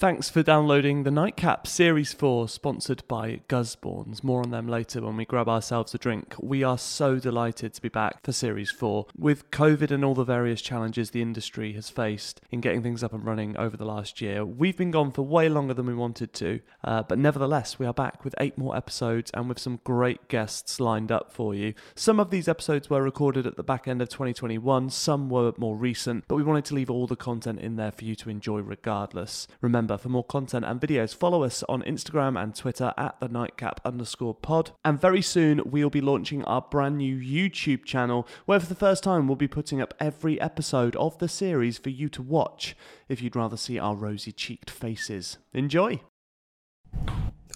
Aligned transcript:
Thanks 0.00 0.30
for 0.30 0.44
downloading 0.44 1.02
the 1.02 1.10
Nightcap 1.10 1.66
Series 1.66 2.12
4, 2.12 2.48
sponsored 2.48 3.02
by 3.08 3.40
Gusbournes. 3.48 4.22
More 4.22 4.42
on 4.42 4.52
them 4.52 4.68
later 4.68 5.02
when 5.02 5.16
we 5.16 5.24
grab 5.24 5.48
ourselves 5.48 5.92
a 5.92 5.98
drink. 5.98 6.36
We 6.38 6.62
are 6.62 6.78
so 6.78 7.18
delighted 7.18 7.74
to 7.74 7.82
be 7.82 7.88
back 7.88 8.24
for 8.24 8.30
Series 8.30 8.70
4. 8.70 9.06
With 9.18 9.50
COVID 9.50 9.90
and 9.90 10.04
all 10.04 10.14
the 10.14 10.22
various 10.22 10.62
challenges 10.62 11.10
the 11.10 11.20
industry 11.20 11.72
has 11.72 11.90
faced 11.90 12.40
in 12.52 12.60
getting 12.60 12.80
things 12.80 13.02
up 13.02 13.12
and 13.12 13.24
running 13.24 13.56
over 13.56 13.76
the 13.76 13.84
last 13.84 14.20
year, 14.20 14.44
we've 14.44 14.76
been 14.76 14.92
gone 14.92 15.10
for 15.10 15.22
way 15.22 15.48
longer 15.48 15.74
than 15.74 15.86
we 15.86 15.94
wanted 15.94 16.32
to. 16.34 16.60
Uh, 16.84 17.02
but 17.02 17.18
nevertheless, 17.18 17.80
we 17.80 17.86
are 17.86 17.92
back 17.92 18.24
with 18.24 18.36
eight 18.38 18.56
more 18.56 18.76
episodes 18.76 19.32
and 19.34 19.48
with 19.48 19.58
some 19.58 19.80
great 19.82 20.28
guests 20.28 20.78
lined 20.78 21.10
up 21.10 21.32
for 21.32 21.56
you. 21.56 21.74
Some 21.96 22.20
of 22.20 22.30
these 22.30 22.46
episodes 22.46 22.88
were 22.88 23.02
recorded 23.02 23.48
at 23.48 23.56
the 23.56 23.64
back 23.64 23.88
end 23.88 24.00
of 24.00 24.10
2021, 24.10 24.90
some 24.90 25.28
were 25.28 25.54
more 25.56 25.74
recent, 25.74 26.22
but 26.28 26.36
we 26.36 26.44
wanted 26.44 26.66
to 26.66 26.76
leave 26.76 26.88
all 26.88 27.08
the 27.08 27.16
content 27.16 27.58
in 27.58 27.74
there 27.74 27.90
for 27.90 28.04
you 28.04 28.14
to 28.14 28.30
enjoy 28.30 28.60
regardless. 28.60 29.48
Remember, 29.60 29.87
for 29.96 30.08
more 30.08 30.24
content 30.24 30.64
and 30.64 30.80
videos, 30.80 31.14
follow 31.14 31.42
us 31.44 31.62
on 31.68 31.82
Instagram 31.82 32.40
and 32.40 32.54
Twitter 32.54 32.92
at 32.96 33.18
the 33.20 33.28
nightcap 33.28 33.80
underscore 33.84 34.34
pod. 34.34 34.72
And 34.84 35.00
very 35.00 35.22
soon, 35.22 35.62
we'll 35.64 35.90
be 35.90 36.00
launching 36.00 36.44
our 36.44 36.60
brand 36.60 36.98
new 36.98 37.16
YouTube 37.16 37.84
channel, 37.84 38.26
where 38.44 38.60
for 38.60 38.66
the 38.66 38.74
first 38.74 39.02
time, 39.02 39.26
we'll 39.26 39.36
be 39.36 39.48
putting 39.48 39.80
up 39.80 39.94
every 39.98 40.40
episode 40.40 40.94
of 40.96 41.16
the 41.18 41.28
series 41.28 41.78
for 41.78 41.90
you 41.90 42.08
to 42.10 42.22
watch 42.22 42.76
if 43.08 43.22
you'd 43.22 43.36
rather 43.36 43.56
see 43.56 43.78
our 43.78 43.94
rosy 43.94 44.32
cheeked 44.32 44.70
faces. 44.70 45.38
Enjoy! 45.54 46.00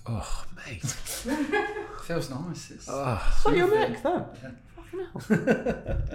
Oh, 0.07 0.45
mate. 0.57 0.83
Feels 2.05 2.31
nice. 2.31 2.71
It's, 2.71 2.87
Oh, 2.89 3.53
your 3.55 3.73
neck 3.73 4.03
then? 4.03 4.27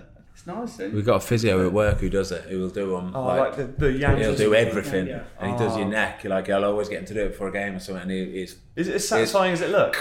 it's 0.37 0.45
nice. 0.45 0.79
eh? 0.79 0.89
We've 0.93 1.05
got 1.05 1.15
a 1.15 1.19
physio 1.19 1.65
at 1.65 1.73
work 1.73 1.99
who 1.99 2.09
does 2.09 2.31
it, 2.31 2.43
who 2.43 2.59
will 2.59 2.69
do 2.69 2.91
them. 2.91 3.15
Oh, 3.15 3.25
like, 3.25 3.39
like, 3.39 3.55
the, 3.57 3.63
the 3.87 3.91
Yankees. 3.91 4.25
he'll 4.27 4.35
do 4.35 4.53
everything. 4.55 5.07
Yeah. 5.07 5.23
And 5.39 5.51
he 5.51 5.57
does 5.57 5.75
your 5.75 5.87
neck. 5.87 6.23
You're 6.23 6.31
like, 6.31 6.49
I'll 6.49 6.65
always 6.65 6.89
get 6.89 6.99
him 6.99 7.05
to 7.05 7.13
do 7.15 7.21
it 7.25 7.29
before 7.29 7.47
a 7.47 7.51
game 7.51 7.75
or 7.75 7.79
something. 7.79 8.03
And 8.03 8.11
he, 8.11 8.19
it's, 8.41 8.55
Is 8.75 8.87
it 8.87 8.95
as 8.95 9.07
satisfying 9.07 9.53
as 9.53 9.61
it 9.61 9.71
looks? 9.71 9.97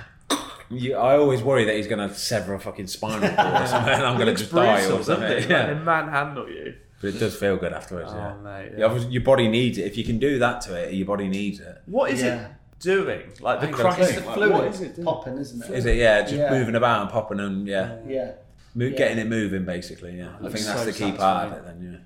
you, 0.70 0.96
I 0.96 1.16
always 1.16 1.42
worry 1.42 1.64
that 1.64 1.76
he's 1.76 1.86
going 1.88 2.08
to 2.08 2.14
sever 2.14 2.54
a 2.54 2.60
fucking 2.60 2.86
spinal 2.86 3.20
cord 3.20 3.62
or 3.62 3.66
something 3.66 3.92
and 3.92 4.02
I'm 4.04 4.16
going 4.18 4.34
to 4.34 4.34
just 4.34 4.52
die 4.52 4.86
or 4.90 5.02
something. 5.02 5.48
Yeah. 5.50 5.74
manhandle 5.74 6.48
you. 6.48 6.74
But 7.00 7.14
it 7.14 7.18
does 7.18 7.34
feel 7.36 7.56
good 7.56 7.72
afterwards, 7.72 8.10
yeah. 8.12 8.34
Oh, 8.38 8.42
mate, 8.42 8.72
Yeah, 8.76 8.94
your 9.08 9.22
body 9.22 9.48
needs 9.48 9.78
it. 9.78 9.86
If 9.86 9.96
you 9.96 10.04
can 10.04 10.18
do 10.18 10.38
that 10.38 10.60
to 10.62 10.74
it, 10.74 10.92
your 10.94 11.06
body 11.06 11.28
needs 11.28 11.58
it. 11.60 11.80
What 11.86 12.10
is 12.10 12.22
Yeah. 12.22 12.46
it 12.46 12.50
doing? 12.78 13.22
Like 13.40 13.60
the 13.60 13.68
ain't 13.68 13.76
got 13.76 13.92
a 13.92 13.94
cracking. 13.96 14.16
clue. 14.16 14.26
Like, 14.26 14.34
Fluid 14.36 14.52
what 14.52 14.64
is 14.66 14.80
it 14.82 14.94
doing? 14.96 15.04
popping, 15.06 15.38
isn't 15.38 15.64
it? 15.64 15.70
Is 15.70 15.86
it? 15.86 15.96
Yeah, 15.96 16.20
just 16.22 16.34
Yeah. 16.34 16.50
moving 16.50 16.74
about 16.74 17.02
and 17.02 17.10
popping 17.10 17.40
and, 17.40 17.66
yeah. 17.66 17.96
Yeah. 18.06 18.32
Mo- 18.74 18.84
Yeah. 18.84 18.96
Getting 18.96 19.18
it 19.18 19.26
moving, 19.26 19.64
basically, 19.64 20.16
yeah. 20.16 20.36
I 20.38 20.42
think 20.48 20.64
that's 20.64 20.80
so 20.80 20.84
the 20.84 20.92
key 20.92 21.12
part 21.12 21.48
of 21.48 21.58
it 21.58 21.64
then, 21.64 21.92
yeah. 21.92 21.98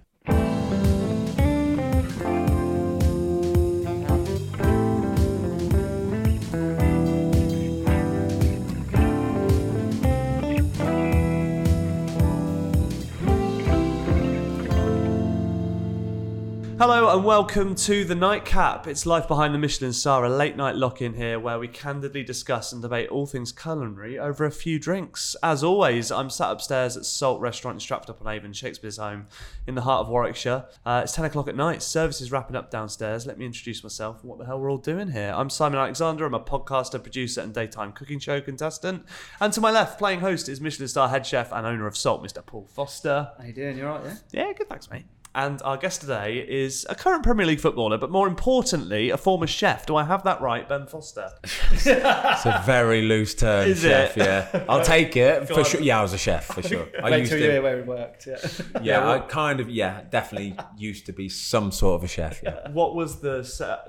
Hello 16.86 17.16
and 17.16 17.24
welcome 17.24 17.74
to 17.76 18.04
the 18.04 18.14
Nightcap. 18.14 18.86
It's 18.86 19.06
Life 19.06 19.26
Behind 19.26 19.54
the 19.54 19.58
Michelin 19.58 19.94
Star, 19.94 20.22
a 20.22 20.28
late 20.28 20.54
night 20.54 20.76
lock 20.76 21.00
in 21.00 21.14
here 21.14 21.40
where 21.40 21.58
we 21.58 21.66
candidly 21.66 22.22
discuss 22.22 22.74
and 22.74 22.82
debate 22.82 23.08
all 23.08 23.24
things 23.24 23.52
culinary 23.52 24.18
over 24.18 24.44
a 24.44 24.50
few 24.50 24.78
drinks. 24.78 25.34
As 25.42 25.64
always, 25.64 26.12
I'm 26.12 26.28
sat 26.28 26.50
upstairs 26.50 26.98
at 26.98 27.06
Salt 27.06 27.40
Restaurant 27.40 27.76
in 27.76 27.80
Stratford 27.80 28.10
upon 28.10 28.30
Avon, 28.30 28.52
Shakespeare's 28.52 28.98
home, 28.98 29.28
in 29.66 29.76
the 29.76 29.80
heart 29.80 30.02
of 30.02 30.10
Warwickshire. 30.10 30.66
Uh, 30.84 31.00
it's 31.02 31.14
10 31.14 31.24
o'clock 31.24 31.48
at 31.48 31.56
night. 31.56 31.82
Service 31.82 32.20
is 32.20 32.30
wrapping 32.30 32.54
up 32.54 32.70
downstairs. 32.70 33.24
Let 33.24 33.38
me 33.38 33.46
introduce 33.46 33.82
myself 33.82 34.20
and 34.20 34.28
what 34.28 34.38
the 34.38 34.44
hell 34.44 34.60
we're 34.60 34.70
all 34.70 34.76
doing 34.76 35.12
here. 35.12 35.32
I'm 35.34 35.48
Simon 35.48 35.78
Alexander. 35.78 36.26
I'm 36.26 36.34
a 36.34 36.40
podcaster, 36.40 37.02
producer, 37.02 37.40
and 37.40 37.54
daytime 37.54 37.92
cooking 37.92 38.18
show 38.18 38.42
contestant. 38.42 39.06
And 39.40 39.54
to 39.54 39.60
my 39.62 39.70
left, 39.70 39.98
playing 39.98 40.20
host 40.20 40.50
is 40.50 40.60
Michelin 40.60 40.88
Star 40.88 41.08
head 41.08 41.24
chef 41.24 41.50
and 41.50 41.66
owner 41.66 41.86
of 41.86 41.96
Salt, 41.96 42.22
Mr. 42.22 42.44
Paul 42.44 42.66
Foster. 42.66 43.30
How 43.38 43.44
you 43.44 43.54
doing? 43.54 43.78
You 43.78 43.86
alright, 43.86 44.04
yeah? 44.04 44.48
Yeah, 44.48 44.52
good, 44.52 44.68
thanks, 44.68 44.90
mate. 44.90 45.06
And 45.36 45.60
our 45.62 45.76
guest 45.76 46.00
today 46.00 46.46
is 46.48 46.86
a 46.88 46.94
current 46.94 47.24
Premier 47.24 47.44
League 47.44 47.58
footballer, 47.58 47.98
but 47.98 48.08
more 48.08 48.28
importantly, 48.28 49.10
a 49.10 49.16
former 49.16 49.48
chef. 49.48 49.84
Do 49.84 49.96
I 49.96 50.04
have 50.04 50.22
that 50.22 50.40
right, 50.40 50.68
Ben 50.68 50.86
Foster? 50.86 51.28
It's 51.72 51.86
a 52.46 52.62
very 52.64 53.02
loose 53.02 53.34
term, 53.34 53.68
Is 53.68 53.80
chef. 53.82 54.16
it? 54.16 54.20
Yeah, 54.24 54.64
I'll 54.68 54.84
take 54.96 55.16
it 55.16 55.48
for 55.48 55.58
on. 55.58 55.64
sure. 55.64 55.80
Yeah, 55.80 55.98
I 55.98 56.02
was 56.02 56.12
a 56.12 56.18
chef 56.18 56.44
for 56.46 56.62
sure. 56.62 56.86
I 57.02 57.10
Wait 57.10 57.18
used 57.20 57.32
till 57.32 57.40
you 57.40 57.50
hear 57.50 57.62
where 57.62 57.76
we 57.78 57.82
worked, 57.82 58.28
yeah. 58.28 58.36
Yeah, 58.80 59.10
I 59.10 59.18
kind 59.18 59.58
of. 59.58 59.68
Yeah, 59.68 60.02
definitely 60.08 60.56
used 60.76 61.06
to 61.06 61.12
be 61.12 61.28
some 61.28 61.72
sort 61.72 61.96
of 62.00 62.04
a 62.04 62.08
chef. 62.08 62.40
Yeah. 62.42 62.70
What 62.70 62.94
was 62.94 63.20
the? 63.20 63.42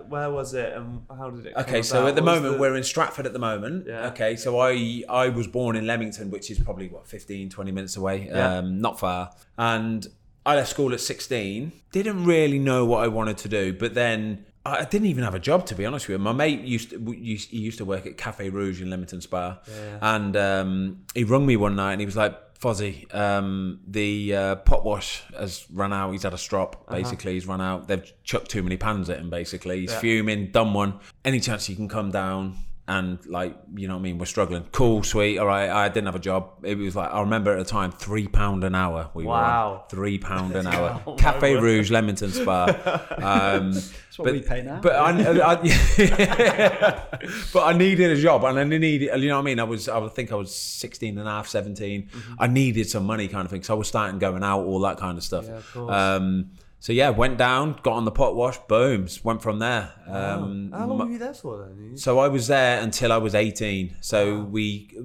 Where 0.10 0.32
was 0.32 0.56
it, 0.56 0.74
and 0.74 1.02
how 1.16 1.30
did 1.30 1.46
it? 1.46 1.54
come 1.54 1.64
Okay, 1.64 1.84
so 1.84 2.00
about? 2.00 2.10
at 2.10 2.16
the 2.16 2.24
What 2.24 2.32
was 2.34 2.42
moment 2.42 2.60
we're 2.60 2.76
in 2.76 2.84
Stratford 2.84 3.28
at 3.28 3.34
the 3.34 3.40
moment. 3.40 3.86
Yeah. 3.88 4.08
Okay, 4.08 4.36
so 4.36 4.60
I 4.60 5.04
I 5.08 5.30
was 5.30 5.46
born 5.48 5.76
in 5.76 5.86
Leamington, 5.86 6.32
which 6.32 6.50
is 6.50 6.58
probably 6.60 6.88
what 6.90 7.08
15, 7.08 7.50
20 7.52 7.72
minutes 7.72 7.98
away, 7.98 8.28
Yeah. 8.30 8.58
um, 8.58 8.82
not 8.82 9.00
far. 9.00 9.30
And 9.60 10.08
I 10.46 10.56
left 10.56 10.70
school 10.70 10.94
at 10.94 11.00
sixteen. 11.00 11.72
Didn't 11.92 12.26
really 12.26 12.60
know 12.60 12.86
what 12.86 13.04
I 13.04 13.08
wanted 13.08 13.38
to 13.40 13.50
do, 13.50 13.74
but 13.74 13.94
then. 13.94 14.46
I 14.68 14.84
didn't 14.84 15.06
even 15.10 15.24
have 15.24 15.36
a 15.36 15.40
job 15.40 15.68
to 15.68 15.76
be 15.76 15.86
honest 15.86 16.08
with 16.08 16.16
you. 16.16 16.18
My 16.24 16.32
mate 16.32 16.62
used 16.62 16.90
to 16.90 16.98
he 17.12 17.60
used 17.60 17.78
to 17.78 17.86
work 17.86 18.08
at 18.08 18.18
Cafe 18.18 18.50
Rouge 18.50 18.82
in 18.82 18.90
Leamington 18.90 19.22
Spa, 19.22 19.60
and 20.02 20.36
um, 20.36 21.06
he 21.14 21.24
rung 21.24 21.46
me 21.46 21.56
one 21.56 21.76
night 21.76 21.92
and 21.92 22.02
he 22.02 22.06
was 22.08 22.16
like, 22.18 22.34
"Fozzie, 22.60 23.14
um, 23.14 23.82
the 23.88 24.36
uh, 24.36 24.56
pot 24.56 24.84
wash 24.84 25.22
has 25.38 25.68
run 25.72 25.94
out. 25.94 26.14
He's 26.14 26.24
had 26.24 26.34
a 26.34 26.38
strop. 26.40 26.90
Basically, 26.90 27.34
he's 27.34 27.46
run 27.46 27.62
out. 27.62 27.88
They've 27.88 28.12
chucked 28.24 28.50
too 28.50 28.64
many 28.64 28.76
pans 28.76 29.08
at 29.08 29.20
him. 29.20 29.30
Basically, 29.30 29.82
he's 29.82 29.92
Yeah. 29.92 30.00
fuming. 30.00 30.50
Done 30.50 30.74
one. 30.74 31.00
Any 31.24 31.40
chance 31.40 31.70
you 31.70 31.76
can 31.76 31.88
come 31.88 32.10
down?" 32.10 32.58
And 32.88 33.18
like 33.26 33.58
you 33.76 33.88
know 33.88 33.96
what 33.96 34.02
I 34.02 34.04
mean, 34.04 34.20
we're 34.20 34.26
struggling. 34.28 34.64
Cool, 34.72 35.02
sweet. 35.02 35.40
All 35.40 35.48
right, 35.48 35.70
I 35.70 35.90
didn't 35.90 36.06
have 36.06 36.16
a 36.16 36.20
job. 36.20 36.52
It 36.64 36.78
was 36.78 36.96
like 36.96 37.12
I 37.12 37.20
remember 37.22 37.52
at 37.52 37.58
the 37.58 37.66
time, 37.66 37.92
three 37.92 38.28
pound 38.28 38.64
an 38.64 38.76
hour. 38.76 39.10
We 39.16 39.24
were 39.24 39.30
Wow. 39.32 39.82
on. 39.84 39.90
three 39.90 40.20
pound 40.20 40.56
an 40.56 40.68
hour. 40.74 41.02
Oh, 41.08 41.16
Cafe. 41.16 41.56
Rouge, 41.56 41.90
Leamington 41.90 42.32
Spa. 42.32 42.66
Um, 43.26 43.72
That's 43.74 44.20
what 44.20 44.32
we 44.32 44.42
pay 44.42 44.62
now. 44.62 44.80
but 44.82 44.94
I, 44.96 45.10
I 45.54 45.56
but 47.54 47.64
I 47.64 47.74
needed 47.78 48.12
a 48.12 48.22
job 48.22 48.44
and 48.46 48.58
I 48.60 48.64
needed, 48.64 49.10
you 49.22 49.28
know 49.30 49.36
what 49.36 49.42
I 49.42 49.46
mean? 49.46 49.60
I 49.60 49.64
was, 49.64 49.90
I 49.90 50.08
think 50.10 50.32
I 50.32 50.36
was 50.36 50.54
16 50.56 51.18
and 51.18 51.28
a 51.28 51.32
half, 51.32 51.48
17. 51.48 52.04
Mm-hmm. 52.04 52.34
I 52.40 52.48
needed 52.48 52.90
some 52.90 53.06
money 53.06 53.28
kind 53.28 53.46
of 53.46 53.52
thing. 53.52 53.64
So 53.64 53.74
I 53.74 53.78
was 53.78 53.88
starting 53.88 54.20
going 54.20 54.44
out, 54.44 54.62
all 54.64 54.80
that 54.82 54.98
kind 54.98 55.18
of 55.18 55.24
stuff. 55.24 55.46
Yeah, 55.48 55.58
of 55.58 55.74
course. 55.74 55.92
Um, 55.94 56.52
so 56.86 56.94
yeah, 56.94 57.10
went 57.10 57.40
down, 57.40 57.80
got 57.82 57.94
on 57.94 58.06
the 58.06 58.12
pot 58.12 58.36
wash, 58.36 58.60
booms, 58.68 59.26
went 59.26 59.42
from 59.42 59.58
there. 59.58 59.92
Um, 60.06 60.72
How 60.72 60.86
long 60.86 61.00
were 61.00 61.10
you 61.10 61.18
there 61.18 61.34
for 61.34 61.66
then? 61.66 61.98
so 61.98 62.20
I 62.20 62.28
was 62.28 62.46
there 62.46 62.80
until 62.80 63.12
I 63.12 63.18
was 63.18 63.34
18. 63.34 63.96
So 64.02 64.42
we, 64.42 64.96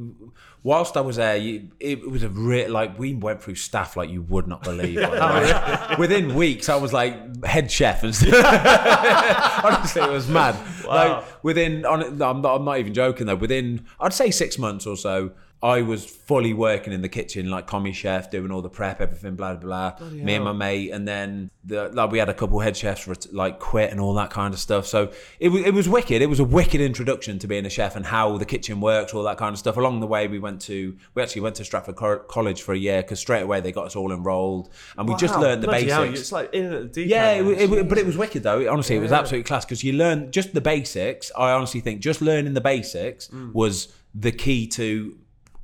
whilst 0.62 0.98
I 0.98 1.00
was 1.00 1.16
there, 1.16 1.38
you, 1.38 1.70
it 1.80 2.06
was 2.06 2.22
a 2.22 2.28
real, 2.28 2.70
like, 2.70 2.98
we 2.98 3.14
went 3.14 3.42
through 3.42 3.54
staff 3.54 3.96
like 3.96 4.10
you 4.10 4.20
would 4.20 4.46
not 4.46 4.62
believe. 4.62 4.96
by 5.00 5.08
the 5.08 5.88
way. 5.88 5.96
Within 5.98 6.34
weeks, 6.34 6.68
I 6.68 6.76
was 6.76 6.92
like 6.92 7.46
head 7.46 7.70
chef 7.70 8.02
and 8.02 8.14
stuff. 8.14 8.34
Honestly, 9.64 10.02
it 10.02 10.10
was 10.10 10.28
mad. 10.28 10.56
Wow. 10.84 10.94
Like, 10.94 11.42
within, 11.42 11.86
on, 11.86 12.20
I'm, 12.20 12.42
not, 12.42 12.56
I'm 12.56 12.64
not 12.66 12.78
even 12.78 12.92
joking 12.92 13.26
though, 13.26 13.36
within, 13.36 13.86
I'd 13.98 14.12
say 14.12 14.30
six 14.30 14.58
months 14.58 14.86
or 14.86 14.98
so, 14.98 15.30
I 15.62 15.82
was 15.82 16.06
fully 16.06 16.54
working 16.54 16.94
in 16.94 17.02
the 17.02 17.08
kitchen, 17.10 17.50
like 17.50 17.66
commis 17.66 17.94
chef, 17.94 18.30
doing 18.30 18.50
all 18.50 18.62
the 18.62 18.70
prep, 18.70 18.98
everything, 19.00 19.34
blah 19.36 19.56
blah 19.56 19.92
blah. 19.96 20.08
Me 20.08 20.34
and 20.36 20.44
my 20.44 20.52
mate, 20.52 20.90
and 20.90 21.06
then 21.06 21.50
the, 21.64 21.90
like 21.90 22.10
we 22.10 22.18
had 22.18 22.30
a 22.30 22.34
couple 22.34 22.58
head 22.60 22.74
chefs 22.74 23.06
ret- 23.06 23.30
like 23.34 23.58
quit 23.58 23.90
and 23.90 24.00
all 24.00 24.14
that 24.14 24.30
kind 24.30 24.54
of 24.54 24.60
stuff. 24.60 24.86
So 24.86 25.12
it 25.38 25.50
was 25.50 25.62
it 25.62 25.74
was 25.74 25.86
wicked. 25.86 26.22
It 26.22 26.28
was 26.30 26.40
a 26.40 26.44
wicked 26.44 26.80
introduction 26.80 27.38
to 27.40 27.46
being 27.46 27.66
a 27.66 27.68
chef 27.70 27.94
and 27.94 28.06
how 28.06 28.38
the 28.38 28.46
kitchen 28.46 28.80
works, 28.80 29.12
all 29.12 29.22
that 29.24 29.36
kind 29.36 29.52
of 29.52 29.58
stuff. 29.58 29.76
Along 29.76 30.00
the 30.00 30.06
way, 30.06 30.28
we 30.28 30.38
went 30.38 30.62
to 30.62 30.96
we 31.14 31.22
actually 31.22 31.42
went 31.42 31.56
to 31.56 31.64
Stratford 31.66 31.96
Co- 31.96 32.20
College 32.20 32.62
for 32.62 32.72
a 32.72 32.78
year 32.78 33.02
because 33.02 33.20
straight 33.20 33.42
away 33.42 33.60
they 33.60 33.70
got 33.70 33.84
us 33.84 33.96
all 33.96 34.12
enrolled, 34.12 34.70
and 34.96 35.06
we 35.06 35.14
just 35.16 35.38
learned 35.38 35.62
the 35.62 35.66
bloody 35.68 35.90
hell, 35.90 36.04
basics. 36.04 36.20
It's 36.20 36.32
like 36.32 36.54
in 36.54 36.72
at 36.72 36.80
the 36.84 36.88
deep 37.02 37.10
Yeah, 37.10 37.26
end 37.32 37.48
it, 37.50 37.70
it, 37.70 37.86
but 37.86 37.98
it 37.98 38.06
was 38.06 38.16
wicked 38.16 38.42
though. 38.44 38.66
Honestly, 38.72 38.96
it 38.96 39.00
was 39.00 39.12
absolutely 39.12 39.44
class 39.46 39.66
because 39.66 39.84
you 39.84 39.92
learn 39.92 40.30
just 40.32 40.54
the 40.54 40.62
basics. 40.62 41.30
I 41.36 41.50
honestly 41.52 41.80
think 41.80 42.00
just 42.00 42.22
learning 42.22 42.54
the 42.54 42.62
basics 42.62 43.28
Mm. 43.28 43.52
was 43.52 43.92
the 44.14 44.32
key 44.32 44.66
to. 44.68 45.18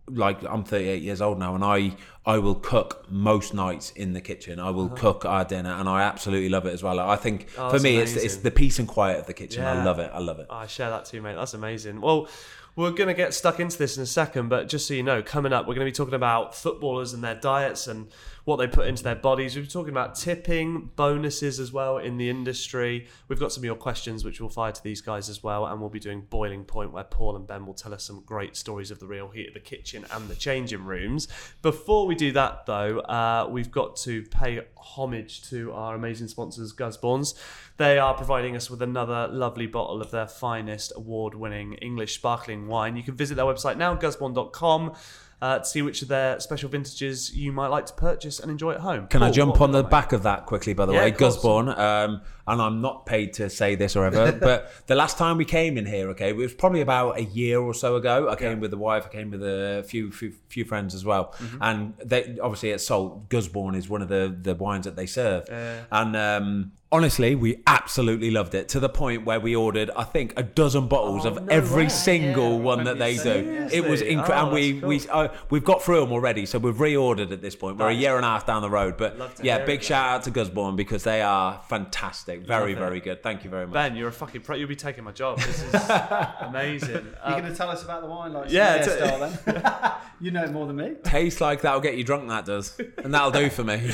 Like 0.08 0.42
I'm 0.44 0.62
38 0.64 1.02
years 1.02 1.20
old 1.20 1.38
now, 1.38 1.54
and 1.54 1.64
I 1.64 1.96
I 2.24 2.38
will 2.38 2.54
cook 2.54 3.06
most 3.10 3.54
nights 3.54 3.90
in 3.92 4.12
the 4.12 4.20
kitchen. 4.20 4.58
I 4.60 4.70
will 4.70 4.88
cook 4.88 5.24
our 5.24 5.44
dinner, 5.44 5.70
and 5.72 5.88
I 5.88 6.02
absolutely 6.02 6.48
love 6.48 6.64
it 6.66 6.72
as 6.74 6.82
well. 6.82 6.98
I 7.00 7.16
think 7.16 7.48
Uh-huh. 7.56 7.66
Oh, 7.66 7.70
for 7.76 7.80
me, 7.82 7.96
it's 7.98 8.14
it's 8.14 8.36
the 8.36 8.50
peace 8.50 8.78
and 8.78 8.86
quiet 8.86 9.18
of 9.20 9.26
the 9.26 9.34
kitchen. 9.34 9.64
I 9.64 9.82
love 9.84 9.98
it. 9.98 10.10
I 10.14 10.18
love 10.20 10.38
it. 10.38 10.46
I 10.48 10.66
share 10.66 10.90
that 10.90 11.06
too, 11.06 11.20
mate. 11.22 11.34
That's 11.34 11.54
amazing. 11.54 12.00
Well, 12.00 12.28
We're 12.76 12.90
going 12.90 13.08
to 13.08 13.14
get 13.14 13.32
stuck 13.32 13.58
into 13.58 13.78
this 13.78 13.96
in 13.96 14.02
a 14.02 14.06
second, 14.06 14.50
but 14.50 14.68
just 14.68 14.86
so 14.86 14.92
you 14.92 15.02
know, 15.02 15.22
coming 15.22 15.50
up, 15.50 15.66
we're 15.66 15.72
going 15.74 15.86
to 15.86 15.90
be 15.90 15.96
talking 15.96 16.12
about 16.12 16.54
footballers 16.54 17.14
and 17.14 17.24
their 17.24 17.34
diets 17.34 17.86
and 17.86 18.08
what 18.46 18.56
they 18.56 18.66
put 18.68 18.86
into 18.86 19.02
their 19.02 19.16
bodies. 19.16 19.56
We've 19.56 19.64
been 19.64 19.72
talking 19.72 19.90
about 19.90 20.14
tipping, 20.14 20.90
bonuses 20.94 21.58
as 21.58 21.72
well 21.72 21.98
in 21.98 22.16
the 22.16 22.30
industry. 22.30 23.08
We've 23.26 23.40
got 23.40 23.50
some 23.50 23.62
of 23.62 23.64
your 23.64 23.74
questions, 23.74 24.24
which 24.24 24.40
we'll 24.40 24.50
fire 24.50 24.70
to 24.70 24.82
these 24.84 25.00
guys 25.00 25.28
as 25.28 25.42
well, 25.42 25.66
and 25.66 25.80
we'll 25.80 25.90
be 25.90 25.98
doing 25.98 26.20
Boiling 26.30 26.64
Point, 26.64 26.92
where 26.92 27.02
Paul 27.02 27.34
and 27.34 27.44
Ben 27.44 27.66
will 27.66 27.74
tell 27.74 27.92
us 27.92 28.04
some 28.04 28.22
great 28.24 28.54
stories 28.56 28.92
of 28.92 29.00
the 29.00 29.06
real 29.08 29.28
heat 29.30 29.48
of 29.48 29.54
the 29.54 29.60
kitchen 29.60 30.06
and 30.12 30.28
the 30.28 30.36
changing 30.36 30.84
rooms. 30.84 31.26
Before 31.60 32.06
we 32.06 32.14
do 32.14 32.30
that, 32.32 32.66
though, 32.66 33.00
uh, 33.00 33.48
we've 33.50 33.72
got 33.72 33.96
to 33.96 34.22
pay 34.22 34.60
homage 34.76 35.42
to 35.50 35.72
our 35.72 35.96
amazing 35.96 36.28
sponsors, 36.28 36.72
Gusbournes. 36.72 37.34
They 37.78 37.98
are 37.98 38.14
providing 38.14 38.54
us 38.54 38.70
with 38.70 38.80
another 38.80 39.26
lovely 39.26 39.66
bottle 39.66 40.00
of 40.00 40.12
their 40.12 40.28
finest 40.28 40.92
award 40.94 41.34
winning 41.34 41.74
English 41.74 42.14
sparkling 42.14 42.68
wine. 42.68 42.96
You 42.96 43.02
can 43.02 43.16
visit 43.16 43.34
their 43.34 43.44
website 43.44 43.76
now, 43.76 43.96
gusbourne.com 43.96 44.94
uh, 45.42 45.58
to 45.58 45.64
see 45.64 45.82
which 45.82 46.02
of 46.02 46.08
their 46.08 46.40
special 46.40 46.68
vintages 46.68 47.34
you 47.34 47.52
might 47.52 47.68
like 47.68 47.86
to 47.86 47.92
purchase 47.92 48.40
and 48.40 48.50
enjoy 48.50 48.72
at 48.72 48.80
home. 48.80 49.06
Can 49.08 49.22
I 49.22 49.26
Paul, 49.26 49.34
jump 49.34 49.60
on 49.60 49.72
the 49.72 49.82
got, 49.82 49.90
back 49.90 50.12
of 50.12 50.22
that 50.22 50.46
quickly, 50.46 50.72
by 50.74 50.86
the 50.86 50.92
Yeah, 50.92 51.00
way? 51.00 51.10
of 51.10 51.16
course. 51.18 51.34
Gusbourne, 51.36 51.68
um, 51.68 52.22
and 52.46 52.60
I'm 52.62 52.80
not 52.80 53.06
paid 53.06 53.32
to 53.34 53.50
say 53.50 53.74
this 53.74 53.96
or 53.96 54.04
ever, 54.06 54.32
but 54.40 54.70
the 54.86 54.94
last 54.94 55.18
time 55.18 55.36
we 55.36 55.44
came 55.44 55.76
in 55.78 55.86
here, 55.86 56.08
okay, 56.10 56.28
it 56.30 56.36
was 56.36 56.54
probably 56.54 56.80
about 56.80 57.18
a 57.18 57.24
year 57.24 57.60
or 57.60 57.74
so 57.74 57.96
ago. 57.96 58.28
I 58.28 58.36
came 58.36 58.60
with 58.60 58.70
the 58.70 58.76
wife, 58.78 59.04
I 59.06 59.08
came 59.12 59.30
with 59.30 59.42
a 59.42 59.84
few 59.88 60.10
few, 60.12 60.32
few 60.48 60.64
friends 60.64 60.94
as 60.94 61.04
well, 61.04 61.34
Mm-hmm. 61.38 61.58
and 61.62 61.94
they 62.04 62.38
obviously 62.42 62.72
at 62.72 62.80
Salt, 62.80 63.28
Gusbourne 63.28 63.74
is 63.74 63.88
one 63.88 64.02
of 64.02 64.08
the 64.08 64.34
the 64.40 64.54
wines 64.54 64.84
that 64.84 64.96
they 64.96 65.06
serve, 65.06 65.44
and. 65.90 66.16
Um, 66.16 66.72
Honestly, 66.92 67.34
we 67.34 67.60
absolutely 67.66 68.30
loved 68.30 68.54
it 68.54 68.68
to 68.68 68.78
the 68.78 68.88
point 68.88 69.26
where 69.26 69.40
we 69.40 69.56
ordered, 69.56 69.90
I 69.96 70.04
think, 70.04 70.32
a 70.36 70.44
dozen 70.44 70.86
bottles 70.86 71.26
Oh, 71.26 71.30
of 71.30 71.42
no 71.42 71.52
every 71.52 71.82
way. 71.82 71.88
single 71.88 72.52
Yeah, 72.52 72.58
one 72.62 72.84
that 72.84 72.96
they 73.00 73.16
do. 73.16 73.68
It 73.72 73.84
was 73.84 74.02
incredible, 74.02 74.34
Oh, 74.38 74.44
and 74.44 74.52
we 74.54 74.72
that's 74.72 74.86
we 75.06 75.10
uh, 75.10 75.28
we've 75.50 75.64
got 75.64 75.82
through 75.82 75.98
them 76.00 76.12
already, 76.12 76.46
so 76.46 76.60
we've 76.60 76.76
reordered 76.76 77.32
at 77.32 77.42
this 77.42 77.56
point. 77.56 77.78
We're 77.78 77.88
a 77.88 77.92
year 77.92 78.14
and 78.14 78.24
a 78.24 78.28
half 78.28 78.46
down 78.46 78.62
the 78.62 78.70
road, 78.70 78.96
but 78.96 79.18
yeah, 79.42 79.64
big 79.64 79.82
shout 79.82 80.08
out 80.08 80.22
to 80.24 80.30
Gusbourne 80.30 80.76
because 80.76 81.02
they 81.02 81.22
are 81.22 81.60
fantastic, 81.68 82.35
very 82.44 82.72
Love 82.74 82.82
it. 82.82 82.84
very 82.86 83.00
good. 83.00 83.22
Thank 83.22 83.44
you 83.44 83.50
very 83.50 83.66
much. 83.66 83.74
Ben, 83.74 83.96
you're 83.96 84.08
a 84.08 84.12
fucking 84.12 84.40
pro. 84.42 84.56
You'll 84.56 84.68
be 84.68 84.76
taking 84.76 85.04
my 85.04 85.12
job. 85.12 85.38
This 85.38 85.62
is 85.62 85.74
amazing. 86.40 86.90
You're 86.90 87.14
Um, 87.22 87.40
going 87.40 87.44
to 87.52 87.54
tell 87.56 87.70
us 87.70 87.82
about 87.84 88.02
the 88.02 88.08
wine, 88.08 88.32
like 88.32 88.50
yeah, 88.50 88.76
yeah, 88.76 88.82
it's- 88.82 88.96
style 88.98 89.18
then. 89.54 89.92
you 90.20 90.30
know 90.30 90.46
more 90.48 90.66
than 90.66 90.76
me. 90.76 90.94
Tastes 91.04 91.40
like 91.40 91.60
that'll 91.62 91.80
get 91.80 91.96
you 91.96 92.04
drunk. 92.04 92.28
That 92.28 92.44
does, 92.44 92.78
and 92.98 93.12
that'll 93.14 93.30
do 93.30 93.48
for 93.50 93.64
me. 93.64 93.90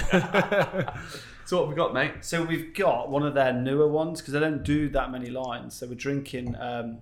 so 1.45 1.57
what 1.57 1.63
have 1.63 1.69
we 1.69 1.75
got, 1.75 1.93
mate? 1.95 2.13
So 2.23 2.43
we've 2.45 2.73
got 2.75 3.11
one 3.11 3.25
of 3.25 3.35
their 3.35 3.53
newer 3.53 3.89
ones 3.89 4.21
because 4.21 4.33
they 4.35 4.41
don't 4.41 4.63
do 4.63 4.89
that 4.91 5.11
many 5.11 5.31
lines. 5.31 5.75
So 5.75 5.87
we're 5.87 5.95
drinking 5.95 6.55
um, 6.59 6.99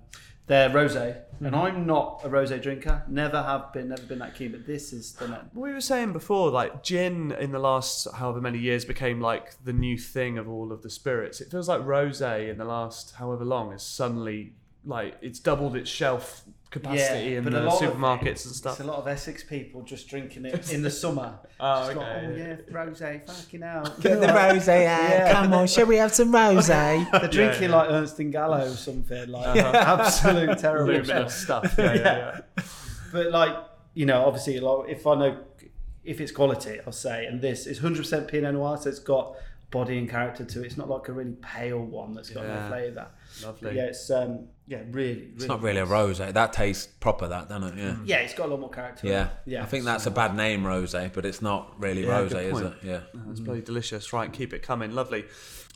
their 0.51 0.69
rosé, 0.69 1.17
and 1.39 1.53
mm-hmm. 1.53 1.55
I'm 1.55 1.87
not 1.87 2.23
a 2.25 2.29
rosé 2.29 2.61
drinker. 2.61 3.05
Never 3.07 3.41
have 3.41 3.73
been. 3.73 3.89
Never 3.89 4.03
been 4.03 4.19
that 4.19 4.35
keen. 4.35 4.51
But 4.51 4.67
this 4.67 4.93
is 4.93 5.13
the 5.13 5.29
net. 5.29 5.45
We 5.55 5.73
were 5.73 5.81
saying 5.81 6.13
before, 6.13 6.51
like 6.51 6.83
gin 6.83 7.31
in 7.39 7.53
the 7.53 7.61
last 7.61 8.09
however 8.17 8.41
many 8.41 8.59
years 8.59 8.85
became 8.85 9.21
like 9.21 9.55
the 9.63 9.73
new 9.73 9.97
thing 9.97 10.39
of 10.39 10.49
all 10.49 10.73
of 10.73 10.83
the 10.83 10.91
spirits. 10.91 11.41
It 11.41 11.53
feels 11.53 11.69
like 11.69 11.83
rosé 11.83 12.51
in 12.51 12.59
the 12.59 12.65
last 12.65 13.15
however 13.15 13.45
long 13.45 13.73
is 13.73 13.85
suddenly 13.85 14.55
like 14.85 15.17
it's 15.23 15.39
doubled 15.39 15.77
its 15.77 15.89
shelf 15.89 16.43
capacity 16.71 17.37
in 17.37 17.45
but 17.45 17.53
the 17.53 17.63
a 17.63 17.65
lot 17.65 17.83
of 17.83 17.93
supermarkets 17.93 18.47
and 18.47 18.55
stuff. 18.55 18.75
It's 18.75 18.81
a 18.81 18.91
lot 18.91 18.99
of 18.99 19.09
Essex 19.09 19.43
people 19.43 19.83
just 19.83 20.09
drinking 20.09 20.45
it 20.47 20.73
in 20.73 20.83
the 20.83 20.91
summer. 20.91 21.39
Oh, 21.59 21.87
Just 21.87 21.97
like, 21.97 22.07
oh 22.07 22.31
yeah. 22.31 22.37
yeah, 22.37 22.57
rosé, 22.71 23.27
fucking 23.27 23.63
hell. 23.63 23.97
Get 24.01 24.21
the 24.21 24.27
rosé 24.29 24.87
out. 24.87 25.11
Yeah. 25.11 25.33
Come 25.33 25.53
on, 25.53 25.67
shall 25.67 25.87
we 25.87 25.97
have 25.97 26.15
some 26.15 26.33
rosé? 26.33 27.11
They're 27.11 27.29
drinking 27.29 27.71
yeah. 27.71 27.77
Uh-huh. 27.77 27.79
like 27.79 27.91
Ernest 27.91 28.19
and 28.21 28.33
Gallo 28.33 28.71
or 28.71 28.77
something, 28.77 29.29
like 29.29 29.57
absolute 29.57 30.59
terrible 30.59 31.05
stuff. 31.05 31.33
stuff. 31.33 31.75
Yeah, 31.77 31.95
yeah, 31.95 32.41
yeah. 32.57 32.65
But 33.13 33.31
like, 33.33 33.57
you 33.95 34.07
know, 34.07 34.25
obviously, 34.25 34.61
like 34.61 34.89
if 34.89 35.07
I 35.07 35.15
know 35.17 35.39
if 36.05 36.21
it's 36.21 36.33
quality, 36.33 36.79
I'll 36.87 36.93
say. 36.93 37.27
And 37.27 37.41
this 37.41 37.67
is 37.67 37.81
100% 37.81 38.29
Pinot 38.29 38.55
Noir, 38.55 38.79
so 38.79 38.89
it's 38.89 38.99
got 38.99 39.37
body 39.71 39.99
and 39.99 40.09
character 40.11 40.45
to 40.45 40.63
it. 40.63 40.67
It's 40.67 40.77
not 40.77 40.89
like 40.89 41.09
a 41.09 41.13
really 41.13 41.37
pale 41.43 41.79
one 41.79 42.15
that's 42.15 42.31
got 42.31 42.45
Yeah. 42.45 42.63
no 42.63 42.69
flavour. 42.69 43.07
Lovely. 43.45 43.77
Yeah, 43.77 43.85
it's 43.85 44.11
um, 44.11 44.49
yeah, 44.67 44.79
really, 44.91 45.15
really. 45.15 45.33
It's 45.37 45.47
not 45.47 45.63
really 45.63 45.79
a 45.81 45.85
nice. 45.85 45.93
rosé. 46.19 46.33
That 46.33 46.53
tastes 46.53 46.87
proper. 46.87 47.29
That 47.29 47.49
doesn't 47.49 47.79
it? 47.79 47.83
Yeah. 47.83 47.97
Yeah, 48.05 48.17
it's 48.19 48.35
got 48.35 48.47
a 48.47 48.51
lot 48.51 48.61
more 48.61 48.71
character. 48.71 49.07
Yeah. 49.07 49.29
yeah. 49.47 49.63
I 49.63 49.67
think 49.67 49.85
that's 49.85 50.07
a 50.07 50.11
bad 50.11 50.35
name, 50.35 50.63
rosé, 50.65 51.13
but 51.13 51.25
it's 51.25 51.41
not 51.41 51.73
really 51.79 52.03
Yeah, 52.03 52.21
rosé, 52.21 52.53
is 52.53 52.61
it? 52.61 52.73
Yeah. 52.83 53.01
It's 53.31 53.41
bloody 53.41 53.63
delicious. 53.63 54.13
Right, 54.13 54.33
keep 54.33 54.53
it 54.53 54.63
coming. 54.63 54.95
Lovely. 54.95 55.25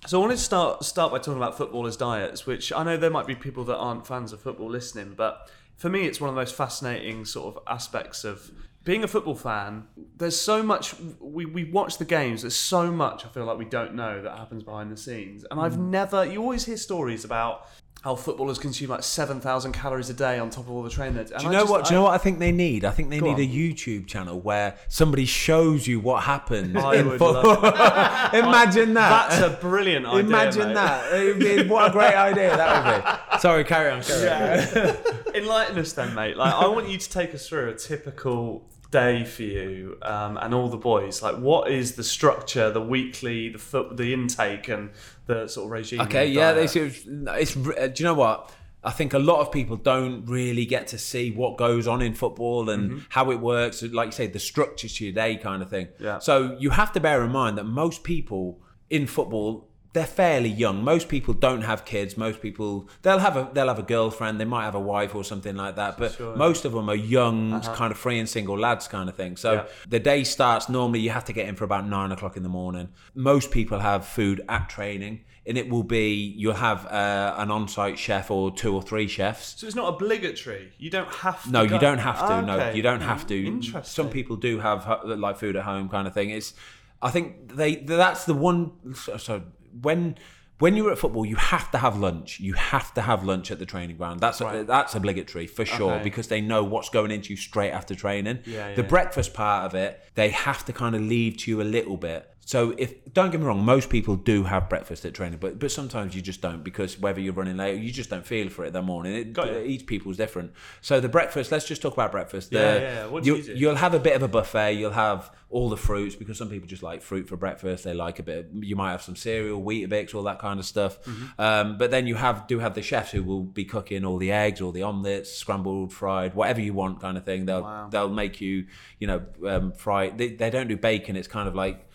So 0.06 0.18
I 0.18 0.20
wanted 0.20 0.36
to 0.36 0.42
start 0.42 0.84
start 0.84 1.12
by 1.12 1.18
talking 1.18 1.38
about 1.38 1.56
footballers' 1.56 1.96
diets, 1.96 2.46
which 2.46 2.72
I 2.72 2.82
know 2.82 2.96
there 2.96 3.10
might 3.10 3.26
be 3.26 3.34
people 3.34 3.64
that 3.64 3.76
aren't 3.76 4.06
fans 4.06 4.32
of 4.32 4.40
football 4.40 4.68
listening, 4.68 5.14
but 5.16 5.48
for 5.76 5.88
me, 5.88 6.06
it's 6.06 6.20
one 6.20 6.28
of 6.28 6.34
the 6.34 6.40
most 6.40 6.54
fascinating 6.54 7.24
sort 7.24 7.56
of 7.56 7.62
aspects 7.66 8.22
of 8.24 8.50
being 8.84 9.02
a 9.02 9.08
football 9.08 9.34
fan. 9.34 9.84
There's 10.16 10.38
so 10.38 10.62
much 10.62 10.94
we 11.20 11.46
we 11.46 11.64
watch 11.64 11.98
the 11.98 12.04
games. 12.04 12.42
There's 12.42 12.54
so 12.54 12.92
much 12.92 13.24
I 13.24 13.28
feel 13.28 13.46
like 13.46 13.58
we 13.58 13.64
don't 13.64 13.94
know 13.94 14.22
that 14.22 14.36
happens 14.36 14.62
behind 14.62 14.92
the 14.92 14.96
scenes, 14.96 15.44
and 15.50 15.58
I've 15.58 15.76
mm. 15.76 15.88
never. 15.88 16.24
You 16.24 16.40
always 16.40 16.64
hear 16.64 16.76
stories 16.76 17.24
about. 17.24 17.66
How 18.02 18.14
footballers 18.14 18.58
consume 18.58 18.90
like 18.90 19.02
seven 19.02 19.40
thousand 19.40 19.72
calories 19.72 20.10
a 20.10 20.12
day 20.12 20.38
on 20.38 20.50
top 20.50 20.64
of 20.64 20.72
all 20.72 20.82
the 20.82 20.90
training. 20.90 21.24
Do 21.24 21.42
you 21.42 21.48
know 21.48 21.64
what? 21.64 21.86
Do 21.86 21.94
you 21.94 21.98
know 21.98 22.02
what 22.04 22.12
I 22.12 22.18
think 22.18 22.38
they 22.38 22.52
need? 22.52 22.84
I 22.84 22.90
think 22.90 23.08
they 23.08 23.18
need 23.18 23.36
on. 23.36 23.40
a 23.40 23.48
YouTube 23.48 24.06
channel 24.06 24.38
where 24.38 24.76
somebody 24.88 25.24
shows 25.24 25.86
you 25.86 26.00
what 26.00 26.22
happens 26.24 26.76
I 26.76 26.96
in 26.96 27.08
would 27.08 27.18
football. 27.18 27.64
Imagine 28.34 28.92
that. 28.92 29.30
That's 29.30 29.40
a 29.40 29.56
brilliant 29.58 30.04
idea. 30.04 30.20
Imagine 30.20 30.68
mate. 30.68 30.74
that. 30.74 31.14
I 31.14 31.66
what 31.66 31.88
a 31.88 31.92
great 31.92 32.14
idea 32.14 32.54
that 32.54 32.84
would 32.84 33.32
be. 33.32 33.38
Sorry, 33.38 33.64
carry 33.64 33.90
on. 33.90 34.02
Carry 34.02 34.28
on. 34.28 34.96
Enlighten 35.34 35.78
us 35.78 35.94
then, 35.94 36.14
mate. 36.14 36.36
Like, 36.36 36.52
I 36.52 36.66
want 36.68 36.90
you 36.90 36.98
to 36.98 37.10
take 37.10 37.34
us 37.34 37.48
through 37.48 37.70
a 37.70 37.74
typical 37.74 38.68
day 38.94 39.24
for 39.24 39.42
you 39.42 39.98
um, 40.02 40.36
and 40.36 40.54
all 40.54 40.68
the 40.68 40.76
boys. 40.92 41.20
Like, 41.20 41.36
what 41.36 41.70
is 41.70 41.96
the 41.96 42.04
structure, 42.04 42.70
the 42.70 42.80
weekly, 42.80 43.48
the 43.48 43.58
foot, 43.58 43.96
the 43.96 44.12
intake, 44.14 44.68
and 44.68 44.90
the 45.26 45.48
sort 45.48 45.66
of 45.66 45.72
regime? 45.72 46.00
Okay, 46.02 46.26
yeah, 46.28 46.54
is, 46.54 46.76
it's. 46.76 47.56
uh, 47.56 47.88
Do 47.88 47.94
you 47.96 48.04
know 48.04 48.14
what? 48.14 48.52
I 48.84 48.90
think 48.90 49.14
a 49.14 49.18
lot 49.18 49.40
of 49.40 49.50
people 49.50 49.76
don't 49.76 50.26
really 50.26 50.66
get 50.66 50.88
to 50.88 50.98
see 50.98 51.30
what 51.30 51.56
goes 51.56 51.88
on 51.88 52.02
in 52.02 52.14
football 52.14 52.68
and 52.68 53.06
how 53.08 53.30
it 53.30 53.40
works. 53.40 53.82
Like 53.82 54.06
you 54.06 54.12
say, 54.12 54.26
the 54.26 54.38
structure 54.38 54.88
to 54.88 55.04
your 55.04 55.14
day 55.14 55.36
kind 55.36 55.62
of 55.62 55.70
thing. 55.70 55.88
Yeah. 55.98 56.18
So 56.18 56.56
you 56.60 56.70
have 56.70 56.92
to 56.92 57.00
bear 57.00 57.24
in 57.24 57.32
mind 57.32 57.56
that 57.58 57.64
most 57.64 58.04
people 58.04 58.60
in 58.90 59.06
football 59.06 59.70
they're 59.94 60.04
fairly 60.06 60.48
young. 60.50 60.82
Most 60.84 61.08
people 61.08 61.32
don't 61.32 61.62
have 61.62 61.84
kids. 61.84 62.16
Most 62.16 62.42
people 62.42 62.88
they'll 63.02 63.20
have 63.20 63.36
a 63.36 63.48
they'll 63.54 63.68
have 63.68 63.78
a 63.78 63.82
girlfriend. 63.96 64.38
They 64.40 64.44
might 64.44 64.64
have 64.64 64.74
a 64.74 64.80
wife 64.80 65.14
or 65.14 65.24
something 65.24 65.56
like 65.56 65.76
that. 65.76 65.96
But 65.96 66.12
Sure. 66.12 66.36
most 66.36 66.64
of 66.66 66.72
them 66.72 66.90
are 66.90 66.96
young, 66.96 67.60
kind 67.62 67.90
of 67.92 67.96
free 67.98 68.18
and 68.18 68.28
single 68.28 68.58
lads 68.58 68.86
kind 68.88 69.08
of 69.08 69.14
thing. 69.16 69.36
So 69.36 69.52
Yeah. 69.52 69.64
the 69.88 70.00
day 70.00 70.24
starts 70.24 70.68
normally. 70.68 71.00
You 71.00 71.10
have 71.10 71.24
to 71.26 71.32
get 71.32 71.48
in 71.48 71.54
for 71.56 71.64
about 71.64 71.86
nine 71.86 72.10
o'clock 72.12 72.36
in 72.36 72.42
the 72.42 72.48
morning. 72.48 72.88
Most 73.14 73.50
people 73.52 73.78
have 73.78 74.04
food 74.04 74.42
at 74.48 74.68
training, 74.68 75.20
and 75.46 75.56
it 75.56 75.68
will 75.68 75.84
be 75.84 76.34
you'll 76.36 76.54
have 76.70 76.86
uh, 76.86 77.34
an 77.38 77.50
on-site 77.52 77.96
chef 77.98 78.30
or 78.32 78.50
two 78.50 78.74
or 78.74 78.82
three 78.82 79.06
chefs. 79.06 79.54
So 79.60 79.66
it's 79.68 79.76
not 79.76 79.88
obligatory. 79.94 80.72
You 80.76 80.90
don't 80.90 81.12
have 81.24 81.44
to. 81.44 81.50
No, 81.52 81.66
go- 81.66 81.74
you 81.74 81.80
don't 81.80 81.98
have 81.98 82.18
to. 82.28 82.42
No, 82.42 82.54
Okay. 82.56 82.76
you 82.76 82.82
don't 82.82 83.00
have 83.02 83.26
to. 83.28 83.46
Interesting. 83.46 83.84
Some 83.84 84.08
people 84.10 84.34
do 84.36 84.58
have 84.58 84.86
like 85.04 85.36
food 85.38 85.54
at 85.54 85.62
home 85.64 85.88
kind 85.88 86.08
of 86.08 86.14
thing. 86.14 86.30
It's, 86.30 86.52
I 87.00 87.10
think 87.10 87.54
they 87.54 87.76
that's 87.76 88.24
the 88.24 88.34
one. 88.34 88.72
So 89.18 89.42
when 89.82 90.16
when 90.60 90.76
you're 90.76 90.92
at 90.92 90.98
football, 90.98 91.26
you 91.26 91.34
have 91.34 91.68
to 91.72 91.78
have 91.78 91.98
lunch. 91.98 92.38
You 92.38 92.52
have 92.54 92.94
to 92.94 93.02
have 93.02 93.24
lunch 93.24 93.50
at 93.50 93.58
the 93.58 93.66
training 93.66 93.96
ground. 93.96 94.20
That's 94.20 94.40
Right. 94.40 94.64
that's 94.64 94.94
obligatory 94.94 95.48
for 95.48 95.64
sure 95.64 95.94
Okay. 95.94 96.04
because 96.04 96.28
they 96.28 96.40
know 96.40 96.62
what's 96.62 96.88
going 96.90 97.10
into 97.10 97.30
you 97.30 97.36
straight 97.36 97.72
after 97.72 97.94
training. 97.96 98.38
Yeah, 98.46 98.72
the 98.74 98.82
yeah. 98.82 98.88
breakfast 98.88 99.34
part 99.34 99.64
of 99.66 99.74
it, 99.74 100.00
they 100.14 100.28
have 100.30 100.64
to 100.66 100.72
kind 100.72 100.94
of 100.94 101.00
leave 101.02 101.38
to 101.38 101.50
you 101.50 101.60
a 101.60 101.64
little 101.64 101.96
bit. 101.96 102.30
So 102.46 102.74
if 102.76 102.94
don't 103.14 103.30
get 103.30 103.40
me 103.40 103.46
wrong, 103.46 103.64
most 103.64 103.88
people 103.88 104.16
do 104.16 104.44
have 104.44 104.68
breakfast 104.68 105.04
at 105.06 105.14
training, 105.14 105.38
but 105.40 105.58
but 105.58 105.70
sometimes 105.70 106.14
you 106.14 106.20
just 106.20 106.40
don't 106.42 106.62
because 106.62 106.98
whether 106.98 107.20
you're 107.20 107.32
running 107.32 107.56
late, 107.56 107.80
you 107.82 107.90
just 107.90 108.10
don't 108.10 108.26
feel 108.26 108.50
for 108.50 108.64
it 108.64 108.72
that 108.74 108.82
morning. 108.82 109.14
It, 109.14 109.32
Got 109.32 109.48
you. 109.52 109.60
each 109.60 109.86
people's 109.86 110.16
different. 110.18 110.52
So 110.82 111.00
the 111.00 111.08
breakfast, 111.08 111.50
let's 111.50 111.64
just 111.66 111.80
talk 111.80 111.94
about 111.94 112.12
breakfast. 112.12 112.52
Yeah, 112.52 112.74
The- 112.74 112.80
yeah, 112.80 113.06
what 113.06 113.24
do 113.24 113.36
you 113.36 113.42
do? 113.42 113.54
You'll 113.54 113.76
have 113.76 113.94
a 113.94 113.98
bit 113.98 114.14
of 114.14 114.22
a 114.22 114.28
buffet. 114.28 114.72
You'll 114.72 114.90
have 114.92 115.30
all 115.48 115.70
the 115.70 115.76
fruits 115.76 116.16
because 116.16 116.36
some 116.36 116.48
people 116.50 116.66
just 116.68 116.82
like 116.82 117.00
fruit 117.00 117.28
for 117.28 117.36
breakfast. 117.36 117.84
They 117.84 117.94
like 117.94 118.18
a 118.18 118.22
bit. 118.22 118.50
You 118.60 118.76
might 118.76 118.90
have 118.90 119.02
some 119.02 119.16
cereal, 119.16 119.62
Weetabix, 119.62 120.14
all 120.14 120.24
that 120.24 120.38
kind 120.38 120.58
of 120.60 120.66
stuff. 120.66 121.00
Mm-hmm. 121.04 121.40
Um, 121.40 121.78
but 121.78 121.90
then 121.90 122.06
you 122.06 122.16
have 122.16 122.46
do 122.46 122.58
have 122.58 122.74
the 122.74 122.82
chefs 122.82 123.12
who 123.12 123.22
will 123.22 123.42
be 123.44 123.64
cooking 123.64 124.04
all 124.04 124.18
the 124.18 124.32
eggs, 124.32 124.60
all 124.60 124.72
the 124.72 124.82
omelets, 124.82 125.32
scrambled, 125.32 125.92
fried, 125.92 126.34
whatever 126.34 126.60
you 126.60 126.74
want, 126.74 127.00
kind 127.00 127.16
of 127.16 127.24
thing. 127.24 127.46
They'll 127.46 127.62
Wow. 127.62 127.88
they'll 127.90 128.08
make 128.10 128.40
you, 128.42 128.66
you 128.98 129.06
know, 129.06 129.22
um, 129.46 129.72
fry. 129.72 130.10
They, 130.10 130.28
they 130.28 130.50
don't 130.50 130.68
do 130.68 130.76
bacon. 130.76 131.16
It's 131.16 131.28
kind 131.28 131.48
of 131.48 131.54
like 131.54 131.86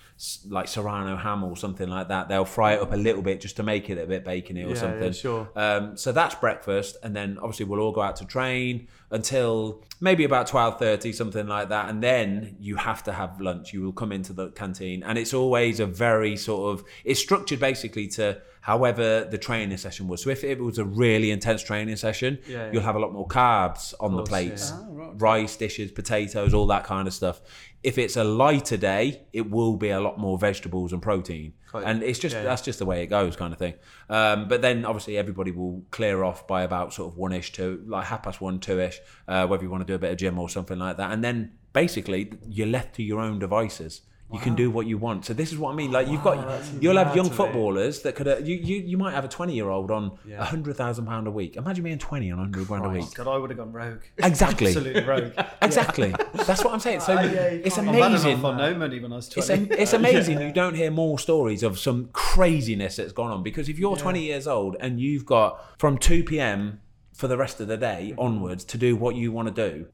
like 0.49 0.67
serrano 0.67 1.15
ham 1.15 1.43
or 1.43 1.55
something 1.55 1.87
like 1.87 2.09
that. 2.09 2.27
They'll 2.27 2.43
fry 2.45 2.73
it 2.73 2.81
up 2.81 2.91
a 2.91 2.97
little 2.97 3.21
bit 3.21 3.39
just 3.39 3.55
to 3.57 3.63
make 3.63 3.89
it 3.89 3.97
a 3.97 4.05
bit 4.05 4.25
bacony 4.25 4.63
or 4.65 4.69
Yeah, 4.69 4.75
something. 4.75 5.03
yeah, 5.03 5.11
sure. 5.11 5.49
Um, 5.55 5.95
so 5.97 6.11
that's 6.11 6.35
breakfast, 6.35 6.97
and 7.03 7.15
then 7.15 7.37
obviously 7.41 7.65
we'll 7.65 7.79
all 7.79 7.91
go 7.93 8.01
out 8.01 8.17
to 8.17 8.25
train 8.25 8.87
until 9.11 9.83
maybe 10.01 10.23
about 10.23 10.47
twelve 10.47 10.77
thirty, 10.79 11.11
something 11.13 11.47
like 11.47 11.69
that, 11.69 11.89
and 11.89 12.01
then 12.03 12.55
you 12.59 12.75
have 12.75 13.03
to 13.03 13.11
have 13.13 13.39
lunch. 13.41 13.73
You 13.73 13.81
will 13.83 13.93
come 13.93 14.11
into 14.11 14.33
the 14.33 14.49
canteen, 14.51 15.03
and 15.03 15.17
it's 15.17 15.33
always 15.33 15.79
a 15.79 15.85
very 15.85 16.35
sort 16.37 16.73
of 16.73 16.85
it's 17.03 17.19
structured 17.19 17.59
basically 17.59 18.07
to 18.09 18.41
however 18.61 19.25
the 19.31 19.37
training 19.37 19.77
session 19.77 20.07
was. 20.07 20.21
So 20.21 20.29
if 20.29 20.43
it 20.43 20.59
was 20.59 20.77
a 20.77 20.85
really 20.85 21.31
intense 21.31 21.63
training 21.63 21.95
session, 21.95 22.39
Yeah, 22.45 22.65
yeah. 22.65 22.71
you'll 22.73 22.81
have 22.83 22.97
a 22.97 22.99
lot 22.99 23.13
more 23.13 23.25
carbs 23.27 23.93
on 24.01 24.15
the 24.17 24.23
plates, 24.23 24.71
yeah. 24.71 24.81
Ah, 24.81 24.85
right. 24.89 25.11
rice 25.21 25.55
dishes, 25.55 25.91
potatoes, 25.93 26.53
all 26.53 26.67
that 26.67 26.83
kind 26.83 27.07
of 27.07 27.13
stuff. 27.13 27.39
If 27.81 27.97
it's 27.97 28.17
a 28.17 28.23
lighter 28.23 28.75
day, 28.77 29.21
it 29.31 29.49
will 29.49 29.77
be 29.77 29.89
a 29.89 29.99
lot 30.01 30.19
more 30.19 30.37
vegetables 30.37 30.91
and 30.91 31.01
protein, 31.01 31.53
Quite- 31.71 31.85
and 31.85 32.03
it's 32.03 32.19
just 32.19 32.35
yeah, 32.35 32.43
that's 32.43 32.61
just 32.61 32.79
the 32.79 32.85
way 32.85 33.03
it 33.03 33.07
goes, 33.07 33.35
kind 33.37 33.53
of 33.53 33.59
thing. 33.59 33.75
Um, 34.09 34.47
but 34.49 34.61
then 34.61 34.83
obviously 34.85 35.17
everybody 35.17 35.51
will 35.51 35.83
clear 35.91 36.23
off 36.23 36.45
by 36.47 36.63
about 36.63 36.93
sort 36.93 37.11
of 37.11 37.17
one 37.17 37.31
ish 37.31 37.51
to 37.53 37.81
like 37.87 38.05
half 38.07 38.23
past 38.23 38.41
one, 38.41 38.59
two 38.59 38.79
ish, 38.79 38.99
uh, 39.27 39.47
whether 39.47 39.63
you 39.63 39.69
want 39.69 39.81
to 39.81 39.87
do 39.87 39.95
a 39.95 39.99
bit 39.99 40.11
of 40.11 40.17
gym 40.17 40.37
or 40.39 40.49
something 40.49 40.77
like 40.77 40.97
that, 40.97 41.11
and 41.11 41.23
then 41.23 41.53
basically 41.71 42.31
you're 42.47 42.67
left 42.67 42.95
to 42.95 43.03
your 43.03 43.21
own 43.21 43.39
devices. 43.39 44.01
You 44.31 44.37
can 44.39 44.53
do 44.55 44.69
what 44.69 44.85
you 44.85 44.99
want. 44.99 45.25
So 45.25 45.33
this 45.33 45.51
is 45.51 45.57
what 45.57 45.71
I 45.71 45.75
mean. 45.75 45.91
Like 45.91 46.07
you've 46.07 46.21
got, 46.23 46.37
you'll 46.81 46.97
have 46.97 47.15
young 47.15 47.29
me. 47.29 47.35
footballers 47.35 48.03
that 48.03 48.13
could. 48.13 48.27
Uh, 48.27 48.37
you, 48.37 48.55
you 48.57 48.75
you 48.91 48.97
might 48.97 49.13
have 49.15 49.25
a 49.25 49.27
twenty 49.27 49.55
year 49.55 49.69
old 49.69 49.89
on 49.89 50.03
a 50.25 50.29
Yeah. 50.29 50.43
hundred 50.45 50.77
thousand 50.77 51.07
pound 51.07 51.25
a 51.25 51.31
week. 51.31 51.55
Imagine 51.55 51.83
being 51.83 51.97
twenty 51.97 52.31
on 52.31 52.37
a 52.37 52.41
hundred 52.43 52.67
grand 52.67 52.85
a 52.85 52.89
week. 52.89 53.11
God, 53.15 53.27
I 53.27 53.37
would 53.37 53.49
have 53.49 53.57
gone 53.57 53.71
rogue. 53.71 54.01
Exactly. 54.19 54.67
Absolutely 54.67 55.03
rogue. 55.03 55.31
Exactly. 55.63 56.13
That's 56.33 56.63
what 56.63 56.73
I'm 56.73 56.79
saying. 56.79 56.99
So 56.99 57.17
Uh, 57.17 57.21
yeah, 57.23 57.41
it's 57.65 57.75
can't- 57.75 57.89
I've 57.89 57.95
had 57.95 58.11
amazing. 58.11 58.41
no 58.41 58.75
money 58.75 58.99
when 58.99 59.11
I 59.13 59.15
was 59.15 59.27
It's, 59.35 59.47
20. 59.47 59.73
it's 59.73 59.93
amazing 59.93 60.39
you 60.41 60.53
don't 60.53 60.75
hear 60.75 60.91
more 60.91 61.17
stories 61.17 61.63
of 61.63 61.79
some 61.79 62.09
craziness 62.13 62.97
that's 62.97 63.11
gone 63.11 63.31
on 63.31 63.41
because 63.43 63.67
if 63.67 63.79
you're 63.79 63.97
20 63.97 64.21
years 64.21 64.45
old 64.47 64.75
and 64.79 64.99
you've 64.99 65.25
got 65.25 65.79
from 65.79 65.97
2 65.97 66.23
p.m. 66.23 66.79
for 67.13 67.27
the 67.27 67.35
rest 67.37 67.59
of 67.59 67.67
the 67.67 67.77
day 67.77 68.13
onwards 68.17 68.63
to 68.65 68.77
do 68.77 68.95
what 68.95 69.15
you 69.15 69.31
want 69.31 69.53
to 69.53 69.69
do, 69.69 69.87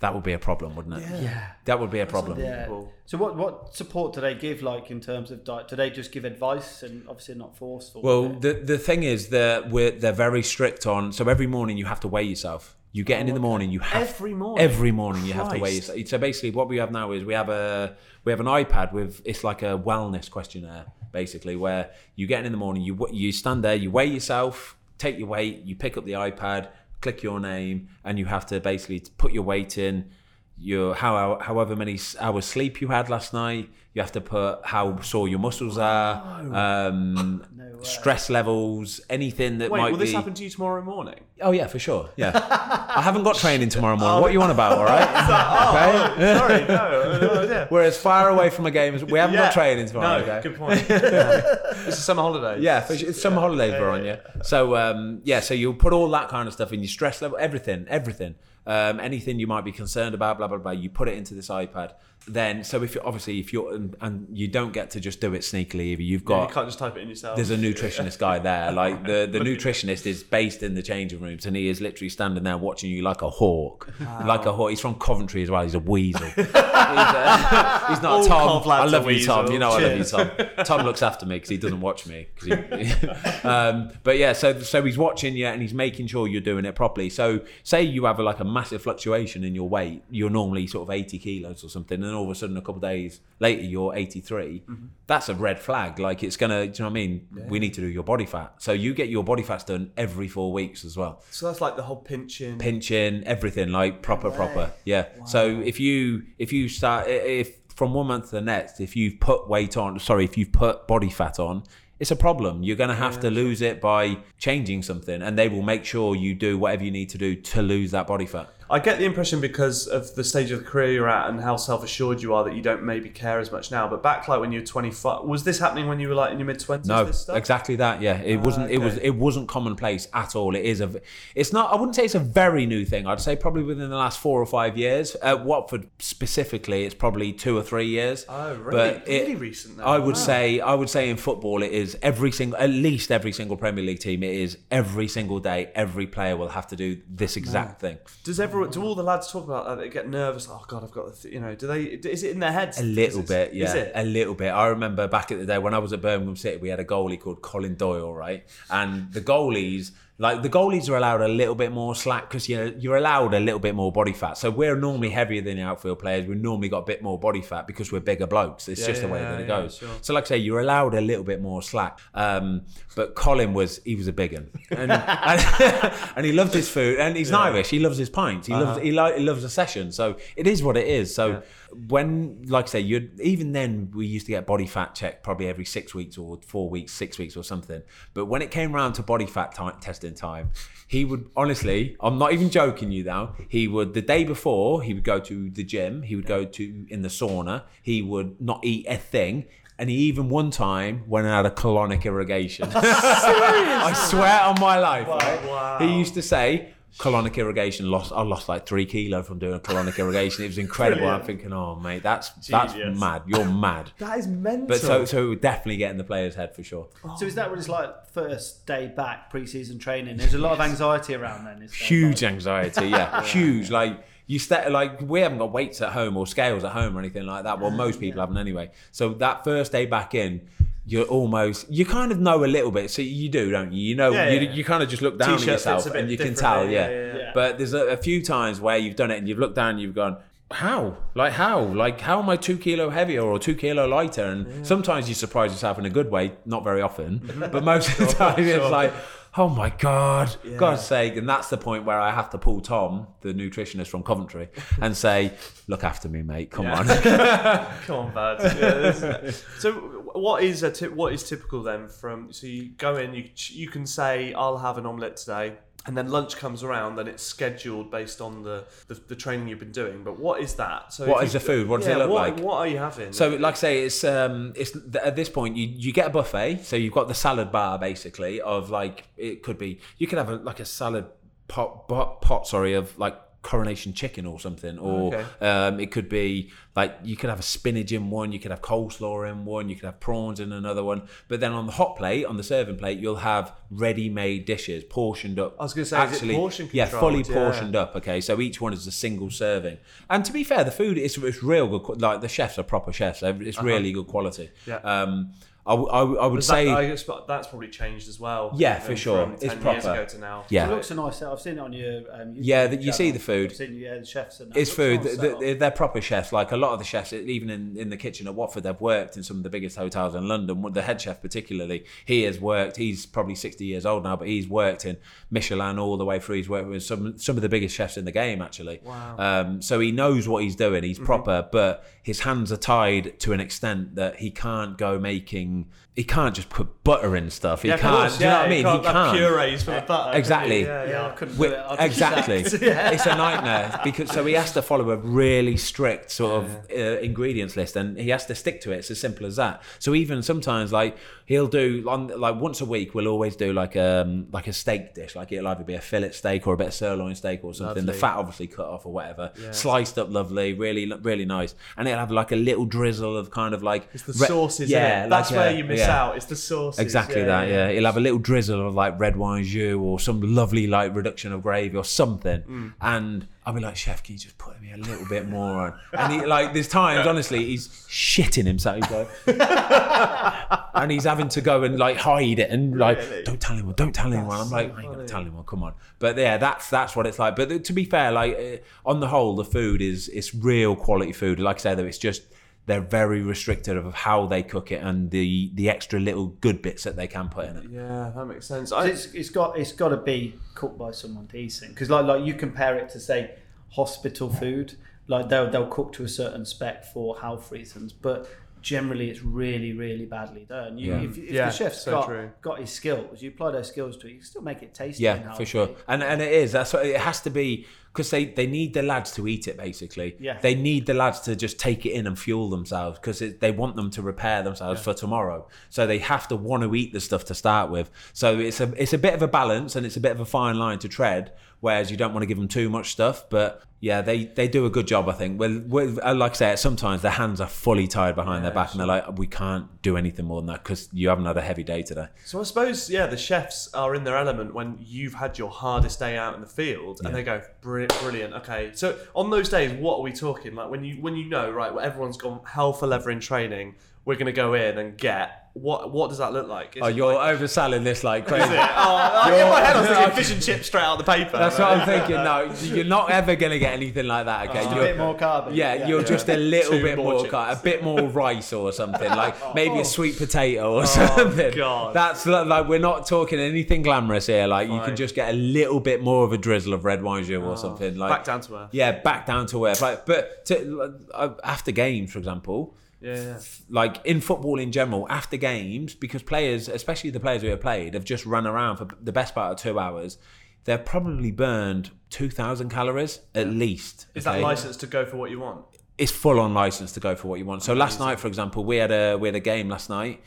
that 0.00 0.14
would 0.14 0.22
be 0.22 0.32
a 0.32 0.38
problem, 0.38 0.74
wouldn't 0.74 0.96
it? 0.96 1.22
yeah. 1.22 1.50
That 1.66 1.78
would 1.78 1.90
be 1.90 2.00
a 2.00 2.06
problem. 2.06 2.40
Yeah. 2.40 2.68
So 3.04 3.18
what 3.18 3.36
what 3.36 3.74
support 3.74 4.14
do 4.14 4.20
they 4.20 4.34
give 4.34 4.62
like 4.62 4.90
in 4.90 5.00
terms 5.00 5.30
of 5.30 5.44
diet? 5.44 5.68
Do 5.68 5.76
they 5.76 5.90
just 5.90 6.10
give 6.12 6.24
advice 6.24 6.82
and 6.82 7.06
obviously 7.08 7.34
not 7.34 7.56
forceful? 7.56 8.02
Well, 8.02 8.28
the 8.28 8.54
the 8.54 8.78
thing 8.78 9.02
is 9.02 9.28
that 9.28 9.70
we're 9.70 9.90
they're 9.90 10.12
very 10.12 10.42
strict 10.42 10.86
on. 10.86 11.12
So 11.12 11.28
every 11.28 11.46
morning 11.46 11.76
you 11.76 11.84
have 11.84 12.00
to 12.00 12.08
weigh 12.08 12.24
yourself. 12.24 12.76
You 12.92 13.04
get 13.04 13.20
in 13.20 13.28
in 13.28 13.34
the 13.34 13.40
oh, 13.40 13.42
morning. 13.42 13.70
You 13.70 13.78
have 13.80 14.08
Every 14.08 14.34
morning? 14.34 14.64
Every 14.64 14.90
morning 14.90 15.24
you 15.24 15.32
have 15.34 15.52
to 15.52 15.58
weigh 15.58 15.76
yourself. 15.76 15.98
So 16.08 16.18
basically, 16.18 16.50
what 16.50 16.68
we 16.68 16.78
have 16.78 16.90
now 16.90 17.12
is 17.12 17.24
we 17.24 17.34
have 17.34 17.48
a 17.48 17.96
we 18.24 18.32
have 18.32 18.40
an 18.40 18.46
iPad 18.46 18.92
with 18.92 19.22
it's 19.24 19.44
like 19.44 19.62
a 19.62 19.78
wellness 19.78 20.28
questionnaire, 20.28 20.86
basically, 21.12 21.54
where 21.54 21.90
you 22.16 22.26
get 22.26 22.40
in 22.40 22.46
in 22.46 22.52
the 22.52 22.58
morning. 22.58 22.82
You 22.82 23.06
you 23.12 23.30
stand 23.32 23.62
there. 23.62 23.76
You 23.76 23.90
weigh 23.90 24.06
yourself. 24.06 24.76
Take 24.98 25.18
your 25.18 25.28
weight. 25.28 25.62
You 25.64 25.76
pick 25.76 25.96
up 25.96 26.04
the 26.04 26.12
iPad. 26.12 26.68
Click 27.00 27.22
your 27.22 27.40
name, 27.40 27.88
and 28.04 28.18
you 28.18 28.26
have 28.26 28.46
to 28.46 28.60
basically 28.60 29.00
put 29.16 29.32
your 29.32 29.42
weight 29.42 29.78
in. 29.78 30.10
Your 30.56 30.94
how 30.94 31.38
however 31.40 31.74
many 31.74 31.98
hours 32.18 32.44
sleep 32.44 32.80
you 32.80 32.88
had 32.88 33.08
last 33.08 33.32
night. 33.32 33.70
You 33.92 34.02
have 34.02 34.12
to 34.12 34.20
put 34.20 34.60
how 34.64 35.00
sore 35.00 35.26
your 35.26 35.40
muscles 35.40 35.76
are, 35.76 36.22
um, 36.54 37.44
No 37.56 37.70
stress 37.82 38.30
levels, 38.30 39.00
anything 39.08 39.58
that 39.58 39.70
Wait, 39.70 39.80
might 39.80 39.90
will 39.90 39.98
be. 39.98 40.04
this 40.04 40.14
happen 40.14 40.34
to 40.34 40.44
you 40.44 40.50
tomorrow 40.50 40.82
morning? 40.82 41.20
Oh 41.40 41.50
yeah, 41.50 41.66
for 41.66 41.78
sure. 41.78 42.10
Yeah, 42.16 42.32
I 42.34 43.02
haven't 43.02 43.22
got 43.24 43.36
training 43.36 43.68
tomorrow 43.68 43.96
morning. 43.96 44.20
What 44.20 44.30
are 44.30 44.32
you 44.32 44.42
on 44.42 44.50
about? 44.50 44.78
All 44.78 44.84
right. 44.84 45.02
okay. 46.16 46.38
Sorry, 46.38 46.64
no, 46.68 47.46
no. 47.46 47.68
We're 47.70 47.82
as 47.82 47.98
far 47.98 48.28
away 48.28 48.50
from 48.50 48.66
a 48.66 48.70
game 48.70 48.94
as 48.94 49.04
we 49.04 49.18
haven't 49.18 49.36
got 49.36 49.52
training 49.52 49.86
tomorrow. 49.86 50.24
No, 50.24 50.24
okay. 50.24 50.48
good 50.48 50.56
point. 50.56 50.84
It's 51.80 51.98
a 51.98 52.02
summer 52.02 52.22
holiday. 52.22 52.60
Yeah. 52.60 52.86
It's 52.88 53.20
summer 53.20 53.40
holidays 53.40 53.72
we're 53.72 53.90
on, 53.90 54.04
yeah. 54.04 54.20
So 54.42 54.76
um, 54.76 55.20
yeah, 55.24 55.40
so 55.40 55.54
you'll 55.54 55.74
put 55.74 55.92
all 55.92 56.08
that 56.10 56.28
kind 56.28 56.46
of 56.46 56.52
stuff 56.54 56.72
in 56.72 56.80
your 56.80 56.88
stress 56.88 57.22
level, 57.22 57.38
everything, 57.40 57.86
everything, 57.88 58.34
um, 58.66 59.00
anything 59.00 59.38
you 59.38 59.46
might 59.46 59.64
be 59.64 59.72
concerned 59.72 60.14
about, 60.14 60.38
blah 60.38 60.48
blah 60.48 60.58
blah. 60.58 60.72
You 60.72 60.90
put 60.90 61.08
it 61.08 61.16
into 61.16 61.34
this 61.34 61.48
iPad. 61.48 61.94
Then, 62.28 62.62
so 62.64 62.82
if 62.82 62.94
you 62.94 63.00
obviously 63.02 63.40
if 63.40 63.52
you're 63.52 63.74
and, 63.74 63.96
and 64.00 64.26
you 64.32 64.46
don't 64.46 64.72
get 64.72 64.90
to 64.90 65.00
just 65.00 65.20
do 65.20 65.32
it 65.34 65.40
sneakily, 65.40 65.80
either 65.80 66.02
you've 66.02 66.22
Yeah, 66.22 66.26
got 66.26 66.48
you 66.48 66.54
can't 66.54 66.66
just 66.68 66.78
type 66.78 66.96
it 66.96 67.00
in 67.02 67.08
yourself. 67.08 67.36
there's 67.36 67.50
a 67.50 67.56
nutritionist 67.56 68.18
guy 68.18 68.38
there. 68.50 68.72
Like 68.72 69.04
the, 69.04 69.28
the 69.30 69.38
nutritionist 69.40 70.06
is 70.06 70.22
based 70.22 70.62
in 70.62 70.74
the 70.74 70.82
changing 70.82 71.20
rooms, 71.20 71.46
and 71.46 71.56
he 71.56 71.68
is 71.68 71.80
literally 71.80 72.10
standing 72.10 72.44
there 72.44 72.58
watching 72.58 72.90
you 72.90 73.02
like 73.02 73.22
a 73.22 73.30
hawk, 73.30 73.90
like 74.24 74.46
a 74.46 74.52
hawk. 74.52 74.70
He's 74.70 74.80
from 74.80 74.96
Coventry 74.96 75.42
as 75.42 75.50
well. 75.50 75.62
He's 75.62 75.74
a 75.74 75.78
weasel. 75.80 76.28
he's, 76.36 76.54
uh, 76.54 77.86
he's 77.88 78.02
not 78.02 78.12
All 78.12 78.24
Tom. 78.24 78.70
I 78.70 78.84
love 78.84 79.06
are 79.06 79.10
you, 79.10 79.24
Tom. 79.24 79.50
You 79.50 79.58
know 79.58 79.76
weasels. 79.76 80.12
I 80.14 80.18
love 80.18 80.38
you, 80.38 80.46
Tom. 80.46 80.64
Tom 80.64 80.86
looks 80.86 81.02
after 81.02 81.26
me 81.26 81.36
because 81.36 81.48
he 81.48 81.56
doesn't 81.56 81.80
watch 81.80 82.06
me 82.06 82.28
he, 82.44 82.52
um, 83.44 83.90
but 84.02 84.18
yeah, 84.18 84.32
so 84.32 84.58
so 84.60 84.82
he's 84.82 84.98
watching 84.98 85.36
you 85.36 85.46
and 85.46 85.62
he's 85.62 85.74
making 85.74 86.06
sure 86.06 86.26
you're 86.26 86.40
doing 86.40 86.64
it 86.64 86.74
properly. 86.74 87.10
So 87.10 87.40
say 87.62 87.82
you 87.82 88.04
have 88.04 88.18
a, 88.18 88.22
like 88.22 88.40
a 88.40 88.44
massive 88.44 88.82
fluctuation 88.82 89.44
in 89.44 89.54
your 89.54 89.68
weight. 89.68 90.02
You're 90.10 90.30
normally 90.30 90.66
sort 90.66 90.88
of 90.88 90.94
80 90.94 91.18
kilos 91.18 91.64
or 91.64 91.68
something, 91.68 92.02
and 92.10 92.18
all 92.18 92.24
of 92.24 92.30
a 92.30 92.34
sudden 92.34 92.56
a 92.56 92.60
couple 92.60 92.76
of 92.76 92.82
days 92.82 93.20
later 93.38 93.62
you're 93.62 93.94
83. 93.94 94.62
Mm-hmm. 94.68 94.86
That's 95.06 95.28
a 95.28 95.34
red 95.34 95.58
flag. 95.58 95.98
Like 95.98 96.22
it's 96.22 96.36
gonna. 96.36 96.66
Do 96.66 96.72
you 96.72 96.78
know 96.80 96.84
what 96.86 96.90
I 96.90 96.92
mean? 96.92 97.26
We 97.48 97.58
need 97.58 97.74
to 97.74 97.80
do 97.80 97.86
your 97.86 98.02
body 98.02 98.26
fat. 98.26 98.54
So 98.58 98.72
you 98.72 98.92
get 98.94 99.08
your 99.08 99.24
body 99.24 99.42
fats 99.42 99.64
done 99.64 99.92
every 99.96 100.28
four 100.28 100.52
weeks 100.52 100.84
as 100.84 100.96
well 100.96 101.22
So 101.30 101.46
that's 101.46 101.60
like 101.60 101.76
the 101.76 101.82
whole 101.82 101.96
pinching. 101.96 102.58
pinching 102.58 103.24
everything 103.24 103.70
like 103.70 104.02
proper 104.02 104.30
proper 104.30 104.72
yeah 104.84 105.06
so 105.24 105.60
if 105.60 105.78
you 105.80 106.22
if 106.38 106.52
you 106.52 106.68
start 106.68 107.08
if 107.08 107.56
from 107.74 107.94
one 107.94 108.06
month 108.06 108.26
to 108.30 108.36
the 108.36 108.40
next 108.40 108.80
if 108.80 108.96
you've 108.96 109.18
put 109.20 109.48
weight 109.48 109.76
on 109.76 109.98
sorry 109.98 110.24
if 110.24 110.36
you've 110.36 110.52
put 110.52 110.86
body 110.86 111.08
fat 111.10 111.38
on 111.38 111.62
it's 111.98 112.10
a 112.10 112.16
problem 112.16 112.62
you're 112.62 112.76
going 112.76 112.88
to 112.90 112.94
have 112.96 113.20
to 113.20 113.30
lose 113.30 113.60
it 113.62 113.80
by 113.80 114.16
changing 114.38 114.82
something 114.82 115.22
and 115.22 115.38
they 115.38 115.48
will 115.48 115.62
make 115.62 115.84
sure 115.84 116.14
you 116.14 116.34
do 116.34 116.58
whatever 116.58 116.84
you 116.84 116.90
need 116.90 117.08
to 117.08 117.18
do 117.18 117.34
to 117.36 117.62
lose 117.62 117.90
that 117.90 118.06
body 118.06 118.26
fat 118.26 118.48
I 118.70 118.78
get 118.78 118.98
the 119.00 119.04
impression 119.04 119.40
because 119.40 119.88
of 119.88 120.14
the 120.14 120.22
stage 120.22 120.52
of 120.52 120.60
the 120.60 120.64
career 120.64 120.92
you're 120.92 121.08
at 121.08 121.28
and 121.28 121.40
how 121.40 121.56
self-assured 121.56 122.22
you 122.22 122.34
are 122.34 122.44
that 122.44 122.54
you 122.54 122.62
don't 122.62 122.84
maybe 122.84 123.08
care 123.08 123.40
as 123.40 123.50
much 123.50 123.72
now. 123.72 123.88
But 123.88 124.00
back 124.00 124.28
like 124.28 124.38
when 124.38 124.52
you 124.52 124.60
were 124.60 124.66
25, 124.66 125.24
was 125.24 125.42
this 125.42 125.58
happening 125.58 125.88
when 125.88 125.98
you 125.98 126.08
were 126.08 126.14
like 126.14 126.30
in 126.30 126.38
your 126.38 126.46
mid 126.46 126.58
20s? 126.58 126.86
No, 126.86 127.04
this 127.04 127.22
stuff? 127.22 127.36
exactly 127.36 127.74
that. 127.76 128.00
Yeah, 128.00 128.18
it 128.18 128.36
ah, 128.36 128.42
wasn't. 128.42 128.70
It 128.70 128.78
was. 128.78 128.96
It 128.98 129.10
wasn't 129.10 129.48
commonplace 129.48 130.06
at 130.14 130.36
all. 130.36 130.54
It 130.54 130.64
is 130.64 130.80
a. 130.80 131.00
It's 131.34 131.52
not. 131.52 131.72
I 131.72 131.76
wouldn't 131.76 131.96
say 131.96 132.04
it's 132.04 132.14
a 132.14 132.20
very 132.20 132.64
new 132.64 132.84
thing. 132.84 133.08
I'd 133.08 133.20
say 133.20 133.34
probably 133.34 133.64
within 133.64 133.90
the 133.90 133.96
last 133.96 134.20
four 134.20 134.40
or 134.40 134.46
five 134.46 134.78
years. 134.78 135.16
At 135.16 135.44
Watford 135.44 135.88
specifically, 135.98 136.84
it's 136.84 136.94
probably 136.94 137.32
two 137.32 137.58
or 137.58 137.62
three 137.62 137.86
years. 137.88 138.24
Oh, 138.28 138.54
really? 138.54 138.70
But 138.70 139.08
it- 139.08 139.20
Really 139.22 139.34
recent 139.34 139.78
then. 139.78 139.86
I 139.86 139.98
would 139.98 140.14
Wow. 140.14 140.20
say. 140.20 140.60
I 140.60 140.74
would 140.74 140.88
say 140.88 141.10
in 141.10 141.16
football, 141.16 141.64
it 141.64 141.72
is 141.72 141.98
every 142.02 142.30
single, 142.30 142.56
at 142.58 142.70
least 142.70 143.10
every 143.10 143.32
single 143.32 143.56
Premier 143.56 143.84
League 143.84 143.98
team. 143.98 144.22
It 144.22 144.34
is 144.34 144.58
every 144.70 145.08
single 145.08 145.40
day. 145.40 145.72
Every 145.74 146.06
player 146.06 146.36
will 146.36 146.50
have 146.50 146.68
to 146.68 146.76
do 146.76 146.98
this 147.08 147.36
exact 147.36 147.80
thing. 147.80 147.98
Does 148.22 148.38
everyone? 148.38 148.59
Do 148.68 148.82
all 148.82 148.94
the 148.94 149.02
lads 149.02 149.30
talk 149.30 149.44
about 149.44 149.66
that? 149.66 149.78
They 149.78 149.88
get 149.88 150.08
nervous. 150.08 150.48
Oh 150.50 150.64
God, 150.66 150.84
I've 150.84 150.90
got. 150.90 151.14
The 151.14 151.22
th-, 151.22 151.34
you 151.34 151.40
know, 151.40 151.54
do 151.54 151.66
they? 151.66 151.82
Is 151.82 152.22
it 152.22 152.32
in 152.32 152.40
their 152.40 152.52
heads? 152.52 152.80
A 152.80 152.82
little 152.82 153.22
bit, 153.22 153.54
yeah. 153.54 153.66
Is 153.66 153.74
it? 153.74 153.92
A 153.94 154.04
little 154.04 154.34
bit. 154.34 154.50
I 154.50 154.66
remember 154.68 155.08
back 155.08 155.30
at 155.30 155.38
the 155.38 155.46
day 155.46 155.58
when 155.58 155.74
I 155.74 155.78
was 155.78 155.92
at 155.92 156.00
Birmingham 156.00 156.36
City, 156.36 156.56
we 156.58 156.68
had 156.68 156.80
a 156.80 156.84
goalie 156.84 157.20
called 157.20 157.42
Colin 157.42 157.74
Doyle, 157.74 158.14
right? 158.14 158.44
And 158.70 159.12
the 159.12 159.20
goalies, 159.20 159.92
like 160.20 160.42
the 160.42 160.50
goalies 160.50 160.88
are 160.90 160.96
allowed 160.96 161.22
a 161.22 161.28
little 161.28 161.54
bit 161.54 161.72
more 161.72 161.94
slack 161.94 162.28
because 162.28 162.46
you're 162.46 162.66
you're 162.82 162.96
allowed 162.96 163.32
a 163.32 163.40
little 163.40 163.58
bit 163.58 163.74
more 163.74 163.90
body 163.90 164.12
fat. 164.12 164.36
So 164.36 164.50
we're 164.50 164.76
normally 164.76 165.08
heavier 165.08 165.40
than 165.40 165.56
the 165.56 165.62
outfield 165.62 165.98
players. 165.98 166.26
We've 166.26 166.36
normally 166.40 166.68
got 166.68 166.80
a 166.80 166.84
bit 166.84 167.02
more 167.02 167.18
body 167.18 167.40
fat 167.40 167.66
because 167.66 167.90
we're 167.90 168.00
bigger 168.00 168.26
blokes. 168.26 168.68
It's 168.68 168.82
Yeah, 168.82 168.86
just 168.88 169.00
the 169.00 169.06
yeah, 169.08 169.12
way 169.14 169.20
that 169.22 169.40
it 169.40 169.46
goes. 169.48 169.76
sure. 169.78 169.88
So 170.02 170.12
like 170.12 170.24
I 170.24 170.28
say, 170.28 170.36
you're 170.36 170.60
allowed 170.60 170.92
a 170.94 171.00
little 171.00 171.24
bit 171.24 171.40
more 171.40 171.62
slack. 171.62 171.98
Um, 172.14 172.66
but 172.94 173.14
Colin 173.14 173.54
was 173.54 173.80
he 173.84 173.96
was 173.96 174.08
a 174.08 174.12
big 174.12 174.34
one, 174.34 174.50
and, 174.70 174.92
and, 174.92 175.94
and 176.16 176.26
he 176.26 176.32
loved 176.32 176.52
his 176.52 176.68
food, 176.68 177.00
and 177.00 177.16
he's 177.16 177.32
Irish. 177.32 177.70
He 177.70 177.78
loves 177.78 177.96
his 177.96 178.10
pints. 178.10 178.46
He 178.46 178.52
loves 178.52 178.80
he, 178.82 178.92
li- 178.92 179.14
he 179.18 179.24
loves 179.24 179.42
a 179.42 179.48
session. 179.50 179.90
So 179.90 180.16
it 180.36 180.46
is 180.46 180.62
what 180.62 180.76
it 180.76 180.86
is. 180.86 181.14
So. 181.14 181.42
When, 181.88 182.42
like 182.46 182.66
I 182.66 182.68
say, 182.68 182.80
you 182.80 183.10
even 183.22 183.52
then 183.52 183.90
we 183.94 184.06
used 184.06 184.26
to 184.26 184.32
get 184.32 184.46
body 184.46 184.66
fat 184.66 184.94
checked 184.94 185.22
probably 185.22 185.48
every 185.48 185.64
six 185.64 185.94
weeks 185.94 186.18
or 186.18 186.38
four 186.46 186.68
weeks, 186.68 186.92
six 186.92 187.18
weeks 187.18 187.36
or 187.36 187.44
something. 187.44 187.82
But 188.14 188.26
when 188.26 188.42
it 188.42 188.50
came 188.50 188.74
around 188.74 188.94
to 188.94 189.02
body 189.02 189.26
fat 189.26 189.52
time, 189.52 189.78
testing 189.80 190.14
time, 190.14 190.50
he 190.86 191.04
would 191.04 191.30
honestly, 191.36 191.96
I'm 192.00 192.18
not 192.18 192.32
even 192.32 192.50
joking 192.50 192.90
you 192.90 193.04
now. 193.04 193.34
He 193.48 193.68
would 193.68 193.94
the 193.94 194.02
day 194.02 194.24
before 194.24 194.82
he 194.82 194.94
would 194.94 195.04
go 195.04 195.20
to 195.20 195.50
the 195.50 195.64
gym. 195.64 196.02
He 196.02 196.16
would 196.16 196.26
go 196.26 196.44
to 196.44 196.86
in 196.88 197.02
the 197.02 197.08
sauna. 197.08 197.64
He 197.82 198.02
would 198.02 198.40
not 198.40 198.64
eat 198.64 198.86
a 198.88 198.96
thing. 198.96 199.46
And 199.78 199.88
he 199.88 199.96
even 199.96 200.28
one 200.28 200.50
time 200.50 201.04
went 201.06 201.26
and 201.26 201.34
had 201.34 201.46
a 201.46 201.50
colonic 201.50 202.04
irrigation. 202.04 202.68
I 202.74 203.94
swear 203.94 204.42
on 204.42 204.60
my 204.60 204.78
life. 204.78 205.08
right? 205.08 205.42
wow. 205.46 205.78
He 205.78 205.96
used 205.96 206.12
to 206.14 206.22
say, 206.22 206.74
colonic 206.98 207.36
irrigation 207.36 207.90
lost 207.90 208.12
I 208.12 208.22
lost 208.22 208.48
like 208.48 208.66
three 208.66 208.84
kilo 208.86 209.22
from 209.22 209.38
doing 209.38 209.54
a 209.54 209.58
colonic 209.58 209.98
irrigation. 209.98 210.44
It 210.44 210.48
was 210.48 210.58
incredible. 210.58 211.06
I'm 211.08 211.22
thinking, 211.22 211.52
oh 211.52 211.76
mate, 211.76 212.02
that's 212.02 212.30
that's 212.48 212.74
mad. 212.98 213.22
You're 213.26 213.44
mad. 213.66 213.92
That 213.98 214.18
is 214.18 214.26
mental. 214.26 214.66
But 214.66 214.80
so 214.80 215.04
so 215.04 215.24
it 215.24 215.28
would 215.28 215.40
definitely 215.40 215.76
get 215.78 215.90
in 215.90 215.98
the 215.98 216.04
player's 216.04 216.34
head 216.34 216.54
for 216.54 216.62
sure. 216.62 216.88
Oh. 217.04 217.16
So 217.18 217.26
is 217.26 217.34
that 217.36 217.48
what 217.50 217.58
it's 217.58 217.68
like 217.68 218.06
first 218.08 218.66
day 218.66 218.88
back 218.88 219.30
pre-season 219.30 219.78
training? 219.78 220.16
There's 220.16 220.34
a 220.34 220.38
lot 220.38 220.52
of 220.52 220.60
anxiety 220.60 221.14
around 221.14 221.44
then. 221.44 221.62
Is? 221.62 221.72
Huge 221.74 222.22
Like- 222.22 222.32
anxiety, 222.32 222.86
yeah. 222.90 223.22
Huge. 223.22 223.70
Like 223.70 224.04
you 224.26 224.38
start 224.38 224.70
like 224.70 225.00
we 225.00 225.20
haven't 225.20 225.38
got 225.38 225.52
weights 225.52 225.80
at 225.82 225.90
home 225.92 226.16
or 226.16 226.26
scales 226.26 226.62
at 226.64 226.72
home 226.72 226.96
or 226.96 227.00
anything 227.00 227.26
like 227.26 227.44
that. 227.44 227.60
Well, 227.60 227.70
most 227.70 227.98
people 228.00 228.20
haven't 228.20 228.38
anyway. 228.38 228.70
So 228.92 229.10
that 229.14 229.42
first 229.44 229.72
day 229.72 229.86
back 229.86 230.14
in, 230.14 230.48
you're 230.86 231.04
almost 231.06 231.70
you 231.70 231.84
kind 231.84 232.10
of 232.12 232.20
know 232.20 232.44
a 232.44 232.46
little 232.46 232.70
bit. 232.70 232.90
So 232.90 233.02
you 233.02 233.28
do, 233.28 233.50
don't 233.50 233.72
you? 233.72 233.80
You 233.80 233.94
know, 233.94 234.10
Yeah, 234.10 234.30
you, 234.30 234.40
yeah. 234.40 234.52
you 234.52 234.64
kind 234.64 234.82
of 234.82 234.88
just 234.88 235.02
look 235.02 235.18
down 235.18 235.38
T-shirt 235.38 235.48
at 235.48 235.52
yourself 235.52 235.82
fits 235.82 235.86
a 235.86 235.92
bit 235.92 236.02
and 236.02 236.10
you 236.10 236.18
can 236.18 236.34
tell, 236.34 236.68
yeah, 236.68 236.88
yeah. 236.88 237.30
But 237.34 237.58
there's 237.58 237.74
a, 237.74 237.86
a 237.88 237.96
few 237.96 238.22
times 238.22 238.60
where 238.60 238.76
you've 238.78 238.96
done 238.96 239.10
it 239.10 239.18
and 239.18 239.28
you've 239.28 239.38
looked 239.38 239.56
down 239.56 239.70
and 239.70 239.80
you've 239.80 239.94
gone. 239.94 240.16
how? 240.50 240.96
Like 241.14 241.32
how? 241.34 241.60
Like 241.60 242.00
how 242.00 242.20
am 242.20 242.28
I 242.28 242.36
two 242.36 242.58
kilo 242.58 242.90
heavier 242.90 243.22
or 243.22 243.38
two 243.38 243.54
kilo 243.54 243.86
lighter? 243.86 244.24
And 244.24 244.66
sometimes 244.66 245.08
you 245.08 245.14
surprise 245.14 245.52
yourself 245.52 245.78
in 245.78 245.86
a 245.86 245.90
good 245.90 246.10
way, 246.10 246.32
not 246.44 246.64
very 246.64 246.82
often, 246.82 247.20
mm-hmm. 247.20 247.52
but 247.52 247.62
most 247.62 247.88
of 247.90 247.98
the 247.98 248.06
time 248.24 248.40
it's 248.40 248.70
like, 248.70 248.92
oh 249.36 249.48
my 249.48 249.70
god, 249.70 250.34
God's 250.56 250.82
sake! 250.82 251.16
And 251.16 251.28
that's 251.28 251.48
the 251.48 251.56
point 251.56 251.84
where 251.84 252.00
I 252.00 252.10
have 252.10 252.30
to 252.30 252.38
pull 252.38 252.60
Tom, 252.60 253.06
the 253.20 253.32
nutritionist 253.32 253.88
from 253.88 254.02
Coventry, 254.02 254.48
and 254.80 254.96
say, 254.96 255.32
look 255.68 255.84
after 255.84 256.08
me, 256.08 256.22
mate. 256.22 256.50
Come 256.50 256.66
on. 256.66 256.86
Come 257.86 257.96
on, 257.96 258.14
bud. 258.14 258.40
Yeah, 258.42 259.30
so, 259.58 259.72
what 260.14 260.42
is 260.42 260.62
a 260.62 260.70
what 260.90 261.12
is 261.12 261.28
typical 261.28 261.62
then? 261.62 261.88
From 261.88 262.32
so 262.32 262.46
you 262.46 262.70
go 262.76 262.96
in, 262.96 263.14
you 263.14 263.28
you 263.48 263.68
can 263.68 263.86
say, 263.86 264.32
"I'll 264.34 264.58
have 264.58 264.78
an 264.78 264.86
omelette 264.86 265.16
today," 265.16 265.58
and 265.86 265.96
then 265.96 266.08
lunch 266.08 266.36
comes 266.36 266.62
around, 266.62 266.98
and 266.98 267.08
it's 267.08 267.22
scheduled 267.22 267.90
based 267.90 268.20
on 268.20 268.42
the, 268.42 268.64
the, 268.88 268.94
the 269.08 269.16
training 269.16 269.48
you've 269.48 269.58
been 269.58 269.72
doing. 269.72 270.04
But 270.04 270.18
what 270.18 270.40
is 270.40 270.54
that? 270.54 270.92
So, 270.92 271.06
What 271.06 271.24
is 271.24 271.32
you- 271.32 271.40
the 271.40 271.44
food? 271.46 271.68
What 271.68 271.80
does 271.80 271.88
it 271.88 271.96
look 271.96 272.10
what, 272.10 272.36
like? 272.36 272.40
What 272.44 272.56
are 272.58 272.66
you 272.66 272.78
having? 272.78 273.12
So, 273.12 273.30
like 273.30 273.54
I 273.54 273.56
say, 273.56 273.84
it's 273.84 274.04
um, 274.04 274.52
it's 274.56 274.76
at 275.02 275.16
this 275.16 275.28
point 275.28 275.56
you 275.56 275.66
you 275.66 275.92
get 275.92 276.06
a 276.06 276.10
buffet. 276.10 276.64
So 276.64 276.76
you've 276.76 276.92
got 276.92 277.08
the 277.08 277.14
salad 277.14 277.50
bar 277.50 277.78
basically 277.78 278.40
of 278.40 278.70
like 278.70 279.04
it 279.16 279.42
could 279.42 279.58
be 279.58 279.80
you 279.98 280.06
could 280.06 280.18
have 280.18 280.28
a, 280.28 280.36
like 280.36 280.60
a 280.60 280.64
salad 280.64 281.06
pot, 281.48 281.88
pot 281.88 282.20
pot 282.20 282.46
sorry 282.46 282.74
of 282.74 282.96
like 282.98 283.16
coronation 283.42 283.94
chicken 283.94 284.26
or 284.26 284.38
something, 284.38 284.78
or 284.78 285.14
Okay. 285.14 285.24
um, 285.46 285.80
it 285.80 285.90
could 285.90 286.08
be 286.08 286.50
like 286.76 286.94
you 287.02 287.16
could 287.16 287.30
have 287.30 287.40
a 287.40 287.42
spinach 287.42 287.90
in 287.90 288.10
one, 288.10 288.32
you 288.32 288.38
could 288.38 288.50
have 288.50 288.60
coleslaw 288.60 289.30
in 289.30 289.44
one, 289.46 289.68
you 289.68 289.74
could 289.76 289.86
have 289.86 289.98
prawns 289.98 290.40
in 290.40 290.52
another 290.52 290.84
one. 290.84 291.02
But 291.28 291.40
then 291.40 291.52
on 291.52 291.64
the 291.66 291.72
hot 291.72 291.96
plate, 291.96 292.26
on 292.26 292.36
the 292.36 292.42
serving 292.42 292.76
plate, 292.76 292.98
you'll 292.98 293.16
have 293.16 293.54
ready-made 293.70 294.44
dishes, 294.44 294.84
portioned 294.84 295.38
up. 295.38 295.56
I 295.58 295.62
was 295.62 295.72
gonna 295.72 295.86
say, 295.86 295.96
actually, 295.96 296.34
portion 296.34 296.68
yeah, 296.72 296.86
fully? 296.86 297.22
Yeah. 297.22 297.34
portioned 297.34 297.74
up. 297.76 297.96
Okay, 297.96 298.20
so 298.20 298.40
each 298.40 298.60
one 298.60 298.72
is 298.74 298.86
a 298.86 298.92
single 298.92 299.30
serving. 299.30 299.78
And 300.10 300.24
to 300.24 300.32
be 300.32 300.44
fair, 300.44 300.62
the 300.62 300.70
food 300.70 300.98
is 300.98 301.16
it's 301.16 301.42
real 301.42 301.66
good. 301.78 302.00
Like 302.00 302.20
the 302.20 302.28
chefs 302.28 302.58
are 302.58 302.62
proper 302.62 302.92
chefs. 302.92 303.22
It's 303.22 303.62
really 303.62 303.92
good 303.92 304.06
quality. 304.06 304.50
Uh-huh. 304.68 304.80
Yeah. 304.84 305.02
Um, 305.02 305.32
I, 305.66 305.72
w- 305.72 305.90
I 305.90 305.98
w- 306.00 306.18
I 306.18 306.26
would 306.26 306.36
Does 306.36 306.46
say 306.46 306.64
that, 306.64 306.76
I 306.78 306.82
expect 306.84 307.28
that's 307.28 307.46
probably 307.46 307.68
changed 307.68 308.08
as 308.08 308.18
well. 308.18 308.50
Yeah, 308.56 308.78
for 308.80 308.96
sure. 308.96 309.24
From 309.24 309.34
It's 309.34 309.42
ten 309.42 309.50
years 309.62 309.82
proper. 309.84 310.00
ago 310.00 310.04
to 310.06 310.18
now. 310.18 310.44
Yeah. 310.48 310.66
It 310.66 310.70
looks 310.70 310.90
a 310.90 310.94
nice. 310.94 311.20
I've 311.22 311.40
seen 311.40 311.54
it 311.54 311.58
on 311.60 311.72
your. 311.74 311.98
Um, 312.12 312.28
YouTube 312.34 312.38
Yeah, 312.40 312.66
that 312.66 312.80
you 312.80 312.92
see 312.92 313.04
channel. 313.04 313.12
the 313.12 313.18
food. 313.24 313.50
I've 313.50 313.56
seen 313.56 313.74
yeah, 313.74 313.98
the 313.98 314.06
chefs. 314.06 314.40
And 314.40 314.52
that. 314.52 314.58
it's 314.58 314.70
Looks 314.70 314.76
food. 314.76 314.96
nice 315.04 315.04
Th- 315.04 315.20
setup. 315.20 315.40
th- 315.40 315.58
They're 315.58 315.70
proper 315.70 316.00
chefs. 316.00 316.32
Like 316.32 316.50
a 316.52 316.56
lot 316.56 316.72
of 316.72 316.78
the 316.78 316.84
chefs, 316.84 317.12
even 317.12 317.50
in, 317.50 317.76
in 317.76 317.90
the 317.90 317.96
kitchen 317.98 318.26
at 318.26 318.34
Watford, 318.34 318.62
they've 318.62 318.80
worked 318.80 319.16
in 319.18 319.22
some 319.22 319.36
of 319.36 319.42
the 319.42 319.50
biggest 319.50 319.76
hotels 319.76 320.14
in 320.14 320.26
London. 320.26 320.64
The 320.72 320.82
head 320.82 321.00
chef, 321.00 321.20
particularly, 321.20 321.84
he 322.06 322.22
has 322.22 322.40
worked. 322.40 322.76
He's 322.78 323.04
probably 323.04 323.34
sixty 323.34 323.66
years 323.66 323.84
old 323.84 324.02
now, 324.04 324.16
but 324.16 324.28
he's 324.28 324.48
worked 324.48 324.84
in 324.86 324.96
Michelin 325.30 325.78
all 325.78 325.96
the 325.98 326.04
way 326.06 326.18
through. 326.18 326.36
He's 326.36 326.48
worked 326.48 326.68
with 326.68 326.82
some 326.82 327.18
some 327.18 327.36
of 327.36 327.42
the 327.42 327.48
biggest 327.50 327.74
chefs 327.74 327.96
in 327.98 328.06
the 328.06 328.12
game, 328.12 328.40
actually. 328.40 328.80
Wow. 328.82 329.16
Um, 329.18 329.62
so 329.62 329.78
he 329.78 329.92
knows 329.92 330.26
what 330.26 330.42
he's 330.42 330.56
doing. 330.56 330.80
Mm-hmm. 330.80 330.86
He's 330.86 330.98
proper, 330.98 331.48
but 331.52 331.84
his 332.10 332.22
hands 332.22 332.50
are 332.50 332.56
tied 332.56 333.20
to 333.20 333.32
an 333.32 333.38
extent 333.38 333.94
that 333.94 334.16
he 334.16 334.32
can't 334.32 334.76
go 334.76 334.98
making. 334.98 335.70
He 336.00 336.04
can't 336.04 336.34
just 336.34 336.48
put 336.48 336.82
butter 336.82 337.14
in 337.14 337.28
stuff. 337.30 337.60
He 337.60 337.68
Yeah, 337.68 337.76
can't. 337.76 337.94
course, 337.94 338.16
do 338.16 338.24
you 338.24 338.30
know 338.30 338.36
what 338.38 338.46
I 338.46 338.48
mean? 338.48 338.62
can't 338.64 338.86
He 338.86 338.92
can't. 338.92 339.16
purees 339.18 339.62
for 339.62 339.72
the 339.72 339.82
butter. 339.82 340.16
Exactly. 340.18 340.62
Yeah, 340.62 340.84
yeah, 340.84 341.02
I 341.02 341.06
yeah. 341.08 341.14
couldn't 341.14 341.36
do 341.36 341.44
it. 341.44 341.60
Exactly. 341.78 342.40
Yeah. 342.70 342.90
It's 342.90 343.04
a 343.04 343.14
nightmare 343.16 343.80
because 343.84 344.10
so 344.10 344.24
he 344.24 344.32
has 344.34 344.52
to 344.52 344.62
follow 344.62 344.90
a 344.90 344.96
really 344.96 345.56
strict 345.58 346.10
sort 346.10 346.32
of 346.44 346.56
uh, 346.74 346.98
ingredients 347.00 347.54
list, 347.56 347.76
and 347.76 347.98
he 347.98 348.08
has 348.10 348.24
to 348.26 348.34
stick 348.34 348.62
to 348.62 348.72
it. 348.72 348.76
It's 348.78 348.90
as 348.90 348.98
simple 349.00 349.26
as 349.26 349.36
that. 349.36 349.62
So 349.78 349.94
even 349.94 350.22
sometimes, 350.22 350.72
like 350.72 350.96
he'll 351.26 351.48
do 351.48 351.84
on 351.88 352.08
like 352.18 352.36
once 352.36 352.60
a 352.62 352.64
week, 352.64 352.94
we'll 352.94 353.08
always 353.08 353.36
do 353.36 353.52
like 353.52 353.76
um 353.76 354.26
like 354.32 354.46
a 354.46 354.52
steak 354.54 354.94
dish. 354.94 355.14
Like 355.14 355.32
it'll 355.32 355.48
either 355.48 355.64
be 355.64 355.74
a 355.74 355.80
fillet 355.80 356.12
steak 356.12 356.46
or 356.46 356.54
a 356.54 356.56
bit 356.56 356.68
of 356.68 356.74
sirloin 356.74 357.14
steak 357.14 357.44
or 357.44 357.52
something. 357.52 357.84
The 357.84 357.92
fat 357.92 358.16
obviously 358.16 358.46
cut 358.46 358.66
off 358.66 358.86
or 358.86 358.92
whatever, 358.92 359.32
sliced 359.52 359.98
up 359.98 360.08
lovely, 360.10 360.54
really 360.54 360.90
really 361.02 361.26
nice, 361.26 361.54
and 361.76 361.86
it'll 361.88 362.00
have 362.00 362.10
like 362.10 362.32
a 362.32 362.36
little 362.36 362.64
drizzle 362.64 363.16
of 363.16 363.30
kind 363.30 363.54
of 363.54 363.62
like 363.62 363.88
It's 363.92 364.04
the 364.04 364.12
re- 364.14 364.26
sauces. 364.28 364.70
Yeah, 364.70 364.78
Yeah, 365.02 365.06
that's 365.08 365.30
like 365.30 365.38
where 365.40 365.50
a- 365.50 365.56
you 365.58 365.64
miss 365.64 365.80
yeah. 365.80 365.89
Out. 365.90 366.16
It's 366.16 366.26
the 366.26 366.36
sauces. 366.36 366.78
Exactly 366.78 367.22
that, 367.22 367.48
yeah. 367.48 367.70
He'll 367.70 367.84
have 367.84 367.96
a 367.96 368.00
little 368.00 368.18
drizzle 368.18 368.66
of 368.66 368.74
like 368.74 368.98
red 368.98 369.16
wine 369.16 369.44
jus 369.44 369.74
or 369.74 370.00
some 370.00 370.20
lovely 370.20 370.66
like 370.66 370.94
reduction 370.94 371.32
of 371.32 371.42
gravy 371.42 371.76
or 371.76 371.84
something. 371.84 372.42
Mm. 372.42 372.72
And 372.80 373.28
I'll 373.44 373.54
be 373.54 373.60
like, 373.60 373.76
Chef, 373.76 374.02
can 374.02 374.14
you 374.14 374.18
just 374.18 374.38
put 374.38 374.60
me 374.60 374.72
a 374.72 374.76
little 374.76 375.06
bit 375.06 375.28
more 375.28 375.56
on? 375.56 375.80
And 375.92 376.12
he 376.12 376.26
like 376.26 376.52
there's 376.52 376.68
times, 376.68 377.06
honestly, 377.06 377.44
he's 377.44 377.68
shitting 377.88 378.46
himself. 378.46 378.76
He's 378.76 378.90
like 378.90 379.08
and 380.74 380.90
he's 380.90 381.04
having 381.04 381.28
to 381.30 381.40
go 381.40 381.62
and 381.62 381.78
like 381.78 381.96
hide 381.96 382.38
it 382.38 382.50
and 382.50 382.78
like 382.78 383.24
don't 383.24 383.40
tell 383.40 383.56
anyone, 383.56 383.74
don't 383.76 383.94
tell 383.94 384.12
anyone. 384.12 384.40
I'm 384.40 384.50
like, 384.50 384.74
I 384.76 384.82
ain't 384.82 384.92
gonna 384.92 385.06
tell 385.06 385.20
anyone, 385.20 385.44
come 385.44 385.62
on. 385.62 385.74
But 385.98 386.16
yeah, 386.16 386.36
that's 386.36 386.70
that's 386.70 386.94
what 386.94 387.06
it's 387.06 387.18
like. 387.18 387.36
But 387.36 387.64
to 387.64 387.72
be 387.72 387.84
fair, 387.84 388.12
like 388.12 388.36
uh, 388.36 388.88
on 388.88 389.00
the 389.00 389.08
whole, 389.08 389.36
the 389.36 389.44
food 389.44 389.82
is 389.82 390.08
it's 390.08 390.34
real 390.34 390.76
quality 390.76 391.12
food. 391.12 391.40
Like 391.40 391.56
I 391.56 391.60
say 391.60 391.74
though, 391.74 391.84
it's 391.84 391.98
just 391.98 392.22
they're 392.70 392.80
very 392.80 393.20
restrictive 393.22 393.84
of 393.84 393.92
how 393.94 394.26
they 394.26 394.42
cook 394.42 394.70
it 394.72 394.80
and 394.82 395.10
the 395.10 395.50
the 395.54 395.68
extra 395.68 395.98
little 396.00 396.28
good 396.46 396.62
bits 396.62 396.84
that 396.84 396.96
they 396.96 397.06
can 397.06 397.28
put 397.28 397.44
in 397.50 397.56
it. 397.56 397.64
Yeah, 397.70 398.12
that 398.14 398.24
makes 398.26 398.46
sense. 398.46 398.70
I, 398.72 398.86
it's, 398.86 399.06
it's 399.12 399.28
got 399.30 399.58
it's 399.58 399.72
got 399.72 399.88
to 399.88 399.96
be 399.96 400.34
cooked 400.54 400.78
by 400.78 400.92
someone 400.92 401.26
decent 401.26 401.74
because 401.74 401.90
like 401.90 402.06
like 402.06 402.24
you 402.24 402.34
compare 402.34 402.76
it 402.78 402.88
to 402.90 403.00
say 403.00 403.34
hospital 403.70 404.28
food 404.28 404.76
like 405.06 405.28
they'll 405.28 405.50
they'll 405.50 405.66
cook 405.68 405.92
to 405.94 406.04
a 406.04 406.08
certain 406.08 406.44
spec 406.44 406.84
for 406.92 407.18
health 407.20 407.50
reasons 407.52 407.92
but 407.92 408.28
generally 408.62 409.08
it's 409.10 409.22
really 409.22 409.72
really 409.72 410.04
badly 410.04 410.44
done 410.44 410.76
you, 410.76 410.90
Yeah. 410.92 411.00
if, 411.02 411.16
if 411.18 411.30
Yeah, 411.30 411.46
the 411.46 411.52
chef's 411.52 411.82
so 411.82 411.92
got 411.92 412.06
true. 412.06 412.30
got 412.42 412.58
his 412.60 412.70
skills 412.70 413.22
you 413.22 413.30
apply 413.30 413.52
those 413.52 413.68
skills 413.68 413.96
to 413.98 414.06
it 414.06 414.10
you 414.10 414.16
can 414.18 414.26
still 414.26 414.42
make 414.42 414.62
it 414.62 414.74
tasty 414.74 415.04
Yeah, 415.04 415.16
healthy. 415.16 415.44
for 415.44 415.48
sure. 415.48 415.68
And 415.88 416.02
and 416.02 416.20
it 416.20 416.32
is. 416.32 416.52
That's 416.52 416.72
what 416.74 416.84
it 416.84 416.96
has 417.00 417.20
to 417.22 417.30
be 417.30 417.66
because 417.92 418.10
they 418.10 418.26
they 418.26 418.46
need 418.46 418.74
the 418.74 418.82
lads 418.82 419.12
to 419.12 419.26
eat 419.26 419.48
it 419.48 419.56
basically. 419.56 420.16
Yeah. 420.20 420.38
They 420.40 420.54
need 420.54 420.86
the 420.86 420.94
lads 420.94 421.20
to 421.20 421.34
just 421.34 421.58
take 421.58 421.84
it 421.84 421.90
in 421.90 422.06
and 422.06 422.18
fuel 422.18 422.48
themselves 422.48 422.98
because 422.98 423.18
they 423.18 423.50
want 423.50 423.76
them 423.76 423.90
to 423.90 424.02
repair 424.02 424.42
themselves 424.42 424.80
for 424.82 424.94
tomorrow. 424.94 425.48
So 425.70 425.86
they 425.86 425.98
have 425.98 426.28
to 426.28 426.36
want 426.36 426.62
to 426.62 426.74
eat 426.74 426.92
the 426.92 427.00
stuff 427.00 427.24
to 427.26 427.34
start 427.34 427.70
with. 427.70 427.90
So 428.12 428.38
it's 428.38 428.60
a 428.60 428.72
it's 428.80 428.92
a 428.92 428.98
bit 428.98 429.14
of 429.14 429.22
a 429.22 429.28
balance 429.28 429.74
and 429.74 429.84
it's 429.84 429.96
a 429.96 430.00
bit 430.00 430.12
of 430.12 430.20
a 430.20 430.24
fine 430.24 430.56
line 430.56 430.78
to 430.80 430.88
tread. 430.88 431.32
Whereas 431.60 431.90
you 431.90 431.96
don't 431.96 432.12
want 432.12 432.22
to 432.22 432.26
give 432.26 432.38
them 432.38 432.48
too 432.48 432.70
much 432.70 432.92
stuff, 432.92 433.28
but 433.28 433.62
yeah, 433.80 434.02
they, 434.02 434.24
they 434.24 434.46
do 434.46 434.66
a 434.66 434.70
good 434.70 434.86
job, 434.86 435.08
I 435.08 435.12
think. 435.12 435.40
With, 435.40 435.66
with 435.66 435.98
uh, 436.02 436.14
like 436.14 436.32
I 436.32 436.34
say, 436.34 436.56
sometimes 436.56 437.00
their 437.00 437.12
hands 437.12 437.40
are 437.40 437.48
fully 437.48 437.86
tied 437.86 438.14
behind 438.14 438.44
their 438.44 438.50
back, 438.50 438.72
and 438.72 438.80
they're 438.80 438.86
like, 438.86 439.18
"We 439.18 439.26
can't 439.26 439.80
do 439.80 439.96
anything 439.96 440.26
more 440.26 440.40
than 440.40 440.48
that 440.48 440.62
because 440.62 440.90
you 440.92 441.08
haven't 441.08 441.24
had 441.24 441.38
a 441.38 441.42
heavy 441.42 441.62
day 441.62 441.82
today." 441.82 442.08
so 442.24 442.40
I 442.40 442.42
suppose 442.44 442.90
yeah, 442.90 443.06
the 443.06 443.16
chefs 443.16 443.72
are 443.72 443.94
in 443.94 444.04
their 444.04 444.16
element 444.16 444.54
when 444.54 444.78
you've 444.80 445.14
had 445.14 445.38
your 445.38 445.50
hardest 445.50 445.98
day 445.98 446.16
out 446.18 446.34
in 446.34 446.42
the 446.42 446.46
field, 446.46 447.00
and 447.04 447.14
they 447.14 447.22
go 447.22 447.42
"Bri- 447.62 447.88
brilliant. 448.00 448.34
Okay, 448.34 448.70
so 448.74 448.98
on 449.14 449.30
those 449.30 449.48
days, 449.48 449.72
what 449.72 449.98
are 449.98 450.02
we 450.02 450.12
talking 450.12 450.54
like 450.54 450.70
when 450.70 450.84
you 450.84 450.96
when 451.00 451.16
you 451.16 451.28
know 451.28 451.50
right, 451.50 451.72
well, 451.74 451.84
everyone's 451.84 452.18
gone 452.18 452.40
hell 452.46 452.74
for 452.74 452.86
leather 452.86 453.10
in 453.10 453.20
training. 453.20 453.76
We're 454.04 454.16
gonna 454.16 454.32
go 454.32 454.54
in 454.54 454.76
and 454.78 454.96
get 454.96 455.39
what? 455.54 455.90
What 455.92 456.08
does 456.10 456.18
that 456.18 456.32
look 456.32 456.46
like? 456.48 456.76
Is 456.76 456.82
Oh, 456.82 456.86
you're 456.88 457.14
like- 457.14 457.36
overselling 457.38 457.82
this 457.84 458.04
like 458.04 458.26
crazy. 458.26 458.44
Oh, 458.48 459.22
oh, 459.24 459.34
in 459.34 459.48
my 459.50 459.60
head, 459.60 459.76
I 459.76 459.80
was 459.80 459.88
thinking 459.88 460.16
fish 460.16 460.30
and 460.32 460.42
chips 460.42 460.66
straight 460.68 460.82
out 460.82 460.98
of 461.00 461.04
the 461.04 461.12
paper. 461.12 461.36
That's 461.38 461.58
what 461.58 461.68
I'm 461.78 461.86
thinking. 461.86 462.16
No, 462.30 462.52
you're 462.62 462.84
not 462.84 463.10
ever 463.10 463.34
going 463.34 463.50
to 463.52 463.58
get 463.58 463.72
anything 463.72 464.06
like 464.06 464.26
that. 464.26 464.48
Okay, 464.50 464.60
Just 464.62 464.70
a 464.70 464.74
You're- 464.76 464.86
a 464.88 464.92
bit 464.92 464.98
more 464.98 465.14
carbon 465.16 465.54
Yeah, 465.54 465.86
you're 465.88 466.02
just 466.04 466.28
a 466.28 466.36
little 466.36 466.72
Two 466.72 466.82
bit 466.82 466.96
more 466.96 467.12
more, 467.12 467.20
chips. 467.22 467.30
car- 467.30 467.52
a 467.52 467.56
bit 467.56 467.82
more 467.82 468.02
rice 468.02 468.52
or 468.52 468.72
something, 468.72 469.08
like 469.08 469.34
maybe 469.54 469.80
a 469.80 469.84
sweet 469.84 470.16
potato 470.18 470.72
or 470.74 470.86
something. 470.86 471.56
God. 471.56 471.94
That's 471.94 472.26
li- 472.26 472.44
like 472.44 472.68
we're 472.68 472.78
not 472.78 473.06
talking 473.06 473.38
anything 473.40 473.82
glamorous 473.82 474.26
here. 474.26 474.46
Like 474.46 474.68
you 474.70 474.80
can 474.80 474.94
just 474.96 475.14
get 475.14 475.30
a 475.30 475.36
little 475.36 475.80
bit 475.80 476.02
more 476.02 476.24
of 476.24 476.32
a 476.32 476.38
drizzle 476.38 476.74
of 476.74 476.84
red 476.84 477.02
wine 477.02 477.24
jus 477.24 477.42
or 477.42 477.56
something. 477.56 477.96
Like 477.96 478.10
Back 478.10 478.24
down 478.24 478.40
to 478.42 478.54
earth. 478.56 478.68
yeah, 478.72 479.00
back 479.00 479.26
down 479.26 479.46
to 479.48 479.66
earth. 479.66 479.80
Like, 479.82 480.06
but 480.06 480.44
to, 480.46 481.00
uh, 481.14 481.34
after 481.42 481.72
games, 481.72 482.12
for 482.12 482.18
example, 482.18 482.74
Yeah, 483.00 483.14
yeah. 483.14 483.38
like 483.68 484.04
in 484.04 484.20
football 484.20 484.58
in 484.58 484.72
general, 484.72 485.06
after 485.08 485.36
games, 485.36 485.94
because 485.94 486.22
players, 486.22 486.68
especially 486.68 487.10
the 487.10 487.20
players 487.20 487.42
who 487.42 487.48
have 487.48 487.60
played, 487.60 487.94
have 487.94 488.04
just 488.04 488.26
run 488.26 488.46
around 488.46 488.76
for 488.76 488.88
the 489.00 489.12
best 489.12 489.34
part 489.34 489.52
of 489.52 489.58
two 489.58 489.78
hours, 489.78 490.18
they've 490.64 490.84
probably 490.84 491.30
burned 491.30 491.90
2,000 492.10 492.68
calories 492.68 493.20
at 493.34 493.48
least. 493.48 494.06
Is 494.14 494.24
that 494.24 494.40
license 494.40 494.76
to 494.78 494.86
go 494.86 495.06
for 495.06 495.16
what 495.16 495.30
you 495.30 495.40
want? 495.40 495.64
It's 495.96 496.12
full 496.12 496.40
on 496.40 496.54
license 496.54 496.92
to 496.92 497.00
go 497.00 497.14
for 497.14 497.28
what 497.28 497.38
you 497.38 497.44
want. 497.44 497.62
So 497.62 497.74
last 497.74 498.00
night, 498.00 498.20
for 498.20 498.28
example, 498.28 498.64
we 498.64 498.76
had 498.76 498.90
a 498.90 499.16
we 499.16 499.28
had 499.28 499.34
a 499.34 499.40
game 499.40 499.68
last 499.68 499.90
night. 499.90 500.22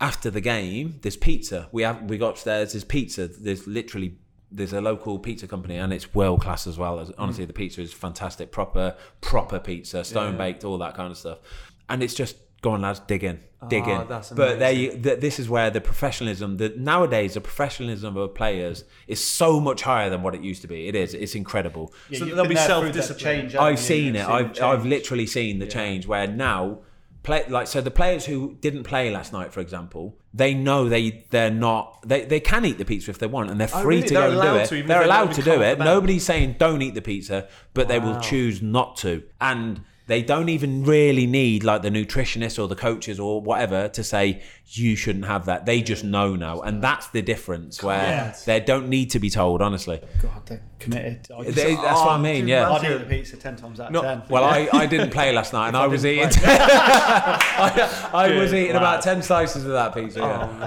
After 0.00 0.30
the 0.30 0.40
game, 0.40 1.00
there's 1.02 1.16
pizza. 1.16 1.68
We 1.72 1.82
have 1.82 2.02
we 2.04 2.18
got 2.18 2.30
upstairs. 2.30 2.72
There's 2.72 2.84
pizza. 2.84 3.26
There's 3.26 3.66
literally 3.66 4.16
there's 4.50 4.72
a 4.72 4.80
local 4.80 5.18
pizza 5.18 5.46
company 5.46 5.76
and 5.76 5.92
it's 5.92 6.14
world 6.14 6.40
class 6.40 6.66
as 6.66 6.78
well. 6.78 6.98
Honestly, 7.18 7.44
mm. 7.44 7.48
the 7.48 7.52
pizza 7.52 7.82
is 7.82 7.92
fantastic. 7.92 8.50
Proper 8.50 8.94
proper 9.20 9.58
pizza, 9.58 10.04
stone 10.04 10.36
baked, 10.36 10.64
all 10.64 10.78
that 10.78 10.94
kind 10.94 11.10
of 11.10 11.18
stuff. 11.18 11.38
And 11.88 12.02
it's 12.02 12.14
just 12.14 12.36
go 12.60 12.72
on, 12.72 12.80
lads, 12.82 13.00
dig 13.00 13.22
in, 13.22 13.38
dig 13.68 13.84
Oh, 13.86 14.00
in. 14.02 14.08
that's 14.08 14.30
but 14.30 14.58
there 14.58 14.72
you, 14.72 14.90
th- 14.98 15.20
this 15.20 15.38
is 15.38 15.48
where 15.48 15.70
the 15.70 15.80
professionalism, 15.80 16.56
the 16.56 16.70
nowadays 16.76 17.34
the 17.34 17.40
professionalism 17.40 18.16
of 18.16 18.34
players 18.34 18.84
is 19.06 19.24
so 19.24 19.60
much 19.60 19.82
higher 19.82 20.10
than 20.10 20.22
what 20.22 20.34
it 20.34 20.42
used 20.42 20.62
to 20.62 20.68
be. 20.68 20.88
It 20.88 20.94
is. 20.96 21.14
It's 21.14 21.34
incredible. 21.34 21.92
Yeah, 22.10 22.18
So 22.18 22.24
there'll 22.24 22.46
be 22.48 22.54
there 22.56 22.66
through 22.66 22.92
that 22.92 23.04
self-discipline. 23.04 23.56
I've 23.58 23.72
you? 23.72 23.76
seen 23.76 24.04
You've 24.06 24.16
it. 24.16 24.18
seen 24.18 24.30
I've 24.30 24.62
I've 24.62 24.86
literally 24.86 25.26
seen 25.26 25.58
the 25.60 25.66
change 25.66 26.06
where 26.06 26.26
now 26.26 26.80
play 27.22 27.44
like 27.48 27.66
so 27.68 27.80
the 27.80 27.90
players 27.90 28.24
who 28.26 28.56
didn't 28.60 28.84
play 28.84 29.10
last 29.10 29.32
night, 29.32 29.52
for 29.52 29.60
example, 29.60 30.18
they 30.34 30.52
know 30.54 30.88
they 30.88 31.24
they're 31.30 31.50
not 31.50 32.00
they, 32.08 32.24
they 32.24 32.40
can 32.40 32.64
eat 32.64 32.78
the 32.78 32.84
pizza 32.84 33.10
if 33.10 33.18
they 33.18 33.26
want 33.26 33.50
and 33.50 33.60
they're 33.60 33.68
Oh, 33.72 33.82
free 33.82 33.96
really? 33.96 34.08
to 34.08 34.14
They're 34.14 34.30
go 34.30 34.40
and 34.40 34.42
do 34.50 34.56
it. 34.56 34.68
to, 34.68 34.74
they're 34.74 34.82
they 34.82 34.94
don't 34.94 35.04
allowed 35.04 35.32
to 35.34 35.42
do 35.42 35.62
it. 35.62 35.78
Nobody's 35.78 36.24
saying 36.24 36.56
don't 36.58 36.82
eat 36.82 36.94
the 36.94 37.02
pizza, 37.02 37.48
but 37.74 37.86
they 37.88 37.98
will 37.98 38.18
choose 38.20 38.62
not 38.62 38.96
to. 38.98 39.22
And 39.40 39.82
they 40.08 40.22
don't 40.22 40.48
even 40.48 40.82
really 40.84 41.26
need 41.26 41.62
like 41.62 41.82
the 41.82 41.90
nutritionists 41.90 42.58
or 42.60 42.66
the 42.66 42.74
coaches 42.74 43.20
or 43.20 43.40
whatever 43.40 43.88
to 43.90 44.02
say 44.02 44.42
you 44.66 44.96
shouldn't 44.96 45.26
have 45.26 45.44
that. 45.46 45.64
They 45.66 45.80
just 45.82 46.02
know 46.02 46.34
now, 46.34 46.60
and 46.62 46.82
that's 46.82 47.06
the 47.08 47.22
difference 47.22 47.82
where 47.82 48.02
Yes. 48.02 48.44
they 48.44 48.58
don't 48.58 48.88
need 48.88 49.10
to 49.10 49.18
be 49.20 49.30
told. 49.30 49.62
Honestly, 49.62 50.00
God, 50.22 50.46
they're 50.46 50.62
committed. 50.80 51.28
I, 51.34 51.44
just, 51.44 51.56
They- 51.56 51.74
that's 51.76 52.00
what 52.00 52.10
I 52.10 52.18
mean. 52.18 52.48
Yeah. 52.48 52.70
I'd 52.70 52.84
eat 52.84 52.98
the 52.98 53.04
pizza 53.04 53.36
ten 53.36 53.54
times 53.56 53.78
out 53.80 53.86
of 53.88 53.92
Not- 53.92 54.02
ten. 54.02 54.22
Well, 54.28 54.44
I, 54.44 54.68
I 54.72 54.86
didn't 54.86 55.10
play 55.10 55.32
last 55.32 55.52
night, 55.52 55.68
and 55.68 55.76
I, 55.76 55.86
was 55.86 56.04
eating. 56.04 56.28
play. 56.30 56.56
I, 56.58 58.10
I 58.12 58.36
was 58.38 58.52
eating 58.54 58.72
lad. 58.74 58.76
about 58.82 59.02
ten 59.02 59.22
slices 59.22 59.64
of 59.64 59.72
that 59.72 59.94
pizza. 59.94 60.20
Oh 60.22 60.28
Yeah. 60.28 60.58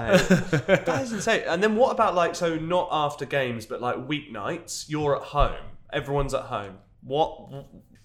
mate, 0.68 0.84
that 0.86 1.02
is 1.02 1.12
insane. 1.12 1.42
And 1.46 1.62
then 1.62 1.76
what 1.76 1.90
about 1.90 2.14
like 2.14 2.34
so 2.34 2.56
not 2.56 2.88
after 2.90 3.24
games, 3.24 3.66
but 3.66 3.80
like 3.80 3.96
weeknights? 3.96 4.86
You're 4.88 5.16
at 5.16 5.22
home. 5.22 5.56
Everyone's 5.92 6.32
at 6.34 6.42
home. 6.42 6.78
What? 7.04 7.50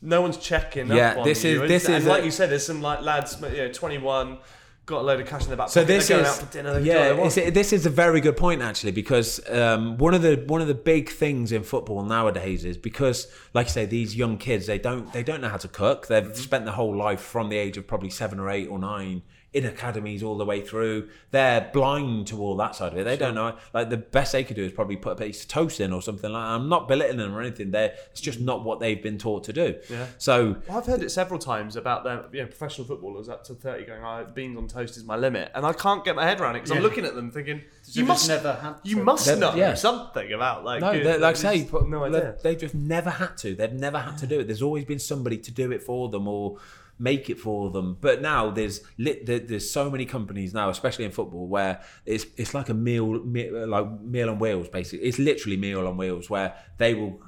No 0.08 0.22
one's 0.22 0.38
checking. 0.38 0.88
Yeah, 0.88 1.12
up 1.12 1.18
on 1.20 1.24
this 1.26 1.44
you. 1.44 1.64
is- 1.64 1.70
this 1.70 1.86
and 1.86 1.96
is 1.96 2.06
like 2.06 2.22
a- 2.22 2.26
you 2.26 2.32
said. 2.32 2.50
There's 2.50 2.66
some 2.66 2.82
like 2.82 3.02
lads, 3.02 3.38
you 3.42 3.58
know, 3.58 3.72
21, 3.72 4.38
got 4.86 5.02
a 5.02 5.04
load 5.04 5.20
of 5.20 5.28
cash 5.28 5.42
in 5.44 5.50
their 5.50 5.58
back. 5.58 5.68
So 5.70 5.82
pocket, 5.82 5.88
this 5.94 6.08
they're 6.08 6.20
is 6.22 6.24
going 6.26 6.36
out 6.38 6.48
for 6.48 6.54
dinner. 6.54 6.80
Yeah, 6.80 7.50
this 7.50 7.74
is 7.74 7.86
a 7.86 7.90
very 7.90 8.22
good 8.22 8.38
point 8.38 8.62
actually 8.62 8.94
because 8.94 9.42
um, 9.50 9.98
one 9.98 10.14
of 10.14 10.22
the 10.22 10.44
one 10.48 10.62
of 10.62 10.68
the 10.68 10.74
big 10.74 11.10
things 11.10 11.52
in 11.52 11.64
football 11.64 12.04
nowadays 12.04 12.64
is 12.64 12.78
because 12.78 13.28
like 13.54 13.66
I 13.68 13.70
say 13.70 13.86
these 13.86 14.16
young 14.16 14.38
kids 14.38 14.66
they 14.66 14.78
don't 14.80 15.12
they 15.12 15.24
don't 15.24 15.42
know 15.42 15.50
how 15.50 15.58
to 15.58 15.68
cook. 15.68 16.08
They've 16.08 16.24
Mm-hmm. 16.24 16.34
spent 16.36 16.64
their 16.66 16.74
whole 16.76 16.96
life 16.96 17.20
from 17.20 17.50
the 17.50 17.58
age 17.58 17.76
of 17.78 17.86
probably 17.86 18.10
seven 18.10 18.40
or 18.40 18.50
eight 18.50 18.68
or 18.68 18.80
nine 18.80 19.24
in 19.54 19.66
academies 19.66 20.22
all 20.22 20.38
the 20.38 20.46
way 20.46 20.62
through. 20.62 21.08
They're 21.32 21.70
blind 21.74 22.28
to 22.28 22.40
all 22.42 22.58
that 22.58 22.76
side 22.76 22.92
of 22.92 23.00
it. 23.00 23.06
They 23.06 23.16
don't 23.18 23.34
know. 23.34 23.56
Like 23.74 23.90
the 23.90 23.98
best 23.98 24.34
they 24.34 24.44
could 24.44 24.58
do 24.58 24.64
is 24.64 24.74
probably 24.74 24.98
put 24.98 25.14
a 25.14 25.16
piece 25.16 25.42
of 25.44 25.48
toast 25.48 25.80
in 25.80 25.94
or 25.94 26.02
something 26.02 26.30
like. 26.32 26.44
that. 26.44 26.50
I'm 26.52 26.68
not 26.70 26.88
belittling 26.88 27.18
them 27.18 27.34
or 27.34 27.42
anything. 27.42 27.72
They 27.72 27.86
it's 28.12 28.20
just 28.22 28.40
not 28.42 28.64
what 28.66 28.80
they've 28.82 29.02
been 29.02 29.18
taught 29.18 29.46
to 29.46 29.54
do. 29.54 29.76
Yeah. 29.90 30.08
So 30.18 30.58
Well, 30.68 30.78
I've 30.78 30.86
heard 30.86 31.02
it 31.02 31.10
several 31.12 31.40
times 31.40 31.76
about 31.78 32.04
them, 32.04 32.26
you 32.34 32.42
know, 32.42 32.48
professional 32.48 32.86
footballers 32.86 33.30
up 33.30 33.46
to 33.46 33.56
30 33.56 33.86
going, 33.86 34.04
oh, 34.04 34.28
beans 34.34 34.58
on 34.58 34.68
toast 34.68 34.98
is 34.98 35.06
my 35.06 35.16
limit. 35.16 35.50
And 35.56 35.66
I 35.66 35.72
can't 35.74 36.04
get 36.04 36.16
my 36.18 36.26
head 36.26 36.42
around 36.42 36.58
it 36.58 36.64
because 36.64 36.72
I'm 36.78 36.84
looking 36.84 37.06
at 37.06 37.16
them 37.16 37.32
thinking, 37.32 37.62
you 37.94 38.04
must, 38.04 38.28
never 38.28 38.54
have. 38.54 38.82
you 38.84 38.98
must 38.98 39.26
They're- 39.26 39.38
know 39.38 39.56
yeah. 39.56 39.74
something 39.76 40.34
about 40.34 40.66
like, 40.66 40.82
No, 40.82 40.92
it- 40.92 41.04
they 41.04 41.14
like 41.18 41.24
I 41.24 41.30
it's 41.32 41.40
say, 41.40 41.64
but 41.72 41.88
no 41.88 42.04
idea. 42.04 42.36
they've 42.44 42.60
just 42.60 42.76
never 42.76 43.10
had 43.10 43.38
to. 43.38 43.56
They've 43.56 43.72
never 43.74 43.98
had 43.98 44.18
to 44.20 44.28
do 44.28 44.42
it. 44.42 44.48
There's 44.48 44.62
always 44.62 44.84
been 44.86 45.00
somebody 45.00 45.38
to 45.38 45.52
do 45.52 45.72
it 45.72 45.82
for 45.82 46.10
them 46.10 46.28
or 46.28 46.58
make 47.00 47.30
it 47.30 47.40
for 47.40 47.70
them. 47.72 47.98
But 48.02 48.22
now 48.22 48.50
there's 48.50 48.82
lit, 48.98 49.26
there, 49.26 49.40
there's 49.40 49.70
so 49.70 49.90
many 49.90 50.06
companies 50.06 50.54
now, 50.54 50.70
especially 50.70 51.06
in 51.06 51.12
football, 51.12 51.48
where 51.48 51.82
it's 52.06 52.26
it's 52.38 52.54
like 52.54 52.70
a 52.70 52.74
meal, 52.74 53.24
me, 53.24 53.50
like 53.50 54.02
meal 54.02 54.30
on 54.30 54.40
wheels. 54.40 54.68
Basically, 54.70 55.06
it's 55.08 55.20
literally 55.20 55.58
meal 55.58 55.88
on 55.88 55.98
wheels 55.98 56.30
where 56.30 56.56
they 56.78 56.94
will. 56.94 57.22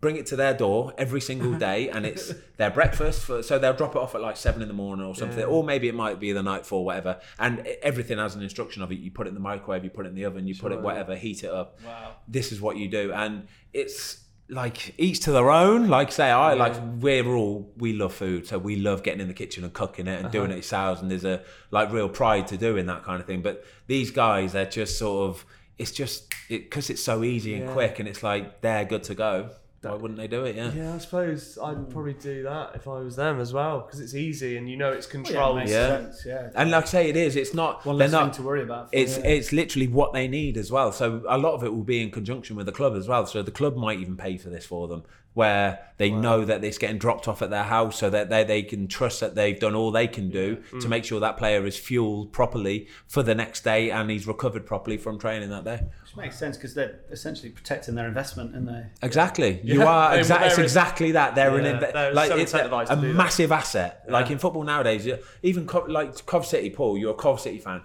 Bring 0.00 0.16
it 0.16 0.26
to 0.26 0.34
their 0.34 0.52
door 0.52 0.92
every 0.98 1.20
single 1.20 1.54
day, 1.54 1.88
and 1.94 2.04
it's 2.04 2.34
their 2.56 2.70
breakfast. 2.70 3.22
For, 3.22 3.40
so 3.40 3.60
they'll 3.60 3.72
drop 3.72 3.94
it 3.94 3.98
off 3.98 4.16
at 4.16 4.20
like 4.20 4.36
seven 4.36 4.60
in 4.60 4.66
the 4.66 4.74
morning 4.74 5.06
or 5.06 5.14
something, 5.14 5.38
Yeah. 5.38 5.44
or 5.44 5.62
maybe 5.62 5.86
it 5.86 5.94
might 5.94 6.18
be 6.18 6.32
the 6.32 6.42
night 6.42 6.66
for 6.66 6.84
whatever. 6.84 7.20
And 7.38 7.64
everything 7.82 8.18
has 8.18 8.34
an 8.34 8.42
instruction 8.42 8.82
of 8.82 8.90
it. 8.90 8.98
You 8.98 9.12
put 9.12 9.28
it 9.28 9.28
in 9.28 9.34
the 9.34 9.40
microwave, 9.40 9.84
you 9.84 9.90
put 9.90 10.06
it 10.06 10.08
in 10.08 10.16
the 10.16 10.24
oven, 10.24 10.48
you 10.48 10.56
put 10.56 10.72
it 10.72 10.80
whatever, 10.80 11.14
heat 11.14 11.44
it 11.44 11.52
up 11.52 11.78
Wow. 11.86 12.16
this 12.26 12.50
is 12.50 12.60
what 12.60 12.76
you 12.78 12.88
do 12.88 13.12
and 13.12 13.46
it's 13.72 14.24
like 14.48 14.94
each 14.98 15.20
to 15.20 15.32
their 15.32 15.50
own. 15.50 15.88
Like 15.88 16.12
say 16.12 16.30
i 16.30 16.54
like 16.54 16.74
we're 17.00 17.26
all 17.34 17.72
we 17.76 17.92
love 17.92 18.14
food 18.14 18.46
so 18.46 18.58
we 18.58 18.76
love 18.76 19.02
getting 19.02 19.20
in 19.20 19.28
the 19.28 19.34
kitchen 19.34 19.64
and 19.64 19.72
cooking 19.72 20.06
it 20.06 20.22
and 20.22 20.30
doing 20.30 20.46
uh-huh. 20.46 20.54
it 20.54 20.58
ourselves 20.58 21.00
and 21.00 21.10
there's 21.10 21.24
a 21.24 21.42
like 21.70 21.90
real 21.92 22.08
pride 22.08 22.46
to 22.48 22.56
doing 22.56 22.86
that 22.86 23.04
kind 23.04 23.20
of 23.20 23.26
thing. 23.26 23.42
But 23.42 23.64
these 23.86 24.10
guys 24.10 24.52
they're 24.52 24.66
just 24.66 24.98
sort 24.98 25.30
of 25.30 25.44
it's 25.78 25.92
just 25.92 26.32
because 26.48 26.90
it's 26.90 27.02
so 27.02 27.24
easy 27.24 27.54
and 27.54 27.64
Yeah. 27.64 27.72
quick 27.72 27.98
and 27.98 28.08
it's 28.08 28.22
like 28.22 28.60
they're 28.60 28.84
good 28.84 29.04
to 29.04 29.14
go 29.14 29.50
why 29.82 29.94
wouldn't 29.94 30.18
they 30.18 30.28
do 30.28 30.44
it 30.44 30.54
yeah 30.56 30.70
Yeah, 30.72 30.94
I 30.94 30.98
suppose 30.98 31.58
I'd 31.62 31.90
probably 31.90 32.14
do 32.14 32.42
that 32.44 32.70
if 32.74 32.86
I 32.86 33.00
was 33.00 33.16
them 33.16 33.40
as 33.40 33.52
well 33.52 33.80
because 33.80 34.00
it's 34.00 34.14
easy 34.14 34.56
and 34.56 34.68
you 34.70 34.76
know 34.76 34.92
it's 34.92 35.06
Well, 35.12 35.22
yeah, 35.22 35.28
controlled. 35.28 35.56
it 35.56 35.60
makes 35.60 35.70
Yeah. 35.72 35.88
sense, 35.88 36.22
yeah. 36.26 36.50
and 36.54 36.70
like 36.70 36.84
I 36.84 36.86
say, 36.86 37.08
it 37.10 37.16
is. 37.16 37.36
It's 37.36 37.52
not. 37.54 37.84
One 37.84 37.98
they're 37.98 38.08
not. 38.08 38.32
to 38.34 38.42
worry 38.42 38.62
about. 38.62 38.90
for- 38.90 38.96
It's 38.96 39.18
yeah. 39.18 39.24
it's 39.26 39.52
literally 39.52 39.88
what 39.88 40.12
they 40.12 40.28
need 40.28 40.56
as 40.56 40.70
well. 40.70 40.92
So 40.92 41.22
a 41.28 41.36
lot 41.38 41.54
of 41.54 41.64
it 41.64 41.72
will 41.74 41.82
be 41.84 42.00
in 42.02 42.10
conjunction 42.10 42.54
with 42.56 42.66
the 42.66 42.72
club 42.72 42.94
as 42.96 43.08
well. 43.08 43.26
So 43.26 43.42
the 43.42 43.50
club 43.50 43.76
might 43.76 43.98
even 43.98 44.16
pay 44.16 44.36
for 44.38 44.50
this 44.50 44.64
for 44.66 44.86
them, 44.88 45.02
where 45.34 45.78
they 45.96 46.10
know 46.10 46.44
that 46.44 46.62
it's 46.62 46.76
getting 46.76 46.98
dropped 46.98 47.26
off 47.26 47.40
at 47.40 47.48
their 47.50 47.62
house, 47.64 47.98
so 47.98 48.10
that 48.10 48.28
they 48.28 48.44
they 48.44 48.62
can 48.62 48.86
trust 48.86 49.20
that 49.20 49.34
they've 49.34 49.58
done 49.58 49.74
all 49.74 49.90
they 49.90 50.06
can 50.06 50.28
do 50.30 50.56
Mm. 50.72 50.80
to 50.82 50.88
make 50.88 51.04
sure 51.04 51.20
that 51.20 51.36
player 51.38 51.64
is 51.64 51.76
fueled 51.78 52.32
properly 52.32 52.86
for 53.06 53.22
the 53.22 53.34
next 53.34 53.64
day 53.64 53.90
and 53.90 54.10
he's 54.10 54.26
recovered 54.26 54.66
properly 54.66 54.98
from 54.98 55.18
training 55.18 55.48
that 55.50 55.64
day. 55.64 55.80
Which 56.02 56.16
makes 56.16 56.36
sense 56.38 56.56
because 56.58 56.74
they're 56.74 57.00
essentially 57.10 57.50
protecting 57.50 57.94
their 57.94 58.06
investment, 58.08 58.54
and 58.54 58.68
they. 58.68 58.84
Exactly. 59.02 59.60
You 59.64 59.78
Yeah, 59.80 59.86
are 59.86 60.12
they- 60.12 60.18
exactly. 60.18 60.48
It's 60.48 60.58
exactly 60.58 61.12
that. 61.12 61.34
They're 61.34 61.58
Yeah, 61.58 61.66
an 61.68 61.78
inve- 61.80 61.92
they're 61.92 62.12
like 62.14 62.30
it's 62.32 62.52
a, 62.52 62.58
incentivised 62.58 62.90
a 62.90 62.96
that. 62.96 63.14
massive 63.14 63.52
asset. 63.52 64.04
Like 64.08 64.30
in 64.30 64.38
football 64.38 64.64
nowadays, 64.64 65.06
you- 65.06 65.18
even 65.42 65.66
like 65.88 66.26
Cov 66.26 66.44
City, 66.46 66.68
Paul, 66.70 66.98
you're 66.98 67.12
a 67.12 67.14
Cov 67.14 67.40
City 67.40 67.58
fan. 67.58 67.80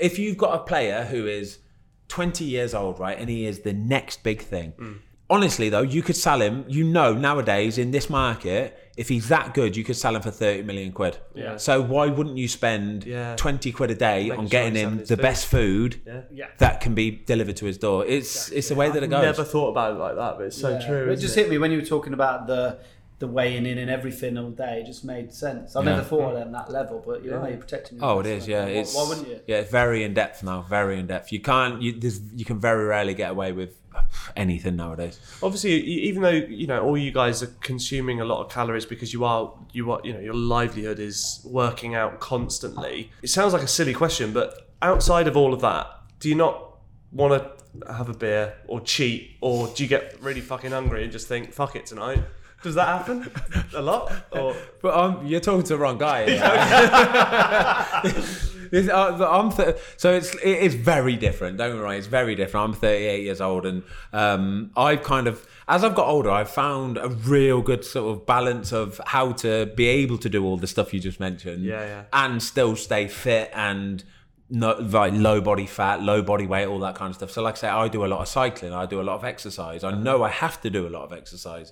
If 0.00 0.18
you've 0.18 0.36
got 0.36 0.54
a 0.54 0.64
player 0.64 1.04
who 1.04 1.26
is 1.26 1.58
20 2.08 2.44
years 2.44 2.74
old, 2.74 2.98
right, 2.98 3.16
and 3.18 3.28
he 3.30 3.44
is 3.46 3.60
the 3.60 3.72
next 3.72 4.22
big 4.24 4.40
thing. 4.42 4.72
Mm. 4.80 4.98
Honestly, 5.30 5.68
though, 5.68 5.82
you 5.82 6.02
could 6.02 6.16
sell 6.16 6.40
him. 6.40 6.64
You 6.68 6.84
know, 6.84 7.12
nowadays 7.12 7.76
in 7.76 7.90
this 7.90 8.08
market, 8.08 8.78
if 8.96 9.10
he's 9.10 9.28
that 9.28 9.52
good, 9.52 9.76
you 9.76 9.84
could 9.84 9.96
sell 9.96 10.16
him 10.16 10.22
for 10.22 10.30
30 10.30 10.62
million 10.62 10.90
quid. 10.90 11.18
Yeah. 11.34 11.58
So 11.58 11.82
why 11.82 12.06
wouldn't 12.06 12.38
you 12.38 12.48
spend 12.48 13.04
Yeah. 13.04 13.36
20 13.36 13.70
quid 13.72 13.90
a 13.90 13.94
day 13.94 14.24
Making 14.30 14.38
on 14.38 14.46
getting 14.46 14.74
he's 14.74 14.82
him 14.82 14.98
the 14.98 15.06
food. 15.16 15.20
best 15.22 15.46
food 15.46 16.00
Yeah. 16.06 16.20
Yeah. 16.32 16.46
that 16.58 16.80
can 16.80 16.94
be 16.94 17.10
delivered 17.10 17.56
to 17.58 17.66
his 17.66 17.76
door? 17.76 18.06
It's 18.06 18.50
it's 18.50 18.68
the 18.70 18.74
way 18.74 18.90
that 18.90 19.02
it 19.02 19.08
goes. 19.08 19.22
Never 19.22 19.44
thought 19.44 19.68
about 19.68 19.92
it 19.92 19.98
like 19.98 20.16
that, 20.16 20.38
but 20.38 20.46
it's 20.46 20.56
so 20.60 20.70
Yeah. 20.70 20.86
true. 20.86 21.02
It 21.10 21.12
isn't 21.12 21.20
just 21.26 21.36
it? 21.36 21.42
hit 21.42 21.50
me 21.50 21.58
when 21.58 21.72
you 21.72 21.78
were 21.78 21.84
talking 21.84 22.14
about 22.14 22.46
the 22.46 22.78
the 23.20 23.26
weighing 23.26 23.66
in 23.66 23.78
and 23.78 23.90
everything 23.90 24.38
all 24.38 24.50
day. 24.50 24.80
It 24.80 24.86
just 24.86 25.04
made 25.04 25.32
sense. 25.34 25.74
I 25.74 25.80
Yeah. 25.80 25.86
never 25.86 26.02
thought 26.02 26.30
of 26.30 26.36
mm. 26.36 26.40
it 26.40 26.46
on 26.46 26.52
that 26.52 26.70
level, 26.70 27.02
but 27.04 27.24
you're 27.24 27.36
mm. 27.38 27.42
Yeah. 27.42 27.48
you're 27.50 27.58
protecting. 27.58 27.98
Your 27.98 28.06
Oh, 28.06 28.20
it 28.20 28.26
investment. 28.26 28.48
Yeah, 28.48 28.64
Why- 28.64 28.70
it's 28.80 28.94
why, 28.94 29.08
wouldn't 29.08 29.28
you? 29.28 29.40
Yeah, 29.48 29.56
it's 29.56 29.70
very 29.72 30.04
in 30.04 30.14
depth 30.14 30.42
now. 30.44 30.64
Very 30.70 30.98
in 31.00 31.06
depth. 31.08 31.32
You 31.32 31.40
can't. 31.40 31.82
You 31.82 31.94
you 32.36 32.44
can 32.44 32.58
very 32.60 32.84
rarely 32.86 33.14
get 33.14 33.30
away 33.32 33.50
with 33.52 33.70
anything 34.36 34.76
nowadays. 34.76 35.18
obviously 35.42 35.72
even 35.72 36.22
though 36.22 36.30
you 36.30 36.66
know 36.66 36.82
all 36.82 36.96
you 36.96 37.10
guys 37.10 37.42
are 37.42 37.52
consuming 37.60 38.20
a 38.20 38.24
lot 38.24 38.44
of 38.44 38.50
calories 38.50 38.84
because 38.86 39.12
you 39.12 39.24
are 39.24 39.52
you 39.72 39.90
are 39.92 40.00
you 40.04 40.12
know 40.12 40.20
your 40.20 40.34
livelihood 40.34 40.98
is 40.98 41.40
working 41.44 41.94
out 41.94 42.20
constantly 42.20 43.10
it 43.22 43.28
sounds 43.28 43.52
like 43.52 43.62
a 43.62 43.68
silly 43.68 43.94
question 43.94 44.32
but 44.32 44.68
outside 44.82 45.26
of 45.26 45.36
all 45.36 45.52
of 45.52 45.60
that 45.60 45.86
do 46.20 46.28
you 46.28 46.34
not 46.34 46.76
want 47.12 47.32
to 47.32 47.92
have 47.92 48.08
a 48.08 48.14
beer 48.14 48.54
or 48.66 48.80
cheat 48.80 49.36
or 49.40 49.68
do 49.68 49.82
you 49.82 49.88
get 49.88 50.16
really 50.20 50.40
fucking 50.40 50.70
hungry 50.72 51.02
and 51.02 51.12
just 51.12 51.28
think 51.28 51.52
fuck 51.52 51.76
it 51.76 51.86
tonight 51.86 52.22
does 52.62 52.74
that 52.74 52.88
happen 52.88 53.30
a 53.74 53.80
lot 53.80 54.12
or 54.32 54.54
But 54.82 54.94
um, 54.96 55.26
you're 55.26 55.38
talking 55.40 55.62
to 55.62 55.68
the 55.74 55.78
wrong 55.78 55.96
guy. 55.98 56.24
This- 58.70 58.88
uh, 58.88 59.28
I'm 59.30 59.50
th- 59.52 59.76
so 59.96 60.12
it's 60.12 60.34
it 60.36 60.58
is 60.58 60.74
very 60.74 61.16
different. 61.16 61.58
Don't 61.58 61.80
me 61.80 61.96
it's 61.96 62.06
very 62.06 62.34
different. 62.34 62.64
I'm 62.74 62.74
38 62.80 63.22
years 63.22 63.40
old, 63.40 63.66
and 63.66 63.82
um, 64.12 64.70
I've 64.76 65.02
kind 65.02 65.26
of 65.26 65.46
as 65.68 65.84
I've 65.84 65.94
got 65.94 66.08
older, 66.08 66.30
I've 66.30 66.50
found 66.50 66.96
a 66.96 67.08
real 67.08 67.60
good 67.62 67.84
sort 67.84 68.16
of 68.16 68.26
balance 68.26 68.72
of 68.72 69.00
how 69.06 69.32
to 69.32 69.66
be 69.76 69.86
able 69.86 70.18
to 70.18 70.28
do 70.28 70.44
all 70.44 70.56
the 70.56 70.66
stuff 70.66 70.94
you 70.94 71.00
just 71.00 71.20
mentioned, 71.20 71.64
Yeah, 71.64 71.84
yeah. 71.84 72.02
and 72.12 72.42
still 72.42 72.74
stay 72.76 73.06
fit 73.08 73.50
and 73.54 74.02
no, 74.50 74.70
like 74.78 75.12
low 75.12 75.42
body 75.42 75.66
fat, 75.66 76.02
low 76.02 76.22
body 76.22 76.46
weight, 76.46 76.64
all 76.64 76.78
that 76.78 76.94
kind 76.94 77.10
of 77.10 77.16
stuff. 77.16 77.30
So, 77.30 77.42
like 77.42 77.56
I 77.56 77.58
say, 77.58 77.68
I 77.68 77.86
do 77.88 78.02
a 78.02 78.08
lot 78.08 78.20
of 78.22 78.28
cycling, 78.28 78.72
I 78.72 78.86
do 78.86 78.98
a 78.98 79.02
lot 79.02 79.16
of 79.16 79.24
exercise. 79.24 79.84
I 79.84 79.90
know 79.90 80.22
I 80.22 80.30
have 80.30 80.58
to 80.62 80.70
do 80.70 80.86
a 80.86 80.88
lot 80.88 81.02
of 81.04 81.12
exercise 81.12 81.70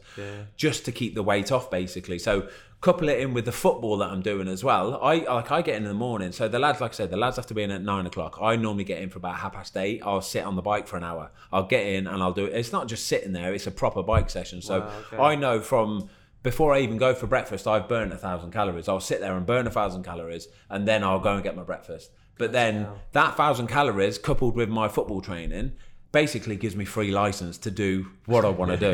just 0.58 0.84
to 0.84 0.92
keep 0.92 1.14
the 1.14 1.22
weight 1.22 1.50
off, 1.50 1.70
basically. 1.70 2.18
So, 2.18 2.48
couple 2.80 3.08
it 3.08 3.18
in 3.20 3.34
with 3.34 3.44
the 3.44 3.52
football 3.52 3.96
that 3.98 4.10
I'm 4.10 4.22
doing 4.22 4.48
as 4.48 4.62
well. 4.62 5.00
I 5.02 5.16
like 5.16 5.50
I 5.50 5.62
get 5.62 5.76
in 5.76 5.82
in 5.82 5.88
the 5.88 5.94
morning. 5.94 6.32
So 6.32 6.46
the 6.48 6.58
lads, 6.58 6.80
like 6.80 6.92
I 6.92 6.94
said, 6.94 7.10
the 7.10 7.16
lads 7.16 7.36
have 7.36 7.46
to 7.46 7.54
be 7.54 7.62
in 7.62 7.70
at 7.70 7.82
nine 7.82 8.06
o'clock. 8.06 8.38
I 8.40 8.56
normally 8.56 8.84
get 8.84 9.02
in 9.02 9.10
for 9.10 9.18
about 9.18 9.36
half 9.36 9.54
past 9.54 9.76
eight. 9.76 10.02
I'll 10.04 10.20
sit 10.20 10.44
on 10.44 10.56
the 10.56 10.62
bike 10.62 10.86
for 10.86 10.96
an 10.96 11.04
hour. 11.04 11.30
I'll 11.52 11.66
get 11.66 11.86
in 11.86 12.06
and 12.06 12.22
I'll 12.22 12.32
do 12.32 12.44
it. 12.44 12.52
It's 12.54 12.72
not 12.72 12.88
just 12.88 13.06
sitting 13.06 13.32
there; 13.32 13.54
it's 13.54 13.66
a 13.66 13.70
proper 13.70 14.02
bike 14.02 14.30
session. 14.30 14.62
So 14.62 14.80
Wow, 14.80 14.92
okay. 15.12 15.16
I 15.16 15.34
know 15.34 15.60
from 15.60 16.08
before 16.42 16.74
I 16.74 16.80
even 16.80 16.96
go 16.96 17.12
for 17.14 17.26
breakfast, 17.26 17.66
I've 17.66 17.88
burnt 17.88 18.12
a 18.12 18.16
thousand 18.16 18.52
calories. 18.52 18.88
I'll 18.88 19.00
sit 19.00 19.20
there 19.20 19.36
and 19.36 19.44
burn 19.44 19.66
a 19.66 19.70
thousand 19.70 20.04
calories, 20.04 20.46
and 20.70 20.86
then 20.86 21.02
I'll 21.02 21.18
go 21.18 21.34
and 21.34 21.42
get 21.42 21.56
my 21.56 21.64
breakfast. 21.64 22.12
But 22.38 22.52
then 22.52 22.84
hell. 22.84 22.98
that 23.12 23.36
thousand 23.36 23.66
calories, 23.68 24.18
coupled 24.18 24.54
with 24.54 24.68
my 24.68 24.88
football 24.88 25.20
training, 25.20 25.72
basically 26.12 26.56
gives 26.56 26.74
me 26.76 26.84
free 26.84 27.10
license 27.10 27.58
to 27.58 27.70
do 27.70 28.06
what 28.26 28.44
I 28.44 28.48
want 28.48 28.70
to 28.70 28.76
do, 28.76 28.90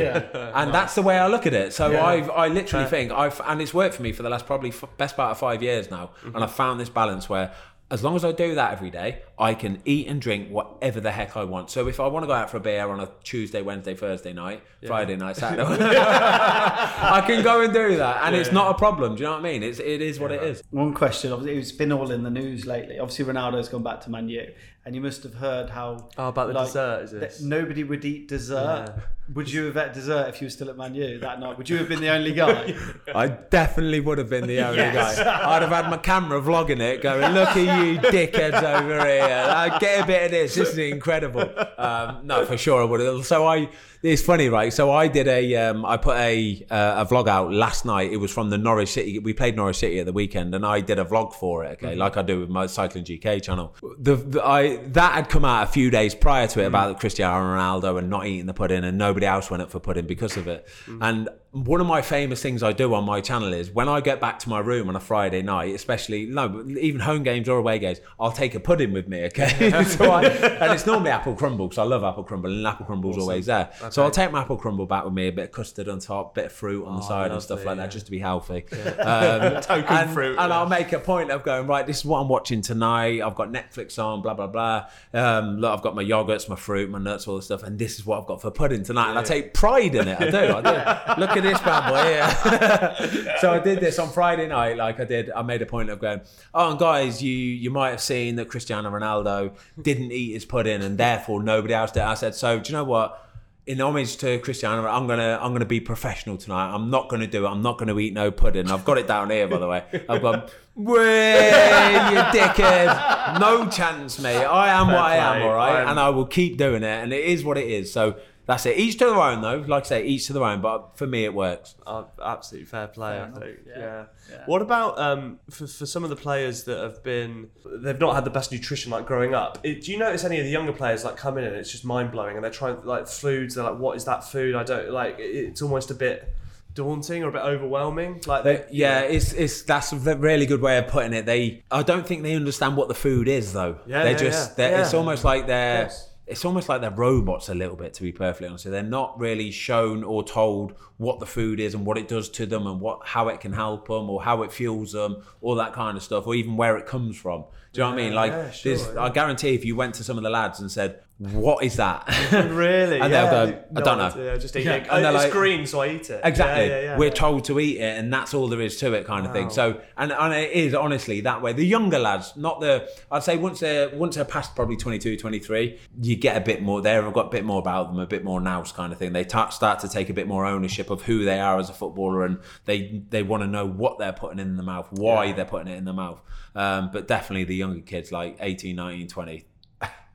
and 0.55 0.75
that's 0.75 0.95
the 0.95 1.03
way 1.03 1.19
I 1.19 1.29
look 1.29 1.47
at 1.47 1.55
it. 1.55 1.73
So 1.73 1.91
Yeah. 1.91 2.05
I've, 2.05 2.31
I 2.31 2.49
literally 2.49 2.87
think 2.87 3.13
I've, 3.13 3.41
and 3.45 3.61
it's 3.63 3.73
worked 3.75 3.95
for 3.95 4.03
me 4.03 4.13
for 4.13 4.23
the 4.23 4.31
last 4.31 4.47
probably 4.47 4.71
f- 4.71 4.85
best 4.97 5.17
part 5.17 5.31
of 5.31 5.39
five 5.39 5.63
years 5.63 5.91
now, 5.91 6.11
and 6.25 6.33
mm-hmm. 6.35 6.43
I've 6.43 6.53
found 6.53 6.81
this 6.81 6.89
balance 6.89 7.29
where. 7.29 7.53
As 7.91 8.03
long 8.03 8.17
as 8.17 8.25
I 8.25 8.33
do 8.33 8.55
that 8.55 8.73
every 8.73 8.89
day, 8.89 9.21
I 9.39 9.53
can 9.53 9.83
eat 9.85 10.07
and 10.07 10.19
drink 10.19 10.49
whatever 10.49 10.99
the 10.99 11.11
heck 11.11 11.37
I 11.37 11.45
want. 11.45 11.69
So 11.69 11.89
if 11.89 12.01
I 12.01 12.07
want 12.07 12.23
to 12.23 12.27
go 12.27 12.33
out 12.33 12.49
for 12.49 12.57
a 12.57 12.61
beer 12.61 12.89
on 12.89 13.01
a 13.01 13.11
Tuesday, 13.23 13.61
Wednesday, 13.61 13.95
Thursday 13.95 14.33
night, 14.33 14.63
Friday 14.87 15.15
night, 15.15 15.37
Saturday, 15.37 15.63
I 15.93 17.23
can 17.27 17.43
go 17.45 17.61
and 17.61 17.71
do 17.71 17.99
that, 17.99 18.25
and 18.25 18.35
it's 18.35 18.49
Yeah. 18.49 18.55
not 18.55 18.71
a 18.71 18.79
problem. 18.79 19.17
Do 19.17 19.21
you 19.21 19.27
know 19.27 19.33
what 19.33 19.41
I 19.41 19.53
mean? 19.53 19.63
It's 19.63 19.79
it 19.79 20.01
is 20.01 20.19
what 20.19 20.33
it 20.33 20.43
is. 20.43 20.63
One 20.71 20.95
question, 20.95 21.33
obviously, 21.33 21.59
it's 21.61 21.73
been 21.73 21.93
all 21.93 22.11
in 22.11 22.23
the 22.23 22.31
news 22.31 22.65
lately. 22.65 22.99
Obviously, 22.99 23.27
Ronaldo's 23.27 23.69
gone 23.69 23.83
back 23.83 24.01
to 24.03 24.11
Man 24.11 24.27
U, 24.31 24.47
and 24.85 24.95
you 24.95 25.01
must 25.01 25.23
have 25.23 25.35
heard 25.35 25.71
how 25.71 26.09
Oh, 26.19 26.29
about 26.29 26.49
the 26.49 26.55
like, 26.55 26.67
dessert, 26.67 27.03
is 27.05 27.11
that 27.13 27.21
this? 27.21 27.41
nobody 27.41 27.85
would 27.85 28.05
eat 28.05 28.29
dessert. 28.29 28.89
Yeah. 28.97 29.03
Would 29.35 29.51
you 29.51 29.65
have 29.67 29.77
had 29.77 29.93
dessert 29.93 30.29
if 30.29 30.41
you 30.41 30.47
were 30.47 30.51
still 30.51 30.69
at 30.69 30.77
Man 30.77 30.95
U 30.95 31.19
that 31.21 31.39
night? 31.41 31.57
Would 31.57 31.69
you 31.69 31.79
have 31.79 31.89
been 31.89 32.01
the 32.01 32.09
only 32.11 32.33
guy? 32.33 32.75
I 33.15 33.29
definitely 33.29 34.01
would 34.01 34.19
have 34.19 34.29
been 34.29 34.47
the 34.47 34.61
only 34.61 34.79
Yes. 34.79 35.17
guy. 35.19 35.55
I'd 35.57 35.63
have 35.63 35.71
had 35.71 35.89
my 35.89 35.97
camera 35.97 36.41
vlogging 36.41 36.81
it, 36.81 37.03
going, 37.03 37.33
"Look 37.33 37.51
at 37.51 37.57
you 37.57 37.99
dickheads 38.01 38.63
over 38.63 39.07
here! 39.07 39.23
Uh, 39.49 39.79
get 39.79 40.03
a 40.03 40.07
bit 40.07 40.25
of 40.25 40.31
this. 40.33 40.55
This 40.57 40.71
is 40.71 40.79
incredible." 40.79 41.49
Um, 41.79 42.27
no, 42.27 42.45
for 42.45 42.57
sure 42.59 42.83
I 42.83 42.85
would 42.85 43.01
have. 43.01 43.25
So 43.25 43.47
I, 43.47 43.69
it's 44.03 44.21
funny, 44.23 44.49
right? 44.49 44.73
So 44.73 44.91
I 44.91 45.07
did 45.07 45.29
a, 45.29 45.55
um, 45.57 45.87
I 45.87 45.97
put 45.97 46.17
a 46.17 46.67
uh, 46.69 47.05
a 47.05 47.07
vlog 47.07 47.29
out 47.29 47.53
last 47.53 47.85
night. 47.85 48.11
It 48.13 48.17
was 48.17 48.33
from 48.33 48.51
the 48.51 48.59
Norwich 48.59 48.91
City. 48.91 49.21
We 49.21 49.33
played 49.33 49.55
Norwich 49.55 49.77
City 49.77 50.01
at 50.01 50.07
the 50.07 50.13
weekend, 50.13 50.53
and 50.55 50.67
I 50.67 50.81
did 50.81 50.99
a 50.99 51.05
vlog 51.05 51.33
for 51.35 51.65
it. 51.65 51.79
Okay, 51.83 51.95
like 51.95 52.17
I 52.17 52.23
do 52.23 52.41
with 52.41 52.49
my 52.51 52.67
Cycling 52.67 53.05
GK 53.05 53.41
channel. 53.41 53.77
The, 53.99 54.17
the 54.17 54.45
I 54.45 54.79
that 54.89 55.13
had 55.13 55.29
come 55.29 55.45
out 55.45 55.63
a 55.63 55.71
few 55.71 55.91
days 55.91 56.15
prior 56.17 56.49
to 56.49 56.61
it 56.63 56.67
about 56.67 56.99
Cristiano 56.99 57.45
Ronaldo 57.57 57.99
and 57.99 58.11
not 58.11 58.27
eating 58.27 58.47
the 58.47 58.55
pudding, 58.55 58.83
and 58.85 58.99
nobody 59.13 59.27
else 59.27 59.51
went 59.51 59.63
up 59.63 59.71
for 59.71 59.81
pudding 59.81 60.07
because 60.07 60.37
of 60.37 60.49
it. 60.49 60.67
Mm. 60.87 60.99
And 61.09 61.29
one 61.53 61.83
of 61.83 61.87
my 61.87 62.01
famous 62.01 62.41
things 62.41 62.63
I 62.63 62.73
do 62.73 62.95
on 62.95 63.05
my 63.05 63.21
channel 63.21 63.53
is 63.53 63.71
when 63.71 63.87
I 63.87 64.01
get 64.01 64.23
back 64.23 64.39
to 64.41 64.49
my 64.49 64.59
room 64.59 64.89
on 64.89 64.97
a 64.97 65.01
Friday 65.01 65.43
night, 65.43 65.75
especially 65.75 66.25
no, 66.25 66.65
even 66.81 66.99
home 66.99 67.23
games 67.23 67.47
or 67.47 67.59
away 67.59 67.79
games, 67.79 68.01
I'll 68.19 68.33
take 68.33 68.55
a 68.55 68.61
pudding 68.61 68.91
with 68.91 69.07
me. 69.07 69.25
Okay, 69.25 69.71
so 69.85 70.11
I, 70.11 70.25
and 70.25 70.73
it's 70.73 70.87
normally 70.87 71.11
apple 71.11 71.35
crumble 71.35 71.69
because 71.69 71.77
I 71.79 71.83
love 71.83 72.05
apple 72.05 72.25
crumble, 72.25 72.51
and 72.51 72.67
apple 72.67 72.87
crumble's 72.87 73.19
always 73.19 73.47
there. 73.47 73.71
So 73.91 74.03
I'll 74.03 74.11
take 74.11 74.33
my 74.33 74.41
apple 74.41 74.57
crumble 74.57 74.87
back 74.87 75.05
with 75.05 75.13
me, 75.13 75.29
a 75.29 75.33
bit 75.33 75.45
of 75.45 75.53
custard 75.53 75.91
on 75.91 75.99
top, 75.99 76.35
bit 76.35 76.47
of 76.47 76.53
fruit 76.53 76.87
on 76.87 76.97
the 76.97 77.03
side, 77.03 77.31
and 77.31 77.43
stuff 77.43 77.67
like 77.67 77.77
yeah. 77.77 77.83
that, 77.83 77.93
just 77.93 78.07
to 78.07 78.11
be 78.11 78.19
healthy. 78.19 78.65
Um, 79.03 79.61
Token 79.61 79.97
and, 79.97 80.11
fruit, 80.11 80.39
and 80.39 80.49
yeah. 80.51 80.59
I'll 80.59 80.69
make 80.69 80.93
a 80.93 80.99
point 80.99 81.31
of 81.31 81.43
going 81.43 81.67
right. 81.67 81.87
This 81.87 81.99
is 81.99 82.05
what 82.05 82.21
I'm 82.21 82.29
watching 82.29 82.61
tonight. 82.61 83.21
I've 83.21 83.35
got 83.35 83.51
Netflix 83.51 84.03
on, 84.03 84.23
blah 84.23 84.35
blah 84.35 84.47
blah. 84.47 84.87
Um, 85.13 85.59
look, 85.59 85.73
I've 85.73 85.83
got 85.83 85.95
my 85.95 86.05
yogurts, 86.05 86.49
my 86.49 86.57
fruit, 86.57 86.89
my 86.89 86.99
nuts, 86.99 87.27
all 87.27 87.37
this 87.37 87.47
stuff, 87.47 87.63
and 87.63 87.79
this 87.79 87.99
is 87.99 88.07
what 88.07 88.21
I've 88.21 88.27
got 88.27 88.41
for 88.41 88.51
pudding 88.51 88.85
tonight. 88.85 89.11
and 89.11 89.19
I 89.19 89.23
take 89.23 89.55
pride 89.55 89.95
in 89.95 90.09
it. 90.09 90.21
I 90.21 90.31
do. 90.31 90.55
I 90.55 91.15
do. 91.15 91.21
Look 91.21 91.37
bad 91.61 91.91
boy 91.91 92.05
here. 92.05 93.37
so 93.41 93.53
I 93.53 93.59
did 93.59 93.81
this 93.81 93.99
on 93.99 94.11
Friday 94.11 94.47
night. 94.47 94.77
Like 94.77 95.01
I 95.01 95.05
did. 95.05 95.31
I 95.31 95.43
made 95.43 95.63
a 95.63 95.67
point 95.67 95.91
of 95.91 95.99
going. 96.01 96.21
Oh, 96.55 96.71
and 96.71 96.79
guys, 96.79 97.23
you 97.23 97.35
you 97.35 97.71
might 97.71 97.91
have 97.91 98.01
seen 98.01 98.37
that 98.37 98.49
Cristiano 98.49 98.91
Ronaldo 98.91 99.55
didn't 99.81 100.13
eat 100.13 100.33
his 100.33 100.45
pudding, 100.45 100.83
and 100.83 100.97
therefore 100.99 101.43
nobody 101.43 101.75
else 101.75 101.93
did. 101.93 102.03
I 102.03 102.15
said, 102.15 102.35
so 102.35 102.59
do 102.59 102.71
you 102.71 102.79
know 102.79 102.85
what? 102.85 103.19
in 103.65 103.81
homage 103.81 104.17
to 104.17 104.39
Cristiano, 104.41 104.87
I'm 104.87 105.07
gonna 105.07 105.39
I'm 105.41 105.53
gonna 105.53 105.65
be 105.65 105.81
professional 105.81 106.37
tonight. 106.37 106.75
I'm 106.75 106.91
not 106.91 107.09
gonna 107.09 107.29
do 107.29 107.47
it. 107.47 107.49
I'm 107.49 107.63
not 107.63 107.79
gonna 107.79 107.97
eat 107.99 108.13
no 108.13 108.31
pudding. 108.31 108.71
I've 108.71 108.85
got 108.85 108.99
it 108.99 109.07
down 109.07 109.31
here, 109.31 109.47
by 109.47 109.59
the 109.59 109.69
way. 109.69 109.85
I've 110.09 110.21
gone, 110.21 110.49
way 110.75 111.47
you 111.47 112.19
dickhead. 112.41 113.39
No 113.39 113.69
chance, 113.69 114.19
mate. 114.19 114.45
I 114.45 114.71
am 114.71 114.89
what 114.89 114.97
I 114.97 115.17
am, 115.17 115.43
all 115.43 115.55
right, 115.55 115.77
I'm- 115.77 115.89
and 115.91 116.01
I 116.01 116.09
will 116.09 116.27
keep 116.27 116.57
doing 116.57 116.83
it. 116.83 117.03
And 117.03 117.13
it 117.13 117.25
is 117.25 117.45
what 117.45 117.57
it 117.57 117.69
is. 117.69 117.93
So 117.93 118.17
that's 118.53 118.67
it. 118.67 118.77
Each 118.77 118.99
to 118.99 119.07
their 119.07 119.15
own, 119.15 119.41
though. 119.41 119.65
Like 119.67 119.85
I 119.85 119.89
say, 119.89 120.05
each 120.05 120.27
to 120.27 120.35
their 120.35 120.45
own. 120.45 120.61
But 120.61 120.99
for 120.99 121.07
me, 121.07 121.25
it 121.25 121.33
works. 121.33 121.75
Uh, 121.87 122.05
absolutely 122.23 122.67
fair 122.67 122.87
play, 122.87 123.21
I 123.21 123.31
think. 123.31 123.61
Yeah. 123.67 123.79
Yeah. 123.79 124.05
Yeah. 124.31 124.43
What 124.47 124.63
about 124.63 124.99
um, 124.99 125.41
for, 125.51 125.67
for 125.67 125.87
some 125.87 126.05
of 126.05 126.11
the 126.11 126.17
players 126.17 126.65
that 126.65 126.79
have 126.79 127.03
been, 127.03 127.49
they've 127.65 127.99
not 127.99 128.15
had 128.15 128.25
the 128.25 128.31
best 128.31 128.53
nutrition 128.53 128.91
like 128.91 129.07
growing 129.07 129.35
up? 129.35 129.59
It, 129.63 129.83
do 129.83 129.93
you 129.93 129.99
notice 129.99 130.25
any 130.25 130.39
of 130.39 130.45
the 130.45 130.51
younger 130.51 130.73
players 130.73 131.05
like 131.05 131.17
come 131.17 131.39
in 131.39 131.45
and 131.45 131.57
it's 131.57 131.73
just 131.73 131.85
mind 131.85 132.13
blowing 132.13 132.37
and 132.37 132.45
they're 132.45 132.51
trying 132.51 132.85
like 132.85 133.09
foods? 133.09 133.55
They're 133.55 133.65
like, 133.65 133.79
what 133.79 133.97
is 133.97 134.05
that 134.05 134.25
food? 134.25 134.55
I 134.55 134.65
don't 134.65 134.91
like. 134.91 135.17
It's 135.19 135.63
almost 135.63 135.91
a 135.91 135.95
bit 135.95 136.35
daunting 136.75 137.23
or 137.23 137.29
a 137.29 137.33
bit 137.33 137.43
overwhelming. 137.43 138.21
Like, 138.27 138.45
They, 138.45 138.65
yeah, 138.71 139.01
it's 139.01 139.33
it's 139.33 139.63
that's 139.63 139.93
a 139.93 139.97
really 139.97 140.47
good 140.47 140.61
way 140.61 140.79
of 140.79 140.89
putting 140.89 141.13
it. 141.13 141.27
They, 141.27 141.65
I 141.71 141.83
don't 141.83 142.07
think 142.07 142.23
they 142.23 142.35
understand 142.35 142.77
what 142.77 142.89
the 142.89 142.95
food 142.95 143.29
is, 143.29 143.53
though. 143.53 143.79
Yeah, 143.87 144.05
they're 144.05 144.13
yeah, 144.13 144.19
just, 144.19 144.51
yeah. 144.51 144.55
They're, 144.57 144.81
it's 144.83 144.95
almost 144.95 145.25
like 145.25 145.47
they're, 145.47 145.85
course. 145.87 146.09
It's 146.33 146.45
almost 146.45 146.69
like 146.69 146.81
they're 146.81 146.91
robots 146.91 147.49
a 147.49 147.55
little 147.55 147.77
bit, 147.77 147.93
to 147.95 148.03
be 148.03 148.11
perfectly 148.11 148.49
honest. 148.49 148.65
They're 148.65 148.83
not 148.83 149.21
really 149.21 149.51
shown 149.51 150.03
or 150.03 150.25
told 150.25 150.75
what 150.97 151.21
the 151.21 151.27
food 151.27 151.61
is 151.61 151.75
and 151.75 151.85
what 151.85 151.99
it 151.99 152.09
does 152.09 152.29
to 152.31 152.47
them 152.47 152.67
and 152.67 152.81
what 152.81 153.07
how 153.07 153.29
it 153.29 153.41
can 153.41 153.53
help 153.53 153.89
them 153.89 154.09
or 154.09 154.23
how 154.23 154.43
it 154.43 154.51
fuels 154.51 154.93
them, 154.93 155.23
all 155.43 155.55
that 155.57 155.75
kind 155.75 155.97
of 155.97 156.03
stuff, 156.03 156.27
or 156.27 156.35
even 156.35 156.57
where 156.57 156.79
it 156.79 156.87
comes 156.87 157.17
from. 157.17 157.45
Do 157.73 157.81
you 157.81 157.85
know 157.85 157.91
what 157.91 158.01
I 158.01 158.03
mean? 158.03 158.15
Like, 158.15 158.33
yeah, 158.33 158.51
sure, 158.51 158.95
yeah. 158.95 159.03
I 159.03 159.11
guarantee 159.11 159.55
if 159.55 159.65
you 159.65 159.77
went 159.77 159.95
to 159.97 160.05
some 160.05 160.17
of 160.17 160.25
the 160.25 160.31
lads 160.31 160.61
and 160.61 160.71
said, 160.71 161.03
"What 161.19 161.63
is 161.65 161.77
that?" 161.77 162.07
really? 162.33 163.01
And 163.01 163.13
yeah. 163.13 163.31
they'll 163.31 163.53
go, 163.53 163.63
"I 163.77 163.81
don't 163.81 163.99
know." 163.99 164.25
Yeah, 164.25 164.37
just 164.37 164.57
eat 164.57 164.65
Yeah. 164.65 164.75
it. 164.75 164.89
And 164.91 165.05
it's 165.05 165.25
like- 165.25 165.33
green, 165.33 165.67
so 165.67 165.81
I 165.81 165.89
eat 165.89 166.11
it. 166.11 166.21
Exactly. 166.25 166.67
Yeah, 166.69 166.77
yeah, 166.77 166.85
yeah. 166.85 166.99
We're 166.99 167.11
told 167.11 167.45
to 167.45 167.61
eat 167.61 167.79
it, 167.79 167.99
and 167.99 168.13
that's 168.13 168.35
all 168.35 168.49
there 168.49 168.61
is 168.61 168.77
to 168.79 168.93
it, 168.95 169.07
kind 169.07 169.27
of 169.27 169.33
thing. 169.33 169.51
So, 169.51 169.81
and, 169.97 170.13
and 170.13 170.35
it 170.35 170.53
is 170.53 170.75
honestly 170.75 171.21
that 171.23 171.43
way. 171.43 171.53
The 171.53 171.65
younger 171.65 171.99
lads, 171.99 172.37
not 172.37 172.61
the, 172.61 172.89
I'd 173.11 173.23
say 173.23 173.37
once 173.37 173.61
they're 173.61 173.91
once 173.91 174.17
they're 174.17 174.25
past 174.25 174.55
probably 174.57 174.77
22, 174.77 175.17
23, 175.17 175.79
you 176.01 176.17
get 176.17 176.37
a 176.37 176.41
bit 176.41 176.63
more. 176.63 176.81
They've 176.81 177.13
got 177.13 177.27
a 177.27 177.31
bit 177.31 177.45
more 177.45 177.61
about 177.61 177.89
them, 177.89 177.99
a 178.01 178.07
bit 178.07 178.25
more 178.25 178.41
nous 178.41 178.73
kind 178.73 178.93
of 178.93 178.99
thing. 178.99 179.13
They 179.13 179.25
ta 179.25 179.49
start 179.51 179.79
to 179.81 179.89
take 179.89 180.11
a 180.11 180.15
bit 180.15 180.27
more 180.27 180.47
ownership 180.47 180.91
of 180.91 181.03
who 181.03 181.25
they 181.25 181.41
are 181.41 181.59
as 181.59 181.71
a 181.71 181.75
footballer, 181.75 182.25
and 182.25 182.39
they 182.65 183.03
they 183.11 183.23
want 183.23 183.43
to 183.43 183.47
know 183.47 183.67
what 183.67 183.99
they're 183.99 184.13
putting 184.13 184.39
in 184.39 184.57
the 184.57 184.63
mouth, 184.63 184.89
why 184.91 185.33
they're 185.33 185.45
putting 185.45 185.73
it 185.73 185.77
in 185.77 185.85
the 185.85 185.93
mouth. 185.93 186.21
Um, 186.55 186.91
but 186.93 187.09
definitely 187.09 187.45
the 187.45 187.57
younger 187.57 187.81
kids, 187.81 188.13
like 188.13 188.37
18, 188.41 188.77
19, 188.77 189.09
20. 189.09 189.45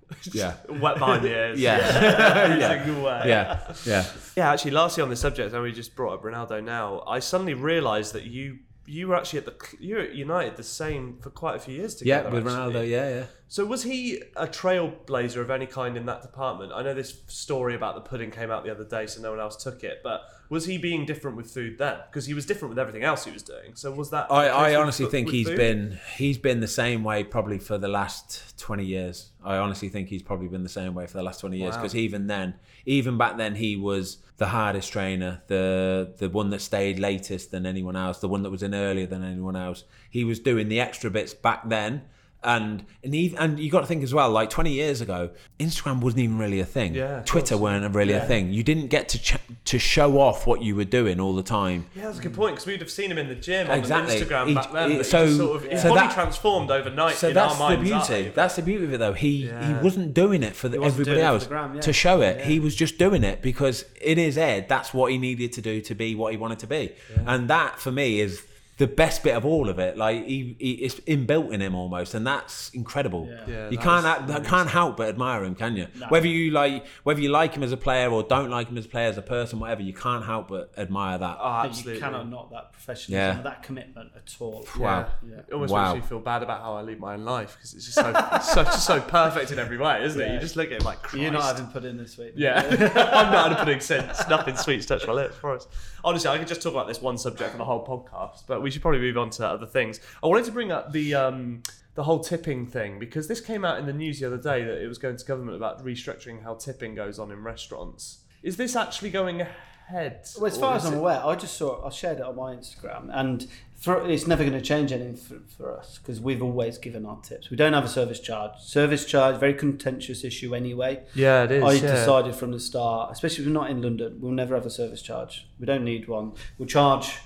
yeah. 0.32 0.56
Wet 0.70 1.00
behind 1.00 1.24
the 1.24 1.30
ears. 1.30 1.60
Yeah. 1.60 1.76
Every 2.36 2.60
Yeah. 2.93 3.04
way. 3.04 3.22
Yeah. 3.26 3.74
Yeah. 3.86 4.06
Yeah, 4.36 4.52
actually, 4.52 4.72
lastly 4.72 5.04
on 5.04 5.10
the 5.10 5.15
subject, 5.15 5.54
and 5.54 5.62
we 5.63 5.72
just 5.72 5.96
brought 5.96 6.13
up 6.13 6.24
Ronaldo 6.24 6.63
now, 6.63 7.04
I 7.08 7.20
suddenly 7.20 7.54
realised 7.54 8.13
that 8.13 8.24
you 8.24 8.60
you 8.89 9.06
were 9.10 9.17
actually 9.17 9.39
at 9.39 9.46
the 9.46 9.56
you 9.82 9.96
were 9.96 10.02
at 10.02 10.13
United 10.15 10.56
the 10.56 10.63
same 10.63 11.17
for 11.22 11.30
quite 11.30 11.58
a 11.58 11.60
few 11.60 11.76
years 11.76 12.02
Yeah. 12.02 12.20
together. 12.20 12.36
With 12.38 12.48
actually. 12.48 12.74
Ronaldo. 12.84 12.89
Yeah. 12.89 13.10
Yeah. 13.10 13.26
So 13.50 13.65
was 13.65 13.84
he 13.84 14.22
a 14.38 14.48
trailblazer 14.48 15.38
of 15.41 15.50
any 15.50 15.65
kind 15.65 15.98
in 15.98 16.06
that 16.06 16.22
department? 16.22 16.72
I 16.74 16.84
know 16.84 16.93
this 16.93 17.22
story 17.28 17.76
about 17.76 17.96
the 17.96 18.02
pudding 18.02 18.32
came 18.32 18.50
out 18.52 18.63
the 18.63 18.72
other 18.72 18.86
day, 18.86 19.06
so 19.08 19.22
no 19.22 19.32
one 19.32 19.39
else 19.41 19.62
took 19.62 19.84
it. 19.84 20.00
But 20.04 20.22
was 20.49 20.65
he 20.65 20.77
being 20.77 21.05
different 21.05 21.38
with 21.38 21.51
food 21.51 21.77
then? 21.77 21.97
Because 22.10 22.25
he 22.25 22.33
was 22.33 22.45
different 22.45 22.69
with 22.69 22.79
everything 22.79 23.03
else 23.03 23.25
he 23.25 23.31
was 23.31 23.43
doing. 23.43 23.75
So 23.75 23.91
was 23.91 24.10
that? 24.12 24.31
I, 24.31 24.47
I 24.47 24.75
honestly 24.75 25.05
think 25.07 25.29
he's 25.29 25.47
food? 25.47 25.57
been 25.57 25.99
he's 26.15 26.38
been 26.38 26.60
the 26.60 26.67
same 26.67 27.03
way 27.03 27.23
probably 27.23 27.60
for 27.60 27.77
the 27.77 27.88
last 27.88 28.57
20 28.60 28.86
years. 28.86 29.31
I 29.43 29.57
honestly 29.57 29.89
think 29.89 30.10
he's 30.10 30.23
probably 30.23 30.47
been 30.47 30.63
the 30.63 30.69
same 30.69 30.93
way 30.93 31.07
for 31.07 31.17
the 31.17 31.23
last 31.23 31.39
20 31.41 31.57
years 31.57 31.75
Wow. 31.75 31.81
because 31.81 31.95
even 31.95 32.27
then, 32.27 32.55
even 32.86 33.17
back 33.17 33.38
then 33.38 33.55
he 33.55 33.75
was 33.75 34.17
the 34.38 34.47
hardest 34.47 34.91
trainer, 34.91 35.41
the 35.47 36.13
the 36.17 36.29
one 36.29 36.49
that 36.51 36.62
stayed 36.62 36.99
latest 36.99 37.51
than 37.51 37.65
anyone 37.65 37.95
else, 37.95 38.19
the 38.19 38.27
one 38.27 38.43
that 38.43 38.51
was 38.51 38.63
in 38.63 38.73
earlier 38.75 39.07
than 39.07 39.23
anyone 39.23 39.55
else. 39.55 39.83
He 40.10 40.23
was 40.23 40.39
doing 40.39 40.69
the 40.69 40.79
extra 40.79 41.10
bits 41.10 41.33
back 41.33 41.67
then. 41.69 42.03
And 42.43 42.86
and 43.04 43.15
even, 43.15 43.38
and 43.39 43.60
you 43.60 43.71
got 43.71 43.82
to 43.82 43.88
think 43.88 44.04
as 44.04 44.13
well, 44.13 44.30
like 44.30 44.50
20 44.52 44.71
years 44.71 45.02
ago, 45.02 45.32
Instagram 45.60 46.02
wasn't 46.02 46.21
even 46.21 46.38
really 46.38 46.60
a 46.60 46.65
thing. 46.65 46.93
Yeah, 46.93 47.23
Twitter 47.26 47.56
course. 47.56 47.62
weren't 47.62 47.95
really 47.95 48.13
a 48.13 48.23
thing. 48.26 48.54
You 48.54 48.63
didn't 48.63 48.88
get 48.88 49.10
to 49.10 49.19
ch- 49.19 49.38
to 49.65 49.80
show 49.80 50.19
off 50.19 50.45
what 50.45 50.62
you 50.62 50.76
were 50.76 50.86
doing 50.86 51.19
all 51.19 51.34
the 51.36 51.41
time. 51.43 51.88
Yeah, 51.95 52.04
that's 52.06 52.19
a 52.19 52.21
good 52.21 52.36
point 52.36 52.56
because 52.56 52.67
we'd 52.67 52.80
have 52.80 52.91
seen 52.91 53.12
him 53.12 53.17
in 53.17 53.28
the 53.28 53.36
gym 53.36 53.69
on 53.69 53.82
Instagram 53.82 54.47
He- 54.50 54.54
back 54.54 54.71
then. 54.71 54.91
he- 54.91 55.04
so- 55.04 55.30
sort 55.36 55.63
of, 55.63 55.69
his 55.71 55.82
so 55.82 55.89
body 55.89 56.02
that- 56.08 56.13
transformed 56.13 56.69
overnight. 56.69 57.15
So 57.15 57.34
that's 57.34 57.58
the 57.58 57.78
beauty. 57.78 58.32
That's 58.34 58.56
the 58.56 58.62
beauty 58.62 58.86
of 58.86 58.93
it, 58.93 58.97
though. 59.00 59.13
He 59.13 59.47
Yeah. 59.47 59.67
he 59.80 59.84
wasn't 59.84 60.13
doing 60.13 60.43
it 60.43 60.56
for 60.56 60.69
the, 60.69 60.82
everybody 60.82 61.19
it 61.19 61.23
else 61.23 61.47
gram, 61.47 61.73
yeah. 61.76 61.82
to 61.82 61.91
show 61.91 62.21
it. 62.21 62.38
Yeah. 62.38 62.45
He 62.45 62.60
was 62.60 62.76
just 62.76 63.00
doing 63.00 63.23
it 63.23 63.41
because 63.41 63.84
in 64.00 64.19
his 64.19 64.36
head, 64.36 64.69
that's 64.69 64.93
what 64.93 65.12
he 65.12 65.17
needed 65.17 65.54
to 65.54 65.62
do 65.62 65.82
to 65.82 65.95
be 65.95 66.13
what 66.13 66.32
he 66.34 66.38
wanted 66.38 66.60
to 66.60 66.67
be. 66.67 66.91
And 67.26 67.50
that, 67.50 67.80
for 67.80 67.91
me, 67.91 68.19
is 68.19 68.43
the 68.77 68.85
best 68.87 69.23
bit 69.23 69.35
of 69.35 69.43
all 69.43 69.69
of 69.69 69.79
it. 69.79 69.97
Like 69.97 70.25
he, 70.27 70.55
he 70.59 70.73
it's 70.73 70.95
inbuilt 71.01 71.51
in 71.51 71.61
him 71.61 71.73
almost, 71.73 72.13
and 72.13 72.27
that's 72.27 72.69
incredible. 72.75 73.27
Yeah. 73.27 73.43
Yeah, 73.47 73.69
you 73.71 73.77
that 73.77 73.83
can't 73.83 73.99
is 73.99 74.05
act- 74.05 74.21
amazing. 74.29 74.43
can't 74.45 74.69
help 74.69 74.97
but 74.97 75.09
admire 75.09 75.43
him, 75.43 75.55
can 75.55 75.75
you? 75.75 75.87
No. 75.99 76.05
Whether 76.09 76.27
you 76.27 76.51
like 76.51 76.85
whether 77.03 77.19
you 77.19 77.29
like 77.29 77.55
him 77.55 77.63
as 77.63 77.71
a 77.71 77.77
player 77.77 78.11
or 78.11 78.21
don't 78.21 78.49
like 78.51 78.67
him 78.69 78.77
as 78.77 78.85
a 78.85 78.89
player, 78.89 79.07
as 79.09 79.17
a 79.17 79.23
person, 79.23 79.59
whatever, 79.59 79.81
you 79.81 79.93
can't 79.93 80.23
help 80.25 80.49
but 80.49 80.71
admire 80.77 81.17
that. 81.17 81.37
Oh, 81.41 81.47
absolutely. 81.65 81.95
you 81.95 81.99
cannot 82.01 82.29
knock 82.29 82.51
that 82.51 82.71
professionalism, 82.71 83.37
Yeah. 83.37 83.41
that 83.43 83.63
commitment 83.63 84.11
at 84.15 84.35
all. 84.39 84.67
Wow. 84.77 85.07
Yeah. 85.27 85.37
It 85.47 85.53
almost 85.53 85.73
Wow. 85.73 85.93
makes 85.95 86.03
me 86.03 86.09
feel 86.09 86.19
bad 86.19 86.43
about 86.43 86.61
how 86.61 86.75
I 86.75 86.81
lead 86.83 86.99
my 86.99 87.15
own 87.15 87.25
life 87.25 87.55
because 87.57 87.73
it's 87.73 87.85
just 87.85 87.95
so, 87.95 88.13
so 88.53 88.63
just 88.63 88.85
so 88.85 89.01
perfect 89.01 89.51
in 89.51 89.57
every 89.57 89.77
way, 89.79 90.03
isn't 90.03 90.21
it? 90.21 90.31
You 90.33 90.39
just 90.39 90.55
look 90.55 90.67
at 90.67 90.73
it 90.73 90.83
like 90.83 91.01
Christ. 91.01 91.17
You're 91.23 91.31
not 91.31 91.43
having 91.43 91.65
put 91.71 91.83
in 91.83 91.97
this 91.97 92.15
week. 92.17 92.33
Yeah, 92.35 92.61
I'm 92.69 93.31
not 93.31 93.49
had 93.49 93.51
a 93.53 93.55
pudding 93.55 93.79
since. 93.79 94.27
Nothing 94.29 94.55
sweet's 94.55 94.85
touched 94.85 95.07
my 95.07 95.13
lips 95.13 95.35
for 95.37 95.55
us. 95.55 95.67
Honestly, 96.08 96.30
I 96.30 96.38
could 96.38 96.48
just 96.48 96.62
talk 96.62 96.72
about 96.72 96.88
this 96.88 97.02
one 97.02 97.17
subject 97.17 97.52
for 97.52 97.58
the 97.58 97.65
whole 97.65 97.86
podcast, 97.86 98.43
but 98.48 98.62
we 98.62 98.72
should 98.72 98.82
probably 98.82 99.02
move 99.02 99.17
on 99.17 99.30
to 99.32 99.46
other 99.46 99.65
things. 99.65 100.00
I 100.24 100.28
wanted 100.28 100.46
to 100.46 100.54
bring 100.54 100.72
up 100.72 100.93
the 100.93 101.13
um, 101.13 101.63
the 101.96 102.04
whole 102.04 102.22
tipping 102.22 102.65
thing 102.65 102.98
because 102.98 103.28
this 103.28 103.41
came 103.41 103.65
out 103.65 103.78
in 103.78 103.86
the 103.86 103.91
news 103.91 104.22
the 104.22 104.28
other 104.28 104.38
day 104.38 104.63
that 104.63 104.82
it 104.82 104.88
was 104.88 104.98
going 104.98 105.17
to 105.17 105.26
government 105.26 105.58
about 105.58 105.84
restructuring 105.84 106.43
how 106.43 106.54
tipping 106.56 106.96
goes 106.96 107.20
on 107.20 107.30
in 107.30 107.43
restaurants. 107.43 108.20
Is 108.41 108.56
this 108.56 108.74
actually 108.74 109.10
going 109.10 109.41
ahead? 109.41 110.26
Well, 110.38 110.46
as 110.46 110.58
far 110.58 110.78
as 110.78 110.86
I'm 110.86 110.93
it- 110.93 110.98
aware, 111.00 111.22
I 111.26 111.36
just 111.36 111.58
saw 111.58 111.86
I 111.86 111.89
shared 111.89 112.20
it 112.20 112.24
on 112.24 112.38
my 112.38 112.56
Instagram, 112.56 113.10
and 113.12 113.46
for, 113.77 114.09
it's 114.09 114.25
never 114.27 114.43
going 114.43 114.53
to 114.53 114.61
change 114.61 114.91
anything 114.91 115.15
for, 115.15 115.39
for 115.55 115.77
us 115.77 115.99
because 115.99 116.19
we've 116.19 116.41
always 116.41 116.77
given 116.77 117.05
our 117.05 117.19
tips. 117.21 117.49
We 117.49 117.57
don't 117.57 117.73
have 117.73 117.85
a 117.85 117.89
service 117.89 118.19
charge. 118.19 118.59
Service 118.59 119.05
charge, 119.05 119.37
very 119.37 119.53
contentious 119.53 120.23
issue 120.23 120.55
anyway. 120.55 121.03
yeah, 121.13 121.43
it 121.43 121.51
is. 121.51 121.63
I 121.63 121.73
yeah. 121.73 121.93
decided 121.93 122.35
from 122.35 122.51
the 122.51 122.59
start, 122.59 123.11
especially 123.11 123.43
if 123.43 123.47
we're 123.47 123.53
not 123.53 123.69
in 123.69 123.81
London, 123.81 124.17
we'll 124.19 124.31
never 124.31 124.55
have 124.55 124.65
a 124.65 124.71
service 124.71 125.01
charge. 125.01 125.47
We 125.59 125.65
don't 125.65 125.83
need 125.83 126.07
one. 126.07 126.33
We'll 126.57 126.67
charge 126.67 127.17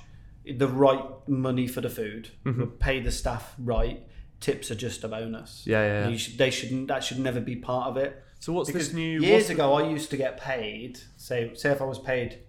the 0.46 0.68
right 0.68 1.04
money 1.28 1.68
for 1.68 1.82
the 1.82 1.90
food. 1.90 2.30
Mm-hmm. 2.46 2.60
We'll 2.60 2.68
pay 2.68 3.00
the 3.00 3.12
staff 3.12 3.54
right. 3.58 4.06
tips 4.42 4.72
are 4.72 4.76
just 4.76 5.04
a 5.04 5.08
bonus. 5.08 5.64
Yeah, 5.66 5.84
yeah, 5.84 6.10
yeah. 6.10 6.18
Should, 6.18 6.38
they 6.38 6.50
shouldn't. 6.50 6.88
That 6.90 7.04
should 7.04 7.20
never 7.20 7.40
be 7.40 7.56
part 7.56 7.88
of 7.88 7.98
it. 7.98 8.22
So 8.40 8.52
what's 8.52 8.70
Because 8.70 8.88
this 8.88 8.96
new? 8.96 9.22
years 9.22 9.50
ago, 9.50 9.74
I 9.74 9.88
used 9.88 10.10
to 10.10 10.18
get 10.18 10.38
paid. 10.38 11.00
Say, 11.16 11.54
say 11.54 11.70
if 11.70 11.82
I 11.82 11.86
was 11.86 12.00
paid 12.00 12.40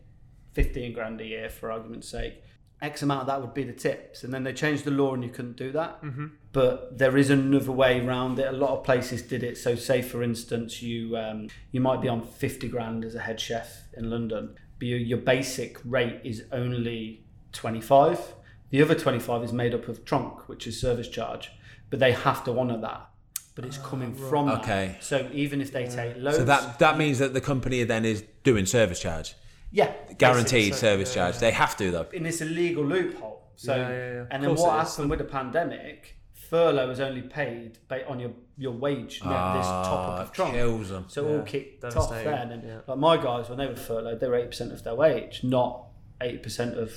fifteen 0.52 0.92
grand 0.92 1.20
a 1.20 1.26
year, 1.26 1.50
for 1.50 1.70
argument's 1.70 2.08
sake, 2.08 2.42
X 2.82 3.02
amount 3.02 3.20
of 3.22 3.26
that 3.28 3.40
would 3.40 3.54
be 3.54 3.62
the 3.62 3.72
tips, 3.72 4.24
and 4.24 4.34
then 4.34 4.42
they 4.42 4.52
changed 4.52 4.84
the 4.84 4.90
law 4.90 5.14
and 5.14 5.22
you 5.22 5.30
couldn't 5.30 5.56
do 5.56 5.70
that. 5.72 6.02
Mm-hmm. 6.02 6.26
But 6.52 6.98
there 6.98 7.16
is 7.16 7.30
another 7.30 7.72
way 7.72 8.04
around 8.04 8.38
it. 8.38 8.48
A 8.48 8.52
lot 8.52 8.70
of 8.70 8.84
places 8.84 9.22
did 9.22 9.42
it. 9.42 9.56
So, 9.56 9.74
say 9.76 10.02
for 10.02 10.22
instance, 10.22 10.82
you 10.82 11.16
um, 11.16 11.48
you 11.70 11.80
might 11.80 12.02
be 12.02 12.08
on 12.08 12.22
fifty 12.22 12.68
grand 12.68 13.04
as 13.04 13.14
a 13.14 13.20
head 13.20 13.40
chef 13.40 13.84
in 13.96 14.10
London, 14.10 14.56
but 14.78 14.88
your, 14.88 14.98
your 14.98 15.18
basic 15.18 15.78
rate 15.84 16.20
is 16.24 16.44
only 16.50 17.24
twenty 17.52 17.80
five. 17.80 18.18
The 18.70 18.82
other 18.82 18.94
twenty 18.94 19.20
five 19.20 19.44
is 19.44 19.52
made 19.52 19.74
up 19.74 19.88
of 19.88 20.04
tronc, 20.04 20.48
which 20.48 20.66
is 20.66 20.80
service 20.80 21.08
charge, 21.08 21.52
but 21.88 22.00
they 22.00 22.12
have 22.12 22.44
to 22.44 22.58
honour 22.58 22.80
that. 22.80 23.08
But 23.54 23.66
it's 23.66 23.78
coming 23.78 24.14
from 24.14 24.46
that. 24.46 24.60
Okay. 24.60 24.96
So 25.00 25.28
even 25.32 25.60
if 25.60 25.72
they 25.72 25.86
take 25.86 26.16
loads, 26.16 26.38
So 26.38 26.44
that 26.44 26.78
that 26.78 26.96
means 26.96 27.18
that 27.18 27.34
the 27.34 27.40
company 27.40 27.84
then 27.84 28.04
is 28.04 28.24
doing 28.44 28.64
service 28.66 28.98
charge, 28.98 29.34
yeah, 29.72 29.92
guaranteed 30.18 30.70
basically. 30.72 30.78
service 30.78 31.14
charge. 31.14 31.38
They 31.38 31.50
have 31.50 31.76
to 31.78 31.90
though. 31.90 32.06
and 32.14 32.26
it's 32.26 32.40
a 32.40 32.44
legal 32.44 32.84
loophole. 32.84 33.40
So, 33.56 33.74
Yeah, 33.74 33.88
yeah, 33.88 34.12
yeah. 34.14 34.24
And 34.30 34.42
then 34.44 34.54
what 34.54 34.86
happened 34.86 35.10
with 35.10 35.18
the 35.18 35.24
pandemic? 35.24 36.16
Furlough 36.50 36.90
is 36.90 37.00
only 37.00 37.22
paid 37.22 37.78
on 38.06 38.20
your 38.20 38.32
your 38.58 38.72
wage, 38.72 39.22
not 39.24 39.56
this 39.58 39.66
top 39.66 39.86
Ah, 39.86 40.14
up 40.16 40.20
of 40.28 40.32
tronc. 40.32 40.52
kills 40.52 40.90
them. 40.90 41.06
So 41.08 41.26
it 41.26 41.36
all 41.38 41.42
kicked 41.44 41.82
off 41.84 41.94
devastating, 41.94 42.30
then. 42.30 42.50
And 42.52 42.62
yeah. 42.68 42.78
like 42.86 42.98
my 42.98 43.16
guys, 43.16 43.48
when 43.48 43.56
they 43.58 43.66
were 43.66 43.74
furloughed, 43.76 44.20
they 44.20 44.28
were 44.28 44.36
eight 44.36 44.48
percent 44.50 44.70
of 44.72 44.82
their 44.84 44.94
wage, 44.94 45.40
not 45.42 45.86
eighty 46.20 46.36
percent 46.38 46.76
of 46.78 46.92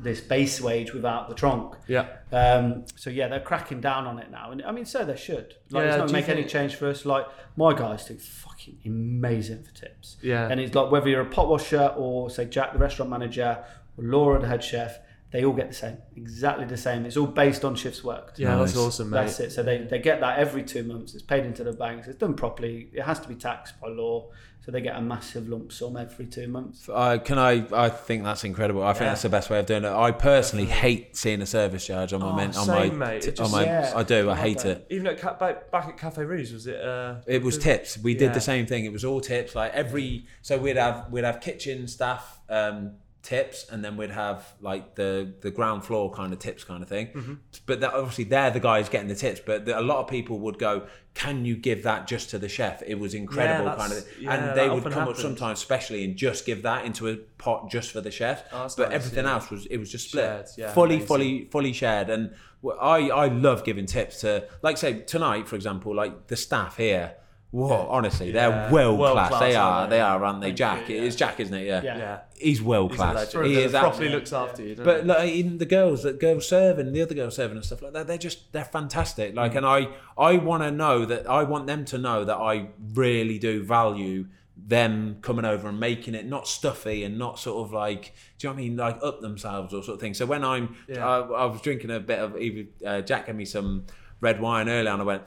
this 0.00 0.20
base 0.20 0.60
wage 0.60 0.92
without 0.92 1.28
the 1.28 1.34
tronc. 1.34 1.74
Yeah. 1.88 2.06
Um, 2.30 2.84
so 2.94 3.10
yeah, 3.10 3.26
they're 3.28 3.40
cracking 3.40 3.80
down 3.80 4.06
on 4.06 4.18
it 4.18 4.30
now, 4.30 4.52
and 4.52 4.62
I 4.62 4.70
mean, 4.70 4.84
so 4.84 5.04
they 5.04 5.16
should. 5.16 5.54
Like, 5.70 5.82
Yeah, 5.82 5.88
it's 5.88 5.96
not 5.98 6.08
do 6.08 6.12
you 6.14 6.20
make 6.20 6.28
any 6.28 6.44
change 6.44 6.76
for 6.76 6.88
us. 6.88 7.04
Like 7.04 7.26
my 7.56 7.74
guys 7.74 8.04
do 8.06 8.16
fucking 8.16 8.78
amazing 8.86 9.64
for 9.64 9.72
tips. 9.74 10.16
Yeah. 10.22 10.48
and 10.48 10.60
it's 10.60 10.74
like 10.74 10.90
whether 10.92 11.08
you're 11.08 11.22
a 11.22 11.26
pot 11.26 11.48
washer 11.48 11.92
or 11.96 12.30
say 12.30 12.44
Jack, 12.44 12.72
the 12.72 12.78
restaurant 12.78 13.10
manager, 13.10 13.64
or 13.96 14.04
Laura, 14.04 14.40
the 14.40 14.46
head 14.46 14.62
chef, 14.62 14.98
they 15.30 15.44
all 15.44 15.52
get 15.52 15.68
the 15.68 15.74
same, 15.74 15.98
exactly 16.16 16.64
the 16.64 16.76
same. 16.76 17.04
It's 17.04 17.16
all 17.16 17.26
based 17.26 17.64
on 17.64 17.74
shifts 17.74 18.02
worked. 18.04 18.38
Yeah, 18.38 18.56
that's 18.56 18.76
awesome, 18.76 19.10
mate. 19.10 19.18
That's 19.18 19.40
it. 19.40 19.50
So 19.52 19.62
they, 19.62 19.78
they 19.78 19.98
get 19.98 20.20
that 20.20 20.38
every 20.38 20.62
two 20.62 20.84
months. 20.84 21.12
It's 21.14 21.22
paid 21.22 21.44
into 21.44 21.64
the 21.64 21.72
banks. 21.72 22.06
It's 22.08 22.18
done 22.18 22.34
properly. 22.34 22.88
It 22.94 23.02
has 23.02 23.20
to 23.20 23.28
be 23.28 23.34
taxed 23.34 23.78
by 23.80 23.88
law. 23.88 24.30
So 24.68 24.72
they 24.72 24.82
get 24.82 24.96
a 24.96 25.00
massive 25.00 25.48
lump 25.48 25.72
sum 25.72 25.96
every 25.96 26.26
two 26.26 26.46
months. 26.46 26.90
Uh, 26.92 27.16
can 27.16 27.38
I? 27.38 27.64
I 27.72 27.88
think 27.88 28.22
that's 28.22 28.44
incredible. 28.44 28.82
I 28.82 28.92
think 28.92 29.04
Yeah. 29.04 29.08
that's 29.12 29.22
the 29.22 29.30
best 29.30 29.48
way 29.48 29.58
of 29.60 29.64
doing 29.64 29.82
it. 29.84 29.88
I 29.90 30.10
personally 30.10 30.66
hate 30.66 31.16
seeing 31.16 31.40
a 31.40 31.46
service 31.46 31.86
charge 31.86 32.12
on 32.12 32.20
my 32.20 32.28
Oh, 32.32 32.36
men, 32.36 32.48
on 32.48 32.66
same, 32.66 32.98
my 32.98 33.06
mate. 33.12 33.22
t- 33.22 33.28
It 33.28 33.40
on 33.40 33.46
just- 33.46 33.52
my. 33.56 33.64
Yeah. 33.64 33.92
I 33.96 34.02
do. 34.02 34.28
I 34.28 34.36
hate 34.36 34.66
it. 34.66 34.84
Even 34.90 35.06
at 35.06 35.18
Ca- 35.18 35.38
back, 35.38 35.70
back 35.70 35.88
at 35.88 35.96
Cafe 35.96 36.22
Rouge, 36.22 36.52
was 36.52 36.66
it? 36.66 36.78
Uh, 36.84 37.14
It 37.26 37.42
was 37.42 37.56
tips. 37.56 37.96
We 37.96 38.12
Yeah. 38.12 38.18
did 38.18 38.34
the 38.34 38.42
same 38.42 38.66
thing. 38.66 38.84
It 38.84 38.92
was 38.92 39.06
all 39.06 39.22
tips. 39.22 39.54
Like 39.54 39.72
every 39.72 40.26
so 40.42 40.58
we'd 40.58 40.76
have 40.76 41.10
we'd 41.10 41.24
have 41.24 41.40
kitchen 41.40 41.88
staff 41.88 42.38
um, 42.50 42.90
tips, 43.28 43.66
and 43.70 43.84
then 43.84 43.96
we'd 43.96 44.10
have 44.10 44.54
like 44.60 44.94
the 44.94 45.32
the 45.40 45.50
ground 45.50 45.84
floor 45.84 46.10
kind 46.10 46.32
of 46.32 46.38
tips 46.38 46.64
kind 46.64 46.82
of 46.82 46.88
thing. 46.88 47.06
Mm-hmm. 47.08 47.34
But 47.66 47.80
that, 47.80 47.92
obviously 47.92 48.24
they're 48.24 48.50
the 48.50 48.60
guys 48.60 48.88
getting 48.88 49.08
the 49.08 49.14
tips. 49.14 49.40
But 49.44 49.66
the, 49.66 49.78
a 49.78 49.82
lot 49.82 49.98
of 49.98 50.08
people 50.08 50.38
would 50.40 50.58
go, 50.58 50.86
"Can 51.14 51.44
you 51.44 51.54
give 51.56 51.82
that 51.82 52.06
just 52.06 52.30
to 52.30 52.38
the 52.38 52.48
chef?" 52.48 52.82
It 52.86 52.98
was 52.98 53.12
incredible 53.14 53.66
Yeah, 53.70 53.76
kind 53.76 53.92
of. 53.92 54.04
Thing. 54.04 54.24
yeah, 54.24 54.34
and 54.34 54.58
they 54.58 54.68
would 54.70 54.82
come 54.84 54.92
happens. 54.92 55.18
up 55.18 55.22
sometimes, 55.22 55.58
especially 55.58 56.04
and 56.04 56.16
just 56.16 56.46
give 56.46 56.62
that 56.62 56.84
into 56.86 57.08
a 57.08 57.16
pot 57.36 57.70
just 57.70 57.90
for 57.90 58.00
the 58.00 58.10
chef. 58.10 58.44
Oh, 58.52 58.68
but 58.76 58.88
nice, 58.88 58.94
everything 58.96 59.24
yeah. 59.26 59.32
else 59.34 59.50
was 59.50 59.66
it 59.66 59.76
was 59.78 59.90
just 59.92 60.08
split, 60.08 60.48
Shared, 60.56 60.70
fully, 60.72 60.94
amazing. 60.96 61.06
fully, 61.06 61.48
fully 61.50 61.72
shared. 61.72 62.08
And 62.10 62.34
I 62.80 63.10
I 63.10 63.26
love 63.28 63.62
giving 63.64 63.86
tips 63.86 64.20
to 64.22 64.48
like 64.62 64.76
say 64.78 65.00
tonight 65.02 65.46
for 65.48 65.56
example, 65.56 65.94
like 65.94 66.28
the 66.28 66.36
staff 66.36 66.76
here. 66.76 67.14
Whoa, 67.50 67.86
honestly, 67.88 68.30
they're 68.30 68.68
world, 68.70 68.98
World 68.98 69.14
class. 69.14 69.28
class, 69.30 69.40
They 69.40 69.54
are, 69.56 69.70
aren't 69.72 69.90
they? 69.90 69.96
they 69.96 70.00
are, 70.02 70.22
aren't 70.22 70.40
they? 70.42 70.48
Thank 70.48 70.58
Jack, 70.58 70.88
you, 70.90 70.96
it 70.96 71.00
yeah. 71.00 71.04
is 71.06 71.16
Jack, 71.16 71.40
isn't 71.40 71.54
it? 71.54 71.66
Yeah, 71.66 71.82
Yeah. 71.82 71.96
Yeah. 71.98 72.18
he's 72.36 72.60
world 72.60 72.90
He's 72.90 73.00
a 73.00 73.02
class. 73.02 73.34
legend. 73.34 73.46
He 73.46 73.62
is 73.62 73.72
properly 73.72 73.88
absolutely. 73.88 74.14
looks 74.16 74.32
after 74.34 74.62
you. 74.62 74.74
doesn't 74.74 74.84
But 74.84 75.00
he? 75.02 75.08
like 75.08 75.28
even 75.30 75.56
the 75.58 75.64
girls 75.64 76.02
that 76.02 76.20
girls 76.20 76.46
serving, 76.46 76.92
the 76.92 77.00
other 77.00 77.14
girls 77.14 77.36
serving 77.36 77.56
and 77.56 77.64
stuff 77.64 77.80
like 77.80 77.94
that, 77.94 78.06
they're 78.06 78.18
just 78.18 78.52
they're 78.52 78.64
fantastic. 78.66 79.34
Like, 79.34 79.54
and 79.54 79.64
I 79.64 79.88
I 80.18 80.36
want 80.36 80.62
to 80.62 80.70
know 80.70 81.06
that 81.06 81.28
I 81.28 81.44
want 81.44 81.66
them 81.66 81.86
to 81.86 81.96
know 81.96 82.22
that 82.24 82.36
I 82.36 82.68
really 82.94 83.38
do 83.38 83.62
value 83.62 84.26
them 84.60 85.16
coming 85.22 85.44
over 85.46 85.68
and 85.68 85.80
making 85.80 86.14
it 86.14 86.26
not 86.26 86.46
stuffy 86.46 87.02
and 87.04 87.16
not 87.16 87.38
sort 87.38 87.64
of 87.64 87.72
like 87.72 88.12
do 88.38 88.48
you 88.48 88.50
know 88.52 88.54
what 88.56 88.60
I 88.60 88.62
mean 88.66 88.76
like 88.76 88.98
up 89.02 89.20
themselves 89.22 89.72
or 89.72 89.82
sort 89.82 89.94
of 89.94 90.00
thing. 90.02 90.12
So 90.12 90.26
when 90.26 90.44
I'm 90.44 90.76
Yeah. 90.86 91.06
I, 91.08 91.18
I 91.20 91.44
was 91.46 91.62
drinking 91.62 91.90
a 91.92 92.00
bit 92.00 92.18
of 92.18 92.36
even 92.36 92.68
uh, 92.84 93.00
Jack 93.00 93.24
gave 93.26 93.36
me 93.36 93.46
some 93.46 93.86
red 94.20 94.38
wine 94.38 94.68
earlier 94.68 94.92
and 94.92 95.00
I 95.00 95.04
went. 95.06 95.22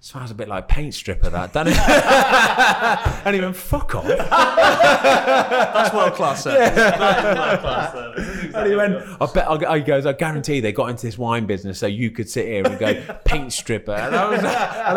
Smells 0.00 0.30
a 0.30 0.34
bit 0.34 0.48
like 0.48 0.68
paint 0.68 0.94
stripper, 0.94 1.30
that 1.30 1.52
doesn't 1.52 1.72
it? 1.72 1.78
and 3.26 3.34
he 3.34 3.40
went, 3.40 3.56
"Fuck 3.56 3.94
off!" 3.96 4.06
That's 4.06 5.94
world 5.94 6.14
class 6.14 6.44
service. 6.44 6.74
That 6.74 7.18
is 7.18 7.38
world 7.38 7.60
class 7.60 7.92
service. 7.92 8.54
And 8.54 8.68
he 8.70 8.76
went, 8.76 8.94
I 9.20 9.26
bet, 9.26 9.48
I, 9.48 9.78
he 9.78 9.84
goes, 9.84 10.06
I 10.06 10.12
guarantee 10.12 10.60
they 10.60 10.72
got 10.72 10.88
into 10.90 11.06
this 11.06 11.18
wine 11.18 11.46
business 11.46 11.78
so 11.78 11.86
you 11.86 12.10
could 12.10 12.28
sit 12.28 12.46
here 12.46 12.64
and 12.64 12.78
go 12.78 13.18
paint 13.24 13.52
stripper. 13.52 13.92
And 13.92 14.14
I 14.14 14.28
was, 14.28 14.38
and 14.40 14.48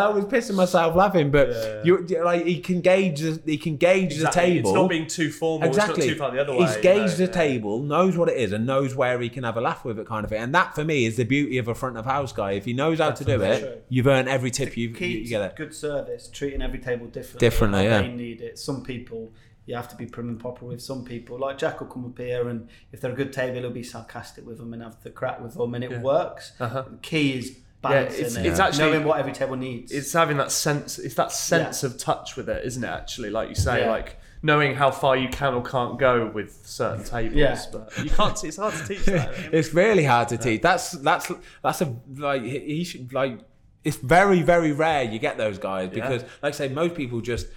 I 0.01 0.09
was 0.09 0.25
pissing 0.25 0.55
myself 0.55 0.95
laughing. 0.95 1.31
But 1.31 1.85
you, 1.85 2.05
like, 2.23 2.45
he 2.45 2.59
can 2.59 2.81
gauge, 2.81 3.19
the, 3.19 3.41
he 3.45 3.57
can 3.57 3.77
gauge 3.77 4.13
Exactly. 4.13 4.41
the 4.41 4.47
table. 4.47 4.69
It's 4.69 4.75
not 4.75 4.89
being 4.89 5.07
too 5.07 5.31
formal. 5.31 5.67
Exactly. 5.67 6.07
It's 6.07 6.07
not 6.07 6.13
too 6.13 6.19
far 6.19 6.31
the 6.31 6.41
other 6.41 6.53
way. 6.53 6.65
He's 6.65 6.75
you 6.77 6.83
know, 6.83 7.07
the 7.07 7.25
yeah. 7.25 7.31
table, 7.31 7.81
knows 7.81 8.17
what 8.17 8.29
it 8.29 8.37
is, 8.37 8.53
and 8.53 8.65
knows 8.65 8.95
where 8.95 9.19
he 9.19 9.29
can 9.29 9.43
have 9.43 9.57
a 9.57 9.61
laugh 9.61 9.83
with 9.83 9.99
it, 9.99 10.07
kind 10.07 10.23
of 10.23 10.29
thing. 10.29 10.41
And 10.41 10.55
that, 10.55 10.75
for 10.75 10.85
me, 10.85 11.05
is 11.05 11.17
the 11.17 11.25
beauty 11.25 11.57
of 11.57 11.67
a 11.67 11.75
front 11.75 11.97
of 11.97 12.05
house 12.05 12.31
guy. 12.31 12.51
If 12.51 12.65
he 12.65 12.73
knows 12.73 12.99
how 12.99 13.11
to 13.11 13.25
do 13.25 13.41
it, 13.41 13.59
true. 13.59 13.77
you've 13.89 14.07
earned 14.07 14.29
every 14.29 14.51
tip 14.51 14.77
you, 14.77 14.88
you, 14.89 14.95
Key 14.95 15.17
you 15.19 15.27
get 15.27 15.39
to 15.39 15.45
it. 15.45 15.55
good 15.55 15.73
service, 15.73 16.27
treating 16.31 16.61
every 16.61 16.79
table 16.79 17.07
differently. 17.07 17.39
Differently, 17.39 17.83
yeah. 17.83 18.01
They 18.01 18.07
need 18.09 18.41
it. 18.41 18.59
Some 18.59 18.83
people 18.83 19.29
you 19.65 19.75
have 19.75 19.87
to 19.89 19.95
be 19.95 20.05
prim 20.07 20.29
and 20.29 20.39
proper 20.39 20.65
with. 20.65 20.81
Some 20.81 21.05
people, 21.05 21.37
like 21.37 21.57
Jack, 21.59 21.79
will 21.79 21.87
come 21.87 22.05
up 22.05 22.17
here 22.17 22.49
and 22.49 22.67
if 22.91 23.01
they're 23.01 23.11
a 23.11 23.15
good 23.15 23.31
table, 23.31 23.59
he'll 23.59 23.69
be 23.69 23.83
sarcastic 23.83 24.45
with 24.47 24.57
them 24.57 24.73
and 24.73 24.81
have 24.81 25.01
the 25.03 25.11
crack 25.11 25.39
with 25.41 25.53
them, 25.53 25.75
and 25.75 25.83
it 25.83 25.91
Yeah. 25.91 26.01
works. 26.01 26.53
Uh-huh. 26.59 26.85
The 26.89 26.97
key 26.97 27.37
is 27.37 27.57
Yeah, 27.83 28.01
it's- 28.01 28.35
it, 28.35 28.45
it's 28.47 28.59
actually- 28.59 28.91
knowing 28.91 29.03
what 29.05 29.19
every 29.19 29.31
table 29.31 29.55
needs. 29.55 29.91
It's 29.91 30.11
having 30.11 30.37
that 30.37 30.51
sense. 30.51 30.97
It's 30.99 31.15
that 31.15 31.31
sense 31.31 31.83
of 31.83 31.97
touch 31.97 32.35
with 32.35 32.49
it, 32.49 32.65
isn't 32.65 32.83
it? 32.83 32.87
Actually, 32.87 33.29
like 33.29 33.47
you 33.49 33.55
say, 33.55 33.81
Yeah. 33.81 33.91
like 33.91 34.17
knowing 34.41 34.73
how 34.75 34.89
far 34.89 35.15
you 35.15 35.29
can 35.29 35.53
or 35.53 35.61
can't 35.63 35.99
go 35.99 36.25
with 36.33 36.59
certain 36.65 37.03
tables. 37.05 37.35
Yeah. 37.35 37.61
But 37.71 38.03
you 38.03 38.09
can't. 38.09 38.43
It's 38.43 38.57
hard 38.57 38.73
to 38.73 38.87
teach 38.87 39.05
that. 39.05 39.33
it's 39.53 39.73
really 39.73 40.03
hard 40.03 40.29
to 40.29 40.37
teach. 40.37 40.61
That's 40.61 40.91
that's 40.91 41.31
that's 41.63 41.81
a 41.81 41.95
like 42.17 42.41
he 42.43 42.59
he 42.59 42.83
should 42.83 43.13
like. 43.13 43.39
It's 43.83 43.97
very 43.97 44.41
very 44.41 44.71
rare 44.71 45.03
you 45.03 45.19
get 45.19 45.37
those 45.37 45.57
guys 45.57 45.89
because, 45.89 46.21
like 46.41 46.53
I 46.53 46.57
say, 46.57 46.67
most 46.69 46.95
people 46.95 47.21
just 47.21 47.47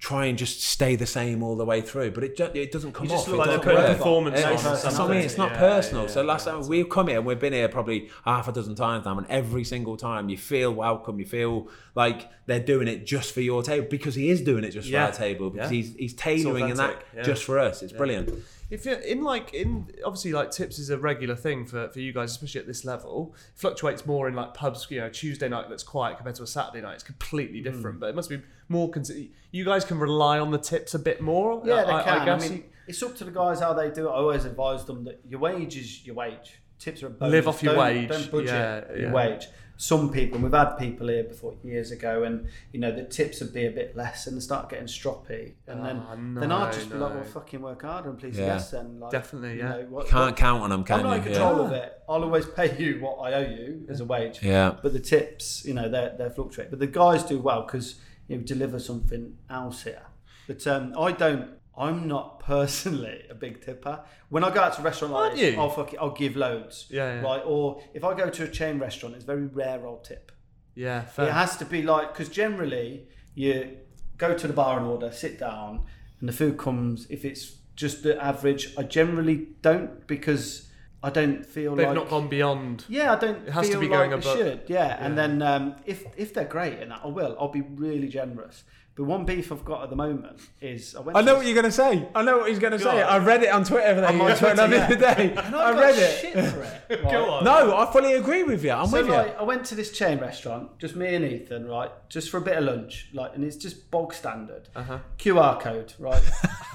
try 0.00 0.26
and 0.26 0.36
just 0.36 0.62
stay 0.62 0.96
the 0.96 1.06
same 1.06 1.42
all 1.42 1.56
the 1.56 1.64
way 1.64 1.80
through, 1.80 2.10
but 2.10 2.22
it 2.22 2.36
ju- 2.36 2.50
it 2.52 2.70
doesn't 2.70 2.92
come 2.92 3.04
You 3.04 3.10
just 3.12 3.26
off. 3.26 3.34
look 3.34 3.46
It 3.46 3.50
like 3.50 3.62
doesn't 3.62 3.74
work. 3.74 3.96
performance 3.96 4.38
It's- 4.38 4.60
it's- 4.66 4.98
or 4.98 5.02
I 5.02 5.08
mean. 5.08 5.16
It's 5.18 5.38
not 5.38 5.52
Yeah, 5.52 5.58
personal. 5.58 6.02
yeah, 6.02 6.08
so 6.10 6.22
last 6.22 6.46
yeah. 6.46 6.52
time 6.52 6.68
we've 6.68 6.88
come 6.90 7.08
here, 7.08 7.18
and 7.18 7.26
we've 7.26 7.38
been 7.38 7.54
here 7.54 7.68
probably 7.68 8.10
half 8.24 8.46
a 8.46 8.52
dozen 8.52 8.74
times 8.74 9.06
now, 9.06 9.16
and 9.16 9.26
every 9.30 9.64
single 9.64 9.96
time 9.96 10.28
you 10.28 10.36
feel 10.36 10.72
welcome. 10.72 11.18
You 11.18 11.24
feel 11.24 11.68
like 11.94 12.28
they're 12.46 12.60
doing 12.60 12.86
it 12.86 13.06
just 13.06 13.32
for 13.32 13.40
your 13.40 13.62
table 13.62 13.86
because 13.90 14.14
he 14.14 14.28
is 14.28 14.42
doing 14.42 14.64
it 14.64 14.72
just 14.72 14.88
Yeah. 14.88 15.06
for 15.06 15.12
our 15.12 15.18
table 15.18 15.50
because 15.50 15.70
Yeah. 15.70 15.76
he's 15.76 15.94
he's 15.96 16.14
tailoring 16.14 16.68
in 16.68 16.76
that 16.76 17.02
yeah. 17.16 17.22
just 17.22 17.42
for 17.44 17.58
us. 17.58 17.82
It's 17.82 17.92
brilliant. 17.92 18.30
If 18.70 18.86
you're 18.86 18.98
in 18.98 19.22
like 19.22 19.52
in 19.54 19.90
obviously 20.04 20.32
like 20.32 20.50
tips 20.50 20.78
is 20.78 20.90
a 20.90 20.98
regular 20.98 21.36
thing 21.36 21.66
for, 21.66 21.88
for 21.90 22.00
you 22.00 22.12
guys, 22.12 22.30
especially 22.32 22.60
at 22.60 22.66
this 22.66 22.84
level. 22.84 23.34
Fluctuates 23.54 24.06
more 24.06 24.26
in 24.28 24.34
like 24.34 24.54
pubs. 24.54 24.86
You 24.90 25.00
know, 25.00 25.08
Tuesday 25.10 25.48
night 25.48 25.68
that's 25.68 25.82
quiet 25.82 26.16
compared 26.16 26.36
to 26.36 26.42
a 26.42 26.46
Saturday 26.46 26.80
night. 26.80 26.94
It's 26.94 27.02
completely 27.04 27.58
Hmm. 27.58 27.64
different. 27.64 28.00
But 28.00 28.08
it 28.10 28.14
must 28.16 28.30
be 28.30 28.40
more. 28.68 28.90
Cons- 28.90 29.12
you 29.50 29.64
guys 29.64 29.84
can 29.84 29.98
rely 29.98 30.38
on 30.38 30.50
the 30.50 30.58
tips 30.58 30.94
a 30.94 30.98
bit 30.98 31.20
more. 31.20 31.62
Yeah, 31.64 31.84
they 31.84 31.92
I, 31.92 32.02
can. 32.02 32.18
I 32.18 32.22
I, 32.22 32.24
guess 32.24 32.50
mean, 32.50 32.64
it's 32.86 33.02
up 33.02 33.16
to 33.16 33.24
the 33.24 33.30
guys 33.30 33.60
how 33.60 33.72
they 33.74 33.90
do 33.90 34.08
it. 34.08 34.10
I 34.10 34.14
always 34.14 34.44
advise 34.44 34.84
them 34.84 35.04
that 35.04 35.20
your 35.28 35.40
wage 35.40 35.76
is 35.76 36.04
your 36.06 36.14
wage. 36.16 36.60
Tips 36.78 37.02
are 37.02 37.06
a 37.06 37.10
bonus. 37.10 37.32
Live 37.32 37.48
off 37.48 37.62
your 37.62 37.74
Don't- 37.74 37.84
wage. 37.84 38.08
Don't 38.08 38.30
budget 38.30 38.48
Yeah, 38.48 38.96
your 38.96 39.12
wage. 39.12 39.46
Some 39.76 40.10
people, 40.12 40.36
and 40.36 40.44
we've 40.44 40.52
had 40.52 40.76
people 40.76 41.08
here 41.08 41.24
before 41.24 41.54
years 41.64 41.90
ago, 41.90 42.22
and 42.22 42.46
you 42.72 42.78
know 42.78 42.92
the 42.94 43.02
tips 43.04 43.40
would 43.40 43.52
be 43.52 43.66
a 43.66 43.70
bit 43.72 43.96
less, 43.96 44.26
and 44.28 44.36
they 44.36 44.40
start 44.40 44.68
getting 44.70 44.86
stroppy, 44.86 45.52
and 45.66 45.84
then 45.84 46.00
Oh, 46.08 46.40
then 46.40 46.52
I'd 46.52 46.66
no, 46.66 46.72
just 46.72 46.90
be 46.90 46.96
like, 46.96 47.12
well, 47.14 47.24
fucking 47.24 47.60
work 47.60 47.82
harder 47.82 48.10
and 48.10 48.18
please 48.18 48.38
Yeah. 48.38 48.46
yes, 48.46 48.70
then 48.70 49.00
like 49.00 49.10
Definitely, 49.10 49.54
you 49.54 49.58
yeah. 49.58 49.68
know, 49.70 49.86
what, 49.90 50.06
Can't 50.06 50.36
count 50.36 50.62
on 50.62 50.70
them, 50.70 50.84
can 50.84 51.00
I'm 51.00 51.06
not 51.06 51.16
in 51.18 51.22
you? 51.24 51.30
control 51.30 51.56
Yeah. 51.58 51.64
of 51.66 51.72
it. 51.72 51.92
I'll 52.08 52.22
always 52.22 52.46
pay 52.46 52.76
you 52.78 53.00
what 53.00 53.16
I 53.16 53.32
owe 53.34 53.50
you 53.50 53.84
as 53.88 54.00
a 54.00 54.04
wage. 54.04 54.40
Yeah. 54.42 54.76
But 54.80 54.92
the 54.92 55.00
tips, 55.00 55.64
you 55.64 55.74
know, 55.74 55.88
they're 55.88 56.14
they 56.16 56.30
fluctuate. 56.30 56.70
But 56.70 56.78
the 56.78 56.86
guys 56.86 57.24
do 57.24 57.40
well 57.40 57.62
because 57.62 57.96
you 58.28 58.36
know, 58.36 58.42
deliver 58.44 58.78
something 58.78 59.36
else 59.50 59.82
here. 59.82 60.02
But 60.46 60.66
um, 60.68 60.94
I 60.98 61.10
don't. 61.12 61.50
I'm 61.76 62.06
not 62.08 62.40
personally 62.54 63.22
a 63.30 63.34
big 63.34 63.64
tipper. 63.64 64.00
When 64.28 64.44
I 64.44 64.52
go 64.54 64.60
out 64.60 64.74
to 64.74 64.80
a 64.80 64.84
restaurant 64.84 65.14
like 65.14 65.22
Aren't 65.24 65.36
this, 65.36 65.54
you? 65.54 65.60
I'll 65.60 65.70
fuck 65.70 65.92
it, 65.92 65.98
I'll 66.00 66.10
give 66.10 66.36
loads. 66.36 66.86
Yeah, 66.90 67.16
yeah. 67.16 67.20
Right. 67.22 67.42
Or 67.44 67.82
if 67.94 68.04
I 68.04 68.14
go 68.14 68.30
to 68.30 68.44
a 68.44 68.48
chain 68.48 68.78
restaurant, 68.78 69.14
it's 69.14 69.24
very 69.24 69.46
rare 69.46 69.86
I'll 69.86 69.98
tip. 69.98 70.32
yeah, 70.74 71.02
fair. 71.02 71.28
It 71.28 71.32
has 71.32 71.56
to 71.58 71.64
be 71.64 71.82
like 71.82 72.12
because 72.12 72.28
generally 72.28 73.08
you 73.34 73.76
go 74.18 74.34
to 74.34 74.46
the 74.46 74.52
bar 74.52 74.78
and 74.78 74.86
order, 74.86 75.10
sit 75.12 75.38
down, 75.38 75.84
and 76.20 76.28
the 76.28 76.32
food 76.32 76.56
comes. 76.58 77.06
If 77.10 77.24
it's 77.24 77.56
just 77.76 78.02
the 78.04 78.22
average, 78.22 78.72
I 78.78 78.84
generally 78.84 79.48
don't 79.62 80.06
because 80.06 80.68
I 81.02 81.10
don't 81.10 81.44
feel 81.44 81.72
like. 81.72 81.78
They've 81.78 81.86
like 81.88 81.96
not 81.96 82.08
gone 82.08 82.28
beyond. 82.28 82.84
Yeah, 82.88 83.12
I 83.12 83.16
don't 83.18 83.46
It 83.48 83.52
has 83.52 83.68
to 83.70 83.78
be 83.80 83.88
like 83.88 83.98
going 83.98 84.12
above- 84.12 84.36
should. 84.36 84.62
Yeah, 84.68 84.96
and 85.04 85.18
then 85.18 85.42
um, 85.42 85.76
if 85.84 86.04
if 86.16 86.32
they're 86.32 86.44
great 86.44 86.78
and 86.78 86.90
that, 86.92 87.00
I 87.04 87.08
will. 87.08 87.36
I'll 87.38 87.48
be 87.48 87.62
really 87.62 88.08
generous. 88.08 88.62
But 88.96 89.04
one 89.04 89.24
beef 89.24 89.50
I've 89.50 89.64
got 89.64 89.82
at 89.82 89.90
the 89.90 89.96
moment 89.96 90.40
is 90.60 90.94
I 90.94 91.00
went. 91.00 91.18
I 91.18 91.20
know 91.20 91.32
this- 91.32 91.36
what 91.38 91.46
you're 91.46 91.54
going 91.54 91.64
to 91.64 91.72
say. 91.72 92.08
I 92.14 92.22
know 92.22 92.38
what 92.38 92.48
he's 92.48 92.60
going 92.60 92.74
to 92.74 92.78
say. 92.78 93.02
on. 93.02 93.08
I 93.08 93.24
read 93.24 93.42
it 93.42 93.48
on 93.48 93.64
Twitter 93.64 93.92
that 93.96 94.04
I'm 94.08 94.20
on 94.20 94.26
were 94.30 94.36
Twitter, 94.36 94.62
on 94.62 94.70
the 94.70 94.84
other 94.84 94.94
day. 94.96 95.34
And 95.36 95.56
I 95.56 95.72
got 95.72 95.80
read 95.80 95.96
it. 95.98 96.20
Shit 96.20 96.46
for 96.52 96.62
it. 96.62 97.02
Go 97.10 97.30
on. 97.30 97.44
No, 97.44 97.76
I 97.76 97.90
fully 97.92 98.12
agree 98.14 98.44
with 98.44 98.62
you. 98.62 98.70
I'm 98.70 98.86
So 98.86 98.98
with 98.98 99.08
you. 99.08 99.14
I 99.14 99.42
went 99.42 99.64
to 99.66 99.74
this 99.74 99.90
chain 99.90 100.18
restaurant, 100.20 100.78
just 100.78 100.94
me 100.94 101.12
and 101.16 101.24
Ethan, 101.24 101.66
right, 101.66 101.90
just 102.08 102.30
for 102.30 102.36
a 102.36 102.40
bit 102.40 102.56
of 102.56 102.64
lunch, 102.64 103.08
like, 103.12 103.34
and 103.34 103.42
it's 103.42 103.56
just 103.56 103.90
bog 103.90 104.14
standard. 104.14 104.68
Uh-huh. 104.76 104.98
QR 105.18 105.58
code, 105.60 105.92
right? 105.98 106.22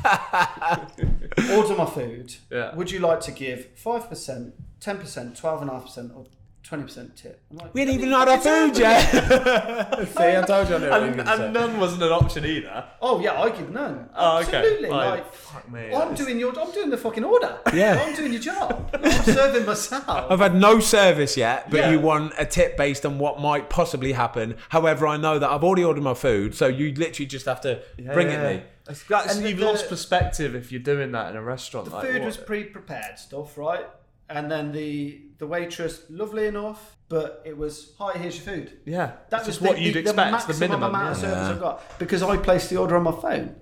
Order 1.51 1.75
my 1.75 1.85
food. 1.85 2.35
Yeah. 2.51 2.75
Would 2.75 2.91
you 2.91 2.99
like 2.99 3.21
to 3.21 3.31
give 3.31 3.67
five 3.75 4.09
percent, 4.09 4.55
ten 4.81 4.97
percent, 4.97 5.37
twelve 5.37 5.61
and 5.61 5.69
a 5.69 5.73
half 5.73 5.83
percent, 5.85 6.11
or 6.15 6.25
twenty 6.69 6.83
percent 6.83 7.15
tip? 7.17 7.41
I'm 7.51 7.57
like, 7.57 7.73
we 7.73 7.81
ain't 7.81 7.89
"What 7.89 7.95
even 7.95 8.09
the 8.11 8.17
had 8.17 8.27
our 8.29 8.39
food 8.39 8.77
yet. 8.77 10.07
See, 10.07 10.23
I 10.23 10.41
told 10.43 10.69
you 10.69 10.75
I 10.75 10.79
knew 10.79 10.89
what 10.89 11.01
And, 11.03 11.15
going 11.15 11.25
to 11.27 11.37
say. 11.37 11.43
and 11.45 11.53
none 11.53 11.79
wasn't 11.79 12.03
an 12.03 12.11
option 12.11 12.45
either. 12.45 12.85
Oh 13.01 13.19
yeah, 13.19 13.41
I 13.41 13.49
give 13.49 13.69
none. 13.71 14.07
Oh, 14.15 14.37
okay. 14.43 14.57
Absolutely. 14.57 14.89
Fine. 14.89 15.09
Like, 15.09 15.33
Fuck 15.33 15.71
me. 15.71 15.93
I'm 15.93 16.13
doing 16.13 16.39
your, 16.39 16.57
I'm 16.59 16.71
doing 16.71 16.89
the 16.91 16.97
fucking 16.97 17.23
order. 17.23 17.57
Yeah. 17.73 17.99
I'm 18.05 18.15
doing 18.15 18.31
your 18.33 18.41
job. 18.41 18.89
I'm 18.93 19.11
serving 19.23 19.65
myself. 19.65 20.03
I've 20.07 20.39
had 20.39 20.55
no 20.55 20.79
service 20.79 21.35
yet, 21.35 21.69
but 21.71 21.77
Yeah. 21.77 21.91
you 21.91 21.99
want 21.99 22.33
a 22.37 22.45
tip 22.45 22.77
based 22.77 23.05
on 23.05 23.17
what 23.19 23.39
might 23.41 23.69
possibly 23.69 24.11
happen. 24.13 24.55
However, 24.69 25.07
I 25.07 25.17
know 25.17 25.39
that 25.39 25.49
I've 25.49 25.63
already 25.63 25.83
ordered 25.83 26.03
my 26.03 26.13
food, 26.13 26.53
so 26.55 26.67
you 26.67 26.93
literally 26.93 27.25
just 27.25 27.47
have 27.47 27.61
to 27.61 27.81
bring 28.13 28.29
it 28.29 28.41
me. 28.43 28.63
That's, 29.07 29.35
And 29.35 29.47
you've 29.47 29.59
the- 29.59 29.65
lost 29.65 29.89
perspective 29.89 30.55
if 30.55 30.71
you're 30.71 30.81
doing 30.81 31.11
that 31.13 31.31
in 31.31 31.35
a 31.37 31.41
restaurant. 31.43 31.89
The 31.89 31.95
like, 31.95 32.05
food 32.07 32.15
what- 32.21 32.25
was 32.25 32.37
pre-prepared 32.37 33.17
stuff, 33.19 33.57
right? 33.57 33.85
And 34.29 34.51
then 34.51 34.71
the 34.71 35.21
the 35.39 35.47
waitress, 35.47 36.03
lovely 36.09 36.45
enough, 36.47 36.95
but 37.07 37.41
it 37.45 37.57
was, 37.57 37.93
hi, 37.97 38.13
here's 38.17 38.35
your 38.35 38.45
food. 38.55 38.77
Yeah, 38.85 39.07
That 39.07 39.29
that's 39.29 39.47
was 39.47 39.55
just 39.55 39.63
the, 39.63 39.69
what 39.69 39.79
you'd 39.81 39.95
the, 39.95 39.99
expect. 40.01 40.47
the 40.47 40.53
The, 40.53 40.59
minimum. 40.59 40.89
amount 40.89 41.11
of 41.11 41.17
service 41.17 41.37
Yeah. 41.47 41.49
I've 41.51 41.59
got 41.59 41.99
because 41.99 42.21
I 42.21 42.37
placed 42.37 42.69
the 42.69 42.77
order 42.77 42.95
on 42.97 43.03
my 43.03 43.11
phone. 43.13 43.55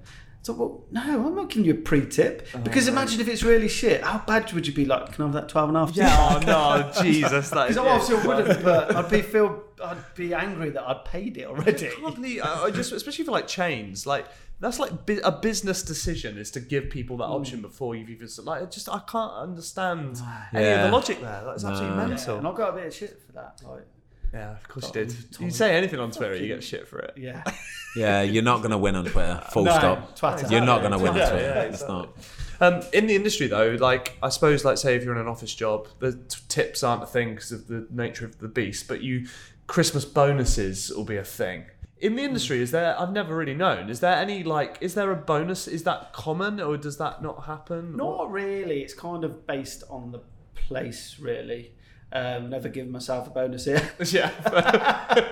So, 0.44 0.54
well, 0.54 0.86
no, 0.92 1.02
I'm 1.28 1.36
not 1.36 1.50
giving 1.50 1.66
you 1.66 1.74
a 1.74 1.78
pre-tip 1.78 2.48
Oh, 2.56 2.60
because 2.60 2.88
imagine 2.88 3.20
if 3.20 3.28
it's 3.28 3.44
really 3.44 3.68
shit. 3.68 4.02
How 4.02 4.20
bad 4.26 4.52
would 4.54 4.66
you 4.66 4.74
be? 4.74 4.86
Like, 4.86 5.12
can 5.12 5.24
I 5.24 5.28
have 5.28 5.34
that 5.34 5.50
12 5.50 5.70
and 5.70 5.78
a 5.78 5.80
half? 5.86 5.96
Yeah, 5.96 6.16
oh 6.20 6.40
no, 6.96 7.04
Jesus, 7.04 7.50
that 7.50 7.68
Because 7.68 7.78
I 7.78 7.90
obviously 7.90 8.16
wouldn't, 8.28 8.64
but 8.64 8.96
I'd 8.96 9.10
be 9.10 9.22
feel, 9.22 9.64
I'd 9.84 9.98
be 10.16 10.34
angry 10.34 10.70
that 10.70 10.84
I'd 10.88 11.04
paid 11.06 11.38
it 11.38 11.48
already. 11.48 11.88
I 11.88 11.92
can't 11.92 12.16
believe, 12.16 12.42
I 12.44 12.64
I 12.66 12.72
just 12.72 12.92
especially 12.94 13.26
for 13.26 13.32
like 13.32 13.48
chains, 13.48 14.06
like 14.08 14.26
that's 14.60 14.80
like 14.80 15.06
bu- 15.06 15.22
a 15.24 15.32
business 15.32 15.84
decision 15.84 16.38
is 16.38 16.50
to 16.52 16.60
give 16.60 16.90
people 16.90 17.18
that 17.18 17.26
option 17.26 17.62
before 17.62 17.96
you've 17.96 18.10
even 18.10 18.28
like. 18.44 18.64
It 18.64 18.72
just 18.72 18.90
I 18.90 19.00
can't 19.08 19.34
understand 19.34 20.22
any 20.54 20.64
of 20.66 20.70
Yeah. 20.70 20.86
the 20.88 20.92
logic 20.92 21.22
there. 21.22 21.44
That's 21.46 21.64
absolutely 21.64 21.96
No. 21.98 22.02
Yeah, 22.04 22.08
mental. 22.10 22.38
and 22.38 22.48
I 22.48 22.52
got 22.54 22.70
a 22.70 22.74
bit 22.74 22.88
of 22.88 22.94
shit 22.96 23.22
for 23.26 23.32
that. 23.34 23.62
Like, 23.64 23.86
Yeah, 24.34 24.52
of 24.52 24.68
course 24.68 24.88
you 24.88 24.94
did. 24.94 25.16
You 25.40 25.52
say 25.52 25.76
anything 25.76 26.00
on 26.00 26.12
Twitter, 26.12 26.36
you 26.36 26.48
get 26.48 26.64
shit 26.64 26.88
for 26.88 27.00
it. 27.00 27.14
yeah. 27.18 27.44
Yeah, 27.96 28.22
you're 28.22 28.44
not 28.44 28.58
going 28.60 28.70
to 28.72 28.78
win 28.78 28.96
on 28.96 29.06
Twitter. 29.06 29.42
Full 29.52 29.64
No, 29.64 29.72
stop. 29.72 30.16
twat 30.20 30.52
You're 30.52 30.62
not 30.62 30.82
going 30.82 30.92
to 30.92 31.00
win 31.00 31.14
on 31.14 31.18
Yeah, 31.18 31.30
Twitter. 31.32 31.46
yeah, 31.48 31.62
it's 31.64 31.82
not. 31.88 32.16
Um, 32.62 32.84
in 32.94 33.08
the 33.08 33.16
industry, 33.16 33.48
though, 33.48 33.76
like 33.80 34.16
I 34.22 34.30
suppose, 34.30 34.64
like 34.64 34.78
say 34.78 34.96
if 34.96 35.04
you're 35.04 35.16
in 35.16 35.22
an 35.22 35.28
office 35.28 35.56
job, 35.56 35.88
the 35.98 36.12
t- 36.12 36.40
tips 36.48 36.84
aren't 36.84 37.02
a 37.02 37.08
thing 37.08 37.34
because 37.34 37.52
of 37.52 37.68
the 37.68 37.88
nature 37.90 38.26
of 38.26 38.38
the 38.38 38.50
beast. 38.50 38.88
But 38.88 39.02
you, 39.02 39.26
Christmas 39.66 40.06
bonuses 40.06 40.92
will 40.96 41.06
be 41.06 41.18
a 41.18 41.24
thing. 41.24 41.66
In 42.00 42.16
the 42.16 42.24
industry, 42.24 42.62
is 42.62 42.72
there? 42.72 43.00
I've 43.00 43.12
never 43.12 43.36
really 43.36 43.56
known. 43.56 43.90
Is 43.90 44.02
there 44.02 44.16
any 44.16 44.44
like? 44.44 44.78
Is 44.82 44.94
there 44.94 45.12
a 45.12 45.16
bonus? 45.16 45.68
Is 45.68 45.84
that 45.84 46.14
common, 46.14 46.60
or 46.62 46.78
does 46.78 46.98
that 46.98 47.24
not 47.24 47.46
happen? 47.46 47.98
Not 47.98 48.32
really. 48.32 48.82
It's 48.82 48.94
kind 48.94 49.24
of 49.24 49.48
based 49.48 49.84
on 49.90 50.12
the 50.12 50.22
place, 50.54 51.18
really. 51.20 51.72
Um, 52.12 52.50
never 52.50 52.70
given 52.70 52.92
myself 52.92 53.28
a 53.28 53.30
bonus 53.32 53.66
here. 53.66 53.82
yeah. 54.06 54.32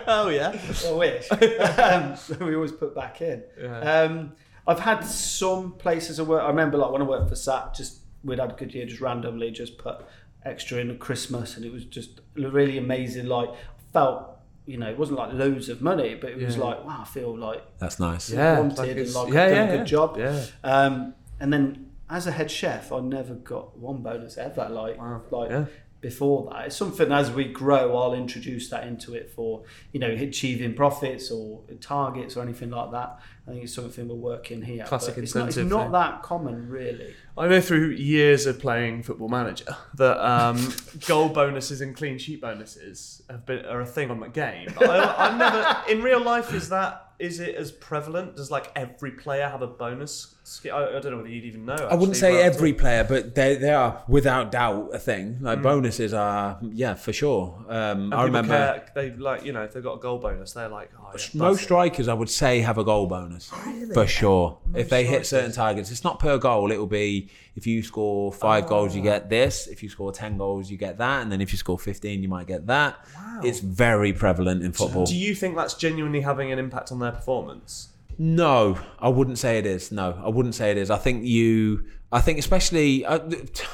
oh 0.07 0.29
yeah. 0.29 0.57
I 0.87 0.91
wish. 0.91 1.31
um, 1.79 2.15
so 2.17 2.35
we 2.43 2.55
always 2.55 2.71
put 2.71 2.93
back 2.93 3.21
in. 3.21 3.43
Yeah. 3.61 3.79
Um, 3.79 4.33
I've 4.67 4.79
had 4.79 5.01
some 5.05 5.73
places 5.73 6.19
of 6.19 6.27
work. 6.27 6.41
I 6.41 6.47
remember, 6.47 6.77
like 6.77 6.91
when 6.91 7.01
I 7.01 7.05
worked 7.05 7.29
for 7.29 7.35
SAT, 7.35 7.75
just 7.75 7.99
we'd 8.23 8.39
had 8.39 8.51
a 8.51 8.55
good 8.55 8.73
year, 8.73 8.85
just 8.85 9.01
randomly 9.01 9.51
just 9.51 9.77
put 9.77 10.03
extra 10.43 10.79
in 10.79 10.89
at 10.89 10.99
Christmas, 10.99 11.55
and 11.55 11.65
it 11.65 11.71
was 11.71 11.85
just 11.85 12.21
really 12.35 12.77
amazing. 12.77 13.27
Like 13.27 13.49
felt. 13.93 14.31
You 14.65 14.77
know, 14.77 14.89
it 14.89 14.97
wasn't 14.97 15.19
like 15.19 15.33
loads 15.33 15.69
of 15.69 15.81
money, 15.81 16.15
but 16.15 16.31
it 16.31 16.37
was 16.37 16.57
Yeah. 16.57 16.63
like, 16.63 16.85
wow, 16.85 16.99
I 17.01 17.05
feel 17.05 17.37
like 17.37 17.61
That's 17.77 17.99
nice. 17.99 18.29
Yeah, 18.31 18.59
wanted 18.59 18.77
like 18.77 18.89
and 18.97 19.13
like 19.13 19.33
yeah, 19.33 19.43
I've 19.43 19.49
done 19.49 19.57
yeah, 19.57 19.63
a 19.63 19.77
good 19.77 19.77
yeah. 19.79 19.83
job. 19.83 20.17
Yeah. 20.17 20.45
Um, 20.63 21.13
and 21.39 21.53
then 21.53 21.91
as 22.09 22.27
a 22.27 22.31
head 22.31 22.49
chef, 22.49 22.91
I 22.91 22.99
never 22.99 23.33
got 23.35 23.77
one 23.77 23.97
bonus 24.01 24.37
ever. 24.37 24.67
Like 24.69 24.97
Wow. 24.97 25.21
like 25.31 25.49
Yeah. 25.51 25.65
Before 26.05 26.47
that, 26.51 26.67
it's 26.67 26.75
something 26.75 27.11
as 27.11 27.31
we 27.31 27.45
grow, 27.45 27.97
I'll 27.97 28.13
introduce 28.13 28.69
that 28.69 28.85
into 28.85 29.15
it 29.15 29.31
for 29.31 29.63
you 29.91 29.99
know 29.99 30.11
achieving 30.11 30.75
profits 30.75 31.31
or 31.31 31.61
targets 31.81 32.37
or 32.37 32.43
anything 32.43 32.69
like 32.69 32.91
that. 32.91 33.19
I 33.47 33.51
think 33.51 33.63
it's 33.63 33.73
something 33.73 34.07
we're 34.07 34.13
working 34.13 34.61
here. 34.61 34.85
Classic 34.85 35.17
it's 35.17 35.33
not, 35.33 35.47
it's 35.47 35.57
not 35.57 35.91
that 35.93 36.21
common, 36.21 36.69
really. 36.69 37.15
I 37.35 37.47
know 37.47 37.59
through 37.59 37.89
years 37.89 38.45
of 38.45 38.59
playing 38.59 39.01
Football 39.01 39.29
Manager 39.29 39.75
that 39.95 40.23
um, 40.23 40.71
goal 41.07 41.29
bonuses 41.29 41.81
and 41.81 41.95
clean 41.95 42.19
sheet 42.19 42.39
bonuses 42.39 43.23
have 43.27 43.47
been 43.47 43.65
are 43.65 43.81
a 43.81 43.85
thing 43.87 44.11
on 44.11 44.19
the 44.19 44.29
game. 44.29 44.69
I, 44.79 45.15
I've 45.17 45.37
never 45.39 45.91
in 45.91 46.03
real 46.03 46.21
life 46.21 46.53
is 46.53 46.69
that 46.69 47.13
is 47.17 47.39
it 47.39 47.55
as 47.55 47.71
prevalent? 47.71 48.35
Does 48.35 48.51
like 48.51 48.71
every 48.75 49.11
player 49.11 49.49
have 49.49 49.63
a 49.63 49.67
bonus? 49.67 50.34
Sch- 50.45 50.67
I, 50.67 50.97
I 50.97 50.99
don't 50.99 51.11
know 51.11 51.17
whether 51.17 51.29
you'd 51.29 51.43
even 51.45 51.65
know. 51.65 51.75
I 51.75 51.95
wouldn't 51.95 52.17
say 52.17 52.33
but- 52.33 52.43
every 52.43 52.73
player, 52.73 53.03
but 53.03 53.35
they 53.35 53.55
they 53.55 53.71
are 53.73 54.03
without 54.07 54.51
doubt 54.51 54.91
a 54.93 54.99
thing. 54.99 55.37
Like 55.41 55.61
bonuses 55.61 56.13
are, 56.13 56.59
yeah, 56.61 56.93
for 56.93 57.11
sure. 57.13 57.65
Um, 57.67 58.03
And 58.11 58.13
I 58.13 58.23
remember 58.23 58.53
care, 58.55 58.85
they 58.95 59.11
like 59.11 59.43
you 59.43 59.51
know 59.53 59.63
if 59.63 59.73
they've 59.73 59.83
got 59.83 59.95
a 59.95 59.99
goal 59.99 60.19
bonus, 60.19 60.53
they're 60.53 60.69
like 60.69 60.91
oh, 60.97 61.01
yeah, 61.07 61.11
most 61.13 61.33
that's 61.33 61.59
it. 61.59 61.63
strikers, 61.63 62.07
I 62.07 62.13
would 62.13 62.29
say, 62.29 62.59
have 62.61 62.77
a 62.77 62.83
goal 62.83 63.07
bonus 63.07 63.51
for 63.93 64.07
sure. 64.07 64.57
if 64.75 64.89
they 64.89 65.05
hit 65.05 65.25
certain 65.25 65.51
targets, 65.51 65.91
it's 65.91 66.03
not 66.03 66.19
per 66.19 66.37
goal. 66.37 66.71
It 66.71 66.77
will 66.77 66.87
be 66.87 67.29
if 67.55 67.65
you 67.65 67.81
score 67.83 68.31
five 68.33 68.67
goals, 68.67 68.91
Ah. 68.91 68.97
you 68.97 69.01
get 69.01 69.29
this. 69.29 69.67
If 69.67 69.81
you 69.83 69.89
score 69.89 70.11
ten 70.11 70.37
goals, 70.37 70.69
you 70.69 70.77
get 70.77 70.97
that, 70.99 71.21
and 71.23 71.31
then 71.31 71.41
if 71.41 71.51
you 71.51 71.57
score 71.57 71.79
fifteen, 71.79 72.21
you 72.21 72.29
might 72.29 72.47
get 72.47 72.67
that. 72.67 72.95
Wow. 73.15 73.41
It's 73.43 73.59
very 73.59 74.13
prevalent 74.13 74.63
in 74.63 74.71
football. 74.73 75.05
Do 75.05 75.15
you 75.15 75.33
think 75.35 75.55
that's 75.55 75.73
genuinely 75.73 76.21
having 76.21 76.51
an 76.51 76.59
impact 76.59 76.91
on 76.91 76.99
their 76.99 77.11
performance? 77.11 77.89
No, 78.17 78.79
I 78.99 79.09
wouldn't 79.09 79.37
say 79.37 79.57
it 79.57 79.65
is. 79.65 79.91
No, 79.91 80.21
I 80.23 80.29
wouldn't 80.29 80.55
say 80.55 80.71
it 80.71 80.77
is. 80.77 80.89
I 80.89 80.97
think 80.97 81.25
you. 81.25 81.85
I 82.15 82.21
think 82.21 82.39
especially. 82.39 83.03
Uh, 83.03 83.19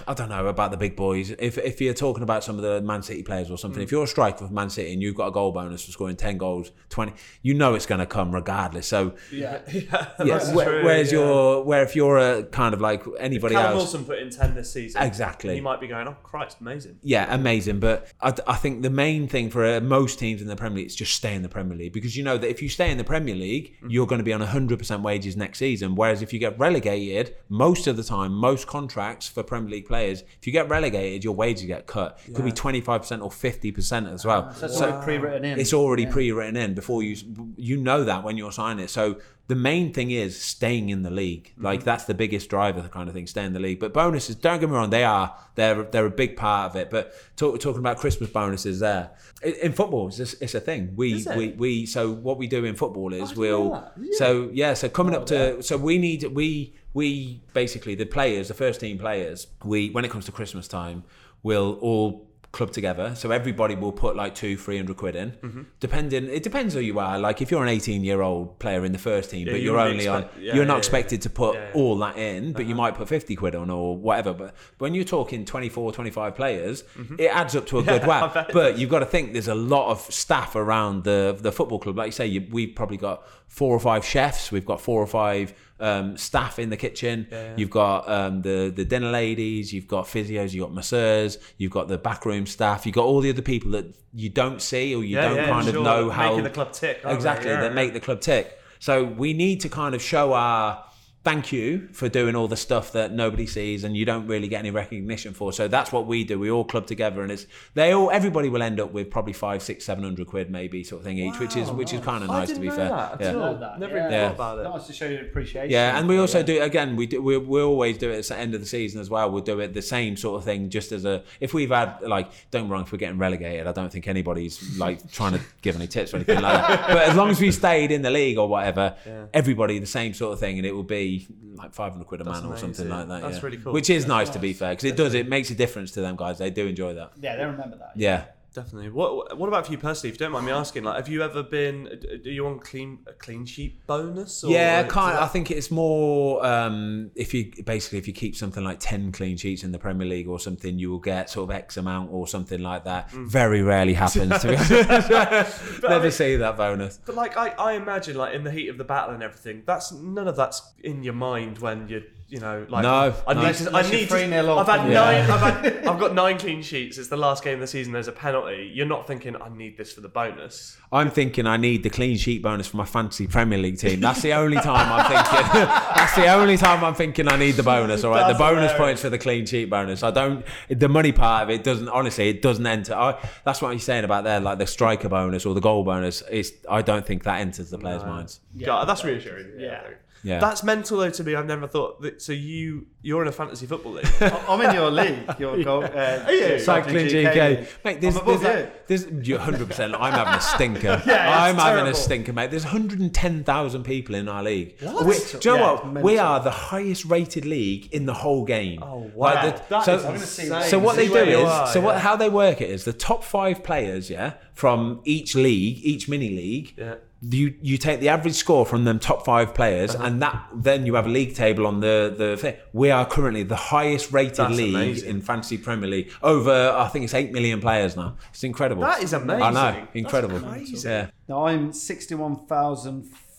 I, 0.07 0.11
I 0.11 0.13
don't 0.15 0.29
know 0.29 0.47
about 0.47 0.71
the 0.71 0.77
big 0.77 0.95
boys. 0.95 1.29
If 1.29 1.59
if 1.59 1.79
you're 1.79 1.93
talking 1.93 2.23
about 2.23 2.43
some 2.43 2.55
of 2.55 2.63
the 2.63 2.81
Man 2.81 3.03
City 3.03 3.21
players 3.21 3.51
or 3.51 3.57
something, 3.57 3.79
mm. 3.79 3.83
if 3.83 3.91
you're 3.91 4.05
a 4.05 4.07
striker 4.07 4.47
for 4.47 4.51
Man 4.51 4.71
City 4.71 4.93
and 4.93 5.01
you've 5.01 5.13
got 5.13 5.27
a 5.27 5.31
goal 5.31 5.51
bonus 5.51 5.85
for 5.85 5.91
scoring 5.91 6.15
ten 6.15 6.39
goals, 6.39 6.71
twenty, 6.89 7.13
you 7.43 7.53
know 7.53 7.75
it's 7.75 7.85
going 7.85 7.99
to 7.99 8.07
come 8.07 8.33
regardless. 8.33 8.87
So 8.87 9.13
Yeah. 9.31 9.61
yeah, 9.71 9.81
yeah, 9.91 10.09
that's 10.19 10.51
where, 10.53 10.65
true, 10.65 10.83
whereas 10.83 11.11
yeah. 11.11 11.19
your 11.19 11.63
where 11.63 11.83
if 11.83 11.95
you're 11.95 12.17
a 12.17 12.43
kind 12.45 12.73
of 12.73 12.81
like 12.81 13.03
anybody 13.19 13.53
Callum 13.53 13.73
else. 13.73 13.93
Wilson 13.93 14.05
put 14.05 14.17
in 14.17 14.31
ten 14.31 14.55
this 14.55 14.73
season. 14.73 15.03
Exactly. 15.03 15.55
You 15.55 15.61
might 15.61 15.79
be 15.79 15.87
going, 15.87 16.07
oh 16.07 16.17
Christ, 16.23 16.57
amazing. 16.61 16.97
Yeah, 17.03 17.31
amazing. 17.31 17.79
But 17.79 18.07
I, 18.21 18.33
I 18.47 18.55
think 18.55 18.81
the 18.81 18.89
main 18.89 19.27
thing 19.27 19.51
for 19.51 19.63
uh, 19.63 19.81
most 19.81 20.17
teams 20.17 20.41
in 20.41 20.47
the 20.47 20.55
Premier 20.55 20.77
League 20.77 20.87
is 20.87 20.95
just 20.95 21.13
stay 21.13 21.35
in 21.35 21.43
the 21.43 21.49
Premier 21.49 21.77
League 21.77 21.93
because 21.93 22.17
you 22.17 22.23
know 22.23 22.39
that 22.39 22.49
if 22.49 22.59
you 22.63 22.69
stay 22.69 22.89
in 22.89 22.97
the 22.97 23.03
Premier 23.03 23.35
League, 23.35 23.77
mm. 23.83 23.91
you're 23.91 24.07
going 24.07 24.19
to 24.19 24.25
be 24.25 24.33
on 24.33 24.41
100% 24.41 25.01
wages 25.03 25.37
next 25.37 25.59
season. 25.59 25.93
Whereas 25.93 26.23
if 26.23 26.33
you 26.33 26.39
get 26.39 26.57
relegated, 26.57 27.35
most 27.47 27.85
of 27.85 27.97
the 27.97 28.03
time, 28.03 28.30
most 28.31 28.67
contracts 28.67 29.27
for 29.27 29.43
Premier 29.43 29.69
League 29.69 29.87
players, 29.87 30.23
if 30.39 30.47
you 30.47 30.53
get 30.53 30.69
relegated, 30.69 31.23
your 31.23 31.35
wages 31.35 31.65
get 31.65 31.85
cut. 31.87 32.19
It 32.27 32.33
could 32.33 32.45
be 32.45 32.51
25% 32.51 33.21
or 33.21 33.29
50% 33.29 34.13
as 34.13 34.25
well. 34.25 34.53
That's 34.59 34.77
So- 34.77 34.85
already 34.85 35.03
pre-written 35.03 35.45
in. 35.45 35.59
it's 35.59 35.73
already 35.73 36.03
Yeah. 36.03 36.11
pre-written 36.11 36.57
in 36.57 36.73
before 36.73 37.03
you 37.03 37.15
you 37.57 37.77
know 37.77 38.03
that 38.03 38.23
when 38.23 38.37
you're 38.37 38.51
signing 38.51 38.83
it. 38.85 38.89
So 38.89 39.17
the 39.47 39.55
main 39.55 39.91
thing 39.91 40.11
is 40.11 40.39
staying 40.39 40.89
in 40.89 41.03
the 41.03 41.09
league. 41.09 41.51
Mm-hmm. 41.51 41.65
Like 41.65 41.83
that's 41.83 42.05
the 42.05 42.13
biggest 42.13 42.49
driver, 42.49 42.81
the 42.81 42.87
kind 42.87 43.09
of 43.09 43.13
thing, 43.13 43.27
stay 43.27 43.43
in 43.43 43.51
the 43.51 43.59
league. 43.59 43.79
But 43.79 43.93
bonuses, 43.93 44.35
don't 44.35 44.59
get 44.59 44.69
me 44.69 44.75
wrong, 44.75 44.89
they 44.89 45.03
are 45.03 45.35
they're 45.55 45.83
they're 45.83 46.05
a 46.05 46.11
big 46.11 46.37
part 46.37 46.71
of 46.71 46.75
it. 46.77 46.89
But 46.89 47.13
talk, 47.35 47.59
talking 47.59 47.79
about 47.79 47.97
Christmas 47.97 48.29
bonuses, 48.29 48.79
there 48.79 49.11
in, 49.43 49.73
football, 49.73 50.07
it's, 50.07 50.17
just, 50.17 50.41
it's 50.41 50.55
a 50.55 50.59
thing. 50.59 50.93
We 50.95 51.25
we 51.35 51.49
we 51.49 51.85
so 51.85 52.11
what 52.11 52.37
we 52.37 52.47
do 52.47 52.63
in 52.65 52.75
football 52.75 53.13
is 53.13 53.21
oh, 53.21 53.25
didn't 53.27 53.39
we'll. 53.39 53.91
Yeah. 53.99 54.09
so 54.13 54.49
yeah 54.53 54.73
so 54.73 54.87
coming 54.87 55.15
oh, 55.15 55.19
up 55.19 55.25
to 55.27 55.61
so 55.61 55.77
we 55.77 55.97
need 55.97 56.23
we 56.25 56.75
we 56.93 57.41
basically 57.53 57.95
the 57.95 58.05
players 58.05 58.47
the 58.47 58.53
first 58.53 58.79
team 58.81 58.97
players 58.97 59.47
we 59.63 59.89
when 59.91 60.03
it 60.05 60.11
comes 60.11 60.25
to 60.25 60.31
Christmas 60.31 60.67
time 60.67 61.03
we'll 61.43 61.73
all 61.81 62.27
club 62.51 62.69
together. 62.69 63.15
So 63.15 63.31
everybody 63.31 63.75
will 63.75 63.93
put 63.93 64.17
like 64.17 64.35
two 64.35 64.57
three 64.57 64.75
hundred 64.75 64.97
quid 64.97 65.15
in. 65.15 65.31
Mm-hmm. 65.31 65.61
depending 65.79 66.25
it 66.25 66.43
depends 66.43 66.73
who 66.73 66.81
you 66.81 66.99
are. 66.99 67.17
Like 67.17 67.41
if 67.41 67.49
you're 67.49 67.63
an 67.63 67.69
18 67.69 68.03
year 68.03 68.21
old 68.21 68.59
player 68.59 68.83
in 68.83 68.91
the 68.91 68.97
first 68.97 69.31
team 69.31 69.47
Yeah, 69.47 69.53
but 69.53 69.61
you 69.61 69.67
you're 69.71 69.79
only 69.79 70.03
expect- 70.07 70.35
on 70.35 70.43
yeah, 70.43 70.55
you're 70.55 70.65
not 70.65 70.73
yeah, 70.73 70.77
expected 70.79 71.21
to 71.21 71.29
put 71.29 71.57
all 71.73 71.95
that 71.99 72.17
in 72.17 72.51
but 72.51 72.65
you 72.65 72.73
Uh-huh. 72.73 72.81
might 72.83 72.95
put 72.95 73.07
50 73.07 73.37
quid 73.37 73.55
on 73.55 73.69
or 73.69 73.95
whatever. 73.97 74.33
But 74.33 74.53
when 74.79 74.93
you're 74.93 75.05
talking 75.05 75.45
24 75.45 75.93
25 75.93 76.35
players 76.35 76.83
it 77.17 77.27
adds 77.33 77.55
up 77.55 77.67
to 77.67 77.79
a 77.79 77.83
good 77.91 78.01
Mm-hmm. 78.01 78.09
Whack 78.35 78.49
but 78.51 78.77
you've 78.77 78.89
got 78.89 78.99
to 78.99 79.05
think 79.05 79.31
there's 79.31 79.47
a 79.47 79.55
lot 79.55 79.89
of 79.89 80.01
staff 80.13 80.57
around 80.57 81.05
the 81.05 81.37
the 81.39 81.53
football 81.53 81.79
club. 81.79 81.97
Like 81.97 82.07
you 82.07 82.11
say 82.11 82.27
you, 82.27 82.45
we've 82.51 82.75
probably 82.75 82.97
got 82.97 83.25
four 83.47 83.73
or 83.73 83.79
five 83.79 84.03
chefs. 84.03 84.51
We've 84.51 84.65
got 84.65 84.81
four 84.81 85.01
or 85.01 85.07
five 85.07 85.53
um, 85.81 86.15
staff 86.17 86.59
in 86.59 86.69
the 86.69 86.77
kitchen. 86.77 87.27
yeah. 87.31 87.53
You've 87.57 87.69
got 87.69 88.07
um, 88.09 88.41
the 88.43 88.71
the 88.75 88.85
dinner 88.85 89.09
ladies. 89.11 89.73
You've 89.73 89.87
got 89.87 90.05
physios. 90.05 90.53
You've 90.53 90.65
got 90.65 90.73
masseurs. 90.73 91.37
You've 91.57 91.71
got 91.71 91.87
the 91.87 91.97
backroom 91.97 92.45
staff. 92.45 92.85
You've 92.85 92.95
got 92.95 93.05
all 93.05 93.19
the 93.21 93.29
other 93.29 93.41
people 93.41 93.71
that 93.71 93.85
you 94.13 94.29
don't 94.29 94.61
see 94.61 94.93
or 94.95 95.03
you 95.03 95.15
Yeah, 95.17 95.27
don't 95.29 95.35
yeah, 95.37 95.47
kind 95.47 95.65
sure. 95.67 95.77
of 95.77 95.83
know 95.83 96.09
how 96.09 96.29
Making 96.29 96.43
the 96.43 96.49
club 96.51 96.71
tick, 96.73 96.99
exactly 97.05 97.49
Yeah, 97.49 97.61
that 97.61 97.67
yeah. 97.71 97.73
make 97.75 97.93
the 97.93 97.99
club 97.99 98.21
tick. 98.21 98.57
So 98.79 99.03
we 99.03 99.33
need 99.33 99.61
to 99.61 99.69
kind 99.69 99.93
of 99.95 100.01
show 100.01 100.33
our 100.33 100.83
thank 101.23 101.51
you 101.51 101.87
for 101.93 102.09
doing 102.09 102.35
all 102.35 102.47
the 102.47 102.57
stuff 102.57 102.91
that 102.93 103.11
nobody 103.11 103.45
sees 103.45 103.83
and 103.83 103.95
you 103.95 104.03
don't 104.05 104.25
really 104.25 104.47
get 104.47 104.57
any 104.59 104.71
recognition 104.71 105.33
for. 105.33 105.53
So 105.53 105.67
that's 105.67 105.91
what 105.91 106.07
we 106.07 106.23
do. 106.23 106.39
We 106.39 106.49
all 106.49 106.63
club 106.65 106.87
together 106.87 107.21
and 107.21 107.31
it's 107.31 107.45
they 107.75 107.91
all 107.91 108.09
everybody 108.09 108.49
will 108.49 108.63
end 108.63 108.79
up 108.79 108.91
with 108.91 109.11
probably 109.11 109.33
five, 109.33 109.61
six, 109.61 109.85
seven 109.85 110.03
hundred 110.03 110.25
quid 110.27 110.49
maybe 110.49 110.83
sort 110.83 111.01
of 111.01 111.05
thing 111.05 111.19
each, 111.19 111.37
which 111.39 111.55
is 111.55 111.69
which 111.69 111.93
is 111.93 112.01
kind 112.01 112.23
of 112.23 112.29
nice 112.31 112.47
to 112.47 112.55
didn't 112.55 112.61
be 112.63 112.67
know 112.69 112.75
fair. 112.75 112.89
that 112.89 113.13
at 113.13 113.21
yeah. 113.21 113.27
all. 113.39 113.53
Know 113.53 113.59
that, 113.59 113.79
Never 113.79 113.97
yeah. 113.97 114.09
Yeah. 114.09 114.27
thought 114.29 114.33
about 114.33 114.59
it. 114.59 114.63
Nice 114.77 114.87
to 114.87 114.93
show 114.93 115.05
your 115.07 115.21
appreciation. 115.21 115.69
Yeah, 115.69 115.99
and 115.99 116.07
we 116.07 116.17
also 116.17 116.39
Yeah. 116.39 116.43
do 116.45 116.61
again. 116.63 116.95
We 116.95 117.05
do. 117.05 117.21
We, 117.21 117.37
we 117.37 117.61
always 117.61 117.99
do 117.99 118.09
it 118.09 118.17
at 118.17 118.25
the 118.25 118.37
end 118.37 118.55
of 118.55 118.61
the 118.61 118.67
season 118.67 118.99
as 118.99 119.09
well. 119.11 119.29
We'll 119.29 119.43
do 119.43 119.59
it 119.59 119.75
the 119.75 119.81
same 119.83 120.17
sort 120.17 120.39
of 120.39 120.43
thing, 120.43 120.69
just 120.71 120.91
as 120.91 121.05
a. 121.05 121.23
If 121.39 121.53
we've 121.53 121.69
had 121.69 122.01
like, 122.01 122.31
don't 122.49 122.63
get 122.63 122.71
wrong, 122.71 122.81
if 122.81 122.91
we're 122.91 122.97
getting 122.97 123.19
relegated, 123.19 123.67
I 123.67 123.73
don't 123.73 123.91
think 123.91 124.07
anybody's 124.07 124.77
like 124.79 125.11
trying 125.11 125.33
to 125.33 125.41
give 125.61 125.75
any 125.75 125.85
tips 125.87 126.13
or 126.13 126.17
anything 126.17 126.41
like 126.41 126.67
that. 126.67 126.87
But 126.91 127.09
as 127.09 127.15
long 127.15 127.29
as 127.29 127.39
we 127.39 127.51
stayed 127.51 127.91
in 127.91 128.01
the 128.01 128.09
league 128.11 128.39
or 128.39 128.47
whatever, 128.47 128.95
everybody 129.35 129.77
the 129.77 129.85
same 129.85 130.15
sort 130.15 130.33
of 130.33 130.39
thing, 130.39 130.57
and 130.57 130.65
it 130.65 130.73
will 130.73 130.81
be 130.83 131.10
like 131.55 131.73
five 131.73 131.91
hundred 131.93 132.05
quid 132.05 132.21
a 132.21 132.23
That's 132.23 132.41
man 132.41 132.51
or 132.51 132.57
something 132.57 132.89
like 132.89 133.07
that. 133.07 133.21
That's 133.21 133.37
yeah. 133.37 133.45
really 133.45 133.57
cool. 133.57 133.73
Which 133.73 133.89
is 133.89 134.05
nice 134.07 134.29
to 134.31 134.39
be 134.39 134.53
fair, 134.53 134.71
because 134.71 134.85
it 134.85 134.95
does. 134.95 135.13
It 135.13 135.27
makes 135.27 135.49
a 135.49 135.55
difference 135.55 135.91
to 135.91 136.01
them 136.01 136.15
guys. 136.15 136.37
They 136.37 136.49
do 136.49 136.67
enjoy 136.67 136.93
that. 136.95 137.11
Yeah, 137.19 137.35
they 137.37 137.45
remember 137.45 137.77
that. 137.77 137.93
Yeah. 137.95 138.25
Definitely. 138.53 138.89
What 138.89 139.37
What 139.37 139.47
about 139.47 139.65
for 139.65 139.71
you 139.71 139.77
personally? 139.77 140.09
If 140.13 140.15
you 140.19 140.25
don't 140.25 140.33
mind 140.33 140.45
me 140.45 140.51
asking, 140.51 140.83
like, 140.83 140.97
have 140.97 141.07
you 141.07 141.23
ever 141.23 141.41
been? 141.41 141.87
Are 141.87 142.29
you 142.29 142.45
on 142.47 142.59
clean 142.59 142.99
a 143.07 143.13
clean 143.13 143.45
sheet 143.45 143.87
bonus? 143.87 144.43
Or 144.43 144.51
Yeah, 144.51 144.83
does 144.83 144.91
kind. 144.91 145.15
that- 145.15 145.23
I 145.23 145.27
think 145.27 145.51
it's 145.51 145.71
more 145.71 146.45
um, 146.45 147.11
if 147.15 147.33
you 147.33 147.49
basically 147.65 147.97
if 147.99 148.07
you 148.07 148.13
keep 148.13 148.35
something 148.35 148.61
like 148.61 148.79
ten 148.81 149.13
clean 149.13 149.37
sheets 149.37 149.63
in 149.63 149.71
the 149.71 149.79
Premier 149.79 150.05
League 150.05 150.27
or 150.27 150.37
something, 150.37 150.77
you 150.77 150.89
will 150.91 150.99
get 150.99 151.29
sort 151.29 151.49
of 151.49 151.55
X 151.55 151.77
amount 151.77 152.11
or 152.11 152.27
something 152.27 152.61
like 152.61 152.83
that. 152.83 153.09
Mm. 153.11 153.27
Very 153.29 153.61
rarely 153.61 153.93
happens. 153.93 154.37
To 154.41 154.47
be 154.49 154.55
honest, 154.57 155.81
never 155.83 156.11
see 156.11 156.35
that 156.35 156.57
bonus. 156.57 156.99
But 157.05 157.15
like, 157.15 157.37
I, 157.37 157.49
I 157.51 157.73
imagine, 157.73 158.17
like 158.17 158.33
in 158.35 158.43
the 158.43 158.51
heat 158.51 158.67
of 158.67 158.77
the 158.77 158.83
battle 158.83 159.13
and 159.13 159.23
everything, 159.23 159.63
that's 159.65 159.93
none 159.93 160.27
of 160.27 160.35
that's 160.35 160.61
in 160.83 161.03
your 161.03 161.13
mind 161.13 161.59
when 161.59 161.87
you, 161.87 162.03
you 162.31 162.39
know, 162.39 162.65
like. 162.69 162.83
No, 162.83 163.13
I 163.27 163.33
no. 163.33 163.45
need 163.45 163.55
to. 163.55 163.63
I 163.65 163.67
Unless 163.67 163.91
you're 163.91 164.01
need 164.01 164.09
to. 164.09 164.15
3-0 164.15 164.39
I've 164.39 164.47
off 164.49 164.67
had 164.67 164.79
and- 164.79 164.93
nine. 164.93 165.29
I've 165.29 165.39
had. 165.63 165.87
I've 165.87 165.99
got 165.99 166.15
nine 166.15 166.37
clean 166.39 166.61
sheets. 166.61 166.97
It's 166.97 167.09
the 167.09 167.17
last 167.17 167.43
game 167.43 167.55
of 167.55 167.59
the 167.59 167.67
season. 167.67 167.91
There's 167.93 168.07
a 168.07 168.11
penalty. 168.13 168.71
You're 168.73 168.85
not 168.87 169.05
thinking 169.05 169.35
I 169.35 169.49
need 169.49 169.77
this 169.77 169.91
for 169.91 170.01
the 170.01 170.07
bonus. 170.07 170.77
I'm 170.93 171.11
thinking 171.11 171.45
I 171.45 171.57
need 171.57 171.83
the 171.83 171.89
clean 171.89 172.17
sheet 172.17 172.41
bonus 172.41 172.67
for 172.67 172.77
my 172.77 172.85
fantasy 172.85 173.27
Premier 173.27 173.59
League 173.59 173.77
team. 173.77 173.99
That's 173.99 174.21
the 174.21 174.33
only 174.33 174.57
time 174.57 174.91
I'm 174.91 175.05
thinking. 175.05 175.51
that's 175.95 176.15
the 176.15 176.27
only 176.33 176.57
time 176.57 176.83
I'm 176.83 176.95
thinking 176.95 177.27
I 177.27 177.35
need 177.35 177.51
the 177.51 177.63
bonus. 177.63 178.03
All 178.03 178.11
right, 178.11 178.21
That's 178.21 178.33
the 178.33 178.39
bonus 178.39 178.71
hilarious. 178.71 178.77
points 178.77 179.01
for 179.01 179.09
the 179.09 179.17
clean 179.19 179.45
sheet 179.45 179.69
bonus. 179.69 180.01
I 180.01 180.11
don't. 180.11 180.45
The 180.69 180.89
money 180.89 181.11
part 181.11 181.43
of 181.43 181.49
it 181.49 181.63
doesn't. 181.63 181.89
Honestly, 181.89 182.29
it 182.29 182.41
doesn't 182.41 182.65
enter. 182.65 182.93
I, 182.93 183.17
that's 183.43 183.61
what 183.61 183.71
you're 183.71 183.79
saying 183.79 184.05
about 184.05 184.23
there, 184.23 184.39
like 184.39 184.57
the 184.57 184.67
striker 184.67 185.09
bonus 185.09 185.45
or 185.45 185.53
the 185.53 185.61
goal 185.61 185.83
bonus. 185.83 186.21
Is 186.23 186.53
I 186.69 186.81
don't 186.81 187.05
think 187.05 187.23
that 187.23 187.41
enters 187.41 187.69
the 187.69 187.77
players' 187.77 188.03
minds. 188.03 188.39
Yeah, 188.55 188.83
that's 188.85 189.03
reassuring. 189.03 189.51
Yeah. 189.57 189.65
Yeah. 189.71 189.89
That's 190.23 190.63
mental 190.63 190.97
though 190.99 191.09
to 191.09 191.23
me. 191.23 191.35
I've 191.35 191.45
never 191.45 191.67
thought 191.67 192.01
that. 192.01 192.21
So 192.21 192.31
you 192.33 192.85
you're 193.01 193.21
in 193.23 193.27
a 193.27 193.31
fantasy 193.31 193.65
football 193.65 193.93
league. 193.93 194.05
I'm 194.21 194.61
in 194.61 194.75
your 194.75 194.91
league. 194.91 195.39
Your 195.39 195.63
goal. 195.63 195.83
Uh, 195.83 196.23
Are 196.25 196.31
you? 196.33 196.59
Cycling 196.59 197.07
GK 197.07 197.33
GK. 197.33 197.67
Mate, 197.83 198.01
there's, 198.01 198.19
there's, 198.21 198.41
you. 198.43 198.71
there's, 198.87 199.27
you're 199.27 199.39
100%. 199.39 199.95
I'm 199.99 200.13
having 200.13 200.33
a 200.35 200.41
stinker. 200.41 201.01
Yeah, 201.07 201.43
I'm 201.45 201.55
it's 201.55 201.63
having 201.63 201.87
a 201.91 201.95
stinker, 201.95 202.31
mate. 202.33 202.51
There's 202.51 202.63
110,000 202.63 203.83
people 203.83 204.15
in 204.15 204.27
our 204.29 204.43
league. 204.43 204.75
What? 204.81 205.05
We, 205.05 205.15
do 205.15 205.19
you 205.21 205.39
know 205.45 205.55
Yeah, 205.55 205.73
what? 205.83 205.95
it's 205.97 206.03
We 206.03 206.17
are 206.19 206.39
the 206.39 206.51
highest 206.51 207.05
rated 207.05 207.45
league 207.45 207.91
in 207.93 208.05
the 208.05 208.13
whole 208.13 208.45
game. 208.45 208.83
Oh, 208.83 209.09
Like 209.15 209.35
wow. 209.35 209.41
the- 209.49 209.61
That 209.69 209.83
so, 209.85 209.95
is 209.95 210.05
I'm 210.05 210.13
gonna 210.13 210.25
see- 210.25 210.43
insane. 210.43 210.69
so 210.69 210.79
what 210.79 210.95
they 210.95 211.07
do 211.07 211.15
is, 211.15 211.49
are, 211.49 211.67
so 211.67 211.81
what, 211.81 211.99
how 211.99 212.15
they 212.15 212.29
work 212.29 212.61
it 212.61 212.69
is 212.69 212.85
the 212.85 212.93
top 212.93 213.23
five 213.23 213.63
players, 213.63 214.09
yeah, 214.09 214.33
from 214.53 215.01
each 215.05 215.33
league, 215.35 215.79
each 215.83 216.07
mini 216.07 216.29
league. 216.29 216.73
Yeah. 216.77 216.95
You 217.23 217.53
you 217.61 217.77
take 217.77 217.99
the 217.99 218.09
average 218.09 218.33
score 218.33 218.65
from 218.65 218.83
them 218.83 218.97
top 218.97 219.23
five 219.25 219.53
players, 219.53 219.93
Uh-huh. 219.93 220.05
and 220.07 220.21
that 220.23 220.43
then 220.55 220.87
you 220.87 220.95
have 220.95 221.05
a 221.05 221.09
league 221.09 221.35
table 221.35 221.67
on 221.67 221.79
the 221.79 222.11
the 222.17 222.35
thing. 222.35 222.55
We 222.73 222.89
are 222.89 223.05
currently 223.05 223.43
the 223.43 223.55
highest 223.55 224.11
rated 224.11 224.37
That's 224.37 224.55
league 224.57 224.73
amazing. 224.73 225.09
in 225.09 225.21
fantasy 225.21 225.57
Premier 225.59 225.87
League. 225.87 226.11
Over 226.23 226.73
I 226.75 226.87
think 226.87 227.05
it's 227.05 227.13
eight 227.13 227.31
million 227.31 227.61
players 227.61 227.95
now. 227.95 228.15
It's 228.31 228.43
incredible. 228.43 228.81
That 228.81 229.03
is 229.03 229.13
amazing. 229.13 229.43
I 229.43 229.51
know, 229.51 229.71
That's 229.79 229.95
incredible. 229.95 230.39
crazy. 230.39 230.87
Yeah. 230.89 231.07
No, 231.27 231.45
I'm 231.45 231.71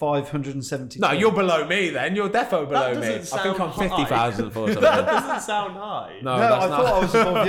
61,572. 0.02 1.00
No, 1.00 1.12
you're 1.12 1.32
below 1.32 1.66
me 1.66 1.90
then. 1.90 2.16
You're 2.16 2.28
defo 2.28 2.68
below 2.68 2.94
me. 2.94 3.00
doesn't 3.00 3.38
I 3.38 3.42
think 3.42 3.60
I'm 3.60 3.68
high. 3.70 3.88
fifty 3.88 4.04
thousand 4.04 4.56
or 4.56 4.68
that 4.70 5.06
doesn't 5.06 5.40
sound 5.40 5.76
high. 5.76 6.18
No, 6.22 6.36
No, 6.36 6.40
that's 6.40 6.64
I 6.64 6.68
not. 6.68 6.84
thought 6.84 6.94
I 6.94 6.98
was 6.98 7.14
above 7.14 7.46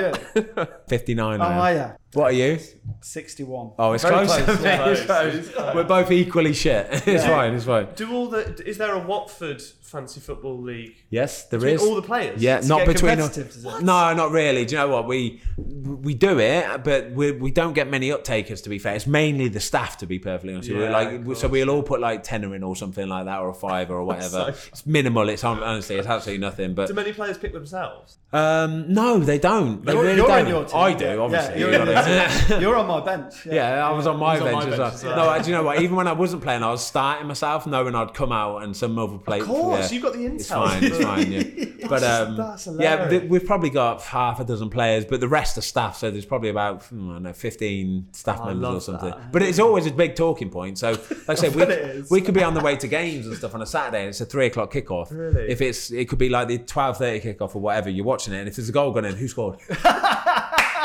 you. 0.57 0.67
fifty 0.87 1.15
nine. 1.15 1.41
Oh, 1.41 1.45
are 1.45 1.73
you? 1.73 1.91
What 2.13 2.25
are 2.25 2.31
you? 2.31 2.59
61. 3.01 3.71
Oh, 3.79 3.93
it's 3.93 4.03
Very 4.03 4.27
close. 4.27 4.43
close, 4.43 4.63
yeah. 4.63 4.85
It's 4.89 5.49
close. 5.49 5.73
We're 5.75 5.83
both 5.83 6.11
equally 6.11 6.53
shit. 6.53 6.87
It's 6.91 7.07
Yeah. 7.07 7.27
fine. 7.27 7.53
It's 7.55 7.65
fine. 7.65 7.87
Do 7.95 8.11
all 8.13 8.27
the? 8.29 8.61
Is 8.67 8.77
there 8.77 8.93
a 8.93 8.99
Watford 8.99 9.61
fancy 9.93 10.19
football 10.19 10.59
league? 10.61 10.95
Yes, 11.09 11.45
there 11.45 11.59
Between 11.59 11.75
is. 11.75 11.81
all 11.83 11.95
the 11.95 12.01
players? 12.01 12.41
Yeah, 12.41 12.59
To 12.59 12.67
not 12.67 12.79
get 12.79 12.87
between. 12.87 13.11
competitive, 13.17 13.53
does 13.53 13.63
it? 13.65 13.81
No, 13.83 14.13
not 14.13 14.31
really. 14.31 14.65
Do 14.65 14.75
you 14.75 14.81
know 14.81 14.87
what 14.89 15.07
we 15.07 15.41
we 15.57 16.13
do 16.15 16.39
it, 16.39 16.83
but 16.83 17.11
we, 17.11 17.31
we 17.31 17.51
don't 17.51 17.73
get 17.73 17.87
many 17.89 18.09
uptakers. 18.09 18.63
To 18.63 18.69
be 18.69 18.79
fair, 18.79 18.95
it's 18.95 19.07
mainly 19.07 19.47
the 19.47 19.59
staff. 19.59 19.97
To 19.99 20.05
be 20.05 20.19
perfectly 20.19 20.53
honest, 20.53 20.69
with 20.69 20.79
you. 20.79 20.83
Yeah, 20.85 20.91
like 20.91 21.35
so 21.37 21.47
we'll 21.47 21.69
all 21.69 21.83
put 21.83 22.01
like 22.01 22.23
tenner 22.23 22.53
in 22.55 22.63
or 22.63 22.75
something 22.75 23.07
like 23.07 23.25
that, 23.25 23.39
or 23.39 23.49
a 23.49 23.53
five 23.53 23.91
or 23.91 24.03
whatever. 24.09 24.27
So- 24.29 24.47
it's 24.73 24.85
minimal. 24.85 25.29
It's 25.29 25.41
hon- 25.43 25.63
honestly, 25.63 25.95
it's 25.97 26.07
absolutely 26.07 26.41
nothing. 26.41 26.73
But 26.73 26.87
Do 26.87 26.93
many 26.93 27.13
players 27.13 27.37
pick 27.37 27.53
themselves? 27.53 28.17
um, 28.33 28.91
no, 28.91 29.19
they 29.19 29.37
don't. 29.37 29.85
They 29.85 29.93
You're, 29.93 30.01
really 30.03 30.15
you're 30.17 30.27
don't. 30.27 30.39
in 30.39 30.47
your 30.47 30.65
team. 30.65 30.75
I 30.79 30.93
do, 30.93 31.21
obviously. 31.21 31.53
Yeah, 31.53 31.59
you 31.59 31.65
you're, 31.71 31.85
know 31.85 31.91
in 31.91 31.95
what 31.95 32.05
I 32.07 32.19
your 32.23 32.29
team. 32.47 32.61
You're 32.61 32.75
on 32.77 32.87
my 32.87 32.99
bench. 33.01 33.45
Yeah, 33.45 33.87
I 33.87 33.91
was 33.91 34.07
on 34.07 34.17
my 34.17 34.33
He's 34.33 34.41
on 34.41 34.47
bench 34.51 34.65
my 34.65 34.71
as 34.73 34.79
well. 34.79 34.87
bench 34.89 34.93
as 34.95 35.03
well. 35.03 35.37
No, 35.37 35.43
do 35.43 35.49
you 35.51 35.55
know 35.55 35.63
what? 35.63 35.81
Even 35.81 35.95
when 35.95 36.07
I 36.07 36.13
wasn't 36.13 36.41
playing, 36.41 36.63
I 36.63 36.71
was 36.71 36.83
starting 36.83 37.27
myself, 37.27 37.67
knowing 37.67 37.93
I'd 37.93 38.13
come 38.15 38.31
out 38.31 38.63
and 38.63 38.75
some 38.75 38.97
other 38.97 39.19
play. 39.19 39.39
Of 39.41 39.45
course, 39.47 39.82
yeah. 39.91 39.95
you've 39.95 40.03
got 40.03 40.13
the 40.13 40.19
intel. 40.19 40.35
It's 40.35 40.47
fine, 40.49 40.83
it's 40.83 40.97
fine. 40.99 41.31
Yeah. 41.31 41.65
But 41.83 42.01
um, 42.01 42.37
that's 42.37 42.65
yeah, 42.79 43.09
th- 43.09 43.23
we've 43.29 43.45
probably 43.45 43.69
got 43.69 44.01
half 44.03 44.39
a 44.39 44.45
dozen 44.45 44.69
players, 44.69 45.03
but 45.03 45.19
the 45.19 45.27
rest 45.27 45.57
are 45.57 45.61
staff. 45.61 45.97
So 45.97 46.09
there's 46.09 46.23
probably 46.25 46.47
about 46.47 46.83
hmm, 46.85 47.09
I 47.09 47.13
don't 47.15 47.23
know, 47.23 47.33
15 47.33 48.07
staff 48.13 48.39
Oh, 48.41 48.45
members 48.45 48.75
or 48.75 48.79
something. 48.79 49.09
that. 49.09 49.33
But 49.33 49.41
it's 49.41 49.59
always 49.59 49.85
a 49.85 49.91
big 49.91 50.15
talking 50.15 50.49
point. 50.49 50.77
So, 50.77 50.91
like 50.91 51.29
I 51.29 51.35
said, 51.35 51.53
we, 51.55 51.59
bet 51.65 51.71
it 51.71 51.95
is. 51.97 52.09
we 52.09 52.21
could 52.21 52.33
be 52.35 52.41
on 52.41 52.53
the 52.53 52.61
way 52.61 52.77
to 52.77 52.87
games 52.87 53.27
and 53.27 53.35
stuff 53.35 53.53
on 53.53 53.61
a 53.61 53.65
Saturday, 53.65 53.99
and 53.99 54.09
it's 54.09 54.21
a 54.21 54.25
three 54.25 54.45
o'clock 54.45 54.71
kickoff. 54.71 55.11
Really? 55.11 55.49
If 55.49 55.61
it's 55.61 55.91
it 55.91 56.07
could 56.07 56.19
be 56.19 56.29
like 56.29 56.47
the 56.47 56.59
12:30 56.59 57.21
kickoff 57.37 57.53
or 57.53 57.59
whatever. 57.59 57.89
You're 57.89 58.05
watching 58.05 58.33
it, 58.33 58.39
and 58.39 58.47
if 58.47 58.55
there's 58.55 58.69
a 58.69 58.71
goal 58.71 58.91
going 58.93 59.03
in, 59.03 59.15
who 59.17 59.27
scored? 59.27 59.59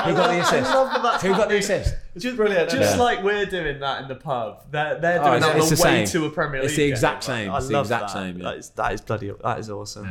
who 0.09 0.14
got 0.16 0.30
the 0.30 0.40
assist? 0.40 0.74
love 0.74 0.92
that 0.92 1.02
that's 1.02 1.22
Who 1.22 1.28
got 1.30 1.48
the 1.48 1.56
assist? 1.59 1.94
Just, 2.16 2.36
brilliant, 2.36 2.70
Just 2.70 2.82
isn't 2.82 2.98
like 2.98 3.22
we're 3.22 3.46
doing 3.46 3.78
that 3.80 4.02
in 4.02 4.09
the 4.09 4.14
pub, 4.16 4.64
they're, 4.72 4.98
they're 5.00 5.20
Oh, 5.20 5.24
doing 5.24 5.36
it's- 5.36 5.42
that 5.52 5.56
it's 5.56 5.64
on 5.64 5.70
the 5.70 5.76
the 5.76 5.82
way 5.82 6.06
same. 6.06 6.20
to 6.22 6.26
a 6.26 6.30
Premier 6.30 6.61
League. 6.61 6.66
It's 6.66 6.76
the 6.76 6.82
game. 6.84 6.90
exact 6.92 7.24
same. 7.24 7.50
I 7.50 7.56
It's 7.59 7.66
the 7.68 7.72
love 7.74 7.86
exact 7.86 8.02
that. 8.09 8.11
same, 8.12 8.38
yeah. 8.38 8.44
That 8.44 8.56
is 8.59 8.70
that 8.70 8.92
is 8.92 9.00
bloody. 9.00 9.32
That 9.42 9.59
is 9.61 9.70
awesome. 9.70 10.09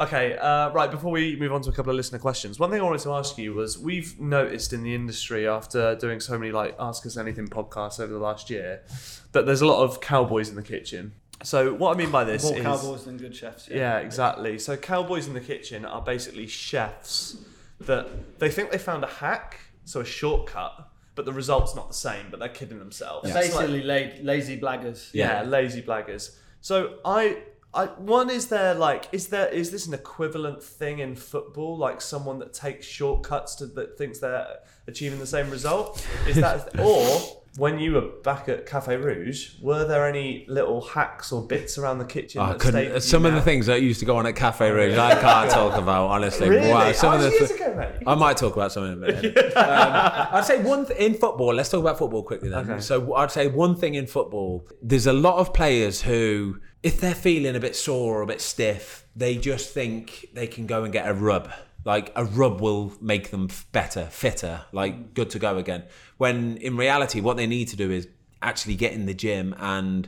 Okay, 0.00 0.36
uh, 0.38 0.70
right. 0.70 0.90
Before 0.90 1.10
we 1.12 1.36
move 1.36 1.52
on 1.52 1.60
to 1.62 1.70
a 1.70 1.72
couple 1.72 1.90
of 1.90 1.96
listener 1.96 2.18
questions, 2.18 2.58
one 2.58 2.70
thing 2.70 2.80
I 2.80 2.84
wanted 2.84 3.00
to 3.02 3.12
ask 3.14 3.36
you 3.38 3.54
was: 3.54 3.78
we've 3.78 4.18
noticed 4.20 4.72
in 4.72 4.82
the 4.82 4.94
industry 4.94 5.46
after 5.48 5.94
doing 5.96 6.20
so 6.20 6.38
many 6.38 6.52
like 6.52 6.76
Ask 6.78 7.04
Us 7.06 7.16
Anything 7.16 7.48
podcasts 7.48 7.98
over 8.00 8.12
the 8.12 8.18
last 8.18 8.48
year 8.50 8.82
that 9.32 9.44
there's 9.46 9.60
a 9.60 9.66
lot 9.66 9.82
of 9.82 10.00
cowboys 10.00 10.48
in 10.48 10.54
the 10.56 10.62
kitchen. 10.62 11.12
So 11.42 11.72
what 11.74 11.94
I 11.94 11.98
mean 11.98 12.10
by 12.10 12.24
this 12.24 12.42
More 12.44 12.56
is 12.56 12.62
cowboys 12.62 13.04
than 13.04 13.16
good 13.16 13.34
chefs. 13.34 13.68
yeah, 13.68 13.98
exactly. 13.98 14.58
So 14.58 14.76
cowboys 14.76 15.28
in 15.28 15.34
the 15.34 15.40
kitchen 15.40 15.84
are 15.84 16.00
basically 16.02 16.46
chefs 16.48 17.36
that 17.80 18.38
they 18.38 18.50
think 18.50 18.70
they 18.70 18.78
found 18.78 19.04
a 19.04 19.08
hack, 19.08 19.58
so 19.84 20.00
a 20.00 20.04
shortcut, 20.04 20.90
but 21.14 21.24
the 21.24 21.32
result's 21.32 21.74
not 21.74 21.88
the 21.88 21.94
same. 21.94 22.26
But 22.30 22.40
they're 22.40 22.48
kidding 22.48 22.78
themselves. 22.78 23.28
They're 23.32 23.42
It's 23.42 23.54
like- 23.54 23.68
Basically, 23.68 23.82
la- 24.22 24.22
lazy 24.32 24.60
blaggers. 24.60 25.10
yeah, 25.12 25.42
lazy 25.42 25.82
blaggers. 25.82 26.36
So 26.60 26.98
I, 27.04 27.38
I 27.72 27.86
one 27.86 28.30
is 28.30 28.48
there 28.48 28.74
like 28.74 29.08
is 29.12 29.28
there 29.28 29.48
is 29.48 29.70
this 29.70 29.86
an 29.86 29.94
equivalent 29.94 30.62
thing 30.62 30.98
in 31.00 31.14
football 31.14 31.76
like 31.78 32.00
someone 32.00 32.38
that 32.40 32.52
takes 32.52 32.86
shortcuts 32.86 33.54
to 33.56 33.66
that 33.66 33.96
thinks 33.96 34.18
they're 34.18 34.56
achieving 34.86 35.18
the 35.18 35.26
same 35.26 35.50
result? 35.50 36.04
Is 36.26 36.36
that 36.36 36.78
or 36.80 37.37
when 37.56 37.78
you 37.78 37.92
were 37.92 38.02
back 38.22 38.48
at 38.48 38.66
Cafe 38.66 38.96
Rouge, 38.96 39.54
were 39.60 39.84
there 39.84 40.06
any 40.06 40.44
little 40.48 40.80
hacks 40.80 41.32
or 41.32 41.46
bits 41.46 41.78
around 41.78 41.98
the 41.98 42.04
kitchen? 42.04 42.40
Oh, 42.40 42.44
I 42.44 42.54
couldn't. 42.54 43.00
Some 43.00 43.24
of 43.24 43.32
the 43.32 43.40
things 43.40 43.66
that 43.66 43.82
used 43.82 44.00
to 44.00 44.06
go 44.06 44.16
on 44.16 44.26
at 44.26 44.36
Cafe 44.36 44.70
Rouge, 44.70 44.96
I 44.96 45.20
can't 45.20 45.50
talk 45.58 45.76
about 45.76 46.08
honestly. 46.08 46.48
Really? 46.48 46.68
Wow, 46.68 46.92
some 46.92 47.14
oh, 47.14 47.16
of 47.16 47.22
the 47.22 47.30
th- 47.30 47.50
ago. 47.50 47.92
I 48.06 48.14
might 48.14 48.36
talk 48.36 48.54
about 48.54 48.72
some 48.72 48.84
in 48.84 48.92
a 48.92 48.96
minute. 48.96 49.36
um, 49.56 50.28
I'd 50.32 50.44
say 50.44 50.62
one 50.62 50.86
th- 50.86 50.98
in 50.98 51.14
football. 51.14 51.54
Let's 51.54 51.68
talk 51.68 51.80
about 51.80 51.98
football 51.98 52.22
quickly 52.22 52.48
then. 52.48 52.70
Okay. 52.70 52.80
So 52.80 53.14
I'd 53.14 53.30
say 53.30 53.48
one 53.48 53.74
thing 53.74 53.94
in 53.94 54.06
football. 54.06 54.66
There's 54.82 55.06
a 55.06 55.12
lot 55.12 55.38
of 55.38 55.52
players 55.52 56.02
who, 56.02 56.60
if 56.82 57.00
they're 57.00 57.14
feeling 57.14 57.56
a 57.56 57.60
bit 57.60 57.74
sore 57.74 58.18
or 58.18 58.22
a 58.22 58.26
bit 58.26 58.40
stiff, 58.40 59.04
they 59.16 59.36
just 59.36 59.72
think 59.72 60.28
they 60.32 60.46
can 60.46 60.66
go 60.66 60.84
and 60.84 60.92
get 60.92 61.08
a 61.08 61.14
rub. 61.14 61.50
Like 61.88 62.12
a 62.14 62.26
rub 62.26 62.60
will 62.60 62.92
make 63.00 63.30
them 63.30 63.48
better, 63.72 64.04
fitter, 64.04 64.60
like 64.72 65.14
good 65.14 65.30
to 65.30 65.38
go 65.38 65.56
again. 65.56 65.84
When 66.18 66.58
in 66.58 66.76
reality, 66.76 67.22
what 67.22 67.38
they 67.38 67.46
need 67.46 67.68
to 67.68 67.76
do 67.76 67.90
is 67.90 68.06
actually 68.42 68.76
get 68.76 68.92
in 68.92 69.06
the 69.06 69.14
gym 69.14 69.54
and 69.58 70.06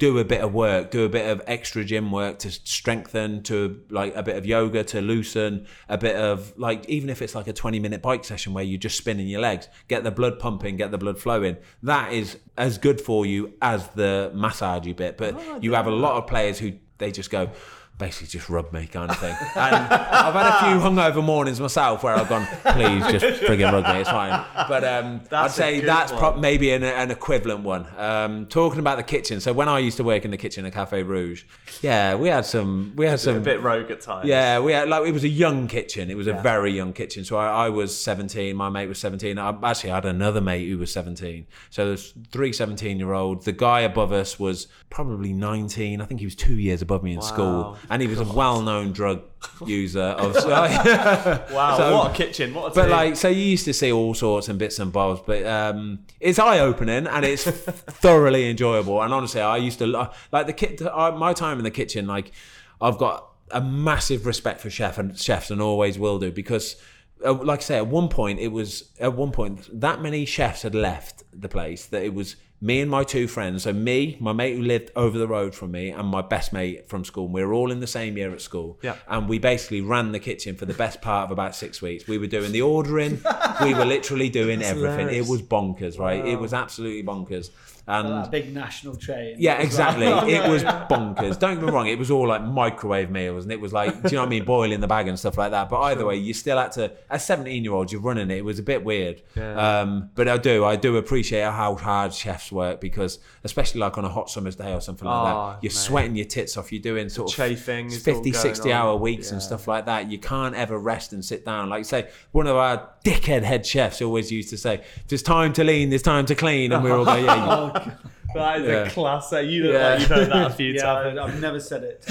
do 0.00 0.18
a 0.18 0.24
bit 0.24 0.40
of 0.40 0.52
work, 0.52 0.90
do 0.90 1.04
a 1.04 1.08
bit 1.08 1.30
of 1.30 1.40
extra 1.46 1.84
gym 1.84 2.10
work 2.10 2.40
to 2.40 2.50
strengthen, 2.50 3.44
to 3.44 3.80
like 3.90 4.16
a 4.16 4.24
bit 4.24 4.34
of 4.34 4.44
yoga 4.44 4.82
to 4.82 5.00
loosen, 5.00 5.68
a 5.88 5.96
bit 5.96 6.16
of 6.16 6.52
like 6.58 6.84
even 6.88 7.08
if 7.08 7.22
it's 7.22 7.36
like 7.36 7.46
a 7.46 7.52
20 7.52 7.78
minute 7.78 8.02
bike 8.02 8.24
session 8.24 8.52
where 8.52 8.64
you're 8.64 8.76
just 8.76 8.98
spinning 8.98 9.28
your 9.28 9.40
legs, 9.40 9.68
get 9.86 10.02
the 10.02 10.10
blood 10.10 10.40
pumping, 10.40 10.76
get 10.76 10.90
the 10.90 10.98
blood 10.98 11.20
flowing. 11.20 11.56
That 11.84 12.12
is 12.12 12.38
as 12.58 12.76
good 12.76 13.00
for 13.00 13.24
you 13.24 13.54
as 13.62 13.86
the 13.90 14.32
massagey 14.34 14.96
bit. 14.96 15.16
But 15.16 15.62
you 15.62 15.74
have 15.74 15.86
a 15.86 15.92
lot 15.92 16.14
of 16.16 16.26
players 16.26 16.58
who 16.58 16.72
they 16.98 17.12
just 17.12 17.30
go 17.30 17.50
basically 17.98 18.26
just 18.26 18.48
rub 18.48 18.72
me 18.72 18.86
kind 18.86 19.10
of 19.10 19.18
thing. 19.18 19.34
And 19.54 19.74
I've 19.76 20.34
had 20.34 20.46
a 20.46 20.58
few 20.68 20.80
hungover 20.84 21.22
mornings 21.22 21.60
myself 21.60 22.02
where 22.02 22.14
I've 22.14 22.28
gone, 22.28 22.44
please 22.72 23.20
just 23.20 23.42
frigging 23.42 23.70
rub 23.72 23.84
me, 23.86 24.00
it's 24.00 24.10
fine. 24.10 24.44
But 24.68 24.84
um, 24.84 25.20
I'd 25.30 25.50
say 25.52 25.80
that's 25.80 26.10
pro- 26.10 26.36
maybe 26.36 26.72
an, 26.72 26.82
an 26.82 27.10
equivalent 27.10 27.60
one. 27.60 27.86
Um, 27.96 28.46
talking 28.46 28.80
about 28.80 28.96
the 28.96 29.04
kitchen. 29.04 29.40
So 29.40 29.52
when 29.52 29.68
I 29.68 29.78
used 29.78 29.96
to 29.98 30.04
work 30.04 30.24
in 30.24 30.30
the 30.32 30.36
kitchen 30.36 30.66
at 30.66 30.72
Cafe 30.72 31.02
Rouge, 31.04 31.44
yeah, 31.82 32.14
we 32.16 32.28
had 32.28 32.44
some, 32.44 32.92
we 32.96 33.06
had 33.06 33.14
A 33.14 33.18
some. 33.18 33.42
bit 33.42 33.62
rogue 33.62 33.90
at 33.90 34.00
times. 34.00 34.26
Yeah, 34.26 34.58
we 34.58 34.72
had 34.72 34.88
like 34.88 35.06
it 35.06 35.12
was 35.12 35.24
a 35.24 35.28
young 35.28 35.68
kitchen. 35.68 36.10
It 36.10 36.16
was 36.16 36.26
a 36.26 36.34
very 36.34 36.72
young 36.72 36.92
kitchen. 36.92 37.24
So 37.24 37.36
I, 37.36 37.66
I 37.66 37.68
was 37.68 37.96
17, 37.96 38.56
my 38.56 38.68
mate 38.70 38.88
was 38.88 38.98
17. 38.98 39.38
I 39.38 39.56
actually 39.62 39.90
had 39.90 40.04
another 40.04 40.40
mate 40.40 40.68
who 40.68 40.78
was 40.78 40.92
17. 40.92 41.46
So 41.70 41.86
there's 41.86 42.12
three 42.32 42.52
17 42.52 42.98
year 42.98 43.12
olds. 43.12 43.44
The 43.44 43.52
guy 43.52 43.80
above 43.80 44.10
us 44.12 44.38
was 44.38 44.66
probably 44.90 45.32
19. 45.32 46.00
I 46.00 46.04
think 46.06 46.20
he 46.20 46.26
was 46.26 46.34
two 46.34 46.54
years 46.58 46.82
above 46.82 47.02
me 47.02 47.12
in 47.14 47.22
school, 47.22 47.76
and 47.90 48.00
he 48.02 48.08
was 48.08 48.20
a 48.20 48.24
well 48.24 48.60
known 48.62 48.92
drug 48.92 49.22
user. 49.66 50.00
Of, 50.02 50.34
Wow. 50.46 51.76
So- 51.76 51.94
what 51.96 52.10
a 52.10 52.14
kitchen. 52.14 52.54
What 52.54 52.72
a 52.72 52.74
but 52.74 52.82
team. 52.82 52.90
like, 52.90 53.16
so 53.16 53.28
you 53.28 53.42
used 53.42 53.64
to 53.66 53.72
see 53.72 53.92
all 53.92 54.14
sorts 54.14 54.48
and 54.48 54.58
bits 54.58 54.78
and 54.78 54.92
bobs, 54.92 55.20
but 55.26 55.44
um, 55.46 56.00
it's 56.20 56.38
eye 56.38 56.58
opening 56.60 57.06
and 57.06 57.24
it's 57.24 57.44
thoroughly 57.44 58.48
enjoyable. 58.48 59.02
And 59.02 59.12
honestly, 59.12 59.40
I 59.40 59.56
used 59.58 59.78
to 59.80 59.86
like 60.32 60.46
the 60.46 60.52
kit. 60.52 60.80
My 60.82 61.32
time 61.32 61.58
in 61.58 61.64
the 61.64 61.70
kitchen, 61.70 62.06
like 62.06 62.32
I've 62.80 62.98
got 62.98 63.30
a 63.50 63.60
massive 63.60 64.26
respect 64.26 64.60
for 64.60 64.70
chef 64.70 64.98
and 64.98 65.18
chefs, 65.18 65.50
and 65.50 65.60
always 65.60 65.98
will 65.98 66.18
do 66.18 66.30
because. 66.32 66.76
Uh, 67.24 67.32
like 67.32 67.60
I 67.60 67.62
say, 67.62 67.76
at 67.78 67.86
one 67.86 68.08
point 68.08 68.38
it 68.40 68.48
was 68.48 68.90
at 69.00 69.14
one 69.14 69.30
point 69.30 69.68
that 69.80 70.02
many 70.02 70.26
chefs 70.26 70.60
had 70.62 70.74
left 70.74 71.22
the 71.32 71.48
place 71.48 71.86
that 71.86 72.02
it 72.02 72.12
was 72.12 72.36
me 72.64 72.80
and 72.80 72.90
my 72.90 73.04
two 73.04 73.28
friends. 73.28 73.64
So 73.64 73.74
me, 73.74 74.16
my 74.20 74.32
mate 74.32 74.56
who 74.56 74.62
lived 74.62 74.90
over 74.96 75.18
the 75.18 75.28
road 75.28 75.54
from 75.54 75.70
me, 75.72 75.90
and 75.90 76.08
my 76.08 76.22
best 76.22 76.50
mate 76.50 76.88
from 76.88 77.04
school. 77.04 77.26
And 77.26 77.34
we 77.34 77.44
were 77.44 77.52
all 77.52 77.70
in 77.70 77.80
the 77.80 77.86
same 77.86 78.16
year 78.16 78.32
at 78.32 78.40
school. 78.40 78.78
Yeah. 78.80 78.96
And 79.06 79.28
we 79.28 79.38
basically 79.38 79.82
ran 79.82 80.12
the 80.12 80.18
kitchen 80.18 80.56
for 80.56 80.64
the 80.64 80.72
best 80.72 81.02
part 81.02 81.26
of 81.26 81.30
about 81.30 81.54
six 81.54 81.82
weeks. 81.82 82.08
We 82.08 82.16
were 82.16 82.26
doing 82.26 82.52
the 82.52 82.62
ordering. 82.62 83.20
we 83.62 83.74
were 83.74 83.84
literally 83.84 84.30
doing 84.30 84.62
everything. 84.72 85.08
hilarious. 85.08 85.26
It 85.26 85.30
was 85.30 85.42
bonkers, 85.42 85.98
right? 85.98 86.24
It 86.24 86.40
was 86.40 86.54
absolutely 86.54 87.02
bonkers. 87.02 87.50
And 87.86 88.08
that 88.08 88.30
big 88.30 88.54
national 88.54 88.96
chain. 88.96 89.36
yeah, 89.38 89.60
exactly. 89.60 90.06
it 90.06 90.48
was 90.48 90.62
bonkers. 90.90 91.38
Don't 91.38 91.56
get 91.56 91.64
me 91.64 91.70
wrong. 91.70 91.86
It 91.86 91.98
was 91.98 92.10
all 92.10 92.26
like 92.28 92.42
microwave 92.42 93.10
meals, 93.10 93.44
and 93.44 93.52
it 93.52 93.60
was 93.60 93.72
like, 93.74 93.92
do 94.02 94.08
you 94.08 94.14
know 94.16 94.22
what 94.22 94.26
I 94.26 94.30
mean, 94.30 94.44
boiling 94.44 94.80
the 94.80 94.86
bag 94.86 95.06
and 95.08 95.18
stuff 95.18 95.36
like 95.36 95.50
that. 95.50 95.68
But 95.68 95.80
either 95.82 96.06
way, 96.06 96.16
you 96.16 96.32
still 96.32 96.56
had 96.58 96.72
to. 96.72 96.92
As 97.10 97.24
seventeen-year-olds, 97.26 97.92
you're 97.92 98.00
running 98.00 98.30
it. 98.30 98.38
It 98.38 98.44
was 98.44 98.58
a 98.58 98.62
bit 98.62 98.84
weird. 98.84 99.20
Yeah. 99.36 99.80
Um, 99.80 100.10
but 100.14 100.28
I 100.28 100.38
do, 100.38 100.64
I 100.64 100.76
do 100.76 100.96
appreciate 100.96 101.42
how 101.44 101.74
hard 101.74 102.14
chefs 102.14 102.50
work 102.50 102.80
because, 102.80 103.18
especially 103.44 103.80
like 103.80 103.98
on 103.98 104.04
a 104.04 104.08
hot 104.08 104.30
summer's 104.30 104.56
day 104.56 104.72
or 104.72 104.80
something 104.80 105.06
like 105.06 105.14
Oh, 105.14 105.50
that, 105.52 105.58
you're 105.62 105.70
mate. 105.70 105.76
sweating 105.76 106.16
your 106.16 106.26
tits 106.26 106.56
off. 106.56 106.72
You're 106.72 106.80
doing 106.82 107.08
sort 107.10 107.30
of 107.30 107.36
chafing 107.36 107.86
is 107.88 107.96
all 108.08 108.14
50, 108.14 108.30
going 108.30 108.42
60 108.42 108.72
on. 108.72 108.78
hour 108.78 108.96
weeks 108.96 109.30
and 109.30 109.42
stuff 109.42 109.68
like 109.68 109.84
that. 109.86 110.10
You 110.10 110.18
can't 110.18 110.54
ever 110.54 110.78
rest 110.78 111.12
and 111.12 111.24
sit 111.24 111.44
down. 111.44 111.68
Like 111.68 111.84
say, 111.84 112.08
one 112.32 112.46
of 112.46 112.56
our 112.56 112.88
dickhead 113.04 113.42
head 113.42 113.66
chefs 113.66 114.00
always 114.00 114.32
used 114.32 114.48
to 114.50 114.56
say, 114.56 114.76
"If 114.76 115.08
"There's 115.08 115.22
time 115.22 115.52
to 115.54 115.64
lean. 115.64 115.90
There's 115.90 116.02
time 116.02 116.24
to 116.26 116.34
clean," 116.34 116.72
and 116.72 116.82
we 116.82 116.90
are 116.90 116.96
all 116.98 117.04
go, 117.04 117.14
"Yeah." 117.16 117.66
You, 117.66 117.72
that 118.34 118.60
is 118.60 118.66
Yeah. 118.66 118.72
a 118.86 118.90
classic. 118.90 119.48
You 119.48 119.64
look 119.64 119.72
Yeah. 119.74 119.88
like 119.90 120.00
you've 120.00 120.08
heard 120.08 120.28
that 120.30 120.50
a 120.50 120.54
few 120.54 120.72
Yeah, 120.74 120.92
I've, 120.92 121.14
times. 121.14 121.18
I've 121.34 121.40
never 121.40 121.60
said 121.60 121.82
it. 121.84 122.02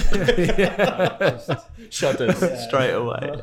Shudders 1.89 2.41
Yeah. 2.41 2.67
straight 2.67 2.91
away. 2.93 3.33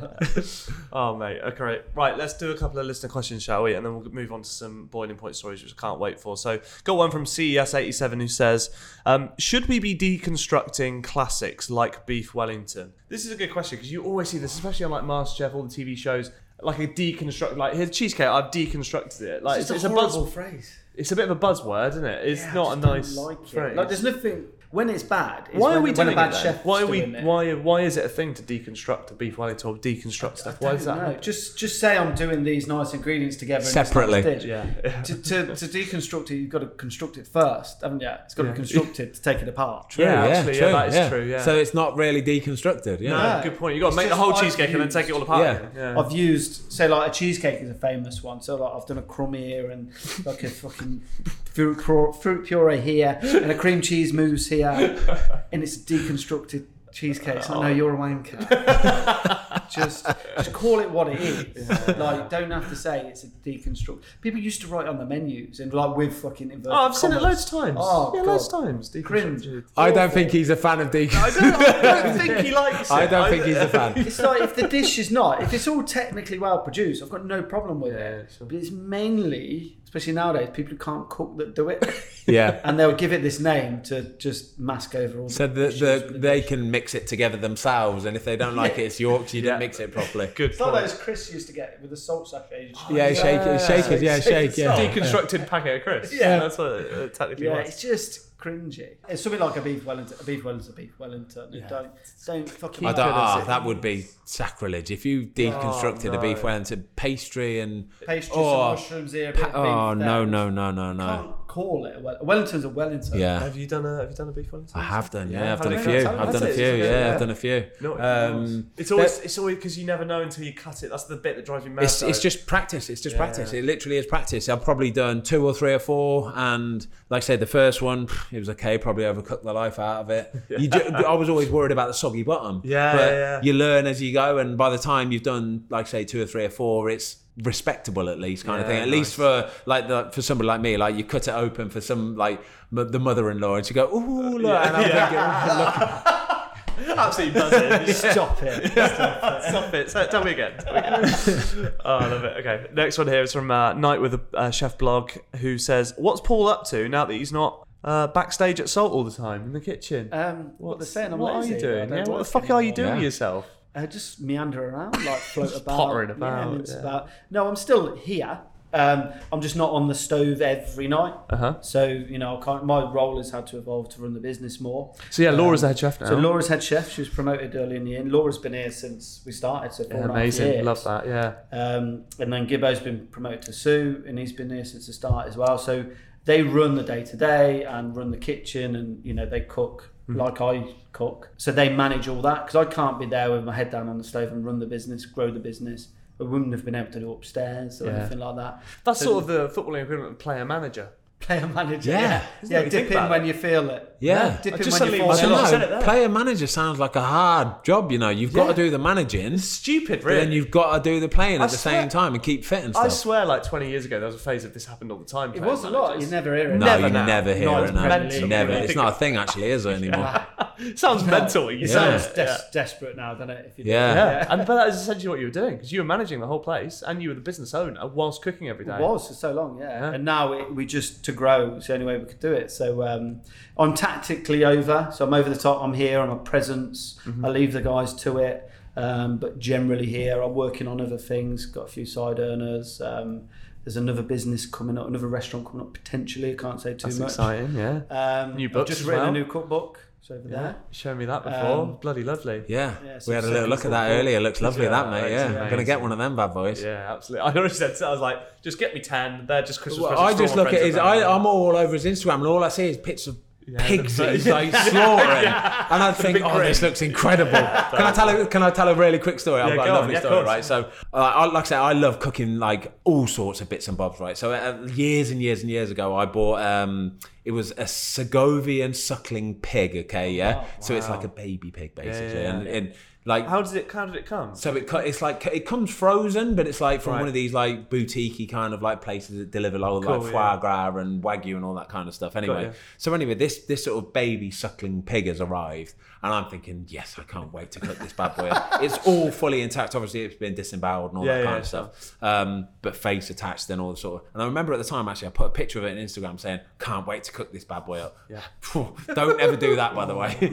oh, 0.93 1.15
mate. 1.15 1.41
Okay, 1.41 1.63
right. 1.63 1.81
right. 1.95 2.17
Let's 2.17 2.33
do 2.33 2.51
a 2.51 2.57
couple 2.57 2.79
of 2.79 2.85
listener 2.85 3.09
questions, 3.09 3.43
shall 3.43 3.63
we? 3.63 3.73
And 3.75 3.85
then 3.85 3.93
we'll 3.95 4.11
move 4.11 4.31
on 4.31 4.41
to 4.43 4.49
some 4.49 4.85
boiling 4.87 5.15
point 5.17 5.35
stories, 5.35 5.63
which 5.63 5.73
I 5.77 5.81
can't 5.81 5.99
wait 5.99 6.19
for. 6.19 6.37
So, 6.37 6.59
got 6.83 6.97
one 6.97 7.11
from 7.11 7.25
CES87 7.25 8.21
who 8.21 8.27
says, 8.27 8.69
um, 9.05 9.29
"Should 9.37 9.67
we 9.67 9.79
be 9.79 9.95
deconstructing 9.95 11.03
classics 11.03 11.69
like 11.69 12.05
Beef 12.05 12.33
Wellington?" 12.33 12.93
This 13.09 13.25
is 13.25 13.31
a 13.31 13.35
good 13.35 13.51
question 13.51 13.77
because 13.77 13.91
you 13.91 14.03
always 14.03 14.29
see 14.29 14.37
this, 14.37 14.53
especially 14.53 14.85
on 14.85 14.91
like 14.91 15.03
MasterChef, 15.03 15.53
all 15.53 15.63
the 15.63 15.69
TV 15.69 15.95
shows. 15.97 16.31
Like 16.63 16.79
a 16.79 16.87
deconstruct, 16.87 17.57
like 17.57 17.73
his 17.73 17.89
cheesecake, 17.89 18.27
I've 18.27 18.51
deconstructed 18.51 19.21
it. 19.21 19.43
Like 19.43 19.61
it's, 19.61 19.71
it's 19.71 19.83
a 19.83 19.89
buzz, 19.89 20.31
phrase. 20.33 20.77
it's 20.95 21.11
a 21.11 21.15
bit 21.15 21.29
of 21.29 21.35
a 21.35 21.39
buzzword, 21.47 21.89
isn't 21.89 22.05
it? 22.05 22.27
It's 22.27 22.41
Yeah, 22.41 22.53
not 22.53 22.77
a 22.77 22.79
nice 22.79 23.15
like 23.17 23.41
it. 23.41 23.49
phrase. 23.49 23.75
Like, 23.77 23.87
there's 23.87 24.03
nothing 24.03 24.45
when 24.71 24.89
it's 24.89 25.03
bad. 25.03 25.49
Is 25.51 25.59
why 25.59 25.69
when, 25.69 25.77
are 25.77 25.81
we 25.81 25.89
when 25.91 25.95
doing 25.95 26.13
a 26.13 26.15
bad 26.15 26.33
it 26.33 26.37
chef 26.37 26.65
Why 26.65 26.81
are 26.81 26.87
we? 26.87 27.01
Why? 27.01 27.53
Why 27.53 27.81
is 27.81 27.97
it 27.97 28.05
a 28.05 28.09
thing 28.09 28.33
to 28.35 28.41
deconstruct 28.43 29.11
a 29.11 29.13
beef 29.13 29.37
Wellington 29.37 29.69
or 29.69 29.75
deconstruct 29.75 30.37
stuff? 30.37 30.61
Why 30.61 30.73
is 30.73 30.85
that? 30.85 30.97
No, 30.97 31.13
just 31.19 31.57
just 31.57 31.79
say 31.79 31.97
I'm 31.97 32.15
doing 32.15 32.43
these 32.43 32.67
nice 32.67 32.93
ingredients 32.93 33.35
together 33.35 33.65
and 33.65 33.65
it's 33.65 33.73
Separately. 33.73 34.21
nice 34.21 34.41
dish. 34.41 34.45
Yeah. 34.45 34.63
to, 35.03 35.15
to, 35.21 35.55
to 35.55 35.65
deconstruct 35.67 36.31
it, 36.31 36.35
you've 36.35 36.49
got 36.49 36.59
to 36.59 36.67
construct 36.67 37.17
it 37.17 37.27
first, 37.27 37.81
haven't 37.81 38.01
you? 38.01 38.09
It's 38.25 38.33
got 38.33 38.43
Yeah. 38.43 38.49
to 38.49 38.53
be 38.53 38.57
constructed 38.57 39.13
to 39.13 39.21
take 39.21 39.41
it 39.41 39.47
apart. 39.49 39.97
Yeah, 39.97 40.23
actually, 40.25 40.57
yeah, 40.59 40.71
that 40.71 40.93
is 40.93 41.09
true, 41.09 41.23
yeah. 41.23 41.41
So 41.43 41.55
it's 41.55 41.73
not 41.73 41.97
really 41.97 42.21
deconstructed. 42.21 43.01
Yeah. 43.01 43.09
No, 43.11 43.17
Yeah. 43.17 43.43
good 43.43 43.57
point. 43.57 43.75
You 43.75 43.81
got 43.81 43.91
to 43.91 43.95
make 43.95 44.05
the 44.05 44.09
just 44.11 44.21
whole 44.21 44.31
like 44.31 44.41
cheesecake 44.41 44.69
and 44.71 44.81
then 44.81 44.89
take 44.89 45.09
it 45.09 45.11
all 45.11 45.21
apart. 45.21 45.41
Yeah. 45.41 45.93
yeah. 45.93 45.99
I've 45.99 46.11
used, 46.11 46.71
say, 46.71 46.87
like 46.87 47.09
a 47.09 47.13
cheesecake 47.13 47.61
is 47.61 47.69
a 47.69 47.73
famous 47.73 48.23
one. 48.23 48.41
So, 48.41 48.55
like, 48.55 48.73
I've 48.73 48.87
done 48.87 48.97
a 48.97 49.01
crumb 49.03 49.33
here 49.33 49.69
and 49.69 49.91
like 50.25 50.43
a 50.43 50.49
fucking 50.49 51.01
fruit, 51.45 51.81
fruit 52.21 52.45
puree 52.45 52.79
here 52.79 53.19
and 53.21 53.51
a 53.51 53.55
cream 53.55 53.81
cheese 53.81 54.13
mousse 54.13 54.47
here, 54.47 54.60
Uh, 54.63 55.17
and 55.51 55.63
it's 55.63 55.77
deconstructed 55.77 56.65
cheesecake. 56.91 57.43
So, 57.43 57.61
no, 57.61 57.67
oh. 57.67 57.71
you're 57.71 57.93
a 57.93 57.97
wanker. 57.97 59.57
just, 59.73 60.05
just 60.37 60.53
call 60.53 60.79
it 60.79 60.89
what 60.89 61.07
it 61.09 61.19
is. 61.19 61.69
Like, 61.97 62.29
don't 62.29 62.51
have 62.51 62.69
to 62.69 62.75
say 62.75 63.01
it's 63.07 63.23
a 63.23 63.27
deconstruct. 63.27 64.03
People 64.21 64.39
used 64.39 64.61
to 64.61 64.67
write 64.67 64.87
on 64.87 64.97
the 64.97 65.05
menus 65.05 65.59
and 65.59 65.73
like 65.73 65.95
with 65.95 66.13
fucking 66.21 66.51
inverted 66.51 66.71
Oh, 66.71 66.85
I've 66.87 66.95
seen 66.95 67.11
it 67.11 67.21
loads 67.21 67.43
of 67.45 67.49
times. 67.59 67.77
Oh, 67.79 68.11
yeah, 68.13 68.21
God. 68.21 68.27
loads 68.27 68.45
of 68.53 68.61
times. 68.63 68.95
Cringe. 69.03 69.47
I 69.77 69.91
don't 69.91 70.11
think 70.13 70.31
he's 70.31 70.49
a 70.49 70.55
fan 70.55 70.79
of 70.81 70.91
decon. 70.91 71.15
I 71.15 71.29
don't, 71.29 71.55
I 71.55 72.01
don't 72.03 72.17
think 72.25 72.37
he 72.45 72.51
likes 72.53 72.89
it. 72.89 72.93
I 72.93 73.07
don't 73.07 73.29
think 73.29 73.45
he's 73.45 73.57
a 73.57 73.67
fan. 73.67 73.93
It's 74.11 74.19
like 74.19 74.41
if 74.41 74.55
the 74.55 74.67
dish 74.67 74.97
is 74.99 75.11
not, 75.11 75.41
if 75.43 75.53
it's 75.53 75.67
all 75.67 75.83
technically 75.83 76.37
well 76.39 76.59
produced, 76.59 77.01
I've 77.03 77.09
got 77.09 77.25
no 77.25 77.41
problem 77.43 77.79
with 77.81 77.93
Yeah, 77.93 77.99
it. 78.21 78.33
sure. 78.37 78.47
But 78.47 78.57
it's 78.57 78.71
mainly, 78.71 79.77
especially 79.83 80.13
nowadays, 80.13 80.49
people 80.53 80.71
who 80.71 80.77
can't 80.77 81.09
cook 81.09 81.37
that 81.37 81.55
do 81.55 81.69
it, 81.69 81.83
yeah. 82.27 82.59
and 82.63 82.79
they'll 82.79 82.95
give 82.95 83.13
it 83.13 83.21
this 83.21 83.39
name 83.39 83.81
to 83.83 84.01
just 84.17 84.59
mask 84.59 84.95
over 84.95 85.21
all. 85.21 85.29
So 85.29 85.47
the, 85.47 85.67
the, 85.69 86.07
the 86.13 86.17
they 86.19 86.39
dish. 86.41 86.49
can 86.49 86.71
mix 86.71 86.93
it 86.95 87.07
together 87.07 87.37
themselves, 87.37 88.05
and 88.05 88.15
if 88.15 88.25
they 88.25 88.35
don't 88.35 88.55
like 88.55 88.77
it, 88.77 88.83
it's 88.83 88.99
York's. 88.99 89.33
You 89.33 89.41
Yeah. 89.41 89.57
Mix 89.61 89.79
it 89.79 89.91
properly. 89.91 90.27
Good 90.35 90.51
It's 90.51 90.59
like 90.59 90.71
point. 90.73 90.85
those 90.87 90.99
Chris 90.99 91.33
used 91.33 91.47
to 91.47 91.53
get 91.53 91.79
with 91.81 91.89
the 91.91 91.97
salt 91.97 92.27
sachet. 92.29 92.73
Yeah, 92.89 93.13
shake 93.13 93.41
it, 93.41 93.61
shake 93.61 93.91
it, 93.91 94.01
yeah, 94.01 94.19
shake, 94.19 94.57
yeah. 94.57 94.75
Deconstructed 94.75 95.47
packet 95.47 95.77
of 95.77 95.83
crisps. 95.83 96.13
Yeah. 96.13 96.39
that's 96.39 96.57
what 96.57 96.71
it 96.73 96.93
uh, 96.93 97.07
technically 97.09 97.45
Yeah, 97.45 97.57
was. 97.59 97.69
it's 97.69 97.81
just 97.81 98.37
cringy. 98.37 98.95
It's 99.07 99.21
something 99.21 99.39
like 99.39 99.55
a 99.55 99.61
beef 99.61 99.85
Wellington. 99.85 100.17
A 100.19 100.23
beef 100.23 100.43
Wellington's 100.43 100.69
a 100.69 100.73
beef 100.73 100.97
Wellington. 100.99 101.49
Yeah. 101.53 101.67
Don't 101.67 101.91
don't 102.25 102.49
fucking. 102.49 102.87
I 102.87 102.91
don't. 102.93 103.05
Keep 103.07 103.15
Ah, 103.15 103.43
that 103.45 103.63
would 103.65 103.81
be 103.81 104.07
sacrilege 104.25 104.89
if 104.91 105.05
you 105.05 105.27
deconstructed 105.27 106.05
no. 106.11 106.13
a 106.17 106.21
beef 106.21 106.43
Wellington 106.43 106.87
pastry 106.95 107.59
and 107.59 107.89
Pastry, 108.05 108.33
Oh, 108.35 108.75
some 108.75 108.83
mushrooms 108.83 109.11
here. 109.11 109.29
A 109.29 109.33
bit 109.33 109.41
pa- 109.43 109.47
of 109.49 109.55
oh 109.55 109.95
beef 109.95 110.05
no 110.05 110.25
no 110.25 110.49
no 110.49 110.71
no 110.71 110.91
no. 110.93 111.05
Can't 111.05 111.40
call 111.51 111.85
it 111.85 111.97
a 111.97 111.99
Well- 111.99 112.17
a 112.21 112.23
Wellington's 112.23 112.63
a 112.63 112.69
Wellington. 112.69 113.19
Yeah, 113.19 113.39
Have 113.39 113.57
you 113.57 113.67
done 113.67 113.85
a 113.85 113.97
Have 114.01 114.09
you 114.11 114.15
done 114.15 114.29
a 114.29 114.31
beef 114.31 114.51
Wellington? 114.51 114.79
I 114.79 114.83
have 114.83 115.09
done. 115.09 115.29
Yeah, 115.29 115.43
Yeah, 115.43 115.53
I've 115.53 115.61
done 115.61 115.73
a 115.73 115.75
have 115.77 115.85
few. 115.85 116.07
I've 116.07 116.33
done 116.33 116.43
a 116.43 116.53
few. 116.53 116.65
Yeah, 116.65 116.83
yeah. 117.05 117.13
I've 117.13 117.19
done 117.19 117.29
a 117.29 117.35
few. 117.35 117.57
No, 117.81 117.99
Um, 117.99 118.67
it's 118.77 118.91
always 118.91 119.19
it's 119.19 119.37
always 119.37 119.55
because 119.57 119.77
you 119.77 119.85
never 119.85 120.05
know 120.05 120.21
until 120.21 120.43
you 120.45 120.53
cut 120.53 120.81
it. 120.83 120.89
That's 120.91 121.03
the 121.05 121.17
bit 121.17 121.35
that 121.35 121.45
drives 121.45 121.65
me 121.65 121.71
mad. 121.71 121.83
It's, 121.85 122.01
it's 122.01 122.19
just 122.19 122.45
practice. 122.47 122.89
It's 122.89 123.01
just 123.01 123.13
Yeah. 123.15 123.23
practice. 123.23 123.51
It 123.53 123.65
literally 123.65 123.97
is 123.97 124.05
practice. 124.05 124.47
I've 124.49 124.63
probably 124.63 124.91
done 124.91 125.21
two 125.23 125.45
or 125.45 125.53
three 125.53 125.73
or 125.73 125.79
four, 125.79 126.31
and 126.35 126.85
like 127.09 127.23
I 127.23 127.25
said, 127.25 127.39
the 127.39 127.45
first 127.59 127.81
one 127.81 128.07
it 128.31 128.39
was 128.39 128.49
okay. 128.49 128.77
Probably 128.77 129.03
overcooked 129.03 129.43
the 129.43 129.53
life 129.53 129.77
out 129.79 130.01
of 130.01 130.09
it. 130.09 130.33
You 130.61 130.67
do, 130.67 130.79
I 130.79 131.13
was 131.15 131.27
always 131.29 131.49
worried 131.49 131.71
about 131.71 131.87
the 131.87 131.93
soggy 131.93 132.23
bottom. 132.23 132.61
Yeah, 132.63 132.91
but 132.95 133.01
yeah, 133.01 133.17
yeah. 133.19 133.39
you 133.41 133.53
learn 133.53 133.87
as 133.87 134.01
you 134.01 134.13
go, 134.13 134.37
and 134.37 134.57
by 134.57 134.69
the 134.69 134.77
time 134.77 135.11
you've 135.11 135.23
done 135.23 135.65
like 135.69 135.87
say 135.87 136.03
two 136.05 136.21
or 136.21 136.25
three 136.27 136.45
or 136.45 136.49
four, 136.49 136.89
it's 136.89 137.17
respectable 137.37 138.09
at 138.09 138.19
least 138.19 138.45
kind 138.45 138.61
of 138.61 138.67
thing. 138.67 138.81
At 138.81 138.89
least 138.89 139.15
for 139.15 139.49
like 139.65 139.87
the 139.87 140.09
for 140.11 140.21
somebody 140.21 140.47
like 140.47 140.61
me, 140.61 140.77
like 140.77 140.95
you 140.95 141.03
cut 141.03 141.27
it 141.27 141.31
open 141.33 141.69
for 141.69 141.81
some 141.81 142.15
like 142.15 142.41
m- 142.75 142.89
the 142.91 142.99
mother-in-law, 142.99 143.55
and 143.55 143.65
she 143.65 143.73
go, 143.73 143.87
"Ooh, 143.93 144.37
look," 144.37 144.65
and 144.65 144.75
I'm 144.77 144.83
thinking, 144.83 145.17
"Oh, 145.17 146.03
look." 146.07 146.17
absolutely 146.97 147.39
buzzing. 147.39 147.93
Stop 148.11 148.41
it. 148.43 148.71
Stop 148.71 149.73
it. 149.73 149.89
Say- 149.91 150.07
Tell 150.07 150.23
me 150.23 150.31
again. 150.31 150.53
Tell 150.59 150.73
me 150.73 150.79
again. 150.79 151.73
oh, 151.85 151.97
I 151.97 152.07
love 152.07 152.23
it. 152.23 152.37
Okay. 152.45 152.67
Next 152.73 152.97
one 152.97 153.07
here 153.07 153.21
is 153.21 153.31
from 153.33 153.51
uh, 153.51 153.73
Night 153.73 154.01
with 154.01 154.15
a 154.15 154.21
uh, 154.33 154.51
Chef 154.51 154.77
blog 154.77 155.11
who 155.37 155.57
says, 155.59 155.93
What's 155.97 156.21
Paul 156.21 156.47
up 156.47 156.65
to 156.69 156.89
now 156.89 157.05
that 157.05 157.13
he's 157.13 157.31
not 157.31 157.67
uh, 157.83 158.07
backstage 158.07 158.59
at 158.59 158.67
Salt 158.67 158.93
all 158.93 159.03
the 159.03 159.11
time 159.11 159.43
in 159.43 159.53
the 159.53 159.61
kitchen? 159.61 160.09
Um, 160.11 160.53
what 160.57 160.79
they're 160.79 160.87
saying, 160.87 161.13
I'm 161.13 161.19
what 161.19 161.35
are 161.35 161.45
you 161.45 161.59
doing? 161.59 161.89
Yeah, 161.89 161.97
what 161.97 162.05
the 162.05 162.11
work 162.11 162.25
fuck 162.27 162.49
are 162.49 162.63
you 162.63 162.71
doing 162.73 162.95
Yeah. 162.97 163.01
yourself? 163.03 163.47
Uh, 163.73 163.85
just 163.85 164.19
meander 164.19 164.69
around, 164.69 165.03
like 165.05 165.19
float 165.19 165.55
about, 165.55 165.77
pottering 165.77 166.09
about, 166.09 166.51
mince 166.51 166.71
yeah. 166.71 166.79
about. 166.79 167.09
No, 167.29 167.47
I'm 167.47 167.55
still 167.55 167.95
here. 167.95 168.41
Um, 168.73 169.09
I'm 169.31 169.41
just 169.41 169.55
not 169.55 169.71
on 169.71 169.87
the 169.87 169.95
stove 169.95 170.41
every 170.41 170.87
night. 170.87 171.13
Uh 171.29 171.37
huh. 171.37 171.61
So 171.61 171.87
you 171.87 172.17
know, 172.17 172.37
I 172.37 172.43
can't, 172.43 172.65
my 172.65 172.83
role 172.83 173.17
has 173.17 173.31
had 173.31 173.47
to 173.47 173.57
evolve 173.57 173.89
to 173.95 174.01
run 174.01 174.13
the 174.13 174.19
business 174.19 174.61
more. 174.61 174.93
So 175.09 175.23
yeah, 175.23 175.31
Laura's 175.31 175.63
Um, 175.63 175.65
the 175.65 175.67
head 175.69 175.79
chef 175.79 176.01
now. 176.01 176.07
So 176.07 176.17
Laura's 176.17 176.47
head 176.47 176.63
chef. 176.63 176.89
She 176.89 177.01
was 177.01 177.09
promoted 177.09 177.55
early 177.55 177.75
in 177.75 177.83
the 177.85 177.91
year. 177.91 178.03
Laura's 178.03 178.37
been 178.37 178.53
here 178.53 178.71
since 178.71 179.21
we 179.25 179.31
started. 179.31 179.73
So 179.73 179.83
yeah, 179.83 179.95
and 179.95 179.99
a 179.99 180.07
half 180.07 180.11
amazing. 180.11 180.65
Love 180.65 180.83
that. 180.83 181.05
Yeah. 181.05 181.33
Um, 181.51 182.03
and 182.19 182.31
then 182.31 182.47
Gibbo's 182.47 182.79
been 182.79 183.07
promoted 183.07 183.41
to 183.43 183.53
sous, 183.53 184.05
and 184.05 184.17
he's 184.17 184.33
been 184.33 184.49
here 184.49 184.65
since 184.65 184.87
the 184.87 184.93
start 184.93 185.27
as 185.27 185.35
well. 185.35 185.57
So 185.57 185.85
they 186.25 186.41
run 186.41 186.75
the 186.75 186.83
day 186.83 187.03
to 187.03 187.17
day 187.17 187.63
and 187.63 187.95
run 187.95 188.11
the 188.11 188.17
kitchen, 188.17 188.75
and 188.75 189.03
you 189.05 189.13
know 189.13 189.25
they 189.25 189.41
cook 189.41 189.90
Hmm. 190.07 190.15
like 190.17 190.41
I 190.41 190.73
cook. 190.93 191.29
So 191.37 191.51
they 191.51 191.69
manage 191.69 192.07
all 192.07 192.21
that 192.23 192.45
because 192.47 192.55
I 192.67 192.69
can't 192.69 192.99
be 192.99 193.05
there 193.05 193.31
with 193.31 193.43
my 193.43 193.53
head 193.55 193.69
down 193.69 193.87
on 193.87 193.97
the 193.97 194.03
stove 194.03 194.31
and 194.31 194.45
run 194.45 194.59
the 194.59 194.65
business, 194.65 195.05
grow 195.05 195.31
the 195.31 195.39
business. 195.39 195.89
I 196.19 196.23
wouldn't 196.23 196.51
have 196.51 196.63
been 196.65 196.75
able 196.75 196.91
to 196.91 196.99
do 196.99 197.11
upstairs 197.11 197.81
or 197.81 197.85
Yeah. 197.87 197.97
anything 197.99 198.19
like 198.19 198.35
that. 198.35 198.61
That's 198.83 198.99
So- 198.99 199.05
sort 199.05 199.23
of 199.23 199.27
the 199.27 199.49
footballing 199.61 199.83
equivalent 199.83 200.11
of 200.13 200.19
player 200.19 200.45
manager. 200.45 200.89
Player 201.21 201.47
manager, 201.47 201.91
Yeah. 201.91 201.99
yeah, 201.99 202.23
yeah. 202.43 202.59
it? 202.59 202.65
You 202.65 202.71
think 202.71 202.89
Dip 202.89 202.97
in 202.97 203.09
when 203.09 203.23
it. 203.23 203.27
you 203.27 203.33
feel 203.33 203.69
it. 203.69 203.87
Yeah. 203.99 204.37
dip 204.41 204.53
I 204.53 204.57
in 204.57 204.63
just 204.63 204.79
when 204.81 204.89
you 204.89 204.95
I 204.95 204.99
fall 204.99 205.11
I 205.11 205.21
don't 205.21 205.29
don't 205.51 205.63
in. 205.63 205.69
know. 205.69 205.77
it 205.77 205.83
Player 205.83 206.09
manager 206.09 206.47
sounds 206.47 206.79
like 206.79 206.95
a 206.95 207.01
hard 207.03 207.63
job. 207.63 207.91
You 207.91 207.99
know, 207.99 208.09
you've 208.09 208.33
got 208.33 208.47
to 208.47 208.53
do 208.55 208.69
the 208.71 208.79
managing, 208.79 209.37
Stupid, 209.37 209.99
but 210.01 210.07
really. 210.07 210.19
then 210.21 210.31
you've 210.31 210.49
got 210.51 210.75
to 210.75 210.89
do 210.89 210.99
the 210.99 211.07
playing 211.07 211.39
I 211.41 211.45
at 211.45 211.51
the 211.51 211.57
same 211.57 211.87
time 211.89 212.15
and 212.15 212.23
keep 212.23 212.43
fit 212.43 212.63
and 212.63 212.75
I 212.75 212.87
swear, 212.87 213.25
like 213.25 213.43
20 213.43 213.69
years 213.69 213.85
ago, 213.85 213.99
there 213.99 214.07
was 214.07 214.15
a 214.15 214.19
phase 214.19 214.43
of 214.43 214.53
this 214.53 214.65
happened 214.65 214.91
all 214.91 214.97
the 214.97 215.05
time. 215.05 215.33
It 215.35 215.41
was 215.41 215.63
a 215.63 215.69
lot. 215.69 215.99
You 216.01 216.07
never 216.07 216.35
hear 216.35 216.51
it. 216.51 216.57
no, 216.57 216.65
Never 216.65 216.87
you 216.87 216.93
now. 216.93 217.05
never 217.05 217.33
hear 217.35 217.45
Not 217.45 217.63
it 217.63 217.69
in 217.69 217.75
now. 217.75 218.27
Never. 218.27 218.51
Really 218.53 218.65
It's 218.65 218.75
not 218.75 218.93
a 218.93 218.95
thing 218.95 219.15
actually, 219.17 219.51
is 219.51 219.65
it 219.65 219.69
anymore? 219.83 220.25
Sounds 220.75 221.03
mental. 221.05 221.51
You 221.51 221.65
It 221.65 221.67
say 221.69 221.73
sounds 221.73 222.05
it. 222.07 222.15
des- 222.15 222.23
yeah. 222.23 222.37
desperate 222.51 222.95
now, 222.95 223.13
doesn't 223.13 223.29
it? 223.31 223.45
If 223.51 223.57
you 223.57 223.63
do 223.65 223.69
Yeah. 223.71 223.93
Yeah, 223.95 224.27
and 224.29 224.45
but 224.45 224.55
that 224.55 224.67
is 224.69 224.75
essentially 224.75 225.07
what 225.09 225.19
you 225.19 225.25
were 225.25 225.31
doing 225.31 225.55
because 225.55 225.71
you 225.71 225.79
were 225.79 225.85
managing 225.85 226.19
the 226.19 226.27
whole 226.27 226.39
place 226.39 226.83
and 226.85 227.01
you 227.01 227.09
were 227.09 227.15
the 227.15 227.21
business 227.21 227.53
owner 227.53 227.87
whilst 227.87 228.21
cooking 228.21 228.47
every 228.49 228.65
day. 228.65 228.75
It 228.75 228.81
was 228.81 229.07
for 229.07 229.13
so 229.13 229.31
long, 229.31 229.57
yeah. 229.59 229.69
Yeah. 229.69 229.93
And 229.93 230.05
now 230.05 230.49
we 230.51 230.65
just 230.65 231.03
to 231.11 231.17
grow. 231.17 231.55
It's 231.55 231.67
the 231.67 231.73
only 231.73 231.85
way 231.85 231.97
we 231.97 232.05
could 232.05 232.19
do 232.19 232.31
it. 232.33 232.51
So 232.51 232.83
um, 232.87 233.21
I'm 233.57 233.73
tactically 233.73 234.43
over. 234.45 234.89
So 234.93 235.05
I'm 235.05 235.13
over 235.13 235.29
the 235.29 235.35
top. 235.37 235.61
I'm 235.61 235.73
here. 235.73 235.99
I'm 235.99 236.09
a 236.09 236.17
presence. 236.17 236.99
Mm-hmm. 237.05 237.25
I 237.25 237.29
leave 237.29 237.53
the 237.53 237.61
guys 237.61 237.93
to 238.03 238.17
it. 238.19 238.49
Um, 238.75 239.17
but 239.17 239.37
generally 239.37 239.85
here, 239.85 240.21
I'm 240.21 240.33
working 240.33 240.67
on 240.67 240.79
other 240.79 240.97
things. 240.97 241.45
Got 241.45 241.65
a 241.65 241.71
few 241.71 241.85
side 241.85 242.19
earners. 242.19 242.79
Um, 242.81 243.23
there's 243.63 243.77
another 243.77 244.01
business 244.01 244.45
coming 244.45 244.77
up, 244.77 244.87
another 244.87 245.07
restaurant 245.07 245.45
coming 245.45 245.61
up 245.67 245.73
potentially. 245.73 246.31
I 246.31 246.35
can't 246.35 246.59
say 246.59 246.71
too 246.73 246.87
That's 246.87 246.97
much. 246.99 247.09
exciting. 247.09 247.53
Yeah, 247.55 247.81
Um, 247.89 248.35
New 248.37 248.47
I've 248.55 248.65
just 248.65 248.81
as 248.81 248.87
written 248.87 249.01
well. 249.01 249.09
a 249.09 249.11
new 249.13 249.25
cookbook. 249.25 249.79
It's 250.01 250.09
over 250.09 250.27
yeah. 250.27 250.41
there. 250.41 250.55
You 250.69 250.73
showed 250.73 250.97
me 250.97 251.05
that 251.05 251.23
before. 251.23 251.61
Um, 251.61 251.77
Bloody 251.79 252.03
lovely. 252.03 252.43
Yeah. 252.47 252.73
Yeah, 252.83 252.97
so 252.97 253.11
we 253.11 253.15
had 253.15 253.23
a 253.23 253.29
little 253.29 253.47
look 253.47 253.65
at 253.65 253.71
that 253.71 253.87
cool 253.87 253.97
earlier. 253.97 254.19
Looks 254.19 254.41
lovely, 254.41 254.63
Yeah, 254.63 254.69
that 254.71 254.89
mate. 254.89 255.11
it's 255.11 255.31
Yeah, 255.33 255.43
I'm 255.43 255.49
gonna 255.51 255.63
get 255.63 255.79
one 255.79 255.91
of 255.91 255.99
them 255.99 256.15
bad 256.15 256.33
boys. 256.33 256.63
Yeah, 256.63 256.91
absolutely. 256.91 257.27
I 257.31 257.35
already 257.35 257.53
said 257.53 257.79
I 257.83 257.91
was 257.91 258.01
like, 258.01 258.41
just 258.41 258.57
get 258.57 258.73
me 258.73 258.81
ten. 258.81 259.27
They're 259.27 259.43
just 259.43 259.61
Christmas 259.61 259.81
Well, 259.81 259.91
presents 259.91 260.19
I 260.19 260.23
just 260.23 260.35
look 260.35 260.53
at 260.53 260.61
his. 260.63 260.75
I, 260.75 261.03
I'm 261.07 261.27
all 261.27 261.55
over 261.55 261.73
his 261.73 261.85
Instagram, 261.85 262.15
and 262.15 262.25
all 262.25 262.43
I 262.43 262.49
see 262.49 262.69
is 262.69 262.77
pictures 262.77 263.09
of 263.09 263.17
Yeah, 263.47 263.67
pigs 263.67 263.97
the- 263.97 264.05
that 264.05 264.25
like 264.25 264.51
slaughtering, 264.53 265.25
and 265.25 265.83
I 265.83 265.91
think, 265.93 266.17
big 266.17 266.23
oh, 266.23 266.39
this 266.39 266.61
looks 266.61 266.81
incredible. 266.81 267.31
can 267.31 267.81
I 267.81 267.91
tell? 267.91 268.07
A, 268.09 268.25
can 268.27 268.43
I 268.43 268.51
tell 268.51 268.69
a 268.69 268.75
really 268.75 268.99
quick 268.99 269.19
story? 269.19 269.41
I've 269.41 269.49
Yeah, 269.49 269.55
got 269.55 269.65
go 269.65 269.73
a 269.73 269.75
lovely 269.79 269.93
Yeah, 269.95 269.99
story, 270.01 270.23
right? 270.25 270.45
So, 270.45 270.69
uh, 270.93 270.97
I, 270.97 271.25
like 271.25 271.45
I 271.45 271.47
said, 271.47 271.59
I 271.59 271.73
love 271.73 271.99
cooking 271.99 272.37
like 272.37 272.71
all 272.83 273.07
sorts 273.07 273.41
of 273.41 273.49
bits 273.49 273.67
and 273.67 273.75
bobs, 273.77 273.99
right? 273.99 274.17
So, 274.17 274.31
uh, 274.31 274.67
years 274.73 275.09
and 275.11 275.21
years 275.21 275.41
and 275.41 275.49
years 275.49 275.71
ago, 275.71 275.95
I 275.95 276.05
bought. 276.05 276.41
um 276.41 276.99
it 277.23 277.31
was 277.31 277.51
a 277.51 277.65
Segovian 277.65 278.75
suckling 278.75 279.35
pig, 279.35 279.75
okay, 279.85 280.11
yeah. 280.11 280.37
wow. 280.37 280.45
So 280.59 280.75
it's 280.75 280.89
like 280.89 281.03
a 281.03 281.07
baby 281.07 281.51
pig, 281.51 281.75
basically, 281.75 282.21
yeah, 282.21 282.23
yeah. 282.23 282.35
and, 282.39 282.47
and 282.47 282.73
like 283.05 283.27
How 283.27 283.41
did 283.41 283.55
it? 283.55 283.71
How 283.71 283.85
did 283.85 283.95
it 283.95 284.05
come? 284.05 284.35
so 284.35 284.55
it 284.55 284.69
it's 284.73 285.01
like 285.01 285.25
it 285.25 285.45
comes 285.45 285.73
frozen, 285.73 286.35
but 286.35 286.47
it's 286.47 286.61
like 286.61 286.81
from 286.81 286.93
Right. 286.93 286.99
one 286.99 287.07
of 287.07 287.13
these 287.13 287.33
like 287.33 287.69
boutiquey 287.69 288.29
kind 288.29 288.53
of 288.53 288.61
like 288.61 288.81
places 288.81 289.17
that 289.17 289.31
deliver 289.31 289.57
all 289.63 289.81
Cool, 289.81 289.99
like 290.01 290.11
foie 290.11 290.37
gras 290.37 290.75
and 290.77 291.03
wagyu 291.03 291.35
and 291.35 291.43
all 291.43 291.55
that 291.55 291.69
kind 291.69 291.87
of 291.87 291.95
stuff. 291.95 292.15
Anyway, 292.15 292.45
ya. 292.45 292.51
so 292.77 292.93
anyway, 292.93 293.15
this 293.15 293.39
this 293.45 293.63
sort 293.63 293.83
of 293.83 293.91
baby 293.93 294.29
suckling 294.29 294.83
pig 294.83 295.07
has 295.07 295.19
arrived, 295.19 295.73
and 296.03 296.13
I'm 296.13 296.29
thinking, 296.29 296.65
yes, 296.67 296.97
I 296.99 297.03
can't 297.03 297.33
wait 297.33 297.51
to 297.51 297.59
cook 297.59 297.79
this 297.79 297.93
bad 297.93 298.15
boy. 298.15 298.29
up. 298.29 298.61
it's 298.61 298.77
all 298.85 299.09
fully 299.11 299.41
intact. 299.41 299.73
Obviously, 299.73 300.01
it's 300.01 300.15
been 300.15 300.35
disemboweled 300.35 300.91
and 300.91 300.99
all 300.99 301.05
Yeah, 301.05 301.13
that 301.17 301.19
yeah, 301.21 301.25
kind 301.25 301.37
of 301.39 301.47
stuff. 301.47 301.95
Um, 302.03 302.47
but 302.61 302.75
face 302.75 303.09
attached 303.09 303.49
and 303.49 303.59
all 303.59 303.71
the 303.71 303.77
sort 303.77 304.03
of. 304.03 304.09
And 304.13 304.21
I 304.21 304.25
remember 304.27 304.53
at 304.53 304.57
the 304.57 304.63
time 304.63 304.87
actually, 304.87 305.07
I 305.07 305.11
put 305.11 305.25
a 305.25 305.29
picture 305.31 305.57
of 305.57 305.65
it 305.65 305.71
on 305.71 305.77
Instagram 305.77 306.19
saying, 306.19 306.41
"Can't 306.59 306.85
wait 306.85 307.03
to 307.05 307.11
cook 307.11 307.31
this 307.33 307.45
bad 307.45 307.65
boy 307.65 307.79
up." 307.79 307.97
Yeah. 308.09 308.21
Don't 308.93 309.19
ever 309.19 309.35
do 309.35 309.55
that, 309.55 309.73
by 309.73 309.85
the 309.85 309.95
way. 310.01 310.15
do 310.19 310.27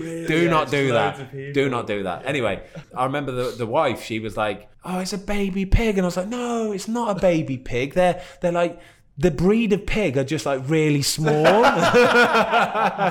Yeah, 0.45 0.51
not 0.51 0.71
do 0.71 0.93
that. 0.93 1.33
Do 1.55 1.71
not 1.71 1.87
do 1.87 2.03
that. 2.03 2.27
Anyway, 2.27 2.58
I 2.97 3.05
remember 3.05 3.33
the, 3.33 3.51
the 3.57 3.67
wife. 3.67 4.03
She 4.03 4.19
was 4.21 4.37
like, 4.37 4.69
"Oh, 4.85 4.99
it's 5.01 5.13
a 5.13 5.19
baby 5.19 5.67
pig," 5.67 5.99
and 5.99 6.05
I 6.05 6.09
was 6.09 6.17
like, 6.17 6.29
"No, 6.29 6.73
it's 6.73 6.89
not 6.89 7.17
a 7.17 7.21
baby 7.21 7.57
pig. 7.57 7.95
They're 7.95 8.23
they're 8.41 8.53
like." 8.53 8.81
The 9.21 9.33
breed 9.33 9.73
of 9.73 9.85
pig 9.85 10.17
are 10.17 10.23
just 10.23 10.47
like 10.47 10.63
really 10.69 11.03
small. 11.03 11.43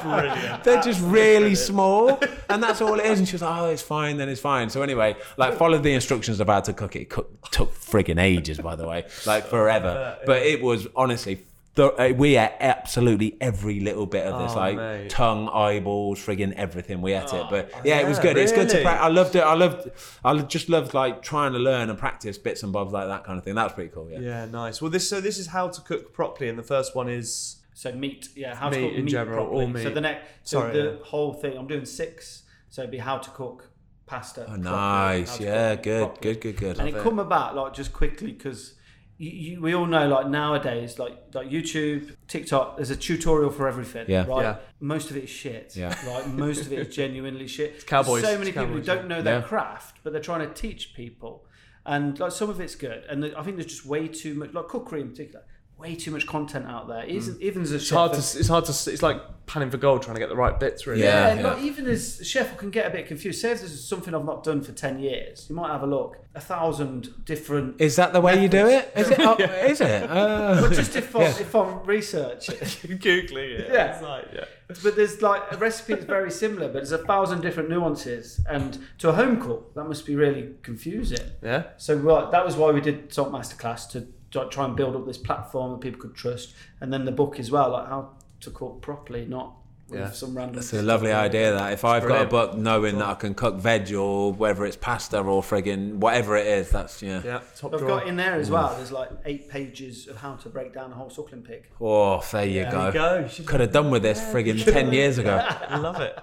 Brilliant. 0.01 0.63
They're 0.63 0.81
just 0.81 1.01
really 1.01 1.53
small, 1.53 2.17
and 2.49 2.63
that's 2.63 2.79
all 2.81 2.97
it 2.97 3.05
is. 3.05 3.19
And 3.19 3.27
she 3.27 3.33
was 3.33 3.41
like, 3.41 3.59
"Oh, 3.61 3.65
it's 3.69 3.81
fine, 3.81 4.15
then 4.15 4.29
it's 4.29 4.39
fine." 4.39 4.69
So 4.69 4.81
anyway, 4.81 5.17
like 5.35 5.55
followed 5.55 5.83
the 5.83 5.91
instructions 5.93 6.39
of 6.39 6.47
how 6.47 6.61
to 6.61 6.71
cook 6.71 6.95
it. 6.95 7.01
It 7.01 7.09
took 7.51 7.73
friggin' 7.73 8.21
ages, 8.21 8.57
by 8.59 8.75
the 8.77 8.87
way, 8.87 9.05
like 9.25 9.47
forever. 9.47 10.17
But 10.25 10.43
it 10.43 10.61
was 10.61 10.87
honestly. 10.95 11.45
The, 11.77 11.93
uh, 11.93 12.13
we 12.13 12.37
ate 12.37 12.53
absolutely 12.59 13.37
every 13.39 13.79
little 13.79 14.05
bit 14.05 14.25
of 14.25 14.41
this, 14.41 14.53
Oh, 14.53 14.57
like 14.59 14.75
mate. 14.77 15.09
tongue, 15.09 15.47
eyeballs, 15.49 16.19
friggin' 16.19 16.53
everything. 16.53 17.01
We 17.01 17.13
ate 17.13 17.31
it, 17.31 17.45
but 17.49 17.71
yeah, 17.85 17.99
it 17.99 18.07
was 18.07 18.17
yeah, 18.17 18.23
good. 18.23 18.37
It's 18.37 18.51
good 18.51 18.69
to 18.69 18.81
practice. 18.81 19.05
I 19.05 19.07
loved 19.09 19.35
it. 19.35 19.41
I 19.41 19.53
loved. 19.53 19.89
I 20.25 20.37
just 20.39 20.69
loved 20.69 20.93
like 20.93 21.21
trying 21.21 21.53
to 21.53 21.59
learn 21.59 21.89
and 21.91 21.97
practice 21.97 22.37
bits 22.37 22.63
and 22.63 22.73
bobs 22.73 22.91
like 22.93 23.07
that 23.07 23.23
kind 23.23 23.37
of 23.37 23.43
thing. 23.45 23.55
That 23.55 23.63
was 23.65 23.73
pretty 23.73 23.91
cool. 23.91 24.09
Yeah. 24.09 24.19
Yeah, 24.19 24.45
nice. 24.45 24.81
Well, 24.81 24.89
this 24.91 25.07
so 25.07 25.21
this 25.21 25.37
is 25.37 25.47
how 25.47 25.67
to 25.69 25.81
cook 25.81 26.13
properly, 26.13 26.49
and 26.49 26.57
the 26.57 26.63
first 26.63 26.95
one 26.95 27.07
is 27.09 27.57
So 27.75 27.91
meat, 27.93 28.29
yeah, 28.35 28.55
how 28.55 28.69
to 28.69 28.75
Meat 28.77 28.89
cook 28.89 28.97
in 28.97 29.05
meat 29.05 29.11
general, 29.11 29.37
properly. 29.45 29.61
all 29.65 29.69
meat. 29.69 29.83
So 29.83 29.89
the 29.91 30.01
next, 30.01 30.25
so 30.43 30.59
Sorry, 30.61 30.73
the 30.73 30.83
yeah. 30.97 31.03
whole 31.05 31.33
thing. 31.33 31.55
I'm 31.57 31.67
doing 31.67 31.85
six. 31.85 32.41
So 32.69 32.81
it'd 32.81 32.91
be 32.91 32.97
how 32.97 33.19
to 33.19 33.29
cook 33.29 33.69
pasta. 34.07 34.47
Oh, 34.49 34.55
nice. 34.55 35.37
how 35.37 35.43
Yeah, 35.45 35.75
cook 35.75 35.83
good, 35.83 36.21
good, 36.21 36.41
good, 36.41 36.57
good. 36.57 36.79
And 36.79 36.89
it 36.89 36.97
come 37.03 37.19
about 37.19 37.55
like 37.55 37.73
just 37.73 37.93
quickly 37.93 38.31
because 38.31 38.73
you, 39.17 39.29
you, 39.31 39.61
we 39.61 39.73
all 39.73 39.85
know 39.85 40.07
like 40.07 40.27
nowadays 40.27 40.99
like 40.99 41.13
like 41.33 41.49
YouTube, 41.49 42.15
TikTok, 42.27 42.75
there's 42.77 42.89
a 42.91 42.95
tutorial 42.95 43.49
for 43.49 43.67
everything. 43.67 44.05
Yeah. 44.07 44.25
Right. 44.27 44.43
Yeah. 44.43 44.57
Most 44.79 45.09
of 45.09 45.17
it 45.17 45.23
is 45.23 45.29
shit. 45.29 45.75
Yeah. 45.75 45.95
Like 46.05 46.27
most 46.27 46.61
of 46.61 46.71
it 46.71 46.79
is 46.79 46.95
genuinely 46.95 47.47
shit. 47.47 47.71
There's 47.71 47.83
cowboys. 47.83 48.23
So 48.23 48.37
many 48.37 48.49
It's 48.51 48.57
people 48.57 48.75
who 48.75 48.81
don't 48.81 49.07
know 49.07 49.21
their 49.21 49.39
Yeah. 49.39 49.45
craft, 49.45 49.97
but 50.03 50.13
they're 50.13 50.21
trying 50.21 50.47
to 50.47 50.53
teach 50.53 50.93
people. 50.93 51.45
And 51.85 52.19
like 52.19 52.33
some 52.33 52.49
of 52.49 52.59
it's 52.59 52.75
good, 52.75 53.05
and 53.09 53.23
I 53.37 53.41
think 53.43 53.55
there's 53.55 53.71
just 53.71 53.85
way 53.85 54.09
too 54.09 54.33
much, 54.33 54.53
like 54.53 54.67
cookery 54.67 54.99
in 54.99 55.09
particular, 55.09 55.45
way 55.77 55.95
too 55.95 56.11
much 56.11 56.25
content 56.25 56.65
out 56.65 56.87
there. 56.87 57.03
Isn't 57.03 57.41
even 57.41 57.61
as 57.61 57.71
a 57.71 57.75
it's 57.75 57.85
chef, 57.85 57.97
hard 57.97 58.13
to 58.13 58.19
it's 58.19 58.47
hard 58.47 58.65
to 58.65 58.71
it's 58.91 59.01
like 59.01 59.21
panning 59.45 59.69
for 59.69 59.77
gold, 59.77 60.01
trying 60.01 60.15
to 60.15 60.19
get 60.19 60.29
the 60.29 60.35
right 60.35 60.59
bits. 60.59 60.85
Really. 60.87 61.03
Yeah. 61.03 61.35
yeah, 61.35 61.47
like 61.47 61.63
even 61.63 61.85
as 61.87 62.19
a 62.19 62.25
chef, 62.25 62.51
I 62.51 62.55
can 62.55 62.69
get 62.69 62.87
a 62.87 62.89
bit 62.89 63.07
confused. 63.07 63.41
Say 63.41 63.51
if 63.51 63.61
this 63.61 63.71
is 63.71 63.87
something 63.87 64.13
I've 64.13 64.25
not 64.25 64.43
done 64.43 64.61
for 64.61 64.71
ten 64.71 64.99
years, 64.99 65.47
you 65.49 65.55
might 65.55 65.71
have 65.71 65.83
a 65.83 65.87
look. 65.87 66.17
A 66.35 66.39
thousand 66.41 67.25
different. 67.25 67.79
Is 67.79 67.95
that 67.95 68.13
the 68.13 68.21
way 68.21 68.41
you 68.41 68.49
do 68.49 68.67
it? 68.67 68.91
Is 68.95 69.09
it? 69.09 69.19
Oh, 69.19 69.35
Is 69.39 69.81
it? 69.81 70.09
Uh, 70.17 70.61
But 70.61 70.73
just 70.73 70.95
if, 70.95 71.15
I, 71.15 71.23
if 71.23 71.55
I'm 71.55 71.83
researching, 71.85 72.55
Googling 72.99 73.59
it. 73.59 73.69
Yeah. 73.71 73.93
It's 73.93 74.01
like, 74.01 74.25
yeah. 74.33 74.45
but 74.83 74.95
there's 74.95 75.21
like 75.21 75.41
a 75.51 75.57
recipe 75.57 75.93
that's 75.93 76.05
very 76.05 76.31
similar, 76.31 76.67
but 76.67 76.73
there's 76.73 76.91
a 76.91 76.99
thousand 76.99 77.41
different 77.41 77.69
nuances, 77.69 78.41
and 78.49 78.77
to 78.99 79.09
a 79.09 79.13
home 79.13 79.39
cook, 79.41 79.73
that 79.75 79.85
must 79.85 80.05
be 80.05 80.15
really 80.15 80.53
confusing. 80.63 81.25
Yeah. 81.41 81.63
So 81.77 81.95
right, 81.95 82.29
that 82.31 82.45
was 82.45 82.55
why 82.55 82.71
we 82.71 82.81
did 82.81 83.13
Salt 83.13 83.31
Masterclass 83.31 83.89
to 83.91 84.07
try- 84.31 84.45
try 84.45 84.65
and 84.65 84.75
build 84.75 84.95
up 84.95 85.05
this 85.05 85.17
platform 85.17 85.71
that 85.71 85.81
people 85.81 85.99
could 86.01 86.15
trust, 86.15 86.53
and 86.81 86.91
then 86.93 87.05
the 87.05 87.11
book 87.11 87.39
as 87.39 87.51
well, 87.51 87.71
like 87.71 87.87
how 87.87 88.09
to 88.41 88.51
cook 88.51 88.81
properly, 88.81 89.25
not 89.25 89.53
with 89.89 89.99
Yeah. 90.01 90.11
some 90.11 90.35
random. 90.35 90.57
It's 90.59 90.73
a 90.73 90.81
lovely 90.81 91.13
idea 91.13 91.53
that 91.53 91.71
if 91.71 91.85
I've 91.85 92.03
Brilliant. 92.03 92.29
got 92.29 92.43
a 92.43 92.47
book 92.49 92.57
knowing 92.57 92.97
that 92.97 93.07
I 93.07 93.13
can 93.13 93.33
cook 93.33 93.55
veg 93.55 93.93
or 93.93 94.33
whether 94.33 94.65
it's 94.65 94.75
pasta 94.75 95.19
or 95.21 95.41
friggin' 95.41 95.95
whatever 95.95 96.35
it 96.35 96.45
is, 96.45 96.69
that's 96.71 97.01
yeah. 97.01 97.21
Yeah. 97.23 97.39
Top 97.55 97.73
I've 97.73 97.79
drawer. 97.79 97.99
got 97.99 98.07
in 98.07 98.17
there 98.17 98.33
as 98.33 98.51
well. 98.51 98.75
There's 98.75 98.91
like 98.91 99.09
eight 99.25 99.47
pages 99.49 100.07
of 100.09 100.17
how 100.17 100.33
to 100.35 100.49
break 100.49 100.73
down 100.73 100.91
a 100.91 100.95
whole 100.95 101.09
suckling 101.09 101.41
pig. 101.41 101.63
Oh, 101.79 102.21
there 102.33 102.45
you 102.45 102.59
Yeah. 102.61 102.71
go. 102.71 102.91
There 102.91 103.21
you 103.27 103.43
go. 103.43 103.49
Could 103.49 103.61
have 103.61 103.71
done 103.71 103.89
with 103.89 104.03
this 104.03 104.19
friggin' 104.19 104.61
ten 104.71 104.91
years 104.91 105.17
ago. 105.19 105.37
I 105.37 105.77
love 105.87 106.01
it. 106.01 106.19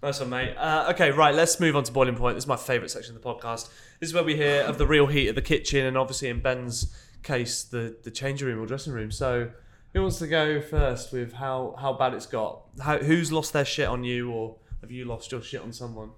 Nice 0.00 0.20
one, 0.20 0.30
mate. 0.30 0.54
Uh, 0.56 0.86
okay, 0.94 1.10
right. 1.10 1.34
Let's 1.34 1.58
move 1.58 1.74
on 1.74 1.82
to 1.82 1.90
boiling 1.90 2.14
point. 2.14 2.36
This 2.36 2.44
is 2.44 2.48
my 2.48 2.54
favourite 2.56 2.88
section 2.92 3.16
of 3.16 3.20
the 3.22 3.28
podcast. 3.28 3.68
This 3.98 4.10
is 4.10 4.14
where 4.14 4.22
we 4.22 4.36
hear 4.36 4.62
of 4.62 4.78
the 4.78 4.86
real 4.86 5.08
heat 5.08 5.26
of 5.26 5.34
the 5.34 5.42
kitchen, 5.42 5.84
and 5.86 5.98
obviously 5.98 6.28
in 6.28 6.38
Ben's 6.38 6.94
case, 7.22 7.64
the 7.64 7.96
the 8.02 8.10
changing 8.10 8.46
room 8.48 8.60
or 8.62 8.66
dressing 8.66 8.92
room. 8.92 9.10
So, 9.10 9.50
who 9.92 10.02
wants 10.02 10.18
to 10.18 10.26
go 10.26 10.60
first 10.60 11.12
with 11.12 11.32
how 11.32 11.74
how 11.78 11.92
bad 11.92 12.14
it's 12.14 12.26
got? 12.26 12.62
How, 12.80 12.98
who's 12.98 13.32
lost 13.32 13.52
their 13.52 13.64
shit 13.64 13.88
on 13.88 14.04
you, 14.04 14.30
or 14.30 14.56
have 14.80 14.90
you 14.90 15.04
lost 15.04 15.32
your 15.32 15.42
shit 15.42 15.60
on 15.62 15.72
someone? 15.72 16.10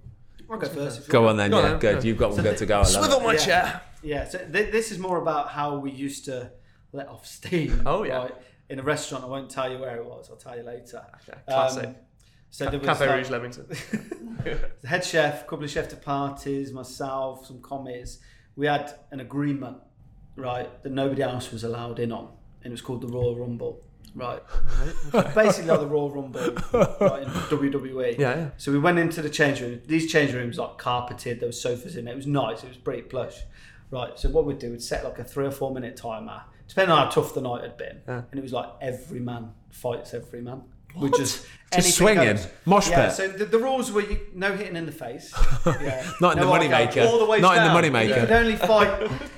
I'll 0.50 0.58
go 0.58 0.68
first. 0.68 1.08
Go 1.08 1.28
on 1.28 1.36
then, 1.36 1.50
Go 1.50 1.58
on 1.58 1.62
yeah, 1.62 1.68
then, 1.70 1.78
good. 1.78 1.96
go. 2.02 2.06
You've 2.08 2.18
got 2.18 2.32
one 2.32 2.42
good 2.42 2.56
to 2.56 2.66
go. 2.66 2.74
I 2.76 2.78
love 2.78 2.88
Swivel 2.88 3.20
it. 3.20 3.24
my 3.24 3.32
Yeah. 3.34 3.38
chair. 3.38 3.80
Yeah, 4.02 4.28
so 4.28 4.38
th- 4.38 4.72
this 4.72 4.90
is 4.90 4.98
more 4.98 5.18
about 5.22 5.50
how 5.50 5.76
we 5.78 5.90
used 5.92 6.24
to 6.24 6.50
let 6.92 7.06
off 7.08 7.24
steam. 7.26 7.82
Oh, 7.86 8.02
yeah. 8.02 8.16
right, 8.16 8.34
in 8.68 8.78
a 8.80 8.82
restaurant. 8.82 9.22
I 9.24 9.28
won't 9.28 9.50
tell 9.50 9.70
you 9.70 9.78
where 9.78 9.96
it 9.98 10.04
was. 10.04 10.28
I'll 10.30 10.36
tell 10.36 10.56
you 10.56 10.62
later. 10.64 11.04
Okay, 11.28 11.38
classic. 11.46 11.86
Um, 11.86 11.94
so 12.48 12.64
there 12.68 12.78
was 12.80 12.86
Cafe 12.88 13.06
like- 13.06 13.16
Rouge 13.16 13.30
Leamington. 13.30 13.66
the 14.80 14.88
head 14.88 15.04
chef, 15.04 15.42
a 15.42 15.44
couple 15.44 15.64
of 15.64 15.70
chef 15.70 15.88
de 15.88 15.96
parties, 15.96 16.72
myself, 16.72 17.46
some 17.46 17.60
commis. 17.60 18.18
We 18.56 18.66
had 18.66 18.92
an 19.12 19.20
agreement, 19.20 19.76
right, 20.40 20.82
that 20.82 20.92
nobody 20.92 21.22
else 21.22 21.50
was 21.52 21.64
allowed 21.64 21.98
in 21.98 22.12
on, 22.12 22.28
and 22.62 22.70
it 22.70 22.70
was 22.72 22.80
called 22.82 23.00
the 23.02 23.08
Royal 23.08 23.36
Rumble. 23.36 23.82
Right, 24.12 24.42
basically 25.34 25.70
like 25.70 25.78
the 25.80 25.86
Royal 25.86 26.10
Rumble 26.10 26.40
right, 26.40 27.22
in 27.22 27.28
WWE. 27.28 28.18
Yeah, 28.18 28.36
yeah. 28.36 28.50
So 28.56 28.72
we 28.72 28.78
went 28.80 28.98
into 28.98 29.22
the 29.22 29.30
change 29.30 29.60
room. 29.60 29.80
These 29.86 30.10
change 30.10 30.32
rooms 30.32 30.58
like 30.58 30.78
carpeted. 30.78 31.38
There 31.38 31.46
was 31.46 31.60
sofas 31.60 31.96
in 31.96 32.08
it. 32.08 32.12
It 32.12 32.16
was 32.16 32.26
nice. 32.26 32.64
It 32.64 32.68
was 32.68 32.76
pretty 32.76 33.02
plush. 33.02 33.36
Right. 33.92 34.18
So 34.18 34.28
what 34.30 34.46
we'd 34.46 34.58
do, 34.58 34.70
we'd 34.72 34.82
set 34.82 35.04
like 35.04 35.18
a 35.20 35.24
three 35.24 35.46
or 35.46 35.52
four 35.52 35.72
minute 35.72 35.96
timer, 35.96 36.42
depending 36.66 36.90
on 36.92 37.04
how 37.04 37.10
tough 37.10 37.34
the 37.34 37.40
night 37.40 37.62
had 37.62 37.76
been, 37.76 38.00
Yeah. 38.08 38.22
and 38.30 38.38
it 38.38 38.42
was 38.42 38.52
like 38.52 38.68
every 38.80 39.20
man 39.20 39.52
fights 39.70 40.12
every 40.12 40.40
man. 40.42 40.62
We 40.96 41.10
just 41.10 41.46
swinging? 41.80 42.24
goes. 42.36 42.48
Mosh 42.64 42.90
yeah, 42.90 43.06
pit? 43.06 43.14
So 43.16 43.28
the, 43.28 43.44
the 43.44 43.58
rules 43.58 43.92
were 43.92 44.00
you, 44.02 44.18
no 44.34 44.56
hitting 44.56 44.76
in 44.76 44.86
the 44.86 44.92
face. 44.92 45.32
Yeah. 45.66 46.10
Not 46.20 46.36
in 46.36 46.42
no 46.42 46.46
the 46.46 46.52
eye 46.74 46.86
gouge, 46.86 46.94
moneymaker. 46.94 47.06
All 47.06 47.18
the 47.18 47.26
way 47.26 47.40
Not 47.40 47.56
in 47.56 47.62
the 47.64 47.68
down. 47.68 47.82
moneymaker. 47.82 48.08
You 48.08 48.14
could 48.14 48.32
only 48.32 48.56
fight 48.56 48.88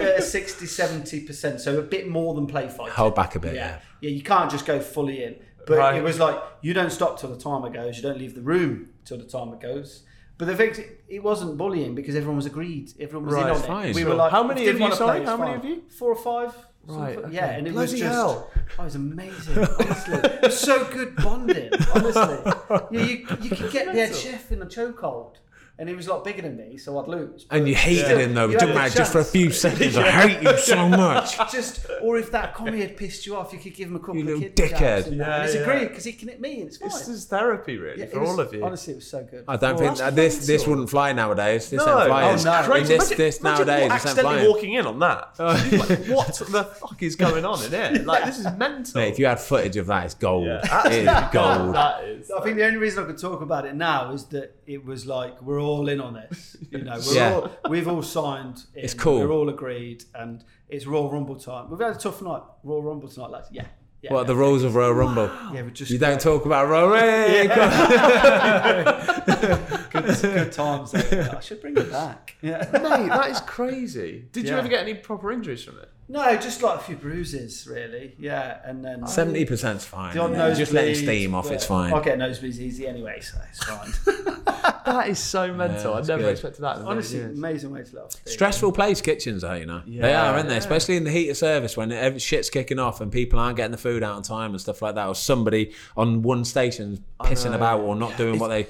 uh, 0.01 0.21
60, 0.21 0.67
70%, 0.67 1.61
so 1.61 1.79
a 1.79 1.83
bit 1.83 2.09
more 2.09 2.35
than 2.35 2.47
play 2.47 2.69
fighting. 2.69 2.95
Hold 2.95 3.15
back 3.15 3.35
a 3.35 3.41
bit, 3.41 3.55
Yeah. 3.55 3.79
yeah. 4.01 4.09
Yeah, 4.09 4.11
you 4.11 4.23
can't 4.23 4.51
just 4.51 4.67
go 4.67 4.81
fully 4.81 5.23
in. 5.25 5.37
But 5.67 5.79
Right. 5.79 5.95
it 5.97 6.03
was 6.03 6.19
like, 6.19 6.37
you 6.61 6.75
don't 6.75 6.91
stop 6.91 7.21
till 7.21 7.29
the 7.31 7.39
timer 7.39 7.71
goes, 7.71 7.97
you 7.97 8.03
don't 8.03 8.19
leave 8.19 8.35
the 8.35 8.41
room 8.43 8.89
till 9.05 9.19
the 9.19 9.25
timer 9.25 9.57
goes. 9.57 10.03
But 10.39 10.47
the 10.47 10.57
thing, 10.57 10.71
is, 10.71 10.81
it 11.09 11.23
wasn't 11.23 11.57
bullying 11.57 11.95
because 11.95 12.17
everyone 12.17 12.37
was 12.37 12.47
agreed. 12.47 12.93
Everyone 12.99 13.27
was 13.27 13.35
Right, 13.35 13.45
in 13.47 13.51
on 13.57 13.63
fine, 13.63 13.89
it. 13.91 13.95
We 13.95 14.05
were 14.05 14.15
like, 14.15 14.33
How 14.33 14.43
many 14.43 14.67
of 14.67 14.75
you, 14.75 14.81
wanna 14.81 14.97
sorry? 14.97 15.11
play, 15.11 15.21
it's 15.21 15.31
How 15.31 15.37
many 15.37 15.55
of 15.55 15.65
you? 15.65 15.83
Four 15.97 16.11
or 16.13 16.17
five. 16.17 16.55
Right, 16.87 17.17
okay. 17.17 17.35
Yeah, 17.35 17.51
and 17.51 17.67
it 17.69 17.73
Bloody 17.73 17.93
was 17.93 18.01
just, 18.01 18.13
hell. 18.13 18.51
oh, 18.53 18.83
it 18.83 18.85
was 18.85 18.95
amazing. 18.97 19.59
Honestly, 19.59 20.15
it 20.15 20.43
was 20.43 20.59
so 20.59 20.85
good 20.87 21.15
bonding. 21.17 21.71
Honestly, 21.95 22.39
yeah, 22.91 23.03
you 23.05 23.27
you 23.41 23.51
could 23.51 23.71
get 23.71 23.87
the 23.87 23.93
head 23.93 24.15
chef 24.15 24.51
in 24.51 24.61
a 24.63 24.67
chokehold, 24.67 25.35
and 25.79 25.89
he 25.89 25.95
was 25.95 26.07
a 26.07 26.13
lot 26.15 26.25
bigger 26.25 26.43
than 26.43 26.57
me, 26.57 26.77
so 26.77 26.99
I'd 26.99 27.09
lose. 27.09 27.47
And 27.51 27.67
you 27.67 27.75
hated 27.75 28.05
Still, 28.05 28.19
him 28.19 28.35
though. 28.35 28.47
you 28.49 28.57
It 28.57 28.61
didn't 28.61 28.75
the 28.75 28.81
matter. 28.81 28.97
Just 28.99 29.13
for 29.13 29.21
a 29.21 29.25
few 29.25 29.51
seconds. 29.65 29.97
I 29.97 30.11
hate 30.11 30.43
you 30.43 30.57
so 30.59 30.89
much. 31.07 31.37
Just, 31.51 31.87
or 32.03 32.19
if 32.19 32.31
that 32.33 32.55
commis 32.55 32.81
had 32.83 32.97
pissed 32.97 33.27
you 33.27 33.37
off, 33.37 33.53
you 33.53 33.59
could 33.59 33.75
give 33.75 33.89
him 33.89 33.97
a 33.97 33.99
couple 33.99 34.17
You 34.17 34.21
of 34.23 34.27
little 34.27 34.43
kid 34.43 34.57
jabs 34.57 34.73
dickhead. 34.73 35.07
and. 35.09 35.17
Yeah, 35.17 35.35
and 35.37 35.45
it's 35.45 35.55
yeah. 35.55 35.61
agreed 35.63 35.89
because 35.89 36.05
he 36.05 36.13
can 36.13 36.29
hit 36.29 36.41
me, 36.41 36.61
and 36.61 36.69
it's 36.69 36.77
fine. 36.77 36.89
This 36.91 37.09
is 37.09 37.25
therapy, 37.25 37.79
really, 37.79 38.01
Yeah, 38.01 38.07
for 38.07 38.21
was- 38.21 38.31
all 38.31 38.41
of 38.41 38.53
you. 38.55 38.65
Honestly, 38.65 38.93
it 38.93 38.97
was 38.97 39.07
so 39.11 39.25
good. 39.29 39.45
I 39.49 39.57
don't 39.57 39.75
Oh, 39.75 39.79
think 39.79 39.97
that 39.99 40.15
this 40.15 40.47
this 40.47 40.67
wouldn't 40.67 40.91
fly 40.91 41.13
nowadays. 41.13 41.71
This 41.71 41.79
No, 41.85 41.99
ain't 41.99 42.07
flying. 42.09 42.39
oh, 42.39 42.43
no. 42.45 42.63
crazy. 42.65 42.97
This, 42.97 43.03
Imagine- 43.11 43.17
this 43.19 43.41
imagine 43.41 43.67
nowadays, 43.67 43.83
this 43.93 43.93
accidentally 44.07 44.35
flying. 44.37 44.49
walking 44.51 44.73
in 44.75 44.87
on 44.87 44.99
that. 45.01 45.35
like, 45.39 46.07
what 46.07 46.27
the 46.35 46.65
fuck 46.65 47.03
is 47.03 47.17
going 47.17 47.45
on 47.45 47.65
in 47.65 47.71
here? 47.71 48.03
Like, 48.05 48.25
this 48.27 48.39
is 48.39 48.47
mental. 48.57 49.01
Mate, 49.01 49.09
if 49.13 49.19
you 49.19 49.27
had 49.27 49.41
footage 49.41 49.77
of 49.79 49.87
that, 49.87 50.05
it's 50.05 50.15
gold. 50.15 50.47
It 50.47 50.93
is 50.93 51.07
gold. 51.33 51.75
that 51.75 52.05
is. 52.05 52.31
I 52.31 52.41
think 52.43 52.57
the 52.57 52.65
only 52.67 52.79
reason 52.79 53.03
I 53.03 53.07
could 53.07 53.19
talk 53.19 53.41
about 53.41 53.65
it 53.67 53.75
now 53.75 54.13
is 54.13 54.25
that 54.27 54.55
it 54.67 54.85
was 54.85 55.07
like 55.07 55.41
we're 55.43 55.61
all 55.63 55.89
in 55.89 56.01
on 56.01 56.15
this. 56.15 56.57
You 56.73 56.79
know, 56.85 56.99
we're 57.07 57.15
Yeah. 57.15 57.35
all, 57.35 57.51
we've 57.69 57.87
all 57.87 58.03
signed. 58.03 58.65
In, 58.75 58.85
It's 58.85 58.95
cool. 58.95 59.19
We're 59.21 59.31
all 59.33 59.49
agreed, 59.51 60.05
and 60.15 60.43
it's 60.71 60.87
Royal 60.87 61.11
Rumble 61.11 61.37
time. 61.37 61.69
We've 61.71 61.79
had 61.81 61.97
a 61.97 61.99
tough 61.99 62.23
night. 62.23 62.41
Royal 62.65 62.83
Rumble 62.83 63.09
tonight, 63.09 63.31
lads. 63.31 63.49
Yeah. 63.53 63.67
yeah 64.01 64.11
What 64.13 64.21
are 64.21 64.25
the 64.25 64.37
rules 64.37 64.63
of 64.65 64.75
Royal 64.75 64.95
Rumble? 64.95 65.31
Yeah, 65.53 65.63
we 65.63 65.71
just 65.71 65.91
You 65.91 65.99
don't 65.99 66.19
talk 66.21 66.47
about 66.47 66.69
Royal 66.69 66.95
Hey, 66.97 67.47
come 67.49 67.69
on. 67.69 69.61
good, 69.91 70.21
good 70.23 70.53
times. 70.53 70.93
There. 70.93 71.37
I 71.37 71.41
should 71.41 71.61
bring 71.61 71.77
it 71.77 71.91
back. 71.91 72.37
Yeah. 72.41 72.67
Mate, 72.73 73.09
that 73.09 73.31
is 73.31 73.41
crazy. 73.43 74.25
Did 74.33 74.49
you 74.49 74.57
ever 74.57 74.69
get 74.69 74.81
any 74.81 74.95
proper 74.95 75.31
injuries 75.31 75.63
from 75.65 75.79
it? 75.79 75.91
No, 76.09 76.37
just 76.37 76.63
like 76.63 76.81
a 76.81 76.83
few 76.83 76.97
bruises, 76.97 77.67
really. 77.67 78.15
Yeah, 78.19 78.59
and 78.65 78.85
then 78.85 79.05
uh, 79.05 79.07
Seventy 79.07 79.47
percent's 79.47 79.85
fine. 79.87 80.15
the 80.15 80.21
odd 80.21 80.33
yeah. 80.33 80.53
Just 80.53 80.73
letting 80.73 80.95
nosebleeds, 80.95 81.03
steam 81.03 81.35
off, 81.35 81.51
it's 81.51 81.65
fine. 81.65 81.93
I 81.95 82.01
get 82.03 82.19
nosebleeds 82.19 82.59
easy 82.59 82.87
anyway, 82.87 83.21
so 83.21 83.39
it's 83.49 83.65
fine. 83.65 84.43
That 84.85 85.09
is 85.09 85.19
so 85.19 85.53
mental. 85.55 85.95
I 85.95 86.01
never 86.03 86.23
good. 86.23 86.33
expected 86.33 86.61
that. 86.63 86.77
in 86.77 86.83
a 86.83 86.85
million 86.85 86.99
Honestly, 86.99 87.19
years. 87.19 87.39
amazing 87.39 87.71
way 87.71 87.83
to 87.85 87.97
laugh. 87.97 88.11
Stressful 88.27 88.73
place 88.73 89.01
kitchens 89.01 89.43
are, 89.45 89.57
you 89.57 89.65
know. 89.65 89.83
Yeah, 89.87 90.03
they 90.03 90.15
are, 90.15 90.35
aren't 90.35 90.49
they? 90.49 90.57
Especially 90.57 90.97
in 90.97 91.05
the 91.05 91.11
heat 91.11 91.31
of 91.31 91.37
service 91.37 91.77
when 91.77 92.19
shit's 92.19 92.51
kicking 92.51 92.79
off 92.79 93.01
and 93.01 93.11
people 93.11 93.39
aren't 93.39 93.57
getting 93.57 93.73
the 93.73 93.79
food 93.79 94.03
out 94.03 94.17
on 94.17 94.23
time 94.23 94.51
and 94.51 94.61
stuff 94.61 94.83
like 94.83 94.97
that, 94.97 95.07
or 95.07 95.15
somebody 95.15 95.73
on 95.97 96.23
one 96.23 96.45
station 96.45 97.03
pissing 97.21 97.55
about 97.55 97.81
or 97.81 97.97
not 97.97 98.17
doing 98.19 98.39
what 98.39 98.49
they. 98.49 98.67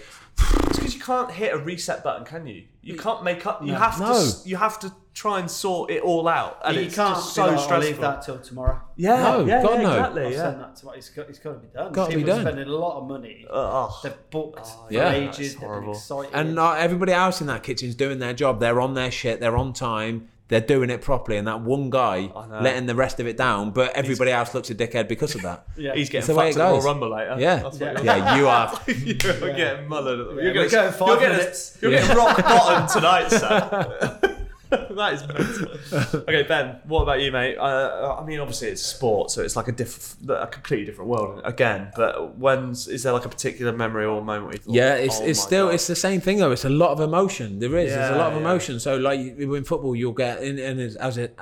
It's 0.95 1.05
because 1.05 1.09
you 1.09 1.25
can't 1.27 1.31
hit 1.33 1.55
a 1.55 1.59
reset 1.59 2.03
button, 2.05 2.25
can 2.25 2.47
you? 2.47 2.65
You 2.83 2.97
can't 2.97 3.23
make 3.23 3.47
up. 3.47 3.63
You 3.63 3.73
No. 3.73 3.79
have 3.79 3.97
to. 3.97 4.03
No. 4.03 4.11
s- 4.13 4.47
You 4.47 4.57
have 4.57 4.79
to 4.81 4.93
try 5.15 5.39
and 5.39 5.51
sort 5.51 5.91
it 5.91 6.03
all 6.03 6.27
out, 6.27 6.59
and 6.65 6.75
you 6.77 6.83
it's 6.85 6.95
can't 6.95 7.15
just 7.15 7.29
be 7.31 7.43
so 7.43 7.47
stressful. 7.49 7.75
I'll 7.75 7.81
leave 7.81 8.01
that 8.01 8.23
till 8.23 8.39
tomorrow. 8.39 8.81
Yeah, 8.97 9.23
No, 9.23 9.45
yeah, 9.45 9.63
God, 9.63 9.75
yeah, 9.75 9.83
no. 9.83 9.91
exactly. 9.93 10.23
I'll 10.25 10.31
Yeah. 10.33 10.37
send 10.39 10.61
that 10.61 10.77
tomorrow. 10.77 10.97
It's 10.99 11.09
got, 11.11 11.29
it's 11.29 11.39
got 11.39 11.53
to 11.53 11.59
be 11.59 11.67
done. 11.69 11.93
Got 11.93 12.05
to 12.05 12.09
be 12.11 12.17
People 12.17 12.31
are 12.31 12.37
done. 12.37 12.45
spending 12.47 12.69
a 12.69 12.77
lot 12.77 12.97
of 13.03 13.09
money. 13.09 13.47
Ugh. 13.51 13.93
They've 14.03 14.31
booked 14.31 14.67
for 14.67 14.87
yeah. 14.91 15.13
ages. 15.13 15.53
They've 15.53 15.61
been 15.61 15.69
horrible. 15.69 15.93
excited. 15.93 16.31
And 16.35 16.59
uh, 16.59 16.73
everybody 16.73 17.13
else 17.13 17.41
in 17.41 17.47
that 17.49 17.63
kitchen's 17.63 17.95
doing 17.95 18.19
their 18.21 18.33
job. 18.33 18.59
They're 18.61 18.81
on 18.81 18.95
their 18.95 19.11
shit. 19.11 19.39
They're 19.41 19.57
on 19.57 19.73
time. 19.75 20.29
They're 20.53 20.61
doing 20.61 20.91
it 20.91 21.01
properly. 21.01 21.39
And 21.39 21.49
that 21.49 21.63
one 21.63 21.89
guy 21.89 22.31
letting 22.61 22.85
the 22.85 22.95
rest 22.95 23.21
of 23.21 23.27
it 23.27 23.39
down, 23.39 23.71
but 23.71 23.97
everybody 23.97 24.31
else 24.33 24.53
looks 24.53 24.69
a 24.69 24.75
dickhead 24.75 25.09
because 25.09 25.35
of 25.35 25.41
that. 25.41 25.65
yeah. 25.79 25.95
He's 25.95 26.11
getting 26.11 26.27
the 26.27 26.35
way 26.39 26.53
fucked 26.53 26.59
it 26.59 26.77
at 26.77 26.81
the 26.83 26.87
Rumble 26.87 27.11
later. 27.11 27.37
Yeah. 27.39 27.57
That's 27.63 27.79
what 27.81 28.05
Yeah. 28.05 28.35
you're 28.35 28.37
you 28.43 28.49
are. 28.49 28.81
You're 28.87 29.15
getting 29.55 29.89
mullered. 29.89 30.29
At 30.31 30.37
the, 30.37 30.43
Yeah, 30.43 30.53
you're 30.53 30.63
we're 30.65 30.69
getting, 30.69 30.71
going 30.71 30.93
five 30.93 31.09
you're 31.09 31.19
getting, 31.21 31.37
minutes. 31.39 31.79
You're 31.81 31.93
Yeah. 31.93 32.01
getting 32.03 32.17
rock 32.19 32.37
bottom 32.37 32.87
tonight, 33.01 33.29
sir. 33.31 34.37
that 34.97 35.13
is 35.15 35.27
mental. 35.27 36.21
Okay, 36.29 36.43
Ben, 36.45 36.81
what 36.87 37.03
about 37.03 37.21
you, 37.21 37.31
mate? 37.31 37.57
Uh, 37.59 38.17
I 38.19 38.25
mean, 38.25 38.41
obviously 38.41 38.69
it's 38.69 38.83
sport, 38.83 39.31
so 39.31 39.43
it's 39.43 39.57
like 39.57 39.69
a 39.69 39.73
diff- 39.73 40.17
a 40.29 40.47
completely 40.47 40.87
different 40.87 41.11
world 41.11 41.41
again. 41.45 41.93
But 41.97 42.37
when's 42.39 42.89
is 42.89 43.03
there 43.03 43.13
like 43.13 43.25
a 43.25 43.29
particular 43.29 43.73
memory 43.73 44.05
or 44.05 44.23
moment? 44.23 44.45
Where 44.47 44.55
you 44.55 44.61
thought, 44.61 44.75
Yeah, 44.75 44.95
it's, 44.95 45.21
"Oh 45.21 45.25
it's 45.25 45.41
still 45.41 45.67
God." 45.67 45.75
it's 45.75 45.87
the 45.87 45.97
same 45.97 46.21
thing 46.21 46.39
though. 46.39 46.53
It's 46.53 46.65
a 46.65 46.71
lot 46.71 46.91
of 46.91 47.01
emotion. 47.01 47.59
There 47.59 47.77
is. 47.77 47.93
There's 47.93 48.11
a 48.11 48.17
lot 48.17 48.29
of 48.33 48.35
yeah. 48.35 48.41
emotion. 48.49 48.81
So 48.81 48.97
like 48.97 49.21
in 49.21 49.65
football, 49.65 49.95
you'll 49.95 50.13
get 50.13 50.43
in 50.43 50.59
and 50.59 50.81
as 50.81 50.97
as 50.97 51.19
it. 51.19 51.39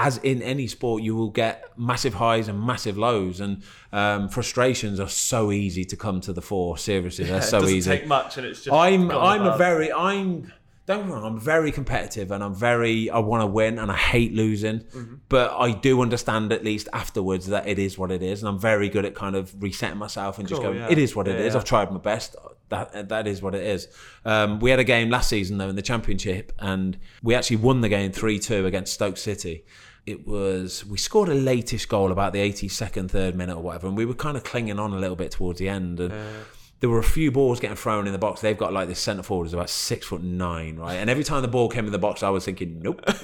As 0.00 0.18
in 0.18 0.42
any 0.42 0.68
sport, 0.68 1.02
you 1.02 1.16
will 1.16 1.30
get 1.30 1.76
massive 1.76 2.14
highs 2.14 2.46
and 2.46 2.64
massive 2.64 2.96
lows, 2.96 3.40
and 3.40 3.64
um, 3.92 4.28
frustrations 4.28 5.00
are 5.00 5.08
so 5.08 5.50
easy 5.50 5.84
to 5.86 5.96
come 5.96 6.20
to 6.20 6.32
the 6.32 6.40
fore. 6.40 6.78
Seriously, 6.78 7.24
they're 7.24 7.34
Yeah, 7.38 7.40
so 7.40 7.58
it 7.58 7.60
doesn't 7.62 7.76
easy. 7.76 7.90
take 7.90 8.06
much, 8.06 8.36
and 8.38 8.46
it's 8.46 8.62
just. 8.62 8.72
I'm 8.72 9.10
I'm 9.10 9.44
a 9.44 9.56
very 9.58 9.92
I'm 9.92 10.52
don't 10.88 11.00
get 11.00 11.06
me 11.06 11.12
wrong, 11.12 11.24
I'm 11.24 11.38
very 11.38 11.70
competitive 11.70 12.30
and 12.30 12.42
I'm 12.42 12.54
very 12.54 13.10
I 13.10 13.18
want 13.18 13.42
to 13.42 13.46
win 13.46 13.78
and 13.78 13.92
I 13.92 13.96
hate 13.96 14.32
losing. 14.32 14.80
Mm-hmm. 14.80 15.14
But 15.28 15.52
I 15.56 15.72
do 15.72 16.00
understand 16.00 16.50
at 16.52 16.64
least 16.64 16.88
afterwards 16.94 17.46
that 17.48 17.68
it 17.68 17.78
is 17.78 17.98
what 17.98 18.10
it 18.10 18.22
is 18.22 18.42
and 18.42 18.48
I'm 18.48 18.58
very 18.58 18.88
good 18.88 19.04
at 19.04 19.14
kind 19.14 19.36
of 19.36 19.54
resetting 19.62 19.98
myself 19.98 20.38
and 20.38 20.48
just 20.48 20.62
going, 20.62 20.78
yeah. 20.78 20.88
it 20.90 20.96
is 20.98 21.14
what 21.14 21.28
it 21.28 21.38
Yeah, 21.38 21.44
is. 21.46 21.52
yeah. 21.54 21.58
I've 21.60 21.64
tried 21.66 21.92
my 21.92 21.98
best. 21.98 22.34
That 22.70 23.08
that 23.10 23.26
is 23.26 23.42
what 23.42 23.54
it 23.54 23.64
is. 23.64 23.88
Um, 24.24 24.60
we 24.60 24.70
had 24.70 24.78
a 24.80 24.84
game 24.84 25.10
last 25.10 25.28
season 25.28 25.58
though 25.58 25.68
in 25.68 25.76
the 25.76 25.82
championship 25.82 26.52
and 26.58 26.98
we 27.22 27.34
actually 27.34 27.56
won 27.56 27.82
the 27.82 27.88
game 27.90 28.10
three 28.10 28.38
two 28.38 28.64
against 28.66 28.94
Stoke 28.94 29.18
City. 29.18 29.64
It 30.06 30.26
was 30.26 30.86
we 30.86 30.96
scored 30.96 31.28
a 31.28 31.34
latest 31.34 31.86
goal 31.90 32.12
about 32.12 32.32
the 32.32 32.38
82nd, 32.38 33.10
third 33.10 33.36
minute 33.36 33.56
or 33.56 33.62
whatever, 33.62 33.88
and 33.88 33.96
we 33.96 34.06
were 34.06 34.14
kind 34.14 34.38
of 34.38 34.42
clinging 34.42 34.78
on 34.78 34.94
a 34.94 34.98
little 34.98 35.16
bit 35.16 35.32
towards 35.32 35.58
the 35.58 35.68
end. 35.68 36.00
And 36.00 36.14
there 36.80 36.88
were 36.88 36.98
a 36.98 37.04
few 37.04 37.32
balls 37.32 37.58
getting 37.58 37.76
thrown 37.76 38.06
in 38.06 38.12
the 38.12 38.18
box. 38.18 38.40
They've 38.40 38.56
got 38.56 38.72
like 38.72 38.86
this 38.86 39.00
centre 39.00 39.24
forward 39.24 39.46
is 39.46 39.52
about 39.52 39.68
six 39.68 40.06
foot 40.06 40.22
nine, 40.22 40.76
right? 40.76 40.94
And 40.94 41.10
every 41.10 41.24
time 41.24 41.42
the 41.42 41.48
ball 41.48 41.68
came 41.68 41.86
in 41.86 41.92
the 41.92 41.98
box, 41.98 42.22
I 42.22 42.28
was 42.28 42.44
thinking, 42.44 42.80
nope, 42.80 43.02
not 43.06 43.16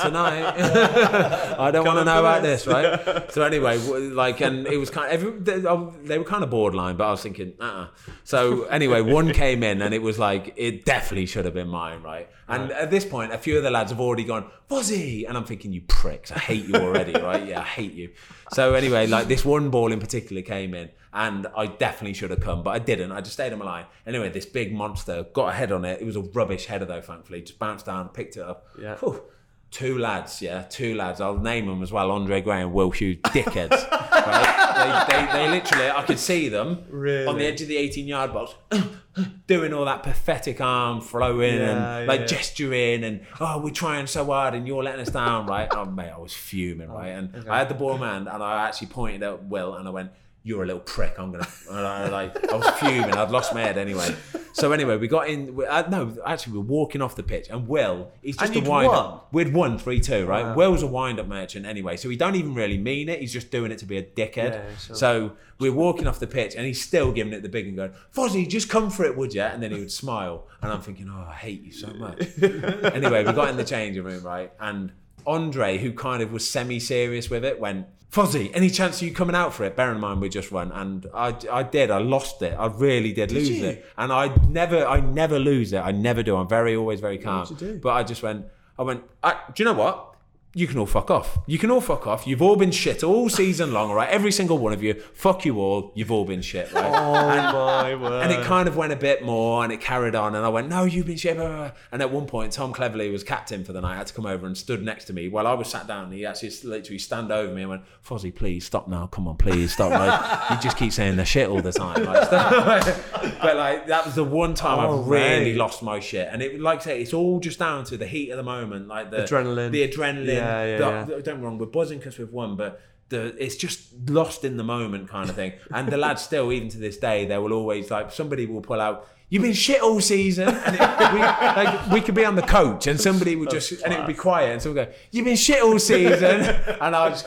tonight. 0.00 0.54
I 1.58 1.70
don't 1.70 1.86
want 1.86 2.00
to 2.00 2.04
know 2.04 2.18
about 2.18 2.42
this, 2.42 2.66
right? 2.66 3.30
So 3.30 3.42
anyway, 3.42 3.78
like, 3.78 4.40
and 4.40 4.66
it 4.66 4.78
was 4.78 4.90
kind 4.90 5.06
of 5.06 5.12
every, 5.12 5.38
they, 5.38 5.60
they 6.08 6.18
were 6.18 6.24
kind 6.24 6.42
of 6.42 6.50
borderline, 6.50 6.96
but 6.96 7.06
I 7.06 7.12
was 7.12 7.22
thinking, 7.22 7.52
uh. 7.60 7.62
uh 7.64 7.86
So 8.24 8.64
anyway, 8.64 9.00
one 9.00 9.32
came 9.32 9.62
in, 9.62 9.80
and 9.80 9.94
it 9.94 10.02
was 10.02 10.18
like 10.18 10.54
it 10.56 10.84
definitely 10.84 11.26
should 11.26 11.44
have 11.44 11.54
been 11.54 11.68
mine, 11.68 12.02
right? 12.02 12.28
And 12.48 12.72
at 12.72 12.90
this 12.90 13.04
point, 13.04 13.32
a 13.32 13.38
few 13.38 13.56
of 13.56 13.62
the 13.62 13.70
lads 13.70 13.90
have 13.90 14.00
already 14.00 14.24
gone, 14.24 14.50
was 14.68 14.88
he? 14.88 15.24
And 15.24 15.36
I'm 15.36 15.44
thinking, 15.44 15.72
you 15.72 15.82
pricks, 15.82 16.30
I 16.30 16.38
hate 16.38 16.66
you 16.66 16.74
already, 16.74 17.12
right? 17.12 17.46
Yeah, 17.46 17.60
I 17.60 17.64
hate 17.64 17.94
you. 17.94 18.10
So 18.52 18.74
anyway, 18.74 19.06
like 19.06 19.28
this 19.28 19.44
one 19.44 19.70
ball 19.70 19.92
in 19.92 20.00
particular 20.00 20.42
came 20.42 20.74
in, 20.74 20.90
and 21.14 21.46
I 21.56 21.66
definitely 21.66 22.14
should 22.14 22.30
have 22.30 22.40
come, 22.40 22.62
but 22.62 22.70
I 22.70 22.78
didn't. 22.80 23.12
I 23.12 23.20
just 23.20 23.34
stayed 23.34 23.52
on 23.52 23.60
my 23.60 23.64
line. 23.64 23.86
Anyway, 24.06 24.28
this 24.30 24.44
big 24.46 24.74
monster 24.74 25.24
got 25.32 25.48
a 25.50 25.52
head 25.52 25.70
on 25.72 25.84
it. 25.84 26.00
It 26.00 26.04
was 26.04 26.16
a 26.16 26.22
rubbish 26.22 26.66
header 26.66 26.84
though, 26.84 27.00
thankfully. 27.00 27.40
Just 27.42 27.58
bounced 27.58 27.86
down, 27.86 28.08
picked 28.08 28.36
it 28.36 28.42
up. 28.42 28.66
Yeah. 28.80 28.96
Whew. 28.96 29.22
Two 29.70 29.98
lads, 29.98 30.40
yeah, 30.40 30.62
two 30.62 30.94
lads. 30.94 31.20
I'll 31.20 31.36
name 31.38 31.66
them 31.66 31.82
as 31.82 31.90
well. 31.90 32.12
Andre 32.12 32.40
Gray 32.40 32.62
and 32.62 32.72
Will 32.72 32.92
Hughes, 32.92 33.16
dickheads. 33.24 33.70
right? 33.90 35.06
they, 35.08 35.16
they, 35.16 35.32
they 35.32 35.50
literally, 35.50 35.90
I 35.90 36.02
could 36.02 36.20
see 36.20 36.48
them 36.48 36.84
Really? 36.90 37.26
on 37.26 37.38
the 37.38 37.44
edge 37.44 37.60
of 37.60 37.66
the 37.66 37.76
18 37.76 38.06
yard 38.06 38.32
box, 38.32 38.54
doing 39.48 39.72
all 39.72 39.84
that 39.86 40.02
pathetic 40.04 40.60
arm 40.60 41.00
throwing 41.00 41.54
Yeah, 41.56 41.98
and 41.98 42.06
like 42.06 42.20
yeah. 42.20 42.26
gesturing 42.26 43.02
and 43.04 43.26
oh, 43.40 43.60
we're 43.60 43.70
trying 43.70 44.06
so 44.06 44.24
hard 44.26 44.54
and 44.54 44.66
you're 44.66 44.82
letting 44.82 45.00
us 45.00 45.10
down, 45.10 45.46
right? 45.46 45.66
Oh 45.72 45.84
mate, 45.86 46.10
I 46.10 46.18
was 46.18 46.32
fuming, 46.34 46.88
oh, 46.90 46.94
right? 46.94 47.08
And 47.08 47.48
I 47.50 47.58
had 47.58 47.68
the 47.68 47.74
ball 47.74 47.94
in 47.94 48.00
my 48.00 48.12
hand 48.12 48.28
and 48.28 48.42
I 48.44 48.66
actually 48.68 48.88
pointed 48.88 49.24
at 49.24 49.44
Will 49.44 49.74
and 49.74 49.88
I 49.88 49.90
went, 49.90 50.10
you're 50.46 50.62
a 50.62 50.66
little 50.66 50.82
prick. 50.82 51.14
I'm 51.18 51.32
gonna 51.32 51.48
I, 51.70 52.08
like 52.08 52.52
I 52.52 52.56
was 52.56 52.68
fuming. 52.78 53.14
I'd 53.14 53.30
lost 53.30 53.54
my 53.54 53.62
head 53.62 53.78
anyway. 53.78 54.14
So 54.52 54.70
anyway, 54.72 54.98
we 54.98 55.08
got 55.08 55.26
in. 55.28 55.56
we- 55.56 55.66
Uh, 55.66 55.88
no, 55.88 56.16
actually, 56.24 56.52
we're 56.58 56.64
walking 56.64 57.00
off 57.02 57.16
the 57.16 57.22
pitch, 57.22 57.48
and 57.50 57.66
Will, 57.66 58.12
he's 58.22 58.36
just 58.36 58.54
And 58.54 58.66
a 58.66 58.70
wind 58.70 58.88
up. 58.92 59.28
We'd 59.32 59.52
won 59.54 59.78
three 59.78 59.98
two, 60.00 60.26
right? 60.26 60.44
Wow. 60.44 60.54
Will's 60.54 60.82
a 60.82 60.86
wind 60.86 61.18
up 61.18 61.26
merchant 61.26 61.64
anyway, 61.66 61.96
so 61.96 62.08
he 62.10 62.16
don't 62.16 62.36
even 62.36 62.54
really 62.54 62.78
mean 62.78 63.08
it. 63.08 63.20
He's 63.20 63.32
just 63.32 63.50
doing 63.50 63.72
it 63.72 63.78
to 63.78 63.86
be 63.86 63.96
a 63.96 64.02
dickhead. 64.02 64.52
Yeah, 64.52 64.76
sure. 64.76 64.96
So 64.96 65.32
we're 65.58 65.72
walking 65.72 66.06
off 66.06 66.20
the 66.20 66.26
pitch, 66.26 66.54
and 66.54 66.66
he's 66.66 66.80
still 66.80 67.10
giving 67.10 67.32
it 67.32 67.42
the 67.42 67.48
big 67.48 67.66
and 67.66 67.74
going, 67.76 67.92
"Fozzie, 68.14 68.46
just 68.46 68.68
come 68.68 68.90
for 68.90 69.04
it, 69.04 69.16
would 69.16 69.32
you?" 69.34 69.40
And 69.42 69.62
then 69.62 69.72
he 69.72 69.78
would 69.80 69.90
smile, 69.90 70.46
and 70.62 70.70
I'm 70.70 70.82
thinking, 70.82 71.08
"Oh, 71.10 71.26
I 71.28 71.34
hate 71.34 71.62
you 71.62 71.72
so 71.72 71.88
much." 71.94 72.20
anyway, 72.42 73.24
we 73.24 73.32
got 73.32 73.48
in 73.48 73.56
the 73.56 73.64
changing 73.64 74.04
room, 74.04 74.22
right? 74.22 74.52
And 74.60 74.92
Andre, 75.26 75.78
who 75.78 75.92
kind 75.94 76.22
of 76.22 76.32
was 76.32 76.48
semi-serious 76.48 77.30
with 77.30 77.44
it, 77.46 77.58
went, 77.58 77.86
"Fozzie, 78.14 78.50
any 78.54 78.70
chance 78.70 79.02
of 79.02 79.08
you 79.08 79.12
coming 79.12 79.34
out 79.34 79.52
for 79.52 79.64
it?" 79.64 79.74
Bear 79.76 79.90
in 79.92 80.00
mind 80.00 80.20
we 80.20 80.28
just 80.28 80.52
won, 80.52 80.70
and 80.72 81.06
I, 81.12 81.34
I 81.50 81.62
did. 81.64 81.90
I 81.90 81.98
lost 81.98 82.42
it. 82.42 82.54
I 82.58 82.66
really 82.66 83.12
did, 83.12 83.32
lose 83.32 83.50
you? 83.50 83.64
it, 83.66 83.86
and 83.96 84.12
I 84.12 84.34
never, 84.48 84.86
I 84.86 85.00
never 85.00 85.38
lose 85.38 85.72
it. 85.72 85.78
I 85.78 85.90
never 85.90 86.22
do. 86.22 86.36
I'm 86.36 86.48
very, 86.48 86.76
always 86.76 87.00
very 87.00 87.18
calm. 87.18 87.46
did? 87.58 87.80
But 87.80 87.90
I 87.90 88.04
just 88.04 88.22
went, 88.22 88.46
I 88.78 88.82
went. 88.82 89.02
I, 89.22 89.36
do 89.54 89.62
you 89.62 89.64
know 89.64 89.74
what? 89.74 90.13
You 90.56 90.66
can 90.68 90.78
all 90.78 90.86
fuck 90.86 91.10
off. 91.10 91.38
You 91.46 91.58
can 91.58 91.70
all 91.70 91.80
fuck 91.80 92.06
off. 92.06 92.26
You've 92.26 92.40
all 92.40 92.54
been 92.54 92.70
shit 92.70 93.02
all 93.02 93.28
season 93.28 93.72
long, 93.72 93.88
all 93.90 93.96
right? 93.96 94.08
Every 94.08 94.30
single 94.30 94.56
one 94.58 94.72
of 94.72 94.82
you. 94.82 94.94
Fuck 95.12 95.44
you 95.44 95.58
all. 95.58 95.90
You've 95.96 96.12
all 96.12 96.24
been 96.24 96.42
shit, 96.42 96.72
right? 96.72 96.84
Oh 96.84 97.12
my 97.12 97.94
word! 98.00 98.22
And 98.22 98.32
it 98.32 98.44
kind 98.44 98.68
of 98.68 98.76
went 98.76 98.92
a 98.92 98.96
bit 98.96 99.24
more 99.24 99.64
and 99.64 99.72
it 99.72 99.80
carried 99.80 100.14
on. 100.14 100.34
And 100.36 100.44
I 100.44 100.48
went, 100.48 100.68
No, 100.68 100.84
you've 100.84 101.06
been 101.06 101.16
shit. 101.16 101.36
blah, 101.36 101.46
blah, 101.48 101.56
blah." 101.56 101.70
And 101.90 102.02
at 102.02 102.10
one 102.12 102.26
point, 102.26 102.52
Tom 102.52 102.72
Cleverley 102.72 103.10
was 103.10 103.24
captain 103.24 103.64
for 103.64 103.72
the 103.72 103.80
night, 103.80 103.94
I 103.94 103.96
had 103.96 104.06
to 104.06 104.14
come 104.14 104.26
over 104.26 104.46
and 104.46 104.56
stood 104.56 104.82
next 104.82 105.06
to 105.06 105.12
me 105.12 105.28
while 105.28 105.46
I 105.46 105.54
was 105.54 105.68
sat 105.68 105.86
down. 105.88 106.12
He 106.12 106.24
actually 106.24 106.52
literally 106.62 106.98
stand 106.98 107.32
over 107.32 107.52
me 107.52 107.62
and 107.62 107.70
went, 107.70 107.82
Fozzie, 108.06 108.34
please 108.34 108.64
stop 108.64 108.86
now. 108.86 109.06
Come 109.08 109.26
on, 109.26 109.36
please 109.36 109.72
stop. 109.72 109.90
Like, 109.90 110.50
you 110.50 110.56
just 110.62 110.76
keep 110.76 110.92
saying 110.92 111.16
the 111.16 111.24
shit 111.24 111.48
all 111.48 111.62
the 111.62 111.72
time. 111.72 112.04
Like, 112.04 112.30
but 113.42 113.56
like, 113.56 113.86
that 113.88 114.04
was 114.06 114.14
the 114.14 114.24
one 114.24 114.54
time 114.54 114.78
Oh, 114.78 115.00
I've 115.02 115.08
really 115.08 115.44
mate. 115.52 115.56
lost 115.56 115.82
my 115.82 115.98
shit. 116.00 116.28
And 116.30 116.42
it, 116.42 116.60
like 116.60 116.80
I 116.80 116.84
say, 116.84 117.02
it's 117.02 117.12
all 117.12 117.40
just 117.40 117.58
down 117.58 117.84
to 117.86 117.96
the 117.96 118.06
heat 118.06 118.30
of 118.30 118.36
the 118.36 118.42
moment. 118.42 118.88
Like 118.88 119.10
the 119.10 119.18
Adrenaline. 119.18 119.70
The 119.70 119.88
adrenaline. 119.88 120.26
Yeah, 120.26 120.43
yeah, 120.44 120.76
the- 120.78 120.84
yeah. 120.84 121.04
don't 121.06 121.24
get 121.24 121.36
me 121.38 121.42
wrong, 121.44 121.58
we're 121.58 121.66
buzzing 121.66 121.98
because 121.98 122.18
we've 122.18 122.32
won, 122.32 122.56
but 122.56 122.80
the 123.10 123.34
it's 123.42 123.56
just 123.56 123.92
lost 124.08 124.44
in 124.44 124.56
the 124.56 124.64
moment 124.64 125.08
kind 125.08 125.28
of 125.28 125.36
thing. 125.36 125.52
And 125.70 125.88
the 125.88 125.96
lads 125.98 126.22
still, 126.22 126.50
even 126.52 126.68
to 126.70 126.78
this 126.78 126.96
day, 126.96 127.26
they 127.26 127.38
will 127.38 127.52
always 127.52 127.90
like 127.90 128.10
somebody 128.12 128.46
will 128.46 128.62
pull 128.62 128.80
out. 128.80 129.08
You've 129.34 129.42
been 129.42 129.52
shit 129.52 129.82
all 129.82 130.00
season, 130.00 130.48
and 130.48 130.76
it, 130.76 130.80
we, 131.12 131.18
like, 131.18 131.90
we 131.90 132.00
could 132.00 132.14
be 132.14 132.24
on 132.24 132.36
the 132.36 132.42
coach, 132.42 132.86
and 132.86 133.00
somebody 133.00 133.34
would 133.34 133.50
just, 133.50 133.72
and 133.82 133.92
it 133.92 133.98
would 133.98 134.06
be 134.06 134.14
quiet, 134.14 134.52
and 134.52 134.62
someone 134.62 134.76
would 134.86 134.92
go, 134.92 134.98
"You've 135.10 135.24
been 135.24 135.36
shit 135.36 135.60
all 135.62 135.78
season," 135.80 136.40
and 136.80 136.94
I 136.94 137.08
just, 137.10 137.26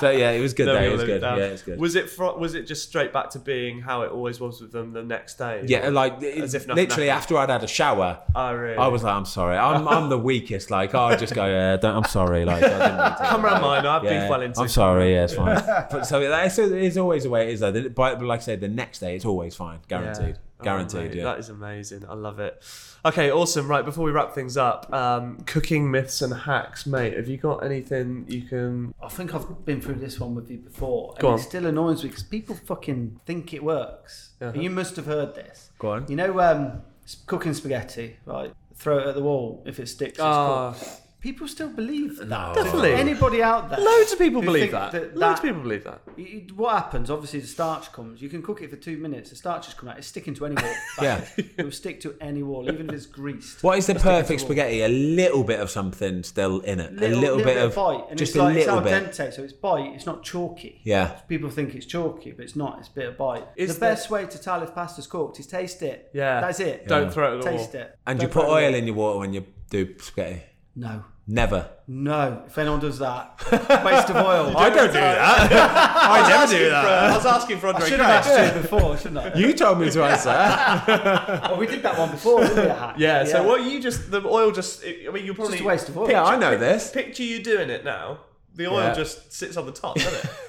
so 0.00 0.10
yeah, 0.10 0.30
it 0.32 0.40
was 0.40 0.54
good. 0.54 0.66
Though. 0.66 0.76
It 0.82 0.92
was 0.92 1.04
good. 1.04 1.20
down. 1.20 1.38
Yeah, 1.38 1.46
it 1.46 1.52
was 1.52 1.62
good. 1.62 1.78
Was 1.78 1.96
it 1.96 2.10
fro- 2.10 2.36
was 2.36 2.54
it 2.54 2.66
just 2.66 2.88
straight 2.88 3.12
back 3.12 3.30
to 3.30 3.38
being 3.38 3.80
how 3.80 4.02
it 4.02 4.10
always 4.12 4.40
was 4.40 4.60
with 4.60 4.72
them 4.72 4.92
the 4.92 5.02
next 5.02 5.38
day? 5.38 5.64
yeah, 5.66 5.88
like 5.88 6.22
it- 6.22 6.42
As 6.42 6.54
if 6.54 6.66
nothing 6.66 6.84
literally 6.84 7.08
happened. 7.08 7.22
after 7.22 7.38
I'd 7.38 7.50
had 7.50 7.62
a 7.64 7.68
shower, 7.68 8.20
Oh 8.34 8.52
really? 8.54 8.76
I 8.76 8.86
was 8.88 9.02
like, 9.02 9.14
"I'm 9.14 9.24
sorry, 9.24 9.56
I'm, 9.56 9.86
I'm 9.88 10.08
the 10.08 10.18
weakest." 10.18 10.70
Like, 10.70 10.94
I 10.94 11.16
just 11.16 11.34
go, 11.34 11.46
yeah, 11.46 11.76
don't, 11.76 11.96
"I'm 11.96 12.04
sorry." 12.10 12.44
Like, 12.44 12.62
I 12.62 12.68
didn't 12.68 12.80
mean 12.80 13.16
to. 13.16 13.26
Come 13.30 13.46
around 13.46 13.62
mine. 13.62 13.86
I've 13.86 14.04
Yeah, 14.04 14.20
been 14.20 14.28
well 14.30 14.42
into. 14.42 14.60
I'm 14.60 14.68
sorry. 14.68 15.14
Yeah, 15.14 15.24
it's 15.24 15.34
fine. 15.34 15.62
but 15.90 16.04
so 16.04 16.20
that's 16.28 16.58
it's 16.58 16.96
always 16.96 17.22
the 17.24 17.30
way 17.30 17.48
it 17.48 17.54
is 17.54 17.60
though. 17.60 17.88
But 17.88 18.22
like 18.22 18.40
I 18.40 18.42
said, 18.42 18.60
the 18.60 18.68
next 18.68 18.98
day 18.98 19.16
it's 19.16 19.24
always 19.24 19.54
fine, 19.54 19.78
guaranteed, 19.88 20.36
Yeah. 20.36 20.64
Oh, 20.66 20.72
guaranteed. 20.76 21.10
mate, 21.10 21.14
yeah. 21.14 21.24
That 21.24 21.38
is 21.38 21.48
amazing. 21.48 22.04
I 22.08 22.14
love 22.14 22.40
it. 22.40 22.62
Okay, 23.04 23.30
awesome. 23.30 23.68
Right, 23.68 23.84
before 23.84 24.04
we 24.04 24.10
wrap 24.10 24.34
things 24.34 24.56
up, 24.56 24.92
um, 24.92 25.38
cooking 25.46 25.90
myths 25.90 26.22
and 26.22 26.32
hacks, 26.34 26.86
mate. 26.86 27.16
Have 27.16 27.28
you 27.28 27.36
got 27.36 27.58
anything 27.64 28.24
you 28.28 28.42
can? 28.42 28.94
I 29.02 29.08
think 29.08 29.34
I've 29.34 29.64
been 29.64 29.80
through 29.80 29.96
this 29.96 30.18
one 30.18 30.34
with 30.34 30.50
you 30.50 30.58
before, 30.58 31.12
and 31.12 31.20
Go 31.20 31.30
it 31.30 31.32
on. 31.34 31.38
still 31.38 31.66
annoys 31.66 32.02
me 32.02 32.08
because 32.10 32.24
people 32.24 32.56
fucking 32.56 33.20
think 33.26 33.54
it 33.54 33.62
works. 33.62 34.30
Uh-huh. 34.40 34.58
You 34.60 34.70
must 34.70 34.96
have 34.96 35.06
heard 35.06 35.34
this. 35.34 35.70
Go 35.78 35.90
on. 35.92 36.06
You 36.08 36.16
know, 36.16 36.40
um, 36.40 36.82
cooking 37.26 37.54
spaghetti, 37.54 38.16
right? 38.24 38.52
Throw 38.74 38.98
it 38.98 39.06
at 39.06 39.14
the 39.14 39.22
wall. 39.22 39.62
If 39.66 39.78
it 39.80 39.86
sticks, 39.88 40.12
it's 40.12 40.20
Ah. 40.20 40.72
cooked. 40.72 41.00
People 41.18 41.48
still 41.48 41.70
believe 41.70 42.18
that. 42.18 42.28
No. 42.28 42.52
Definitely. 42.54 42.92
Anybody 42.92 43.42
out 43.42 43.68
there? 43.70 43.80
Loads 43.80 44.12
of 44.12 44.18
people 44.18 44.42
who 44.42 44.46
believe 44.46 44.70
think 44.70 44.72
that. 44.72 44.92
that- 44.92 45.16
Loads 45.16 45.40
of 45.40 45.44
people 45.46 45.62
believe 45.62 45.82
that. 45.84 46.00
You- 46.16 46.24
you- 46.24 46.54
What 46.54 46.74
happens? 46.76 47.10
Obviously, 47.10 47.40
the 47.40 47.46
starch 47.48 47.90
comes. 47.92 48.22
You 48.22 48.28
can 48.28 48.42
cook 48.42 48.62
it 48.62 48.70
for 48.70 48.76
two 48.76 48.96
minutes. 48.98 49.30
The 49.30 49.36
starch 49.36 49.64
has 49.66 49.74
come 49.74 49.88
out. 49.88 49.98
It's 49.98 50.06
sticking 50.06 50.34
to 50.34 50.46
any 50.46 50.54
wall. 50.54 50.74
Yeah. 51.02 51.24
it 51.36 51.64
will 51.64 51.72
stick 51.72 52.00
to 52.02 52.14
any 52.20 52.42
wall, 52.44 52.68
even 52.70 52.88
if 52.88 52.94
it's 52.94 53.06
greased. 53.06 53.62
What 53.64 53.78
is 53.78 53.86
the 53.86 53.92
It'll 53.92 54.00
stick 54.00 54.10
to 54.12 54.18
perfect 54.22 54.40
wall. 54.42 54.46
spaghetti? 54.48 54.82
A 54.82 54.88
little 54.88 55.42
bit 55.42 55.58
of 55.58 55.68
something 55.70 56.22
still 56.22 56.60
in 56.60 56.78
it. 56.80 56.92
Little, 56.94 57.18
a 57.18 57.20
little, 57.20 57.38
bit, 57.38 57.56
of 57.56 57.74
bite, 57.74 58.04
and 58.10 58.18
just 58.18 58.30
it's 58.30 58.38
like, 58.38 58.54
a 58.54 58.58
little 58.58 58.78
it's 58.78 58.92
al 58.92 59.00
bit. 59.00 59.10
dente, 59.10 59.32
so 59.34 59.42
it's 59.42 59.52
bite. 59.52 59.92
It's 59.94 60.06
not 60.06 60.22
chalky. 60.22 60.80
Yeah. 60.84 61.08
People 61.28 61.50
think 61.50 61.74
it's 61.74 61.86
chalky, 61.86 62.32
but 62.32 62.44
it's 62.44 62.56
not. 62.56 62.78
It's 62.78 62.88
a 62.88 62.92
bit 62.92 63.08
of 63.08 63.16
bite. 63.16 63.44
Is 63.56 63.74
the 63.74 63.80
there- 63.80 63.90
best 63.94 64.10
way 64.10 64.26
to 64.26 64.38
tell 64.40 64.62
if 64.62 64.74
pasta's 64.74 65.06
cooked 65.08 65.40
is 65.40 65.46
taste 65.48 65.82
it. 65.82 66.10
Yeah. 66.14 66.40
that's 66.40 66.60
it. 66.60 66.86
Don't 66.86 67.12
throw 67.12 67.32
it 67.32 67.38
at 67.38 67.42
the 67.44 67.50
taste 67.50 67.72
wall. 67.74 67.82
it. 67.82 67.98
And 68.06 68.18
Don't 68.20 68.28
you 68.28 68.32
put 68.32 68.42
throw 68.44 68.54
it 68.56 68.62
oil 68.62 68.68
away. 68.68 68.78
in 68.78 68.86
your 68.86 68.94
water 68.96 69.18
when 69.18 69.32
you 69.32 69.44
do 69.70 69.94
spaghetti. 69.98 70.42
No, 70.78 71.04
Never. 71.26 71.70
no. 71.88 72.42
If 72.46 72.58
anyone 72.58 72.80
does 72.80 72.98
that, 72.98 73.40
waste 73.50 74.10
of 74.10 74.16
oil. 74.16 74.54
I 74.58 74.68
don't 74.68 74.88
do 74.88 74.92
that. 74.92 75.50
I 75.50 76.28
never 76.28 76.52
do 76.52 76.68
that. 76.68 76.84
I 77.12 77.16
was 77.16 77.24
asking 77.24 77.58
for 77.60 77.68
Andre 77.68 77.88
Should 77.88 78.00
have 78.00 78.26
asked 78.26 78.54
you 78.56 78.60
before, 78.60 78.96
shouldn't 78.98 79.18
I? 79.18 79.34
You 79.34 79.54
told 79.54 79.80
me 79.80 79.90
to 79.90 80.04
answer. 80.04 80.30
oh, 81.50 81.56
we 81.58 81.66
did 81.66 81.82
that 81.82 81.98
one 81.98 82.10
before, 82.10 82.40
didn't 82.42 82.56
we? 82.56 82.62
a 82.70 82.74
hack? 82.74 82.96
Yeah, 82.98 83.24
so 83.24 83.42
what 83.42 83.62
you 83.62 83.80
just 83.80 84.10
the 84.10 84.22
oil 84.26 84.52
just 84.52 84.84
I 84.84 85.10
mean 85.10 85.24
you 85.24 85.30
It's 85.32 85.36
probably 85.38 85.52
just 85.56 85.64
a 85.64 85.66
waste 85.66 85.88
of 85.88 85.96
oil. 85.96 86.10
yeah, 86.10 86.22
I 86.22 86.36
know 86.36 86.58
this. 86.58 86.90
picture 86.90 87.22
you 87.22 87.42
doing 87.42 87.70
it 87.70 87.82
now. 87.82 88.18
The 88.56 88.66
oil 88.66 88.78
Yeah. 88.82 88.94
just 88.94 89.32
sits 89.32 89.56
on 89.56 89.66
the 89.66 89.72
top, 89.72 89.96
doesn't 89.96 90.24
it? 90.24 90.30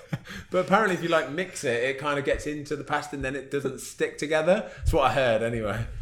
But 0.51 0.59
apparently, 0.59 0.95
if 0.95 1.03
you 1.03 1.09
like 1.09 1.29
mix 1.31 1.63
it, 1.65 1.83
it 1.83 1.97
kind 1.99 2.17
of 2.17 2.23
gets 2.23 2.47
into 2.47 2.75
the 2.77 2.83
pasta 2.85 3.15
and 3.17 3.23
then 3.25 3.35
it 3.35 3.51
doesn't 3.51 3.79
stick 3.81 4.17
together. 4.17 4.69
That's 4.77 4.93
what 4.93 5.03
I 5.11 5.13
heard 5.13 5.41
anyway. 5.43 5.85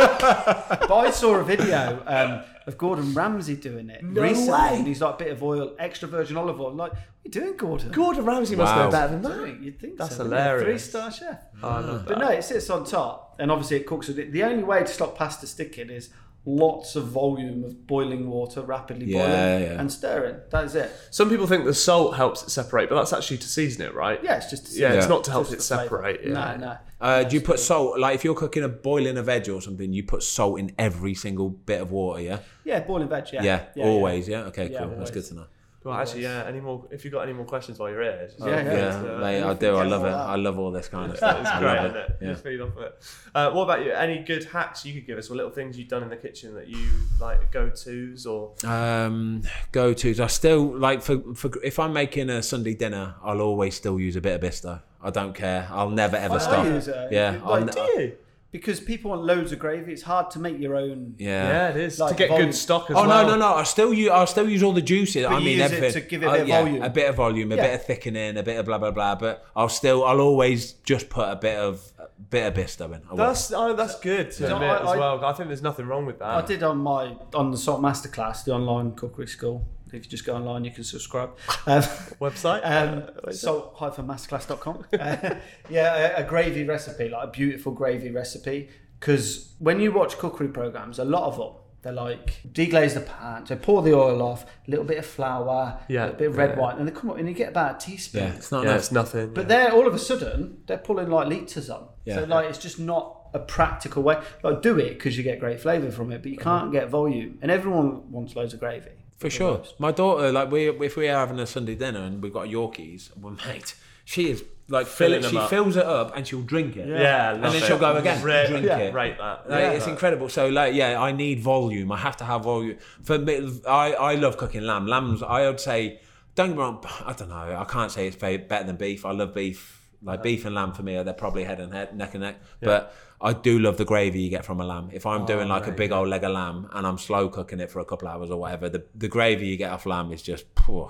But 0.00 0.90
I 0.92 1.10
saw 1.10 1.34
a 1.36 1.44
video 1.44 2.02
um, 2.06 2.42
of 2.66 2.78
Gordon 2.78 3.12
Ramsay 3.14 3.56
doing 3.56 3.90
it 3.90 4.02
No 4.04 4.22
recently, 4.22 4.52
way. 4.52 4.68
and 4.76 4.86
he's 4.86 5.00
like 5.00 5.14
a 5.14 5.18
bit 5.18 5.32
of 5.32 5.42
oil, 5.42 5.74
extra 5.78 6.08
virgin 6.08 6.36
olive 6.36 6.60
oil. 6.60 6.68
I'm 6.70 6.76
like, 6.76 6.92
what 6.92 7.00
are 7.00 7.04
you 7.24 7.30
doing, 7.30 7.56
Gordon? 7.56 7.90
Gordon 7.92 8.24
Ramsay 8.24 8.56
must 8.56 8.74
Wow. 8.74 8.84
know 8.84 8.90
better 8.90 9.08
than 9.18 9.22
that. 9.22 9.48
you? 9.48 9.58
You'd 9.64 9.80
think 9.80 9.96
That's 9.98 10.16
so. 10.16 10.24
wouldn't 10.24 10.40
hilarious. 10.40 10.64
Three-star 10.90 11.10
chef. 11.12 11.38
Oh, 11.62 11.68
I 11.68 11.80
love 11.80 12.06
But 12.06 12.18
no, 12.18 12.28
it 12.30 12.44
sits 12.44 12.70
on 12.70 12.84
top, 12.84 13.36
and 13.38 13.50
obviously 13.50 13.78
it 13.78 13.86
cooks. 13.86 14.08
it. 14.08 14.32
The 14.32 14.44
only 14.44 14.62
way 14.64 14.80
to 14.80 14.86
stop 14.86 15.16
pasta 15.18 15.46
sticking 15.46 15.90
is 15.90 16.10
lots 16.46 16.96
of 16.96 17.04
volume 17.08 17.64
of 17.64 17.86
boiling 17.86 18.28
water, 18.30 18.62
rapidly 18.62 19.06
Yeah, 19.06 19.18
boiling, 19.18 19.62
yeah. 19.72 19.80
and 19.80 19.92
stirring. 19.92 20.36
That's 20.50 20.74
it. 20.74 20.90
Some 21.10 21.28
people 21.28 21.46
think 21.46 21.64
the 21.64 21.74
salt 21.74 22.16
helps 22.16 22.42
it 22.42 22.50
separate, 22.50 22.88
but 22.88 22.96
that's 22.96 23.12
actually 23.12 23.38
to 23.38 23.48
season 23.48 23.82
it, 23.86 23.94
right? 23.94 24.18
Yeah, 24.24 24.36
it's 24.36 24.48
just 24.50 24.72
Yeah, 24.76 24.94
it's 24.94 25.04
Yeah. 25.04 25.08
not 25.08 25.24
to 25.24 25.30
help 25.32 25.44
just 25.48 25.58
it 25.58 25.62
separate. 25.62 26.20
Yeah. 26.24 26.32
No, 26.32 26.56
no. 26.56 26.76
Uh, 27.00 27.22
do 27.24 27.34
you 27.36 27.42
put 27.42 27.58
salt? 27.58 27.98
Like 27.98 28.14
if 28.14 28.24
you're 28.24 28.34
cooking 28.34 28.62
a 28.64 28.68
boiling 28.68 29.16
a 29.18 29.22
veg 29.22 29.48
or 29.48 29.60
something, 29.60 29.92
you 29.92 30.02
put 30.02 30.22
salt 30.22 30.58
in 30.58 30.72
every 30.78 31.14
single 31.14 31.48
bit 31.50 31.80
of 31.80 31.90
water. 31.92 32.20
Yeah. 32.22 32.38
Yeah, 32.64 32.80
boiling 32.80 33.08
veg. 33.08 33.26
Yeah, 33.32 33.42
Yeah. 33.74 33.84
always. 33.84 34.28
Yeah. 34.28 34.44
Okay. 34.44 34.70
Yeah, 34.70 34.80
Cool. 34.84 34.96
That's 34.98 35.10
good 35.10 35.24
to 35.26 35.34
know. 35.34 35.44
Well, 35.82 35.94
actually, 35.94 36.24
yeah. 36.24 36.44
Any 36.46 36.60
more? 36.60 36.86
If 36.90 37.04
you've 37.04 37.12
got 37.12 37.22
any 37.22 37.32
more 37.32 37.46
questions 37.46 37.78
while 37.78 37.88
you're 37.88 38.02
here, 38.02 38.26
just 38.26 38.38
Yeah, 38.38 38.62
yeah. 38.62 39.02
Yeah, 39.02 39.16
mate, 39.18 39.42
I 39.42 39.54
do. 39.54 39.76
I 39.76 39.84
love 39.84 40.04
it. 40.04 40.08
Yeah. 40.10 40.24
I 40.26 40.36
love 40.36 40.58
all 40.58 40.70
this 40.70 40.88
kind 40.88 41.10
of 41.10 41.16
stuff. 41.16 41.40
It's 41.40 41.48
I 41.48 41.58
great, 41.58 41.76
love 41.76 41.84
isn't 41.86 41.96
it. 41.96 42.08
it? 42.10 42.16
Yeah. 42.20 42.30
Just 42.32 42.44
feed 42.44 42.60
off 42.60 42.76
of 42.76 42.82
it. 42.82 43.04
Uh, 43.34 43.50
what 43.52 43.62
about 43.62 43.84
you? 43.84 43.92
Any 43.92 44.18
good 44.18 44.44
hacks 44.44 44.84
you 44.84 44.92
could 44.92 45.06
give 45.06 45.16
us, 45.16 45.30
or 45.30 45.36
little 45.36 45.50
things 45.50 45.78
you've 45.78 45.88
done 45.88 46.02
in 46.02 46.10
the 46.10 46.16
kitchen 46.18 46.54
that 46.54 46.68
you 46.68 46.86
like 47.18 47.50
go 47.50 47.70
tos, 47.70 48.26
or 48.26 48.52
Um, 48.66 49.40
go 49.72 49.94
tos. 49.94 50.20
I 50.20 50.26
still 50.26 50.64
like 50.76 51.00
for, 51.00 51.18
for 51.34 51.50
if 51.64 51.78
I'm 51.78 51.94
making 51.94 52.28
a 52.28 52.42
Sunday 52.42 52.74
dinner, 52.74 53.14
I'll 53.24 53.40
always 53.40 53.74
still 53.74 53.98
use 53.98 54.16
a 54.16 54.20
bit 54.20 54.34
of 54.42 54.50
Bisto. 54.50 54.82
I 55.02 55.08
don't 55.08 55.32
care. 55.34 55.66
I'll 55.70 55.88
never 55.88 56.16
ever 56.16 56.34
I 56.34 56.38
stop. 56.38 56.66
use 56.66 56.88
it. 56.88 57.08
Yeah, 57.10 57.40
Like, 57.42 57.62
I'll, 57.62 57.66
do 57.66 57.80
you? 58.02 58.16
Because 58.52 58.80
people 58.80 59.10
want 59.12 59.22
loads 59.22 59.52
of 59.52 59.60
gravy. 59.60 59.92
It's 59.92 60.02
hard 60.02 60.28
to 60.32 60.40
make 60.40 60.58
your 60.58 60.74
own. 60.74 61.14
yeah. 61.18 61.46
Yeah, 61.48 61.68
it 61.68 61.76
is 61.76 62.00
Like 62.00 62.10
to 62.10 62.16
get 62.16 62.28
volume. 62.30 62.48
good 62.48 62.54
stock 62.56 62.90
as 62.90 62.96
Oh 62.96 63.06
well. 63.06 63.12
Oh 63.12 63.22
no 63.22 63.28
no 63.34 63.36
no! 63.38 63.54
I 63.54 63.62
still 63.62 63.94
use 63.94 64.10
I 64.10 64.24
still 64.24 64.48
use 64.48 64.62
all 64.64 64.72
the 64.72 64.82
juices. 64.82 65.22
But 65.24 65.32
I 65.34 65.38
you 65.38 65.44
mean 65.44 65.58
use 65.58 65.70
it 65.70 65.74
everything 65.76 66.02
to 66.02 66.08
give 66.08 66.22
it 66.24 66.26
a 66.26 66.28
Uh, 66.28 66.32
bit 66.32 66.42
of 66.42 66.48
yeah, 66.48 66.58
volume. 66.64 66.82
a 66.82 66.90
bit 66.90 67.08
of 67.10 67.14
volume, 67.14 67.52
a 67.52 67.56
Yeah. 67.56 67.62
bit 67.62 67.74
of 67.74 67.86
thickening, 67.86 68.36
a 68.38 68.42
bit 68.42 68.58
of 68.58 68.66
blah 68.66 68.78
blah 68.78 68.90
blah. 68.90 69.14
But 69.14 69.44
I'll 69.54 69.68
still 69.68 70.04
I'll 70.04 70.20
always 70.20 70.72
just 70.84 71.08
put 71.10 71.28
a 71.28 71.36
bit 71.36 71.58
of 71.58 71.92
a 72.00 72.08
bit 72.28 72.46
of 72.48 72.54
Bisto 72.54 72.86
in. 72.92 73.02
I. 73.12 73.14
That's 73.14 73.52
oh, 73.52 73.72
that's 73.74 74.00
good 74.00 74.32
to 74.32 74.36
So 74.48 74.54
admit 74.56 74.68
I- 74.68 74.82
as 74.82 74.88
I- 74.88 74.98
well. 74.98 75.24
I 75.24 75.32
think 75.32 75.48
there's 75.48 75.62
nothing 75.62 75.86
wrong 75.86 76.04
with 76.04 76.18
that. 76.18 76.28
I 76.28 76.42
did 76.44 76.64
on 76.64 76.78
my 76.78 77.16
on 77.34 77.52
the 77.52 77.56
Salt 77.56 77.80
Masterclass, 77.80 78.42
the 78.44 78.52
online 78.52 78.92
cookery 78.96 79.28
school. 79.28 79.64
If 79.92 80.04
you 80.04 80.10
just 80.10 80.24
go 80.24 80.34
online, 80.34 80.64
you 80.64 80.70
can 80.70 80.84
subscribe. 80.84 81.30
Um, 81.66 81.82
Website. 82.20 82.60
um, 82.64 83.02
What 83.22 83.28
is 83.32 83.36
it? 83.36 83.40
salt-masterclass.com. 83.40 84.84
uh, 84.98 85.34
yeah, 85.70 86.16
a, 86.18 86.24
a 86.24 86.28
gravy 86.28 86.64
recipe, 86.64 87.08
like 87.08 87.24
a 87.28 87.30
beautiful 87.30 87.72
gravy 87.72 88.10
recipe. 88.10 88.68
Because 88.98 89.54
when 89.58 89.80
you 89.80 89.92
watch 89.92 90.18
cookery 90.18 90.48
programs, 90.48 90.98
a 90.98 91.04
lot 91.04 91.24
of 91.24 91.36
them, 91.38 91.52
they're 91.82 91.92
like 91.94 92.40
deglaze 92.52 92.92
the 92.94 93.00
pan, 93.00 93.46
so 93.46 93.56
pour 93.56 93.80
the 93.82 93.94
oil 93.94 94.20
off, 94.20 94.44
a 94.44 94.70
little 94.70 94.84
bit 94.84 94.98
of 94.98 95.06
flour, 95.06 95.78
Yeah. 95.88 96.00
a 96.00 96.04
little 96.06 96.18
bit 96.18 96.28
of 96.28 96.36
red 96.36 96.50
Yeah. 96.50 96.58
wine, 96.60 96.78
and 96.78 96.86
they 96.86 96.92
come 96.92 97.08
up 97.10 97.16
and 97.16 97.26
you 97.26 97.34
get 97.34 97.48
about 97.48 97.76
a 97.82 97.86
teaspoon. 97.86 98.22
yeah, 98.24 98.34
it's 98.34 98.52
not 98.52 98.64
yeah, 98.64 98.70
enough. 98.70 98.78
it's 98.80 98.92
nothing. 98.92 99.32
But 99.32 99.48
they're 99.48 99.72
all 99.72 99.86
of 99.86 99.94
a 99.94 99.98
sudden 99.98 100.58
they're 100.66 100.76
pulling 100.78 101.08
like 101.08 101.28
liters 101.28 101.70
on. 101.70 101.88
Yeah. 102.04 102.16
So 102.16 102.24
like 102.24 102.50
it's 102.50 102.58
just 102.58 102.78
not 102.78 103.16
a 103.32 103.38
practical 103.38 104.02
way. 104.02 104.20
Like 104.42 104.60
do 104.60 104.78
it 104.78 104.90
because 104.98 105.16
you 105.16 105.22
get 105.22 105.40
great 105.40 105.60
flavour 105.60 105.90
from 105.90 106.12
it, 106.12 106.20
but 106.22 106.30
you 106.30 106.36
can't 106.36 106.70
get 106.70 106.90
volume. 106.90 107.38
And 107.40 107.50
everyone 107.50 108.10
wants 108.12 108.36
loads 108.36 108.52
of 108.52 108.60
gravy. 108.60 108.90
For 109.20 109.30
sure. 109.30 109.62
My 109.78 109.92
daughter, 109.92 110.32
like 110.32 110.50
we, 110.50 110.68
if 110.68 110.96
we 110.96 111.08
are 111.08 111.18
having 111.18 111.38
a 111.38 111.46
Sunday 111.46 111.74
dinner 111.74 112.00
and 112.00 112.22
we've 112.22 112.32
got 112.32 112.48
Yorkies, 112.48 113.10
well, 113.20 113.36
mate, 113.46 113.74
she 114.04 114.30
is 114.30 114.42
like 114.68 114.86
fill 114.86 115.08
Filling 115.08 115.24
it, 115.24 115.30
she 115.30 115.36
up. 115.36 115.50
fills 115.50 115.76
it 115.76 115.84
up 115.84 116.16
and 116.16 116.26
she'll 116.26 116.42
drink 116.42 116.76
it. 116.76 116.88
Yeah, 116.88 117.32
and 117.32 117.42
love 117.42 117.52
then 117.52 117.62
it. 117.62 117.66
she'll 117.66 117.78
go 117.78 117.96
again, 117.96 118.22
Rate- 118.22 118.48
drink 118.48 118.64
yeah, 118.66 118.78
it. 118.78 118.94
Rate 118.94 119.18
that. 119.18 119.48
Like, 119.50 119.60
Yeah. 119.60 119.70
it's 119.72 119.86
incredible. 119.86 120.28
So 120.28 120.48
like, 120.48 120.74
yeah, 120.74 121.00
I 121.00 121.12
need 121.12 121.40
volume. 121.40 121.92
I 121.92 121.98
have 121.98 122.16
to 122.18 122.24
have 122.24 122.44
volume. 122.44 122.78
For 123.02 123.18
me, 123.18 123.60
I, 123.68 123.92
I 123.92 124.14
love 124.14 124.36
cooking 124.36 124.62
lamb. 124.62 124.86
Lambs, 124.86 125.22
I 125.22 125.46
would 125.48 125.60
say, 125.60 126.00
don't 126.34 126.48
get 126.50 126.56
me 126.56 126.62
wrong. 126.62 126.84
I 127.06 127.12
don't 127.12 127.28
know. 127.28 127.56
I 127.58 127.64
can't 127.68 127.92
say 127.92 128.06
it's 128.06 128.16
better 128.16 128.64
than 128.64 128.76
beef. 128.76 129.04
I 129.04 129.12
love 129.12 129.34
beef. 129.34 129.76
Like 130.02 130.22
beef 130.22 130.46
and 130.46 130.54
lamb 130.54 130.72
for 130.72 130.82
me, 130.82 130.94
they're 131.02 131.12
probably 131.12 131.44
head 131.44 131.60
and 131.60 131.74
head, 131.74 131.94
neck 131.94 132.14
and 132.14 132.22
neck. 132.22 132.36
But 132.62 132.94
I 133.22 133.34
do 133.34 133.58
love 133.58 133.76
the 133.76 133.84
gravy 133.84 134.22
you 134.22 134.30
get 134.30 134.46
from 134.46 134.60
a 134.60 134.64
lamb. 134.64 134.88
If 134.94 135.04
I'm 135.04 135.26
doing 135.26 135.46
like 135.48 135.64
a 135.66 135.68
right, 135.68 135.76
big 135.76 135.92
old 135.92 136.08
leg 136.08 136.24
of 136.24 136.32
lamb 136.32 136.68
and 136.72 136.86
I'm 136.86 136.96
slow 136.96 137.28
cooking 137.28 137.60
it 137.60 137.70
for 137.70 137.80
a 137.80 137.84
couple 137.84 138.08
hours 138.08 138.30
or 138.30 138.38
whatever, 138.40 138.70
the, 138.70 138.82
the 138.94 139.08
gravy 139.08 139.46
you 139.48 139.58
get 139.58 139.70
off 139.70 139.84
lamb 139.84 140.10
is 140.10 140.22
just, 140.22 140.46
phew, 140.64 140.88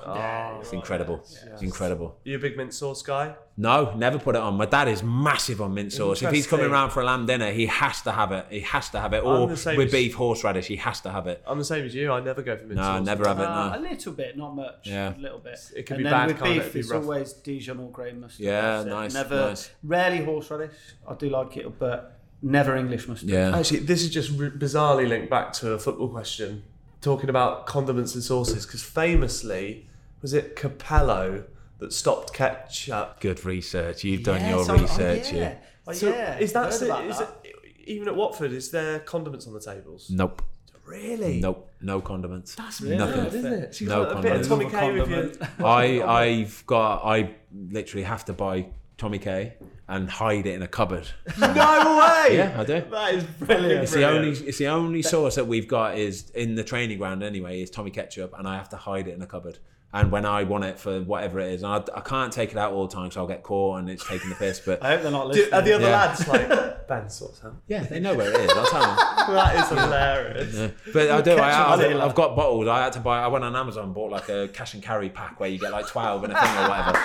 it's 0.60 0.72
incredible. 0.72 1.24
It's 1.52 1.62
incredible. 1.62 2.16
You 2.22 2.36
a 2.36 2.38
big 2.38 2.56
mint 2.56 2.72
sauce 2.72 3.02
guy? 3.02 3.34
No, 3.56 3.92
never 3.96 4.18
put 4.18 4.36
it 4.36 4.40
on. 4.40 4.54
My 4.54 4.64
dad 4.66 4.86
is 4.86 5.02
massive 5.02 5.60
on 5.60 5.74
mint 5.74 5.92
sauce. 5.92 6.22
If 6.22 6.30
he's 6.30 6.46
coming 6.46 6.66
Interesting. 6.66 6.72
around 6.72 6.90
for 6.90 7.00
a 7.00 7.04
lamb 7.04 7.26
dinner, 7.26 7.50
he 7.50 7.66
has 7.66 8.00
to 8.02 8.12
have 8.12 8.30
it. 8.30 8.46
He 8.48 8.60
has 8.60 8.88
to 8.90 9.00
have 9.00 9.12
it. 9.12 9.24
Or 9.24 9.48
with 9.48 9.66
as- 9.66 9.90
beef 9.92 10.14
horseradish, 10.14 10.68
he 10.68 10.76
has 10.76 11.00
to 11.00 11.10
have 11.10 11.26
it. 11.26 11.42
I'm 11.46 11.58
the 11.58 11.64
same 11.64 11.84
as 11.84 11.94
you. 11.96 12.12
I 12.12 12.20
never 12.20 12.42
go 12.42 12.56
for 12.56 12.62
mint 12.62 12.76
No, 12.76 12.82
sauce. 12.82 12.98
No, 13.00 13.04
never 13.12 13.26
have 13.26 13.40
it. 13.40 13.44
Uh, 13.46 13.72
a 13.74 13.80
little 13.80 14.12
bit, 14.12 14.36
not 14.38 14.54
much. 14.54 14.86
Yeah. 14.86 15.16
a 15.16 15.18
little 15.18 15.40
bit. 15.40 15.58
It 15.76 15.84
can 15.84 15.96
and 15.96 16.04
be 16.04 16.10
then 16.10 16.12
bad, 16.12 16.28
with 16.28 16.42
beef, 16.44 16.62
It'd 16.68 16.76
it's 16.76 16.90
rough. 16.90 17.02
always 17.02 17.32
Dijon 17.32 17.80
or 17.80 17.90
grey 17.90 18.12
mustard. 18.12 18.46
Yeah, 18.46 18.60
That's 18.60 18.86
it. 18.86 18.90
nice, 18.90 19.14
Never, 19.14 19.36
nice. 19.48 19.70
rarely 19.82 20.24
horseradish. 20.24 20.76
I 21.08 21.14
do 21.14 21.28
like 21.28 21.56
it, 21.56 21.78
but 21.78 22.19
never 22.42 22.76
English 22.76 23.06
mustard. 23.08 23.28
Yeah. 23.28 23.56
Actually, 23.56 23.80
this 23.80 24.02
is 24.02 24.10
just 24.10 24.30
r- 24.38 24.50
bizarrely 24.50 25.08
linked 25.08 25.30
back 25.30 25.52
to 25.54 25.72
a 25.72 25.78
football 25.78 26.08
question, 26.08 26.62
talking 27.00 27.28
about 27.30 27.66
condiments 27.66 28.14
and 28.14 28.22
sauces, 28.24 28.66
because 28.66 28.82
famously, 28.82 29.86
was 30.22 30.32
it 30.34 30.56
Capello 30.56 31.44
that 31.78 31.92
stopped 31.92 32.32
ketchup? 32.32 33.20
Good 33.20 33.44
research. 33.44 34.04
You've 34.04 34.22
done 34.22 34.40
Yes, 34.40 34.50
your 34.50 34.76
oh, 34.76 34.78
oh, 34.78 34.82
research. 34.82 35.32
yeah. 35.32 35.38
yeah. 35.40 35.54
Oh, 35.86 35.92
So 35.92 36.08
yeah. 36.10 36.38
is 36.38 36.52
that, 36.52 36.72
Heard 36.72 36.82
about 36.82 37.04
is 37.06 37.18
that. 37.18 37.40
it 37.44 37.54
even 37.86 38.08
at 38.08 38.16
Watford? 38.16 38.52
Is 38.52 38.70
there 38.70 39.00
condiments 39.00 39.46
on 39.46 39.52
the 39.54 39.60
tables? 39.60 40.08
Nope. 40.10 40.42
Really? 40.84 41.40
Nope. 41.40 41.70
No 41.80 42.00
condiments. 42.00 42.54
That's 42.56 42.80
Really 42.80 42.96
Nothing. 42.96 43.24
Good, 43.24 43.34
isn't 43.34 43.52
it? 43.52 43.74
So 43.76 43.84
No 43.86 44.04
got 44.04 44.18
a 44.18 44.22
bit 44.22 44.40
of 44.40 44.48
Tommy 44.48 44.64
condiments. 44.68 45.38
K 45.38 45.44
with 45.46 45.58
you. 45.60 45.64
I 45.64 46.02
I've 46.02 46.64
got 46.66 47.04
I 47.04 47.34
literally 47.52 48.02
have 48.04 48.24
to 48.26 48.32
buy 48.32 48.66
Tommy 49.00 49.18
K 49.18 49.54
and 49.88 50.10
hide 50.10 50.46
it 50.46 50.54
in 50.54 50.62
a 50.62 50.68
cupboard. 50.68 51.08
no 51.40 51.48
way! 51.48 52.36
Yeah, 52.36 52.54
I 52.56 52.64
do. 52.64 52.82
That 52.90 53.14
is 53.14 53.24
brilliant. 53.24 53.82
It's 53.82 53.92
the 53.92 54.06
only 54.06 54.30
it's 54.30 54.58
the 54.58 54.68
only 54.68 55.00
sauce 55.00 55.36
that 55.36 55.46
we've 55.46 55.66
got 55.66 55.96
is 55.96 56.28
in 56.30 56.54
the 56.54 56.62
training 56.62 56.98
ground 56.98 57.22
anyway 57.22 57.62
is 57.62 57.70
Tommy 57.70 57.90
ketchup 57.90 58.34
and 58.38 58.46
I 58.46 58.56
have 58.56 58.68
to 58.68 58.76
hide 58.76 59.08
it 59.08 59.14
in 59.14 59.22
a 59.22 59.26
cupboard. 59.26 59.58
And 59.92 60.12
when 60.12 60.24
I 60.24 60.44
want 60.44 60.62
it 60.62 60.78
for 60.78 61.00
whatever 61.00 61.40
it 61.40 61.52
is, 61.52 61.64
and 61.64 61.72
I, 61.72 61.98
I 61.98 62.00
can't 62.00 62.32
take 62.32 62.52
it 62.52 62.56
out 62.56 62.72
all 62.72 62.86
the 62.86 62.94
time, 62.94 63.10
so 63.10 63.20
I'll 63.22 63.26
get 63.26 63.42
caught 63.42 63.80
and 63.80 63.90
it's 63.90 64.06
taking 64.06 64.28
the 64.28 64.36
piss. 64.36 64.60
But 64.60 64.80
I 64.84 64.90
hope 64.90 65.02
they're 65.02 65.10
not 65.10 65.24
Do, 65.32 65.38
listening. 65.40 65.52
are 65.54 65.62
the 65.62 65.72
other 65.72 65.84
Yeah. 65.84 65.90
lads 66.06 66.28
like 66.28 66.48
Ben 66.88 67.10
sorts 67.10 67.44
out? 67.44 67.56
yeah, 67.66 67.82
they 67.82 67.98
know 67.98 68.14
where 68.14 68.30
it 68.32 68.36
is. 68.40 68.50
I'll 68.52 68.66
tell 68.66 68.82
them. 68.82 69.06
That 69.30 69.54
is 69.56 69.68
hilarious. 69.68 70.54
Yeah. 70.56 70.92
But 70.92 71.10
I 71.10 71.20
do. 71.20 71.32
I, 71.32 71.50
I, 71.50 72.04
I've 72.04 72.14
got 72.16 72.34
bottles. 72.34 72.66
I 72.66 72.82
had 72.82 72.92
to 72.94 73.00
buy. 73.00 73.20
I 73.22 73.28
went 73.28 73.44
on 73.44 73.54
Amazon, 73.54 73.84
and 73.84 73.94
bought 73.94 74.10
like 74.10 74.28
a 74.28 74.48
cash 74.48 74.74
and 74.74 74.82
carry 74.82 75.08
pack 75.08 75.38
where 75.38 75.48
you 75.48 75.56
get 75.58 75.70
like 75.70 75.86
twelve 75.86 76.24
and 76.24 76.32
a 76.32 76.40
thing 76.40 76.56
or 76.56 76.68
whatever. 76.68 76.98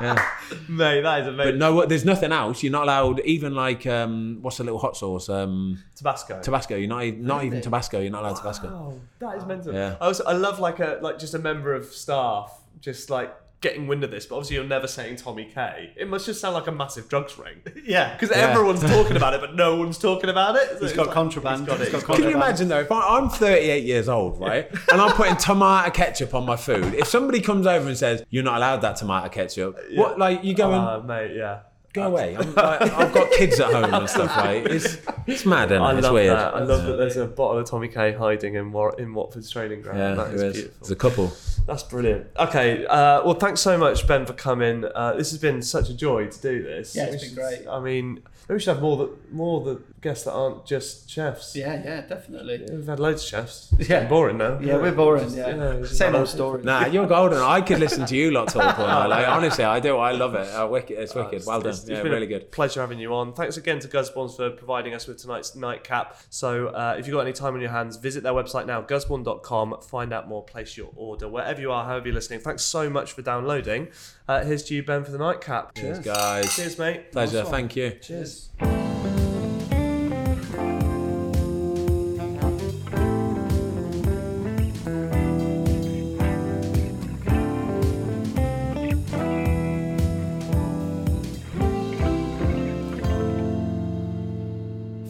Yeah. 0.00 0.28
Mate, 0.68 1.00
that 1.00 1.20
is 1.22 1.26
amazing. 1.26 1.36
But 1.36 1.42
amazing. 1.42 1.58
no, 1.58 1.86
there's 1.86 2.04
nothing 2.04 2.30
else. 2.30 2.62
You're 2.62 2.70
not 2.70 2.84
allowed. 2.84 3.18
Even 3.20 3.56
like 3.56 3.84
um, 3.86 4.38
what's 4.42 4.58
the 4.58 4.64
little 4.64 4.78
hot 4.78 4.96
sauce? 4.96 5.28
Um, 5.28 5.82
Tabasco. 5.96 6.40
Tabasco. 6.40 6.76
You're 6.76 6.88
not. 6.88 7.02
e- 7.04 7.10
Not 7.12 7.42
even 7.44 7.60
Tabasco. 7.62 7.98
You're 8.00 8.12
not 8.12 8.22
allowed 8.22 8.36
Tabasco. 8.36 8.68
Oh, 8.68 9.00
that 9.18 9.38
is 9.38 9.44
mental. 9.44 9.74
Yeah. 9.74 9.96
I 10.00 10.06
also 10.06 10.24
I 10.24 10.34
love 10.34 10.60
like 10.60 10.78
a 10.78 10.98
like 11.02 11.18
just 11.18 11.34
a 11.34 11.38
member 11.40 11.74
of 11.74 11.86
staff 11.86 12.31
just 12.80 13.10
like 13.10 13.34
getting 13.60 13.86
wind 13.86 14.02
of 14.02 14.10
this, 14.10 14.26
but 14.26 14.34
obviously 14.34 14.56
you're 14.56 14.64
never 14.64 14.88
saying 14.88 15.14
Tommy 15.14 15.44
K. 15.44 15.92
It 15.96 16.08
must 16.08 16.26
just 16.26 16.40
sound 16.40 16.54
like 16.54 16.66
a 16.66 16.72
massive 16.72 17.08
drugs 17.08 17.38
ring. 17.38 17.58
yeah, 17.84 18.12
Because 18.18 18.36
Yeah. 18.36 18.48
everyone's 18.50 18.80
talking 18.96 19.16
about 19.16 19.34
it, 19.34 19.40
but 19.40 19.54
no 19.54 19.76
one's 19.76 19.98
talking 19.98 20.30
about 20.30 20.56
it. 20.56 20.68
So 20.68 20.74
He's 20.74 20.82
it's 20.90 20.92
got 20.94 21.06
like- 21.06 21.14
contraband. 21.14 21.60
He's 21.60 21.68
got 21.68 21.80
it. 21.80 21.84
He's 21.84 21.92
got 21.92 21.98
he's 22.00 22.06
got 22.08 22.16
Can 22.16 22.24
it. 22.24 22.30
you 22.30 22.34
imagine 22.36 22.66
though? 22.68 22.80
If 22.80 22.90
I, 22.90 23.00
I'm 23.18 23.28
38 23.28 23.84
years 23.84 24.08
old, 24.08 24.40
right, 24.40 24.68
and 24.90 25.00
I'm 25.00 25.12
putting 25.12 25.36
tomato 25.36 25.90
ketchup 25.90 26.34
on 26.34 26.44
my 26.44 26.56
food, 26.56 26.94
if 26.94 27.06
somebody 27.06 27.40
comes 27.40 27.64
over 27.68 27.86
and 27.86 27.96
says 27.96 28.24
you're 28.30 28.42
not 28.42 28.56
allowed 28.56 28.78
that 28.80 28.96
tomato 28.96 29.28
ketchup, 29.28 29.78
what 29.94 30.18
like 30.18 30.42
you 30.42 30.54
going? 30.54 30.80
Ah, 30.80 30.98
mate, 31.00 31.36
yeah. 31.36 31.60
Go 31.92 32.04
away. 32.08 32.36
I'm, 32.36 32.54
like, 32.54 32.80
I've 32.82 33.12
got 33.12 33.30
kids 33.32 33.60
at 33.60 33.72
home 33.72 33.92
and 33.94 34.08
stuff. 34.08 34.36
Right? 34.36 34.66
it's 34.70 34.98
it's 35.26 35.44
mad, 35.46 35.72
isn't 35.72 35.82
it? 35.82 35.84
I 35.84 35.92
it's 35.94 36.02
love 36.04 36.14
weird. 36.14 36.36
that. 36.36 36.54
I 36.54 36.60
love 36.62 36.84
that 36.86 36.96
there's 36.96 37.16
a 37.16 37.26
bottle 37.26 37.58
of 37.58 37.68
Tommy 37.68 37.88
K 37.88 38.12
hiding 38.12 38.54
in 38.54 38.72
War- 38.72 38.94
in 38.98 39.14
Watford's 39.14 39.50
training 39.50 39.82
ground. 39.82 39.98
Yeah, 39.98 40.14
that 40.14 40.28
it 40.28 40.34
is 40.34 40.42
is. 40.42 40.52
beautiful. 40.54 40.78
There's 40.80 40.90
a 40.90 40.96
couple. 40.96 41.32
That's 41.66 41.82
brilliant. 41.84 42.26
Okay, 42.38 42.84
uh, 42.86 43.22
well, 43.24 43.34
thanks 43.34 43.60
so 43.60 43.78
much, 43.78 44.06
Ben, 44.08 44.26
for 44.26 44.32
coming. 44.32 44.84
Uh, 44.94 45.12
this 45.14 45.30
has 45.30 45.38
been 45.40 45.62
such 45.62 45.90
a 45.90 45.94
joy 45.94 46.26
to 46.26 46.40
do 46.42 46.62
this. 46.62 46.96
Yeah, 46.96 47.04
it's 47.04 47.22
We 47.22 47.28
been 47.28 47.34
great. 47.36 47.68
I 47.68 47.78
mean, 47.78 48.22
maybe 48.52 48.56
we 48.56 48.60
should 48.60 48.74
have 48.74 48.82
more 48.82 48.96
the 48.96 49.10
more 49.30 49.62
the 49.64 49.80
guests 50.00 50.24
that 50.24 50.32
aren't 50.32 50.66
just 50.66 51.08
chefs. 51.08 51.54
Yeah, 51.54 51.80
yeah, 51.84 52.00
definitely. 52.00 52.66
We've 52.70 52.86
had 52.86 52.98
loads 52.98 53.22
of 53.22 53.28
chefs. 53.28 53.72
It's 53.78 53.88
Yeah. 53.88 53.96
getting 53.96 54.08
boring 54.08 54.36
now. 54.38 54.58
Yeah, 54.60 54.76
we're 54.78 54.90
boring. 54.92 55.24
Just- 55.24 55.36
Yeah, 55.36 55.46
it's 55.74 55.88
just 55.90 55.98
same 55.98 56.14
old 56.16 56.28
story. 56.28 56.62
Nah, 56.64 56.86
you're 56.86 57.06
golden. 57.06 57.38
I 57.38 57.60
could 57.60 57.78
listen 57.78 58.04
to 58.06 58.16
you 58.16 58.32
lot 58.32 58.48
talk 58.48 58.78
all 58.78 58.86
night. 58.86 59.06
Like 59.12 59.28
honestly, 59.28 59.64
I 59.64 59.78
do. 59.80 59.96
I 59.98 60.10
love 60.12 60.34
it. 60.34 60.48
Uh, 60.48 60.66
wicked. 60.66 60.98
It's 60.98 61.14
wicked. 61.14 61.34
It's- 61.34 61.46
Well 61.46 61.60
done. 61.60 61.68
it's- 61.70 61.82
it's 61.82 61.90
Yeah, 61.90 62.02
been 62.02 62.12
really 62.12 62.26
a 62.26 62.28
good. 62.28 62.50
Pleasure 62.50 62.80
having 62.80 62.98
you 62.98 63.14
on. 63.14 63.32
Thanks 63.32 63.56
again 63.56 63.78
to 63.80 63.88
Gusbournes 63.88 64.36
for 64.36 64.50
providing 64.50 64.92
us 64.92 65.06
with 65.06 65.18
tonight's 65.22 65.54
nightcap. 65.54 66.16
So 66.30 66.68
uh, 66.68 66.96
if 66.98 67.06
you've 67.06 67.14
got 67.14 67.20
any 67.20 67.32
time 67.32 67.54
on 67.54 67.60
your 67.60 67.70
hands, 67.70 67.96
visit 67.96 68.22
their 68.24 68.32
website 68.32 68.66
now, 68.66 68.82
gusbourne.com. 68.82 69.76
Find 69.82 70.12
out 70.12 70.28
more, 70.28 70.42
place 70.44 70.76
your 70.76 70.90
order 70.96 71.28
wherever 71.28 71.60
you 71.60 71.70
are, 71.70 71.84
however 71.84 72.06
you're 72.08 72.14
listening. 72.14 72.40
Thanks 72.40 72.62
so 72.64 72.90
much 72.90 73.12
for 73.12 73.22
downloading. 73.22 73.88
Uh, 74.28 74.44
here's 74.44 74.62
to 74.64 74.74
you, 74.74 74.82
Ben, 74.82 75.04
for 75.04 75.10
the 75.10 75.18
nightcap. 75.18 75.74
Cheers, 75.74 75.98
guys. 75.98 76.54
Cheers, 76.54 76.78
mate. 76.78 77.12
Pleasure. 77.12 77.42
One. 77.42 77.50
Thank 77.50 77.76
you. 77.76 77.90
Cheers. 78.00 78.50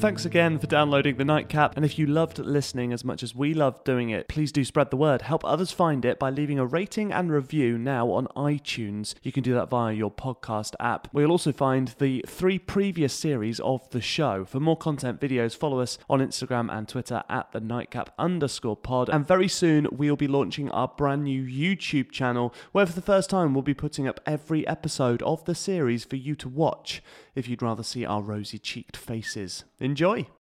Thanks 0.02 0.24
again 0.24 0.58
for 0.58 0.66
downloading 0.66 1.14
the 1.14 1.24
Nightcap. 1.24 1.76
And 1.76 1.84
if 1.84 1.96
you 1.96 2.06
loved 2.06 2.40
listening 2.40 2.92
as 2.92 3.04
much 3.04 3.22
as 3.22 3.36
we 3.36 3.54
loved 3.54 3.84
doing 3.84 4.10
it, 4.10 4.26
please 4.26 4.50
do 4.50 4.64
spread 4.64 4.90
the 4.90 4.96
word. 4.96 5.22
Help 5.22 5.44
others 5.44 5.70
find 5.70 6.04
it 6.04 6.18
by 6.18 6.28
leaving 6.28 6.58
a 6.58 6.66
rating 6.66 7.12
and 7.12 7.30
review 7.30 7.78
now 7.78 8.10
on 8.10 8.26
iTunes. 8.34 9.14
You 9.22 9.30
can 9.30 9.44
do 9.44 9.54
that 9.54 9.70
via 9.70 9.94
your 9.94 10.10
podcast 10.10 10.74
app. 10.80 11.06
We'll 11.12 11.30
also 11.30 11.52
find 11.52 11.94
the 12.00 12.24
three 12.26 12.58
previous 12.58 13.14
series 13.14 13.60
of 13.60 13.88
the 13.90 14.00
show. 14.00 14.44
For 14.44 14.58
more 14.58 14.76
content 14.76 15.20
videos, 15.20 15.56
follow 15.56 15.78
us 15.78 15.98
on 16.10 16.18
Instagram 16.18 16.68
and 16.76 16.88
Twitter 16.88 17.22
at 17.28 17.52
the 17.52 17.60
Nightcap 17.60 18.12
underscore 18.18 18.76
pod. 18.76 19.08
And 19.08 19.24
very 19.24 19.46
soon 19.46 19.86
we'll 19.92 20.16
be 20.16 20.26
launching 20.26 20.68
our 20.72 20.88
brand 20.88 21.22
new 21.22 21.44
YouTube 21.44 22.10
channel 22.10 22.52
where 22.72 22.86
for 22.86 22.94
the 22.94 23.02
first 23.02 23.30
time 23.30 23.54
we'll 23.54 23.62
be 23.62 23.72
putting 23.72 24.08
up 24.08 24.18
every 24.26 24.66
episode 24.66 25.22
of 25.22 25.44
the 25.44 25.54
series 25.54 26.04
for 26.04 26.16
you 26.16 26.34
to 26.34 26.48
watch 26.48 27.04
if 27.36 27.46
you'd 27.46 27.62
rather 27.62 27.84
see 27.84 28.04
our 28.04 28.20
rosy 28.20 28.58
cheeked 28.58 28.96
faces. 28.96 29.62
Enjoy! 29.82 30.32